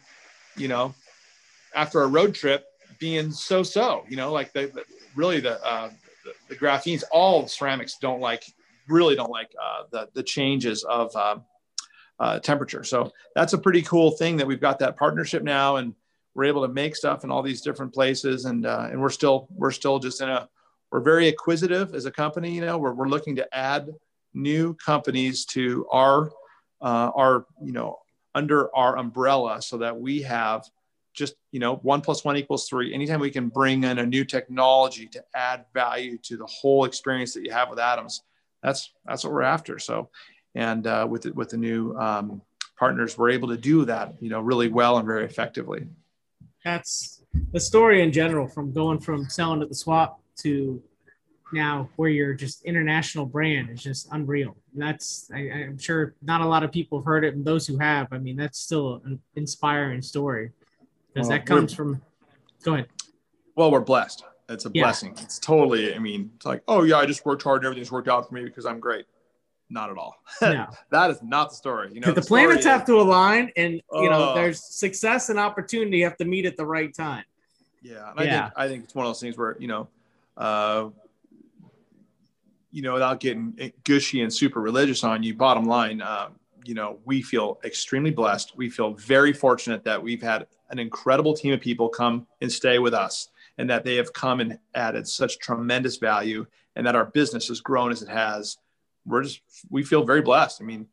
you 0.55 0.67
know, 0.67 0.95
after 1.75 2.01
a 2.01 2.07
road 2.07 2.33
trip 2.33 2.65
being 2.99 3.31
so 3.31 3.61
so. 3.61 4.03
You 4.07 4.15
know, 4.15 4.31
like 4.31 4.53
the, 4.53 4.67
the 4.73 4.83
really 5.15 5.39
the 5.39 5.63
uh, 5.65 5.91
the, 6.49 6.55
graphenes, 6.55 7.03
all 7.11 7.47
ceramics 7.47 7.97
don't 7.99 8.21
like, 8.21 8.45
really 8.87 9.15
don't 9.15 9.31
like 9.31 9.53
uh, 9.61 9.83
the, 9.91 10.09
the 10.13 10.23
changes 10.23 10.83
of 10.83 11.15
um, 11.15 11.43
uh, 12.19 12.39
temperature. 12.39 12.83
So 12.83 13.11
that's 13.35 13.53
a 13.53 13.57
pretty 13.57 13.81
cool 13.81 14.11
thing 14.11 14.37
that 14.37 14.47
we've 14.47 14.61
got 14.61 14.79
that 14.79 14.97
partnership 14.97 15.43
now 15.43 15.77
and 15.77 15.93
we're 16.33 16.45
able 16.45 16.65
to 16.65 16.73
make 16.73 16.95
stuff 16.95 17.23
in 17.23 17.31
all 17.31 17.41
these 17.41 17.61
different 17.61 17.93
places. 17.93 18.45
And, 18.45 18.65
uh, 18.65 18.87
and 18.91 19.01
we're 19.01 19.09
still, 19.09 19.47
we're 19.51 19.71
still 19.71 19.99
just 19.99 20.21
in 20.21 20.29
a, 20.29 20.47
we're 20.91 21.01
very 21.01 21.27
acquisitive 21.27 21.93
as 21.93 22.05
a 22.05 22.11
company, 22.11 22.53
you 22.53 22.61
know, 22.61 22.77
we're, 22.77 22.93
we're 22.93 23.07
looking 23.07 23.35
to 23.37 23.55
add 23.55 23.89
new 24.33 24.73
companies 24.75 25.45
to 25.45 25.87
our, 25.91 26.31
uh, 26.81 27.11
our, 27.15 27.45
you 27.61 27.71
know, 27.71 27.99
under 28.33 28.73
our 28.75 28.97
umbrella 28.97 29.61
so 29.61 29.77
that 29.77 29.99
we 29.99 30.21
have 30.21 30.63
just 31.13 31.35
you 31.51 31.59
know 31.59 31.75
one 31.77 32.01
plus 32.01 32.23
one 32.23 32.37
equals 32.37 32.67
three 32.67 32.93
anytime 32.93 33.19
we 33.19 33.31
can 33.31 33.49
bring 33.49 33.83
in 33.83 33.99
a 33.99 34.05
new 34.05 34.23
technology 34.23 35.07
to 35.07 35.23
add 35.35 35.65
value 35.73 36.17
to 36.17 36.37
the 36.37 36.45
whole 36.45 36.85
experience 36.85 37.33
that 37.33 37.43
you 37.43 37.51
have 37.51 37.69
with 37.69 37.79
adams 37.79 38.23
that's 38.63 38.91
that's 39.05 39.23
what 39.23 39.33
we're 39.33 39.41
after 39.41 39.77
so 39.77 40.09
and 40.55 40.87
uh, 40.87 41.07
with 41.09 41.23
the, 41.23 41.33
with 41.33 41.49
the 41.49 41.57
new 41.57 41.95
um, 41.97 42.41
partners 42.77 43.17
we're 43.17 43.29
able 43.29 43.49
to 43.49 43.57
do 43.57 43.83
that 43.85 44.13
you 44.21 44.29
know 44.29 44.39
really 44.39 44.69
well 44.69 44.97
and 44.97 45.05
very 45.05 45.25
effectively 45.25 45.85
that's 46.63 47.23
the 47.53 47.59
story 47.59 48.01
in 48.01 48.11
general 48.11 48.47
from 48.47 48.71
going 48.71 48.99
from 48.99 49.29
selling 49.29 49.61
at 49.61 49.69
the 49.69 49.75
swap 49.75 50.21
to 50.37 50.81
now 51.53 51.89
where 51.95 52.09
you're 52.09 52.33
just 52.33 52.63
international 52.63 53.25
brand 53.25 53.69
is 53.69 53.83
just 53.83 54.07
unreal. 54.11 54.55
And 54.73 54.81
that's 54.81 55.29
I, 55.33 55.39
am 55.39 55.77
sure 55.77 56.15
not 56.21 56.41
a 56.41 56.45
lot 56.45 56.63
of 56.63 56.71
people 56.71 56.99
have 56.99 57.05
heard 57.05 57.23
it, 57.25 57.35
and 57.35 57.43
those 57.43 57.67
who 57.67 57.77
have, 57.77 58.07
I 58.11 58.17
mean, 58.17 58.37
that's 58.37 58.59
still 58.59 59.01
an 59.05 59.19
inspiring 59.35 60.01
story 60.01 60.51
because 61.13 61.27
well, 61.27 61.37
that 61.37 61.45
comes 61.45 61.73
from. 61.73 62.01
Go 62.63 62.75
ahead. 62.75 62.87
Well, 63.55 63.71
we're 63.71 63.81
blessed. 63.81 64.23
It's 64.49 64.65
a 64.65 64.71
yeah. 64.73 64.83
blessing. 64.83 65.15
It's 65.21 65.39
totally. 65.39 65.95
I 65.95 65.99
mean, 65.99 66.31
it's 66.35 66.45
like, 66.45 66.61
oh 66.67 66.83
yeah, 66.83 66.97
I 66.97 67.05
just 67.05 67.25
worked 67.25 67.43
hard 67.43 67.61
and 67.61 67.65
everything's 67.65 67.91
worked 67.91 68.07
out 68.07 68.27
for 68.27 68.35
me 68.35 68.43
because 68.43 68.65
I'm 68.65 68.79
great. 68.79 69.05
Not 69.71 69.89
at 69.89 69.97
all. 69.97 70.17
No. 70.41 70.67
that 70.89 71.09
is 71.09 71.23
not 71.23 71.49
the 71.49 71.55
story. 71.55 71.91
You 71.93 72.01
know, 72.01 72.07
the, 72.07 72.19
the 72.19 72.27
planets 72.27 72.65
have 72.65 72.85
to 72.85 72.95
align, 72.99 73.51
and 73.55 73.81
you 73.93 74.09
know, 74.09 74.29
uh, 74.29 74.35
there's 74.35 74.61
success 74.63 75.29
and 75.29 75.39
opportunity 75.39 76.01
have 76.01 76.17
to 76.17 76.25
meet 76.25 76.45
at 76.45 76.57
the 76.57 76.65
right 76.65 76.93
time. 76.93 77.23
Yeah, 77.81 78.11
and 78.17 78.25
yeah. 78.25 78.37
I 78.37 78.41
think 78.41 78.53
I 78.57 78.67
think 78.67 78.83
it's 78.83 78.95
one 78.95 79.05
of 79.05 79.09
those 79.09 79.21
things 79.21 79.37
where 79.37 79.55
you 79.59 79.67
know, 79.67 79.87
uh, 80.35 80.89
you 82.71 82.81
know, 82.81 82.93
without 82.93 83.19
getting 83.21 83.71
gushy 83.83 84.21
and 84.21 84.33
super 84.33 84.59
religious 84.59 85.03
on 85.03 85.23
you, 85.23 85.33
bottom 85.35 85.65
line, 85.65 86.01
um, 86.01 86.35
you 86.65 86.73
know, 86.73 86.99
we 87.05 87.21
feel 87.21 87.59
extremely 87.63 88.11
blessed. 88.11 88.57
We 88.57 88.69
feel 88.69 88.93
very 88.93 89.31
fortunate 89.31 89.83
that 89.85 90.01
we've 90.01 90.21
had 90.21 90.47
an 90.69 90.79
incredible 90.79 91.33
team 91.33 91.53
of 91.53 91.61
people 91.61 91.89
come 91.89 92.27
and 92.41 92.51
stay 92.51 92.79
with 92.79 92.93
us 92.93 93.29
and 93.57 93.69
that 93.69 93.83
they 93.83 93.95
have 93.95 94.11
come 94.13 94.39
and 94.39 94.59
added 94.75 95.07
such 95.07 95.39
tremendous 95.39 95.97
value 95.97 96.45
and 96.75 96.85
that 96.85 96.95
our 96.95 97.05
business 97.05 97.47
has 97.47 97.61
grown 97.61 97.91
as 97.91 98.01
it 98.01 98.09
has. 98.09 98.57
We're 99.05 99.23
just, 99.23 99.41
we 99.69 99.83
feel 99.83 100.03
very 100.03 100.21
blessed. 100.21 100.61
I 100.61 100.65
mean, 100.65 100.87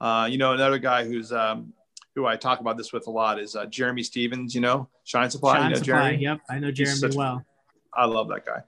uh, 0.00 0.28
you 0.30 0.38
know, 0.38 0.52
another 0.52 0.78
guy 0.78 1.04
who's, 1.04 1.32
um, 1.32 1.72
who 2.14 2.26
I 2.26 2.36
talk 2.36 2.60
about 2.60 2.76
this 2.76 2.92
with 2.92 3.06
a 3.06 3.10
lot 3.10 3.40
is 3.40 3.56
uh, 3.56 3.66
Jeremy 3.66 4.02
Stevens, 4.02 4.54
you 4.54 4.60
know, 4.60 4.88
Shine 5.04 5.30
Supply. 5.30 5.56
Shine 5.56 5.64
you 5.64 5.70
know, 5.70 5.82
Supply. 5.82 6.00
Jeremy? 6.02 6.22
Yep. 6.22 6.40
I 6.48 6.58
know 6.58 6.70
Jeremy 6.70 6.96
such, 6.96 7.14
well. 7.14 7.44
I 7.92 8.04
love 8.06 8.28
that 8.28 8.44
guy. 8.46 8.62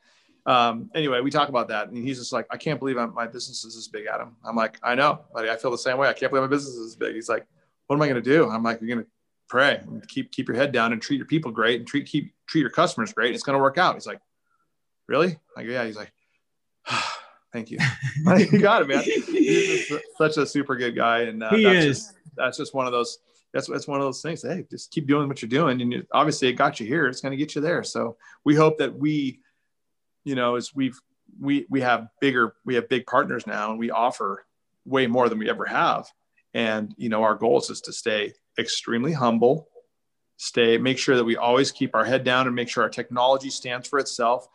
Um, 0.46 0.90
anyway, 0.94 1.20
we 1.20 1.30
talk 1.30 1.48
about 1.48 1.68
that, 1.68 1.88
and 1.88 1.96
he's 1.96 2.18
just 2.18 2.32
like, 2.32 2.46
I 2.50 2.56
can't 2.56 2.78
believe 2.78 2.96
I'm, 2.96 3.12
my 3.14 3.26
business 3.26 3.64
is 3.64 3.74
this 3.74 3.88
big, 3.88 4.06
Adam. 4.06 4.36
I'm 4.44 4.54
like, 4.54 4.78
I 4.82 4.94
know, 4.94 5.24
buddy. 5.34 5.50
I 5.50 5.56
feel 5.56 5.72
the 5.72 5.78
same 5.78 5.98
way. 5.98 6.08
I 6.08 6.12
can't 6.12 6.30
believe 6.30 6.48
my 6.48 6.54
business 6.54 6.74
is 6.74 6.86
this 6.86 6.96
big. 6.96 7.14
He's 7.14 7.28
like, 7.28 7.46
what 7.86 7.96
am 7.96 8.02
I 8.02 8.08
going 8.08 8.22
to 8.22 8.30
do? 8.30 8.48
I'm 8.48 8.62
like, 8.62 8.80
you're 8.80 8.88
going 8.88 9.04
to 9.04 9.10
pray 9.48 9.80
and 9.82 10.06
keep 10.08 10.32
keep 10.32 10.48
your 10.48 10.56
head 10.56 10.72
down 10.72 10.92
and 10.92 11.00
treat 11.00 11.18
your 11.18 11.26
people 11.26 11.50
great 11.50 11.78
and 11.78 11.86
treat 11.86 12.06
keep 12.06 12.32
treat 12.48 12.60
your 12.60 12.70
customers 12.70 13.12
great. 13.12 13.34
It's 13.34 13.42
going 13.42 13.56
to 13.56 13.62
work 13.62 13.78
out. 13.78 13.94
He's 13.94 14.06
like, 14.06 14.20
really? 15.08 15.38
Like, 15.56 15.66
yeah. 15.66 15.84
He's 15.84 15.96
like, 15.96 16.12
thank 17.56 17.70
you. 17.70 17.78
you 18.52 18.58
got 18.58 18.82
it, 18.82 18.88
man. 18.88 19.02
He's 19.04 19.90
such 20.18 20.36
a 20.36 20.46
super 20.46 20.76
good 20.76 20.94
guy, 20.94 21.22
and 21.22 21.42
uh, 21.42 21.50
he 21.50 21.64
that's 21.64 21.84
is. 21.84 21.98
Just, 21.98 22.14
that's 22.36 22.58
just 22.58 22.74
one 22.74 22.86
of 22.86 22.92
those. 22.92 23.18
That's 23.52 23.68
that's 23.68 23.88
one 23.88 24.00
of 24.00 24.06
those 24.06 24.20
things. 24.20 24.42
Hey, 24.42 24.64
just 24.70 24.90
keep 24.90 25.06
doing 25.06 25.28
what 25.28 25.40
you're 25.40 25.48
doing, 25.48 25.80
and 25.80 25.92
you, 25.92 26.06
obviously 26.12 26.48
it 26.48 26.52
got 26.54 26.78
you 26.78 26.86
here. 26.86 27.06
It's 27.06 27.20
going 27.20 27.32
to 27.32 27.36
get 27.36 27.54
you 27.54 27.62
there. 27.62 27.82
So 27.82 28.16
we 28.44 28.54
hope 28.54 28.78
that 28.78 28.94
we, 28.94 29.40
you 30.24 30.34
know, 30.34 30.56
as 30.56 30.74
we've 30.74 31.00
we 31.40 31.66
we 31.70 31.80
have 31.80 32.08
bigger 32.20 32.54
we 32.64 32.74
have 32.74 32.88
big 32.88 33.06
partners 33.06 33.46
now, 33.46 33.70
and 33.70 33.78
we 33.78 33.90
offer 33.90 34.44
way 34.84 35.06
more 35.06 35.28
than 35.28 35.38
we 35.38 35.48
ever 35.48 35.64
have. 35.64 36.06
And 36.52 36.94
you 36.98 37.08
know, 37.08 37.22
our 37.22 37.34
goal 37.34 37.58
is 37.58 37.68
just 37.68 37.86
to 37.86 37.92
stay 37.92 38.34
extremely 38.58 39.12
humble, 39.12 39.68
stay, 40.36 40.76
make 40.78 40.98
sure 40.98 41.16
that 41.16 41.24
we 41.24 41.36
always 41.36 41.72
keep 41.72 41.94
our 41.94 42.04
head 42.04 42.24
down 42.24 42.46
and 42.46 42.54
make 42.54 42.68
sure 42.68 42.82
our 42.82 42.90
technology 42.90 43.50
stands 43.50 43.88
for 43.88 43.98
itself. 43.98 44.46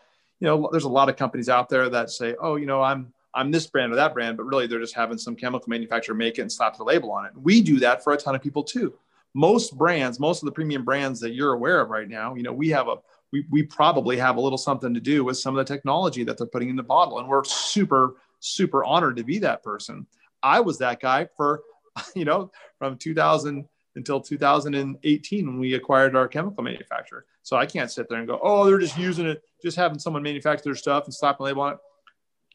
You 0.42 0.48
know, 0.48 0.70
there's 0.72 0.84
a 0.84 0.90
lot 0.90 1.08
of 1.08 1.16
companies 1.16 1.48
out 1.48 1.70
there 1.70 1.88
that 1.90 2.10
say, 2.10 2.36
oh, 2.42 2.58
you 2.58 2.66
know, 2.66 2.82
I'm 2.82 3.14
I'm 3.34 3.50
this 3.50 3.68
brand 3.68 3.94
or 3.94 3.96
that 3.96 4.14
brand, 4.14 4.36
but 4.36 4.44
really 4.44 4.68
they're 4.68 4.80
just 4.80 4.96
having 4.96 5.18
some 5.18 5.36
chemical 5.36 5.70
manufacturer 5.70 6.14
make 6.14 6.38
it 6.38 6.42
and 6.42 6.52
slap 6.52 6.76
the 6.76 6.84
label 6.84 7.12
on 7.12 7.26
it. 7.26 7.32
We 7.36 7.62
do 7.62 7.80
that 7.80 8.04
for 8.04 8.12
a 8.12 8.18
ton 8.18 8.36
of 8.36 8.42
people 8.42 8.64
too. 8.64 8.94
Most 9.34 9.78
brands, 9.78 10.20
most 10.20 10.44
of 10.44 10.48
the 10.48 10.52
premium 10.52 10.84
brands 10.84 11.22
that 11.22 11.34
you're 11.34 11.54
aware 11.54 11.80
of 11.80 11.90
right 11.90 12.10
now, 12.10 12.36
you 12.36 12.44
know, 12.44 12.52
we 12.52 12.68
have 12.70 12.90
a 12.90 12.98
we, 13.32 13.46
we 13.50 13.64
probably 13.64 14.18
have 14.18 14.36
a 14.36 14.42
little 14.42 14.58
something 14.58 14.94
to 14.94 15.00
do 15.00 15.24
with 15.24 15.38
some 15.38 15.58
of 15.58 15.66
the 15.66 15.74
technology 15.74 16.24
that 16.24 16.38
they're 16.38 16.48
putting 16.48 16.70
in 16.70 16.76
the 16.76 16.84
bottle. 16.84 17.20
And 17.20 17.28
we're 17.28 17.44
super, 17.46 18.16
super 18.40 18.84
honored 18.84 19.16
to 19.18 19.24
be 19.24 19.40
that 19.40 19.64
person. 19.64 20.06
I 20.44 20.60
was 20.60 20.78
that 20.80 21.00
guy 21.00 21.30
for, 21.38 21.62
you 22.16 22.26
know, 22.26 22.52
from 22.78 22.98
2000 22.98 23.66
until 23.96 24.22
2018 24.22 25.48
when 25.48 25.60
we 25.60 25.74
acquired 25.74 26.16
our 26.16 26.28
chemical 26.28 26.64
manufacturer. 26.64 27.26
So 27.44 27.58
I 27.58 27.66
can't 27.66 27.92
sit 27.92 28.08
there 28.10 28.20
and 28.20 28.28
go, 28.28 28.40
oh, 28.42 28.66
they're 28.66 28.80
just 28.80 28.98
using 28.98 29.26
it, 29.26 29.44
just 29.62 29.78
having 29.78 30.00
someone 30.00 30.24
manufacture 30.24 30.64
their 30.64 30.76
stuff 30.76 31.06
and 31.06 31.14
slap 31.14 31.40
a 31.40 31.44
label 31.44 31.64
on 31.64 31.74
it. 31.74 31.80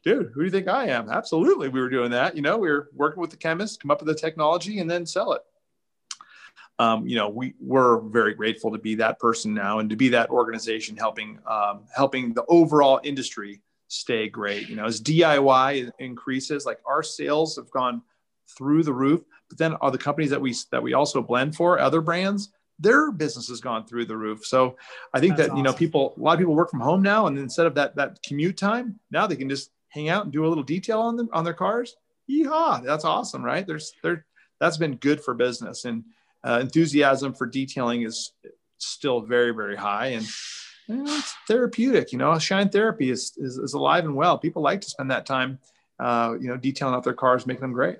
Dude, 0.03 0.31
who 0.33 0.41
do 0.41 0.45
you 0.45 0.51
think 0.51 0.67
I 0.67 0.87
am? 0.87 1.09
Absolutely, 1.09 1.69
we 1.69 1.81
were 1.81 1.89
doing 1.89 2.11
that. 2.11 2.35
You 2.35 2.41
know, 2.41 2.57
we 2.57 2.69
were 2.69 2.89
working 2.93 3.19
with 3.19 3.31
the 3.31 3.37
chemists, 3.37 3.77
come 3.77 3.91
up 3.91 3.99
with 3.99 4.07
the 4.07 4.19
technology, 4.19 4.79
and 4.79 4.89
then 4.89 5.05
sell 5.05 5.33
it. 5.33 5.41
Um, 6.79 7.07
you 7.07 7.15
know, 7.15 7.29
we 7.29 7.55
we're 7.59 7.99
very 7.99 8.35
grateful 8.35 8.71
to 8.71 8.77
be 8.77 8.95
that 8.95 9.19
person 9.19 9.53
now 9.53 9.79
and 9.79 9.89
to 9.89 9.95
be 9.95 10.09
that 10.09 10.29
organization 10.29 10.95
helping 10.95 11.39
um, 11.47 11.85
helping 11.95 12.33
the 12.33 12.45
overall 12.47 12.99
industry 13.03 13.61
stay 13.87 14.29
great. 14.29 14.69
You 14.69 14.75
know, 14.75 14.85
as 14.85 15.01
DIY 15.01 15.91
increases, 15.99 16.65
like 16.65 16.79
our 16.85 17.01
sales 17.01 17.55
have 17.55 17.71
gone 17.71 18.03
through 18.47 18.83
the 18.83 18.93
roof 18.93 19.21
but 19.49 19.57
then 19.57 19.73
are 19.75 19.91
the 19.91 19.97
companies 19.97 20.29
that 20.29 20.41
we 20.41 20.55
that 20.71 20.81
we 20.81 20.93
also 20.93 21.21
blend 21.21 21.55
for 21.55 21.79
other 21.79 22.01
brands 22.01 22.49
their 22.79 23.11
business 23.11 23.47
has 23.47 23.59
gone 23.59 23.85
through 23.85 24.05
the 24.05 24.15
roof. 24.15 24.45
So 24.45 24.77
i 25.13 25.19
think 25.19 25.35
That's 25.35 25.47
that 25.47 25.53
awesome. 25.53 25.57
you 25.57 25.63
know 25.63 25.73
people 25.73 26.13
a 26.17 26.19
lot 26.19 26.33
of 26.33 26.39
people 26.39 26.55
work 26.55 26.69
from 26.69 26.79
home 26.79 27.01
now 27.01 27.27
and 27.27 27.37
instead 27.37 27.65
of 27.65 27.75
that 27.75 27.95
that 27.95 28.21
commute 28.23 28.57
time 28.57 28.99
now 29.11 29.27
they 29.27 29.35
can 29.35 29.49
just 29.49 29.71
hang 29.89 30.09
out 30.09 30.23
and 30.23 30.33
do 30.33 30.45
a 30.45 30.49
little 30.49 30.63
detail 30.63 30.99
on 31.01 31.15
them 31.15 31.29
on 31.33 31.43
their 31.43 31.53
cars. 31.53 31.95
Yeehaw 32.29 32.83
that's 32.83 33.05
awesome 33.05 33.43
right? 33.43 33.65
There's 33.65 33.93
there 34.03 34.25
that's 34.59 34.77
been 34.77 34.95
good 34.95 35.21
for 35.21 35.33
business 35.33 35.85
and 35.85 36.03
uh, 36.43 36.59
enthusiasm 36.61 37.33
for 37.33 37.47
detailing 37.47 38.03
is 38.03 38.33
still 38.77 39.21
very 39.21 39.51
very 39.51 39.75
high 39.75 40.07
and 40.07 40.27
you 40.87 40.97
know, 40.97 41.17
it's 41.17 41.33
therapeutic 41.47 42.11
you 42.11 42.17
know 42.17 42.37
shine 42.37 42.69
therapy 42.69 43.09
is, 43.09 43.33
is, 43.37 43.57
is 43.57 43.73
alive 43.73 44.05
and 44.05 44.15
well. 44.15 44.37
People 44.37 44.61
like 44.61 44.81
to 44.81 44.89
spend 44.89 45.11
that 45.11 45.25
time 45.25 45.59
uh, 45.99 46.35
you 46.39 46.47
know 46.47 46.57
detailing 46.57 46.93
out 46.93 47.03
their 47.03 47.13
cars 47.13 47.47
making 47.47 47.61
them 47.61 47.73
great 47.73 47.97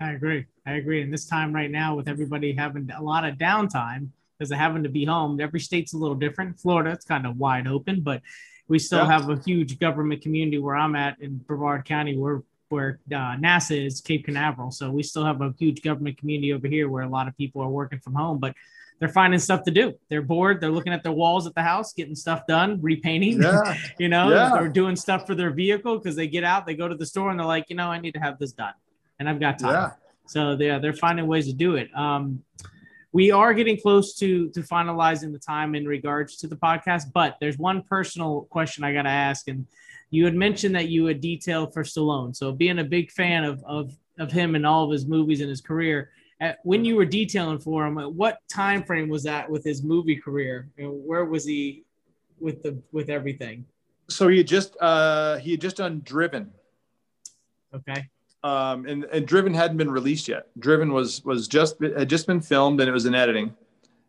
I 0.00 0.12
agree. 0.12 0.46
I 0.66 0.72
agree. 0.74 1.02
And 1.02 1.12
this 1.12 1.26
time 1.26 1.52
right 1.52 1.70
now, 1.70 1.96
with 1.96 2.08
everybody 2.08 2.52
having 2.52 2.88
a 2.96 3.02
lot 3.02 3.24
of 3.24 3.36
downtime 3.36 4.08
because 4.38 4.52
of 4.52 4.58
having 4.58 4.84
to 4.84 4.88
be 4.88 5.04
home, 5.04 5.40
every 5.40 5.60
state's 5.60 5.92
a 5.92 5.96
little 5.96 6.14
different. 6.14 6.60
Florida, 6.60 6.90
it's 6.90 7.04
kind 7.04 7.26
of 7.26 7.36
wide 7.36 7.66
open, 7.66 8.00
but 8.00 8.22
we 8.68 8.78
still 8.78 9.00
yeah. 9.00 9.18
have 9.18 9.28
a 9.28 9.40
huge 9.44 9.78
government 9.78 10.22
community 10.22 10.58
where 10.58 10.76
I'm 10.76 10.94
at 10.94 11.20
in 11.20 11.38
Brevard 11.38 11.84
County, 11.84 12.16
where 12.16 12.42
where 12.68 13.00
uh, 13.10 13.34
NASA 13.36 13.86
is 13.86 14.02
Cape 14.02 14.26
Canaveral. 14.26 14.70
So 14.70 14.90
we 14.90 15.02
still 15.02 15.24
have 15.24 15.40
a 15.40 15.54
huge 15.58 15.80
government 15.82 16.18
community 16.18 16.52
over 16.52 16.68
here 16.68 16.90
where 16.90 17.02
a 17.02 17.08
lot 17.08 17.26
of 17.26 17.34
people 17.34 17.62
are 17.62 17.68
working 17.70 17.98
from 17.98 18.14
home, 18.14 18.38
but 18.38 18.54
they're 19.00 19.08
finding 19.08 19.40
stuff 19.40 19.62
to 19.62 19.70
do. 19.70 19.94
They're 20.10 20.20
bored. 20.20 20.60
They're 20.60 20.70
looking 20.70 20.92
at 20.92 21.02
their 21.02 21.12
walls 21.12 21.46
at 21.46 21.54
the 21.54 21.62
house, 21.62 21.94
getting 21.94 22.14
stuff 22.14 22.46
done, 22.46 22.78
repainting. 22.82 23.40
Yeah. 23.40 23.74
you 23.98 24.10
know, 24.10 24.28
yeah. 24.28 24.50
they're 24.52 24.68
doing 24.68 24.96
stuff 24.96 25.26
for 25.26 25.34
their 25.34 25.50
vehicle 25.50 25.98
because 25.98 26.14
they 26.14 26.28
get 26.28 26.44
out, 26.44 26.66
they 26.66 26.74
go 26.74 26.88
to 26.88 26.94
the 26.94 27.06
store, 27.06 27.30
and 27.30 27.40
they're 27.40 27.46
like, 27.46 27.70
you 27.70 27.76
know, 27.76 27.88
I 27.88 28.00
need 28.00 28.12
to 28.12 28.20
have 28.20 28.38
this 28.38 28.52
done 28.52 28.74
and 29.18 29.28
I've 29.28 29.40
got 29.40 29.58
time. 29.58 29.72
Yeah. 29.72 29.90
So 30.26 30.56
they're 30.56 30.78
they're 30.78 30.92
finding 30.92 31.26
ways 31.26 31.46
to 31.46 31.52
do 31.52 31.76
it. 31.76 31.88
Um, 31.96 32.42
we 33.12 33.30
are 33.30 33.54
getting 33.54 33.80
close 33.80 34.14
to 34.16 34.50
to 34.50 34.60
finalizing 34.60 35.32
the 35.32 35.38
time 35.38 35.74
in 35.74 35.86
regards 35.86 36.36
to 36.36 36.46
the 36.46 36.56
podcast, 36.56 37.12
but 37.12 37.36
there's 37.40 37.58
one 37.58 37.82
personal 37.82 38.42
question 38.50 38.84
I 38.84 38.92
got 38.92 39.02
to 39.02 39.10
ask, 39.10 39.48
and 39.48 39.66
you 40.10 40.24
had 40.24 40.34
mentioned 40.34 40.74
that 40.74 40.88
you 40.88 41.06
had 41.06 41.20
detailed 41.20 41.72
for 41.72 41.82
Stallone. 41.82 42.36
So 42.36 42.52
being 42.52 42.78
a 42.78 42.84
big 42.84 43.10
fan 43.10 43.44
of 43.44 43.62
of 43.64 43.94
of 44.18 44.30
him 44.30 44.54
and 44.54 44.66
all 44.66 44.84
of 44.84 44.90
his 44.90 45.06
movies 45.06 45.40
and 45.40 45.48
his 45.48 45.60
career, 45.60 46.10
at, 46.40 46.58
when 46.64 46.84
you 46.84 46.96
were 46.96 47.04
detailing 47.04 47.60
for 47.60 47.86
him, 47.86 47.96
what 47.96 48.40
time 48.48 48.82
frame 48.82 49.08
was 49.08 49.22
that 49.22 49.48
with 49.48 49.64
his 49.64 49.82
movie 49.82 50.16
career? 50.16 50.68
where 50.76 51.24
was 51.24 51.46
he 51.46 51.84
with 52.38 52.62
the 52.62 52.78
with 52.92 53.08
everything? 53.08 53.64
So 54.10 54.28
he 54.28 54.38
had 54.38 54.46
just 54.46 54.76
uh, 54.80 55.38
he 55.38 55.52
had 55.52 55.60
just 55.62 55.76
done 55.76 56.02
Driven. 56.04 56.52
Okay 57.74 58.08
um, 58.44 58.86
and, 58.86 59.04
and 59.04 59.26
Driven 59.26 59.54
hadn't 59.54 59.76
been 59.76 59.90
released 59.90 60.28
yet. 60.28 60.46
Driven 60.58 60.92
was 60.92 61.24
was 61.24 61.48
just 61.48 61.80
had 61.80 62.08
just 62.08 62.26
been 62.26 62.40
filmed 62.40 62.80
and 62.80 62.88
it 62.88 62.92
was 62.92 63.06
in 63.06 63.14
editing. 63.14 63.54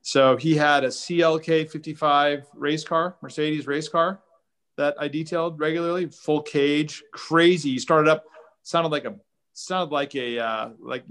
So 0.02 0.38
he 0.38 0.56
had 0.56 0.84
a 0.84 0.88
CLK 0.88 1.70
55 1.70 2.48
race 2.56 2.84
car, 2.84 3.18
Mercedes 3.22 3.68
race 3.68 3.90
car 3.90 4.22
that 4.78 4.96
I 4.98 5.08
detailed 5.08 5.60
regularly, 5.60 6.08
full 6.08 6.42
cage, 6.42 7.04
crazy. 7.12 7.72
He 7.72 7.80
started 7.80 8.10
up, 8.10 8.24
sounded 8.64 8.90
like 8.90 9.06
a 9.06 9.16
sounded 9.54 9.94
like 9.94 10.16
a 10.16 10.40
uh, 10.40 10.70
like 10.80 11.04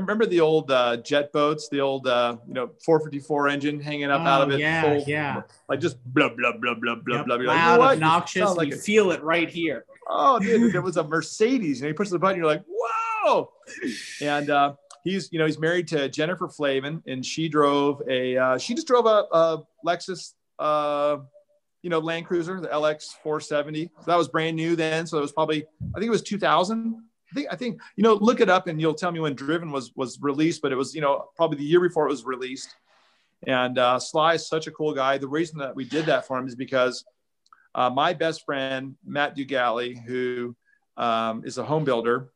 remember 0.00 0.26
the 0.26 0.40
old 0.40 0.70
uh, 0.70 0.96
jet 0.98 1.32
boats, 1.32 1.68
the 1.68 1.80
old 1.80 2.06
uh, 2.06 2.36
you 2.46 2.54
know 2.54 2.70
454 2.84 3.48
engine 3.48 3.80
hanging 3.80 4.10
up 4.10 4.22
oh, 4.22 4.24
out 4.24 4.42
of 4.42 4.50
it, 4.50 4.60
yeah, 4.60 4.82
full, 4.82 5.04
yeah, 5.06 5.42
like 5.68 5.80
just 5.80 5.96
blah 6.12 6.28
blah 6.28 6.52
blah 6.60 6.74
blah 6.74 6.96
blah 6.96 7.16
yep. 7.16 7.26
blah. 7.26 7.36
Loud, 7.36 7.80
like, 7.80 7.94
obnoxious. 7.94 8.54
Like 8.56 8.68
you 8.68 8.74
a, 8.74 8.78
feel 8.78 9.10
it 9.12 9.22
right 9.22 9.48
here 9.48 9.84
oh, 10.08 10.38
dude, 10.38 10.74
it 10.74 10.80
was 10.80 10.96
a 10.96 11.04
Mercedes. 11.04 11.80
And 11.80 11.88
he 11.88 11.92
pushes 11.92 12.12
the 12.12 12.18
button, 12.18 12.38
you're 12.38 12.46
like, 12.46 12.64
whoa. 12.66 13.50
And 14.20 14.50
uh, 14.50 14.74
he's, 15.02 15.30
you 15.32 15.38
know, 15.38 15.46
he's 15.46 15.58
married 15.58 15.88
to 15.88 16.08
Jennifer 16.08 16.48
Flavin, 16.48 17.02
and 17.06 17.24
she 17.24 17.48
drove 17.48 18.02
a, 18.08 18.36
uh, 18.36 18.58
she 18.58 18.74
just 18.74 18.86
drove 18.86 19.06
a, 19.06 19.24
a 19.32 19.62
Lexus, 19.84 20.32
uh, 20.58 21.18
you 21.82 21.90
know, 21.90 21.98
Land 21.98 22.26
Cruiser, 22.26 22.60
the 22.60 22.68
LX 22.68 23.08
470. 23.22 23.90
So 23.98 24.04
that 24.06 24.16
was 24.16 24.28
brand 24.28 24.56
new 24.56 24.74
then. 24.76 25.06
So 25.06 25.18
it 25.18 25.22
was 25.22 25.32
probably, 25.32 25.64
I 25.94 25.98
think 25.98 26.06
it 26.06 26.10
was 26.10 26.22
2000. 26.22 27.02
I 27.30 27.34
think, 27.34 27.48
I 27.50 27.56
think, 27.56 27.80
you 27.96 28.02
know, 28.02 28.14
look 28.14 28.40
it 28.40 28.48
up 28.48 28.66
and 28.66 28.80
you'll 28.80 28.94
tell 28.94 29.10
me 29.10 29.20
when 29.20 29.34
Driven 29.34 29.72
was 29.72 29.92
was 29.96 30.18
released, 30.20 30.62
but 30.62 30.72
it 30.72 30.76
was, 30.76 30.94
you 30.94 31.00
know, 31.00 31.26
probably 31.36 31.58
the 31.58 31.64
year 31.64 31.80
before 31.80 32.06
it 32.06 32.10
was 32.10 32.24
released. 32.24 32.76
And 33.46 33.78
uh, 33.78 33.98
Sly 33.98 34.34
is 34.34 34.46
such 34.46 34.66
a 34.66 34.70
cool 34.70 34.94
guy. 34.94 35.18
The 35.18 35.28
reason 35.28 35.58
that 35.58 35.74
we 35.74 35.84
did 35.84 36.06
that 36.06 36.26
for 36.26 36.38
him 36.38 36.46
is 36.46 36.54
because 36.54 37.04
uh, 37.74 37.90
my 37.90 38.12
best 38.12 38.44
friend, 38.44 38.94
Matt 39.04 39.36
Dugali, 39.36 40.02
who 40.02 40.54
um, 40.96 41.44
is 41.44 41.58
a 41.58 41.64
home 41.64 41.84
builder, 41.84 42.30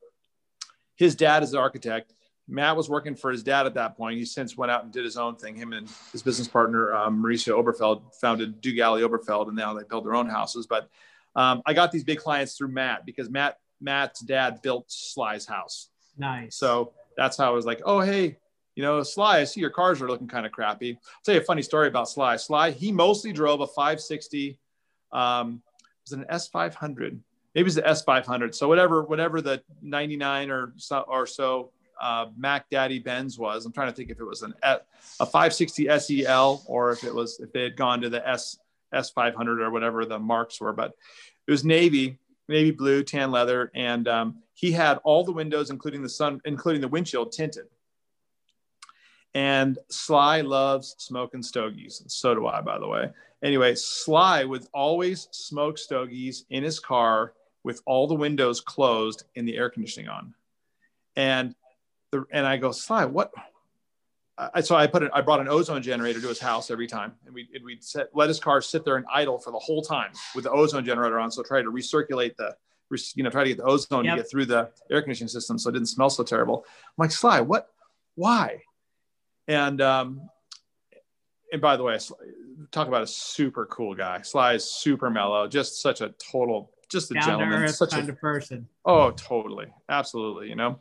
his 0.97 1.14
dad 1.14 1.43
is 1.43 1.53
an 1.53 1.59
architect. 1.59 2.14
Matt 2.49 2.76
was 2.76 2.89
working 2.89 3.14
for 3.14 3.30
his 3.30 3.43
dad 3.43 3.66
at 3.66 3.74
that 3.74 3.97
point. 3.97 4.18
He 4.18 4.24
since 4.24 4.57
went 4.57 4.72
out 4.72 4.82
and 4.82 4.93
did 4.93 5.05
his 5.05 5.16
own 5.16 5.36
thing. 5.36 5.55
Him 5.55 5.72
and 5.72 5.89
his 6.12 6.22
business 6.22 6.49
partner, 6.49 6.95
um, 6.95 7.22
Mauricio 7.22 7.62
Oberfeld, 7.62 8.14
founded 8.20 8.62
Dugali 8.62 9.07
Oberfeld, 9.07 9.49
and 9.49 9.57
now 9.57 9.74
they 9.74 9.84
build 9.84 10.07
their 10.07 10.14
own 10.14 10.28
houses. 10.28 10.66
But 10.66 10.89
um, 11.36 11.62
I 11.66 11.74
got 11.74 11.93
these 11.93 12.05
big 12.05 12.18
clients 12.18 12.57
through 12.57 12.68
Matt 12.68 13.05
because 13.05 13.28
Matt 13.28 13.59
Matt's 13.81 14.20
dad 14.20 14.61
built 14.62 14.87
Sly's 14.89 15.47
house. 15.47 15.89
Nice. 16.16 16.57
So 16.57 16.93
that's 17.16 17.37
how 17.37 17.47
I 17.47 17.51
was 17.51 17.66
like, 17.66 17.81
oh 17.85 18.01
hey, 18.01 18.39
you 18.74 18.83
know, 18.83 19.03
Sly, 19.03 19.41
I 19.41 19.45
see 19.45 19.61
your 19.61 19.70
cars 19.70 20.01
are 20.01 20.09
looking 20.09 20.29
kind 20.29 20.47
of 20.47 20.53
crappy. 20.53 20.93
I'll 20.93 21.20
tell 21.24 21.35
you 21.35 21.41
a 21.41 21.45
funny 21.45 21.62
story 21.62 21.89
about 21.89 22.09
Sly. 22.09 22.37
Sly, 22.37 22.70
he 22.70 22.93
mostly 22.93 23.33
drove 23.33 23.61
a 23.61 23.66
560 23.66 24.59
um, 25.12 25.62
it 25.81 26.11
was 26.11 26.12
an 26.12 26.26
S500. 26.31 27.18
maybe 27.55 27.66
it's 27.66 27.74
the 27.74 27.83
S500. 27.83 28.55
So 28.55 28.68
whatever, 28.68 29.03
whatever 29.03 29.41
the 29.41 29.62
99 29.83 30.51
or 30.51 30.72
so, 30.76 31.01
or 31.09 31.26
so 31.26 31.70
uh, 32.01 32.26
Mac 32.37 32.70
Daddy 32.70 32.99
Benz 32.99 33.39
was. 33.39 33.66
I'm 33.66 33.72
trying 33.72 33.89
to 33.89 33.95
think 33.95 34.11
if 34.11 34.20
it 34.20 34.24
was 34.24 34.43
an 34.43 34.55
a 34.62 34.81
560 35.26 35.99
SEL 35.99 36.62
or 36.66 36.93
if 36.93 37.05
it 37.05 37.14
was 37.14 37.41
if 37.41 37.53
they 37.53 37.62
had 37.64 37.76
gone 37.76 38.01
to 38.03 38.09
the 38.09 38.26
S 38.26 38.59
S500 38.95 39.61
or 39.61 39.70
whatever 39.70 40.05
the 40.05 40.18
marks 40.18 40.61
were. 40.61 40.72
But 40.72 40.95
it 41.47 41.51
was 41.51 41.64
navy, 41.64 42.18
navy 42.49 42.71
blue, 42.71 43.03
tan 43.03 43.31
leather, 43.31 43.71
and 43.75 44.09
um, 44.09 44.39
he 44.55 44.73
had 44.73 44.99
all 45.05 45.25
the 45.25 45.33
windows, 45.33 45.71
including 45.71 46.03
the 46.03 46.09
sun, 46.09 46.41
including 46.45 46.81
the 46.81 46.89
windshield, 46.89 47.33
tinted. 47.33 47.67
And 49.35 49.79
Sly 49.89 50.41
loves 50.41 50.95
smoking 50.99 51.43
stogies. 51.43 52.03
So 52.07 52.35
do 52.35 52.47
I, 52.47 52.61
by 52.61 52.79
the 52.79 52.89
way. 52.89 53.11
Anyway, 53.43 53.75
Sly 53.75 54.45
would 54.45 54.67
always 54.73 55.29
smoke 55.31 55.79
stogies 55.79 56.45
in 56.51 56.65
his 56.65 56.81
car 56.81 57.35
with 57.63 57.83
all 57.87 58.07
the 58.07 58.15
windows 58.15 58.61
closed 58.61 59.25
and 59.37 59.47
the 59.47 59.57
air 59.57 59.71
conditioning 59.71 60.09
on. 60.09 60.35
And 61.15 61.55
the, 62.11 62.25
and 62.33 62.47
I 62.47 62.57
go, 62.57 62.73
Sly, 62.73 63.05
what? 63.05 63.33
I, 64.55 64.61
so 64.61 64.76
I 64.76 64.86
put 64.86 65.03
it, 65.03 65.11
I 65.12 65.20
brought 65.20 65.41
an 65.41 65.49
ozone 65.49 65.82
generator 65.82 66.20
to 66.20 66.28
his 66.28 66.39
house 66.39 66.70
every 66.70 66.86
time, 66.86 67.12
and 67.26 67.34
we 67.34 67.49
and 67.55 67.64
we'd 67.64 67.82
set, 67.82 68.09
let 68.14 68.28
his 68.28 68.39
car 68.39 68.61
sit 68.61 68.84
there 68.84 68.97
and 68.97 69.05
idle 69.12 69.39
for 69.39 69.51
the 69.51 69.59
whole 69.59 69.82
time 69.82 70.12
with 70.34 70.45
the 70.45 70.51
ozone 70.51 70.84
generator 70.84 71.18
on. 71.18 71.30
So 71.30 71.43
try 71.43 71.61
to 71.61 71.70
recirculate 71.70 72.36
the, 72.36 72.57
you 73.14 73.24
know, 73.24 73.30
try 73.30 73.43
to 73.43 73.49
get 73.49 73.59
the 73.59 73.64
ozone 73.64 74.05
yep. 74.05 74.16
to 74.16 74.22
get 74.22 74.30
through 74.30 74.47
the 74.47 74.70
air 74.91 75.03
conditioning 75.03 75.28
system 75.28 75.59
so 75.59 75.70
it 75.70 75.72
didn't 75.72 75.89
smell 75.89 76.09
so 76.09 76.22
terrible. 76.22 76.64
I'm 76.66 76.95
like, 76.99 77.11
Sly, 77.11 77.41
what? 77.41 77.68
Why? 78.14 78.62
And 79.49 79.80
um, 79.80 80.28
and 81.53 81.61
by 81.61 81.76
the 81.76 81.82
way, 81.82 81.99
talk 82.70 82.86
about 82.86 83.03
a 83.03 83.07
super 83.07 83.66
cool 83.66 83.95
guy. 83.95 84.22
Sly 84.22 84.55
is 84.55 84.70
super 84.70 85.11
mellow, 85.11 85.49
just 85.49 85.82
such 85.82 86.01
a 86.01 86.11
total, 86.11 86.70
just 86.89 87.11
a 87.11 87.14
Down 87.14 87.24
gentleman, 87.24 87.68
such 87.68 87.91
kind 87.91 88.09
a 88.09 88.12
of 88.12 88.20
person. 88.20 88.68
Oh, 88.84 89.11
totally, 89.11 89.66
absolutely. 89.89 90.49
You 90.49 90.57
know, 90.57 90.78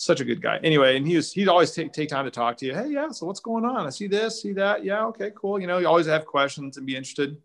such 0.00 0.20
a 0.20 0.24
good 0.24 0.40
guy. 0.40 0.58
Anyway, 0.64 0.96
and 0.96 1.06
he 1.06 1.16
was 1.16 1.30
he'd 1.30 1.48
always 1.48 1.72
take 1.72 1.92
take 1.92 2.08
time 2.08 2.24
to 2.24 2.30
talk 2.30 2.56
to 2.56 2.64
you. 2.64 2.74
Hey, 2.74 2.88
yeah, 2.88 3.10
so 3.10 3.26
what's 3.26 3.40
going 3.40 3.66
on? 3.66 3.86
I 3.86 3.90
see 3.90 4.06
this, 4.06 4.40
see 4.40 4.54
that. 4.54 4.82
Yeah, 4.82 5.04
okay, 5.08 5.30
cool. 5.34 5.60
You 5.60 5.66
know, 5.66 5.76
you 5.76 5.86
always 5.86 6.06
have 6.06 6.24
questions 6.24 6.78
and 6.78 6.86
be 6.86 6.96
interested. 6.96 7.36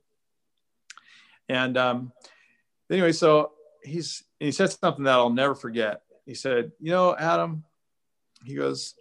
And 1.50 1.78
um, 1.78 2.14
anyway, 2.90 3.12
so 3.12 3.52
he's 3.84 4.24
he 4.40 4.54
said 4.54 4.72
something 4.72 5.04
that 5.04 5.12
I'll 5.12 5.30
never 5.30 5.54
forget. 5.54 6.04
He 6.26 6.34
said, 6.34 6.72
"You 6.80 6.92
know, 6.92 7.14
Adam," 7.18 7.66
he 8.46 8.56
goes, 8.56 8.96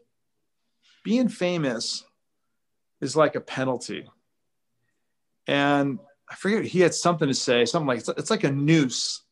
"being 1.04 1.28
famous 1.28 2.04
is 3.00 3.14
like 3.14 3.36
a 3.36 3.40
penalty." 3.40 4.08
And 5.46 6.00
I 6.28 6.34
forget 6.34 6.64
he 6.64 6.80
had 6.80 6.94
something 6.94 7.28
to 7.28 7.34
say, 7.34 7.66
something 7.66 7.86
like 7.86 7.98
it's, 7.98 8.30
like 8.30 8.44
a 8.44 8.50
noose. 8.50 9.22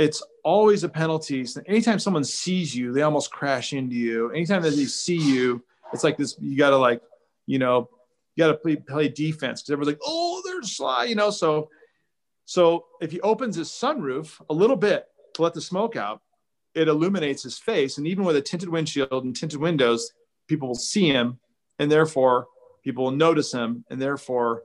It's 0.00 0.22
always 0.44 0.82
a 0.82 0.88
penalty. 0.88 1.44
So 1.44 1.60
anytime 1.66 1.98
someone 1.98 2.24
sees 2.24 2.74
you, 2.74 2.90
they 2.90 3.02
almost 3.02 3.30
crash 3.30 3.74
into 3.74 3.94
you. 3.94 4.30
Anytime 4.30 4.62
that 4.62 4.70
they 4.70 4.86
see 4.86 5.18
you, 5.18 5.62
it's 5.92 6.02
like 6.02 6.16
this. 6.16 6.36
You 6.40 6.56
got 6.56 6.70
to 6.70 6.78
like, 6.78 7.02
you 7.44 7.58
know, 7.58 7.90
you 8.34 8.44
got 8.44 8.52
to 8.52 8.54
play, 8.54 8.76
play 8.76 9.08
defense 9.08 9.60
because 9.60 9.72
everyone's 9.72 9.94
like, 9.94 10.02
oh, 10.02 10.40
they're 10.46 10.62
Sly, 10.62 11.04
you 11.04 11.16
know. 11.16 11.30
So, 11.30 11.68
so 12.46 12.86
if 13.02 13.12
he 13.12 13.20
opens 13.20 13.56
his 13.56 13.68
sunroof 13.68 14.40
a 14.48 14.54
little 14.54 14.76
bit 14.76 15.04
to 15.34 15.42
let 15.42 15.52
the 15.52 15.60
smoke 15.60 15.96
out, 15.96 16.22
it 16.74 16.88
illuminates 16.88 17.42
his 17.42 17.58
face, 17.58 17.98
and 17.98 18.06
even 18.06 18.24
with 18.24 18.36
a 18.36 18.40
tinted 18.40 18.68
windshield 18.70 19.24
and 19.24 19.36
tinted 19.36 19.60
windows, 19.60 20.12
people 20.48 20.68
will 20.68 20.74
see 20.76 21.08
him, 21.08 21.38
and 21.78 21.92
therefore 21.92 22.46
people 22.82 23.04
will 23.04 23.10
notice 23.10 23.52
him, 23.52 23.84
and 23.90 24.00
therefore 24.00 24.62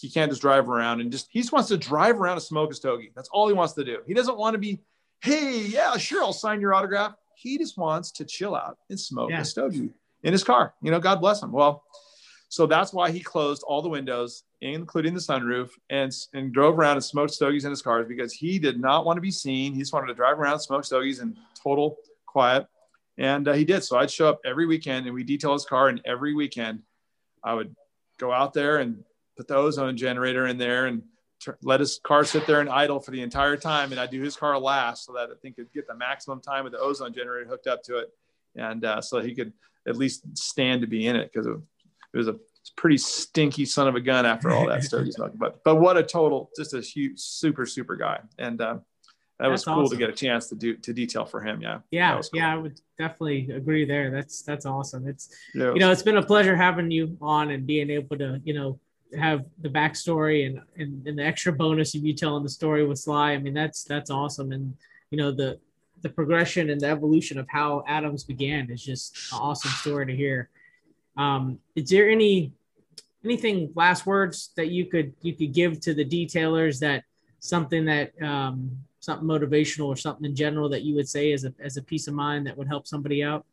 he 0.00 0.10
can't 0.10 0.30
just 0.30 0.42
drive 0.42 0.68
around 0.68 1.00
and 1.00 1.12
just 1.12 1.28
he 1.30 1.40
just 1.40 1.52
wants 1.52 1.68
to 1.68 1.76
drive 1.76 2.20
around 2.20 2.34
and 2.34 2.42
smoke 2.42 2.70
a 2.70 2.74
stogie. 2.74 3.12
That's 3.14 3.28
all 3.32 3.46
he 3.46 3.54
wants 3.54 3.74
to 3.74 3.84
do. 3.84 3.98
He 4.06 4.14
doesn't 4.14 4.36
want 4.36 4.54
to 4.54 4.58
be, 4.58 4.80
hey, 5.20 5.60
yeah, 5.60 5.96
sure, 5.96 6.22
I'll 6.22 6.32
sign 6.32 6.60
your 6.60 6.74
autograph. 6.74 7.14
He 7.36 7.58
just 7.58 7.78
wants 7.78 8.10
to 8.12 8.24
chill 8.24 8.56
out 8.56 8.76
and 8.90 8.98
smoke 8.98 9.30
yeah. 9.30 9.40
a 9.40 9.44
stogie 9.44 9.90
in 10.24 10.32
his 10.32 10.42
car. 10.42 10.74
You 10.82 10.90
know, 10.90 10.98
God 10.98 11.20
bless 11.20 11.42
him. 11.42 11.52
Well, 11.52 11.84
so 12.48 12.66
that's 12.66 12.92
why 12.92 13.10
he 13.10 13.20
closed 13.20 13.62
all 13.62 13.82
the 13.82 13.88
windows, 13.88 14.42
including 14.60 15.14
the 15.14 15.20
sunroof, 15.20 15.70
and 15.90 16.12
and 16.34 16.52
drove 16.52 16.76
around 16.76 16.96
and 16.96 17.04
smoked 17.04 17.32
stogies 17.32 17.64
in 17.64 17.70
his 17.70 17.82
cars 17.82 18.06
because 18.08 18.32
he 18.32 18.58
did 18.58 18.80
not 18.80 19.04
want 19.04 19.16
to 19.16 19.20
be 19.20 19.30
seen. 19.30 19.74
He 19.74 19.80
just 19.80 19.92
wanted 19.92 20.08
to 20.08 20.14
drive 20.14 20.40
around, 20.40 20.58
smoke 20.58 20.84
stogies 20.84 21.20
in 21.20 21.36
total 21.62 21.98
quiet, 22.26 22.66
and 23.16 23.46
uh, 23.46 23.52
he 23.52 23.64
did. 23.64 23.84
So 23.84 23.96
I'd 23.96 24.10
show 24.10 24.28
up 24.28 24.40
every 24.44 24.66
weekend, 24.66 25.06
and 25.06 25.14
we 25.14 25.22
detail 25.22 25.52
his 25.52 25.64
car, 25.64 25.88
and 25.88 26.00
every 26.04 26.34
weekend 26.34 26.82
I 27.44 27.54
would 27.54 27.74
go 28.18 28.32
out 28.32 28.52
there 28.54 28.78
and 28.78 29.04
put 29.36 29.48
the 29.48 29.56
ozone 29.56 29.96
generator 29.96 30.46
in 30.46 30.58
there 30.58 30.86
and 30.86 31.02
t- 31.40 31.52
let 31.62 31.80
his 31.80 32.00
car 32.02 32.24
sit 32.24 32.46
there 32.46 32.60
and 32.60 32.68
idle 32.68 33.00
for 33.00 33.10
the 33.10 33.20
entire 33.20 33.56
time. 33.56 33.92
And 33.92 34.00
I 34.00 34.06
do 34.06 34.22
his 34.22 34.36
car 34.36 34.58
last 34.58 35.06
so 35.06 35.12
that 35.14 35.30
I 35.30 35.34
think 35.40 35.56
it'd 35.58 35.72
get 35.72 35.86
the 35.86 35.94
maximum 35.94 36.40
time 36.40 36.64
with 36.64 36.72
the 36.72 36.78
ozone 36.78 37.12
generator 37.12 37.48
hooked 37.48 37.66
up 37.66 37.82
to 37.84 37.98
it. 37.98 38.08
And 38.56 38.84
uh, 38.84 39.00
so 39.00 39.20
he 39.20 39.34
could 39.34 39.52
at 39.86 39.96
least 39.96 40.36
stand 40.36 40.80
to 40.82 40.86
be 40.86 41.06
in 41.06 41.16
it 41.16 41.30
because 41.32 41.46
it, 41.46 41.56
it, 42.12 42.16
was 42.16 42.28
a 42.28 42.36
pretty 42.76 42.98
stinky 42.98 43.64
son 43.64 43.88
of 43.88 43.94
a 43.94 44.00
gun 44.00 44.24
after 44.24 44.50
all 44.50 44.66
that 44.66 44.84
stogie 44.84 45.10
smoking. 45.10 45.38
But, 45.38 45.62
but 45.64 45.76
what 45.76 45.96
a 45.96 46.02
total, 46.02 46.50
just 46.56 46.72
a 46.74 46.80
huge, 46.80 47.18
super, 47.18 47.66
super 47.66 47.96
guy. 47.96 48.20
And, 48.38 48.60
uh, 48.60 48.78
that 49.40 49.50
was 49.50 49.64
cool 49.64 49.82
awesome. 49.82 49.90
to 49.90 49.96
get 49.96 50.10
a 50.10 50.12
chance 50.12 50.48
to 50.48 50.54
do 50.54 50.76
to 50.76 50.92
detail 50.92 51.24
for 51.24 51.40
him. 51.40 51.60
Yeah. 51.60 51.80
Yeah. 51.90 52.12
Cool. 52.12 52.22
Yeah. 52.34 52.52
I 52.52 52.56
would 52.56 52.80
definitely 52.96 53.50
agree 53.50 53.84
there. 53.84 54.10
That's, 54.10 54.42
that's 54.42 54.64
awesome. 54.64 55.08
It's, 55.08 55.28
yeah, 55.54 55.72
you 55.72 55.80
know, 55.80 55.90
it's 55.90 56.04
been 56.04 56.18
a 56.18 56.22
pleasure 56.22 56.54
having 56.54 56.90
you 56.92 57.18
on 57.20 57.50
and 57.50 57.66
being 57.66 57.90
able 57.90 58.16
to, 58.18 58.40
you 58.44 58.54
know, 58.54 58.78
have 59.18 59.44
the 59.60 59.68
backstory 59.68 60.46
and, 60.46 60.60
and, 60.76 61.06
and 61.06 61.18
the 61.18 61.24
extra 61.24 61.52
bonus 61.52 61.94
of 61.94 62.04
you 62.04 62.14
telling 62.14 62.42
the 62.42 62.48
story 62.48 62.86
with 62.86 62.98
Sly. 62.98 63.32
I 63.32 63.38
mean, 63.38 63.54
that's 63.54 63.84
that's 63.84 64.10
awesome. 64.10 64.52
And 64.52 64.74
you 65.10 65.18
know 65.18 65.30
the 65.30 65.58
the 66.02 66.08
progression 66.10 66.70
and 66.70 66.80
the 66.80 66.86
evolution 66.86 67.38
of 67.38 67.46
how 67.48 67.82
Adams 67.88 68.24
began 68.24 68.70
is 68.70 68.82
just 68.82 69.32
an 69.32 69.38
awesome 69.40 69.70
story 69.70 70.06
to 70.06 70.14
hear. 70.14 70.50
Um, 71.16 71.58
is 71.74 71.88
there 71.88 72.10
any 72.10 72.52
anything 73.24 73.72
last 73.74 74.04
words 74.06 74.50
that 74.56 74.68
you 74.68 74.86
could 74.86 75.14
you 75.22 75.34
could 75.34 75.52
give 75.52 75.80
to 75.80 75.94
the 75.94 76.04
detailers 76.04 76.78
that 76.80 77.04
something 77.40 77.84
that 77.86 78.12
um, 78.22 78.70
something 79.00 79.26
motivational 79.26 79.86
or 79.86 79.96
something 79.96 80.24
in 80.24 80.36
general 80.36 80.68
that 80.68 80.82
you 80.82 80.94
would 80.94 81.08
say 81.08 81.32
as 81.32 81.44
a 81.44 81.54
as 81.58 81.76
a 81.76 81.82
peace 81.82 82.06
of 82.06 82.14
mind 82.14 82.46
that 82.46 82.56
would 82.56 82.68
help 82.68 82.86
somebody 82.86 83.22
out? 83.22 83.46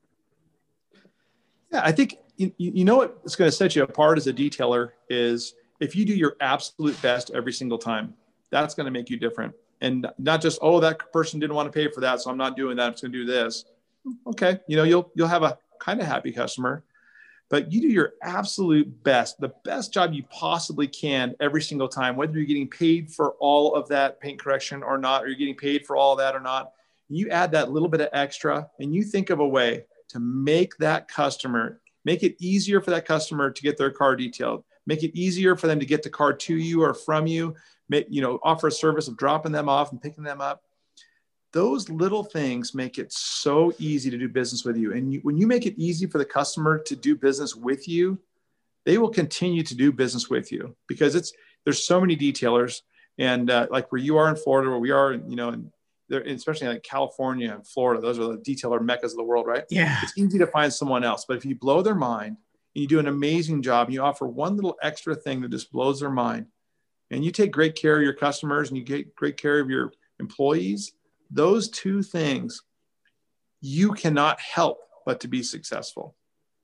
Yeah, 1.72 1.82
I 1.84 1.92
think 1.92 2.18
you, 2.38 2.52
you 2.58 2.86
know 2.86 2.98
what's 2.98 3.36
going 3.36 3.50
to 3.50 3.56
set 3.56 3.76
you 3.76 3.84
apart 3.84 4.18
as 4.18 4.28
a 4.28 4.34
detailer 4.34 4.92
is 5.10 5.54
if 5.80 5.96
you 5.96 6.06
do 6.06 6.14
your 6.14 6.36
absolute 6.42 7.00
best 7.02 7.32
every 7.32 7.54
single 7.54 7.78
time. 7.78 8.14
That's 8.52 8.76
going 8.76 8.86
to 8.86 8.92
make 8.92 9.10
you 9.10 9.18
different, 9.18 9.54
and 9.80 10.08
not 10.18 10.42
just 10.42 10.60
oh 10.62 10.80
that 10.82 11.12
person 11.14 11.40
didn't 11.40 11.56
want 11.56 11.72
to 11.72 11.72
pay 11.72 11.90
for 11.90 12.02
that, 12.02 12.22
so 12.22 12.30
I'm 12.30 12.38
not 12.38 12.58
doing 12.58 12.76
that. 12.78 12.88
I'm 12.88 12.92
just 12.94 13.04
going 13.04 13.14
to 13.14 13.18
do 13.20 13.26
this. 13.26 13.66
Okay, 14.28 14.60
you 14.68 14.76
know 14.76 14.84
you'll 14.84 15.10
you'll 15.16 15.30
have 15.30 15.44
a 15.44 15.58
kind 15.80 16.02
of 16.02 16.06
happy 16.06 16.34
customer, 16.34 16.84
but 17.50 17.72
you 17.72 17.82
do 17.82 17.88
your 17.88 18.14
absolute 18.22 19.04
best, 19.04 19.40
the 19.40 19.54
best 19.64 19.94
job 19.94 20.14
you 20.14 20.24
possibly 20.30 20.88
can 20.88 21.36
every 21.40 21.62
single 21.62 21.88
time, 21.88 22.16
whether 22.16 22.34
you're 22.34 22.46
getting 22.46 22.68
paid 22.68 23.10
for 23.12 23.32
all 23.40 23.76
of 23.76 23.88
that 23.90 24.20
paint 24.20 24.40
correction 24.40 24.84
or 24.84 24.98
not, 24.98 25.24
or 25.24 25.28
you're 25.28 25.38
getting 25.38 25.56
paid 25.56 25.86
for 25.86 25.96
all 25.96 26.16
that 26.16 26.36
or 26.36 26.40
not. 26.40 26.72
You 27.10 27.30
add 27.30 27.52
that 27.52 27.72
little 27.72 27.90
bit 27.90 28.02
of 28.02 28.10
extra, 28.14 28.70
and 28.80 28.94
you 28.94 29.04
think 29.04 29.30
of 29.30 29.40
a 29.40 29.48
way 29.48 29.86
to 30.10 30.20
make 30.20 30.78
that 30.78 31.08
customer, 31.08 31.80
make 32.06 32.24
it 32.24 32.36
easier 32.40 32.82
for 32.82 32.92
that 32.92 33.06
customer 33.06 33.52
to 33.52 33.62
get 33.62 33.78
their 33.78 33.92
car 33.92 34.16
detailed, 34.16 34.64
make 34.86 35.04
it 35.04 35.18
easier 35.18 35.56
for 35.56 35.68
them 35.68 35.80
to 35.80 35.86
get 35.86 36.04
the 36.04 36.10
car 36.10 36.34
to 36.34 36.56
you 36.56 36.84
or 36.84 36.94
from 36.94 37.28
you, 37.28 37.56
make, 37.90 38.08
you 38.10 38.22
know, 38.22 38.40
offer 38.44 38.68
a 38.68 38.72
service 38.72 39.08
of 39.08 39.18
dropping 39.18 39.52
them 39.52 39.70
off 39.70 39.92
and 39.92 40.02
picking 40.02 40.24
them 40.24 40.42
up. 40.42 40.64
Those 41.54 41.90
little 41.90 42.24
things 42.24 42.74
make 42.74 42.98
it 42.98 43.12
so 43.12 43.74
easy 43.78 44.10
to 44.10 44.18
do 44.18 44.30
business 44.30 44.64
with 44.64 44.78
you. 44.78 44.94
And 44.94 45.14
you, 45.14 45.20
when 45.24 45.38
you 45.38 45.48
make 45.48 45.66
it 45.66 45.78
easy 45.78 46.08
for 46.08 46.18
the 46.18 46.26
customer 46.26 46.80
to 46.80 46.96
do 46.96 47.16
business 47.16 47.56
with 47.56 47.88
you, 47.88 48.20
they 48.86 48.98
will 48.98 49.10
continue 49.10 49.62
to 49.64 49.76
do 49.76 49.92
business 49.92 50.30
with 50.30 50.52
you 50.52 50.76
because 50.88 51.14
it's 51.14 51.34
there's 51.66 51.86
so 51.86 52.02
many 52.02 52.18
detailers 52.18 52.82
and 53.18 53.52
uh, 53.52 53.68
like 53.70 53.92
where 53.92 54.02
you 54.02 54.18
are 54.18 54.30
in 54.30 54.36
Florida, 54.36 54.70
where 54.70 54.80
we 54.80 54.92
are, 54.92 55.14
you 55.14 55.36
know, 55.36 55.50
in 55.50 55.72
especially 56.18 56.68
like 56.68 56.84
California 56.84 57.54
and 57.54 57.66
Florida, 57.66 58.02
those 58.02 58.20
are 58.20 58.28
the 58.28 58.38
detailer 58.38 58.82
meccas 58.82 59.14
of 59.14 59.18
the 59.18 59.24
world, 59.24 59.48
right? 59.48 59.64
Yeah. 59.70 60.00
It's 60.04 60.18
easy 60.18 60.38
to 60.40 60.48
find 60.48 60.74
someone 60.74 61.04
else. 61.04 61.26
But 61.28 61.38
if 61.38 61.46
you 61.46 61.56
blow 61.56 61.82
their 61.82 61.96
mind 61.96 62.38
and 62.76 62.82
you 62.82 62.88
do 62.88 63.00
an 63.00 63.08
amazing 63.08 63.62
job, 63.62 63.88
and 63.88 63.94
you 63.94 64.02
offer 64.02 64.28
one 64.28 64.56
little 64.56 64.78
extra 64.82 65.16
thing 65.16 65.42
that 65.42 65.52
just 65.52 65.72
blows 65.72 66.00
their 66.00 66.12
mind, 66.12 66.48
and 67.10 67.26
you 67.26 67.32
take 67.32 67.52
great 67.52 67.76
care 67.76 67.98
of 67.98 68.04
your 68.04 68.14
customers 68.14 68.70
and 68.70 68.78
you 68.78 68.84
get 68.84 69.16
great 69.16 69.38
care 69.38 69.60
of 69.60 69.70
your 69.70 69.94
employees, 70.20 70.94
those 71.30 71.70
two 71.70 72.02
things, 72.02 72.64
you 73.60 73.92
cannot 73.94 74.40
help 74.40 74.80
but 75.06 75.20
to 75.22 75.28
be 75.28 75.44
successful. 75.44 76.16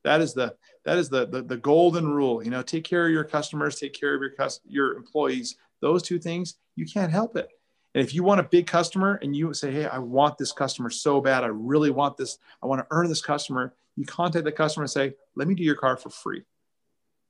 That 0.04 0.22
is 0.22 0.34
the 0.34 0.56
that 0.86 0.98
is 0.98 1.10
the, 1.10 1.28
the, 1.28 1.42
the 1.42 1.58
golden 1.58 2.08
rule. 2.08 2.42
You 2.42 2.50
know, 2.50 2.62
take 2.62 2.86
care 2.86 3.06
of 3.06 3.12
your 3.12 3.26
customers, 3.26 3.76
take 3.76 3.94
care 3.94 4.16
of 4.16 4.22
your 4.22 4.50
your 4.66 4.96
employees. 4.96 5.58
Those 5.82 6.02
two 6.02 6.18
things, 6.18 6.56
you 6.76 6.86
can't 6.86 7.12
help 7.12 7.36
it. 7.36 7.50
And 7.98 8.06
if 8.06 8.14
you 8.14 8.22
want 8.22 8.40
a 8.40 8.44
big 8.44 8.68
customer 8.68 9.20
and 9.24 9.36
you 9.36 9.52
say, 9.56 9.72
Hey, 9.72 9.88
I 9.88 9.98
want 9.98 10.38
this 10.38 10.52
customer 10.52 10.92
so 10.92 11.20
bad. 11.20 11.44
I 11.44 11.48
really 11.48 11.90
want 11.90 12.16
this. 12.16 12.38
I 12.62 12.68
want 12.68 12.80
to 12.80 12.88
earn 12.92 13.10
this 13.10 13.24
customer. 13.24 13.74
You 13.96 14.06
contact 14.06 14.46
the 14.46 14.52
customer 14.52 14.84
and 14.84 14.92
say, 14.92 15.16
Let 15.36 15.48
me 15.48 15.56
do 15.56 15.64
your 15.64 15.74
car 15.74 15.98
for 15.98 16.12
free. 16.12 16.44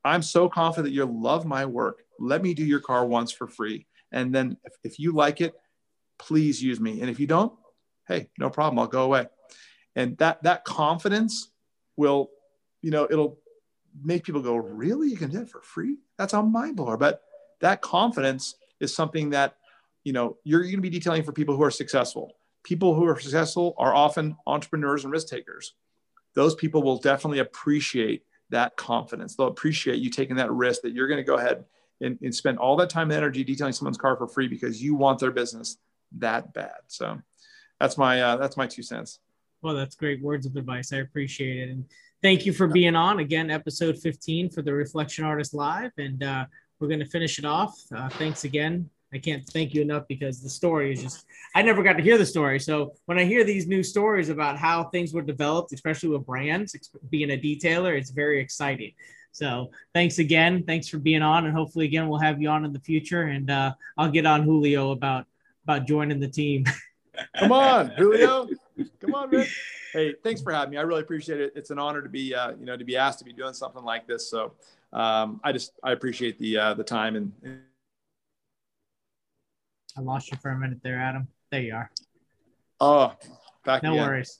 I'm 0.03 0.21
so 0.21 0.49
confident 0.49 0.87
that 0.87 0.91
you'll 0.91 1.21
love 1.21 1.45
my 1.45 1.65
work. 1.65 2.03
Let 2.19 2.43
me 2.43 2.53
do 2.53 2.65
your 2.65 2.81
car 2.81 3.05
once 3.05 3.31
for 3.31 3.47
free. 3.47 3.87
And 4.11 4.35
then 4.35 4.57
if, 4.65 4.73
if 4.83 4.99
you 4.99 5.13
like 5.13 5.39
it, 5.39 5.55
please 6.19 6.61
use 6.61 6.81
me. 6.81 6.99
And 6.99 7.09
if 7.09 7.17
you 7.17 7.27
don't, 7.27 7.53
hey, 8.05 8.27
no 8.37 8.49
problem, 8.49 8.77
I'll 8.77 8.87
go 8.87 9.03
away. 9.03 9.27
And 9.95 10.17
that 10.17 10.43
that 10.43 10.65
confidence 10.65 11.49
will, 11.95 12.29
you 12.81 12.91
know, 12.91 13.07
it'll 13.09 13.39
make 14.03 14.25
people 14.25 14.41
go, 14.41 14.57
really? 14.57 15.07
You 15.07 15.15
can 15.15 15.29
do 15.29 15.43
it 15.43 15.49
for 15.49 15.61
free? 15.61 15.95
That's 16.17 16.33
a 16.33 16.43
mind 16.43 16.75
blower. 16.75 16.97
But 16.97 17.21
that 17.61 17.81
confidence 17.81 18.55
is 18.81 18.93
something 18.93 19.29
that, 19.29 19.55
you 20.07 20.13
know, 20.13 20.37
you're 20.45 20.61
going 20.61 20.75
to 20.75 20.81
be 20.81 20.89
detailing 20.89 21.21
for 21.21 21.33
people 21.33 21.57
who 21.57 21.63
are 21.63 21.69
successful. 21.69 22.37
People 22.63 22.95
who 22.95 23.05
are 23.05 23.19
successful 23.19 23.75
are 23.77 23.93
often 23.93 24.37
entrepreneurs 24.47 25.03
and 25.03 25.11
risk 25.11 25.27
takers. 25.27 25.73
Those 26.33 26.55
people 26.55 26.81
will 26.81 26.97
definitely 26.97 27.39
appreciate 27.39 28.23
that 28.49 28.77
confidence. 28.77 29.35
They'll 29.35 29.47
appreciate 29.47 29.99
you 29.99 30.09
taking 30.09 30.37
that 30.37 30.49
risk 30.49 30.81
that 30.83 30.93
you're 30.93 31.09
going 31.09 31.17
to 31.17 31.25
go 31.25 31.35
ahead 31.35 31.65
and, 31.99 32.17
and 32.21 32.33
spend 32.33 32.57
all 32.57 32.77
that 32.77 32.89
time 32.89 33.11
and 33.11 33.17
energy 33.17 33.43
detailing 33.43 33.73
someone's 33.73 33.97
car 33.97 34.15
for 34.15 34.29
free 34.29 34.47
because 34.47 34.81
you 34.81 34.95
want 34.95 35.19
their 35.19 35.31
business 35.31 35.77
that 36.19 36.53
bad. 36.53 36.77
So 36.87 37.21
that's 37.77 37.97
my 37.97 38.21
uh, 38.21 38.37
that's 38.37 38.55
my 38.55 38.65
two 38.65 38.83
cents. 38.83 39.19
Well, 39.61 39.75
that's 39.75 39.95
great 39.95 40.21
words 40.21 40.45
of 40.45 40.55
advice. 40.55 40.93
I 40.93 40.99
appreciate 40.99 41.67
it, 41.67 41.69
and 41.69 41.83
thank 42.21 42.45
you 42.45 42.53
for 42.53 42.67
being 42.67 42.95
on 42.95 43.19
again, 43.19 43.51
episode 43.51 43.97
15 43.97 44.51
for 44.51 44.61
the 44.61 44.71
Reflection 44.71 45.25
Artist 45.25 45.53
Live, 45.53 45.91
and 45.97 46.23
uh, 46.23 46.45
we're 46.79 46.87
going 46.87 47.01
to 47.01 47.05
finish 47.05 47.39
it 47.39 47.45
off. 47.45 47.77
Uh, 47.93 48.07
thanks 48.07 48.45
again. 48.45 48.89
I 49.13 49.19
can't 49.19 49.47
thank 49.47 49.73
you 49.73 49.81
enough 49.81 50.03
because 50.09 50.41
the 50.41 50.49
story 50.49 50.91
is 50.91 51.01
just, 51.01 51.25
I 51.55 51.61
never 51.61 51.81
got 51.81 51.93
to 51.93 52.03
hear 52.03 52.17
the 52.17 52.25
story. 52.25 52.59
So 52.59 52.93
when 53.05 53.17
I 53.17 53.23
hear 53.23 53.43
these 53.43 53.65
new 53.65 53.81
stories 53.81 54.29
about 54.29 54.57
how 54.57 54.85
things 54.85 55.13
were 55.13 55.21
developed, 55.21 55.71
especially 55.71 56.09
with 56.09 56.25
brands, 56.25 56.75
being 57.09 57.31
a 57.31 57.37
detailer, 57.37 57.97
it's 57.97 58.09
very 58.09 58.41
exciting. 58.41 58.91
So 59.31 59.71
thanks 59.93 60.19
again. 60.19 60.63
Thanks 60.63 60.87
for 60.87 60.97
being 60.97 61.21
on. 61.21 61.45
And 61.45 61.55
hopefully, 61.55 61.85
again, 61.85 62.09
we'll 62.09 62.19
have 62.19 62.41
you 62.41 62.49
on 62.49 62.65
in 62.65 62.73
the 62.73 62.79
future. 62.79 63.23
And 63.23 63.49
uh, 63.49 63.73
I'll 63.97 64.11
get 64.11 64.25
on 64.25 64.43
Julio 64.43 64.91
about, 64.91 65.25
about 65.63 65.87
joining 65.87 66.19
the 66.19 66.27
team. 66.27 66.65
Come 67.39 67.51
on, 67.51 67.89
Julio. 67.91 68.47
Come 68.99 69.15
on, 69.15 69.31
man. 69.31 69.45
Hey, 69.93 70.13
thanks 70.21 70.41
for 70.41 70.51
having 70.51 70.71
me. 70.71 70.77
I 70.77 70.81
really 70.81 71.01
appreciate 71.01 71.39
it. 71.39 71.53
It's 71.55 71.71
an 71.71 71.79
honor 71.79 72.01
to 72.01 72.09
be, 72.09 72.35
uh, 72.35 72.51
you 72.59 72.65
know, 72.65 72.75
to 72.75 72.83
be 72.83 72.97
asked 72.97 73.19
to 73.19 73.25
be 73.25 73.31
doing 73.31 73.53
something 73.53 73.83
like 73.83 74.05
this. 74.05 74.29
So 74.29 74.51
um, 74.91 75.39
I 75.45 75.53
just, 75.53 75.71
I 75.81 75.93
appreciate 75.93 76.37
the, 76.37 76.57
uh, 76.57 76.73
the 76.73 76.83
time 76.83 77.15
and, 77.15 77.31
and 77.41 77.61
I 79.97 80.01
lost 80.01 80.31
you 80.31 80.37
for 80.37 80.51
a 80.51 80.57
minute 80.57 80.79
there, 80.83 80.99
Adam. 80.99 81.27
There 81.51 81.61
you 81.61 81.73
are. 81.75 81.91
Oh, 82.79 83.13
back 83.65 83.83
no 83.83 83.93
again. 83.93 84.07
worries. 84.07 84.39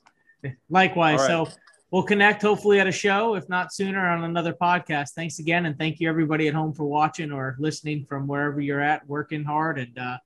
Likewise. 0.70 1.20
Right. 1.20 1.28
So 1.28 1.48
we'll 1.92 2.04
connect 2.04 2.42
hopefully 2.42 2.80
at 2.80 2.88
a 2.88 2.92
show, 2.92 3.36
if 3.36 3.50
not 3.50 3.74
sooner, 3.74 4.06
on 4.08 4.24
another 4.24 4.54
podcast. 4.54 5.12
Thanks 5.16 5.40
again, 5.40 5.66
and 5.66 5.78
thank 5.78 6.00
you 6.00 6.10
everybody 6.10 6.48
at 6.48 6.54
home 6.54 6.74
for 6.74 6.86
watching 6.86 7.32
or 7.32 7.56
listening 7.60 8.06
from 8.06 8.28
wherever 8.28 8.62
you're 8.62 8.82
at, 8.82 9.08
working 9.08 9.44
hard, 9.44 9.80
and 9.80 9.98
uh, 9.98 10.18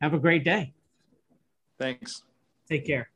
have 0.00 0.14
a 0.14 0.18
great 0.18 0.44
day. 0.44 0.72
Thanks. 1.78 2.22
Take 2.68 2.86
care. 2.86 3.10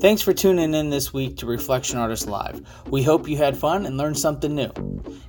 Thanks 0.00 0.22
for 0.22 0.32
tuning 0.32 0.74
in 0.74 0.90
this 0.90 1.12
week 1.12 1.36
to 1.36 1.46
Reflection 1.46 1.98
Artist 1.98 2.26
Live. 2.26 2.62
We 2.88 3.02
hope 3.02 3.28
you 3.28 3.36
had 3.36 3.56
fun 3.56 3.86
and 3.86 3.96
learned 3.96 4.18
something 4.18 4.54
new. 4.54 4.72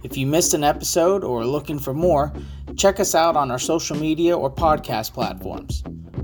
If 0.04 0.18
you 0.18 0.26
missed 0.26 0.54
an 0.54 0.64
episode 0.64 1.24
or 1.24 1.42
are 1.42 1.46
looking 1.46 1.78
for 1.78 1.94
more, 1.94 2.34
check 2.78 3.00
us 3.00 3.14
out 3.14 3.36
on 3.36 3.52
our 3.52 3.60
social 3.60 3.98
media 3.98 4.36
or 4.36 4.50
podcast 4.50 5.14
platforms. 5.14 5.84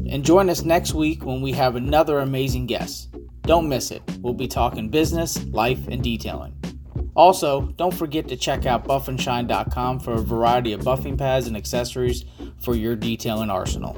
And 0.10 0.26
join 0.26 0.50
us 0.50 0.64
next 0.64 0.94
week 0.94 1.26
when 1.26 1.42
we 1.42 1.52
have 1.52 1.76
another 1.76 2.20
amazing 2.20 2.66
guest. 2.66 3.10
Don't 3.42 3.68
miss 3.68 3.92
it. 3.92 4.02
We'll 4.22 4.34
be 4.34 4.48
talking 4.48 4.90
business, 4.90 5.44
life, 5.48 5.88
and 5.90 6.02
detailing. 6.02 6.56
Also, 7.16 7.64
don't 7.76 7.94
forget 7.94 8.28
to 8.30 8.38
check 8.38 8.66
out 8.66 8.86
buffandshine.com 8.86 10.00
for 10.00 10.14
a 10.14 10.22
variety 10.22 10.72
of 10.72 10.82
buffing 10.82 11.18
pads 11.18 11.48
and 11.48 11.58
accessories 11.58 12.24
for 12.62 12.76
your 12.76 12.96
detailing 12.96 13.50
arsenal. 13.50 13.98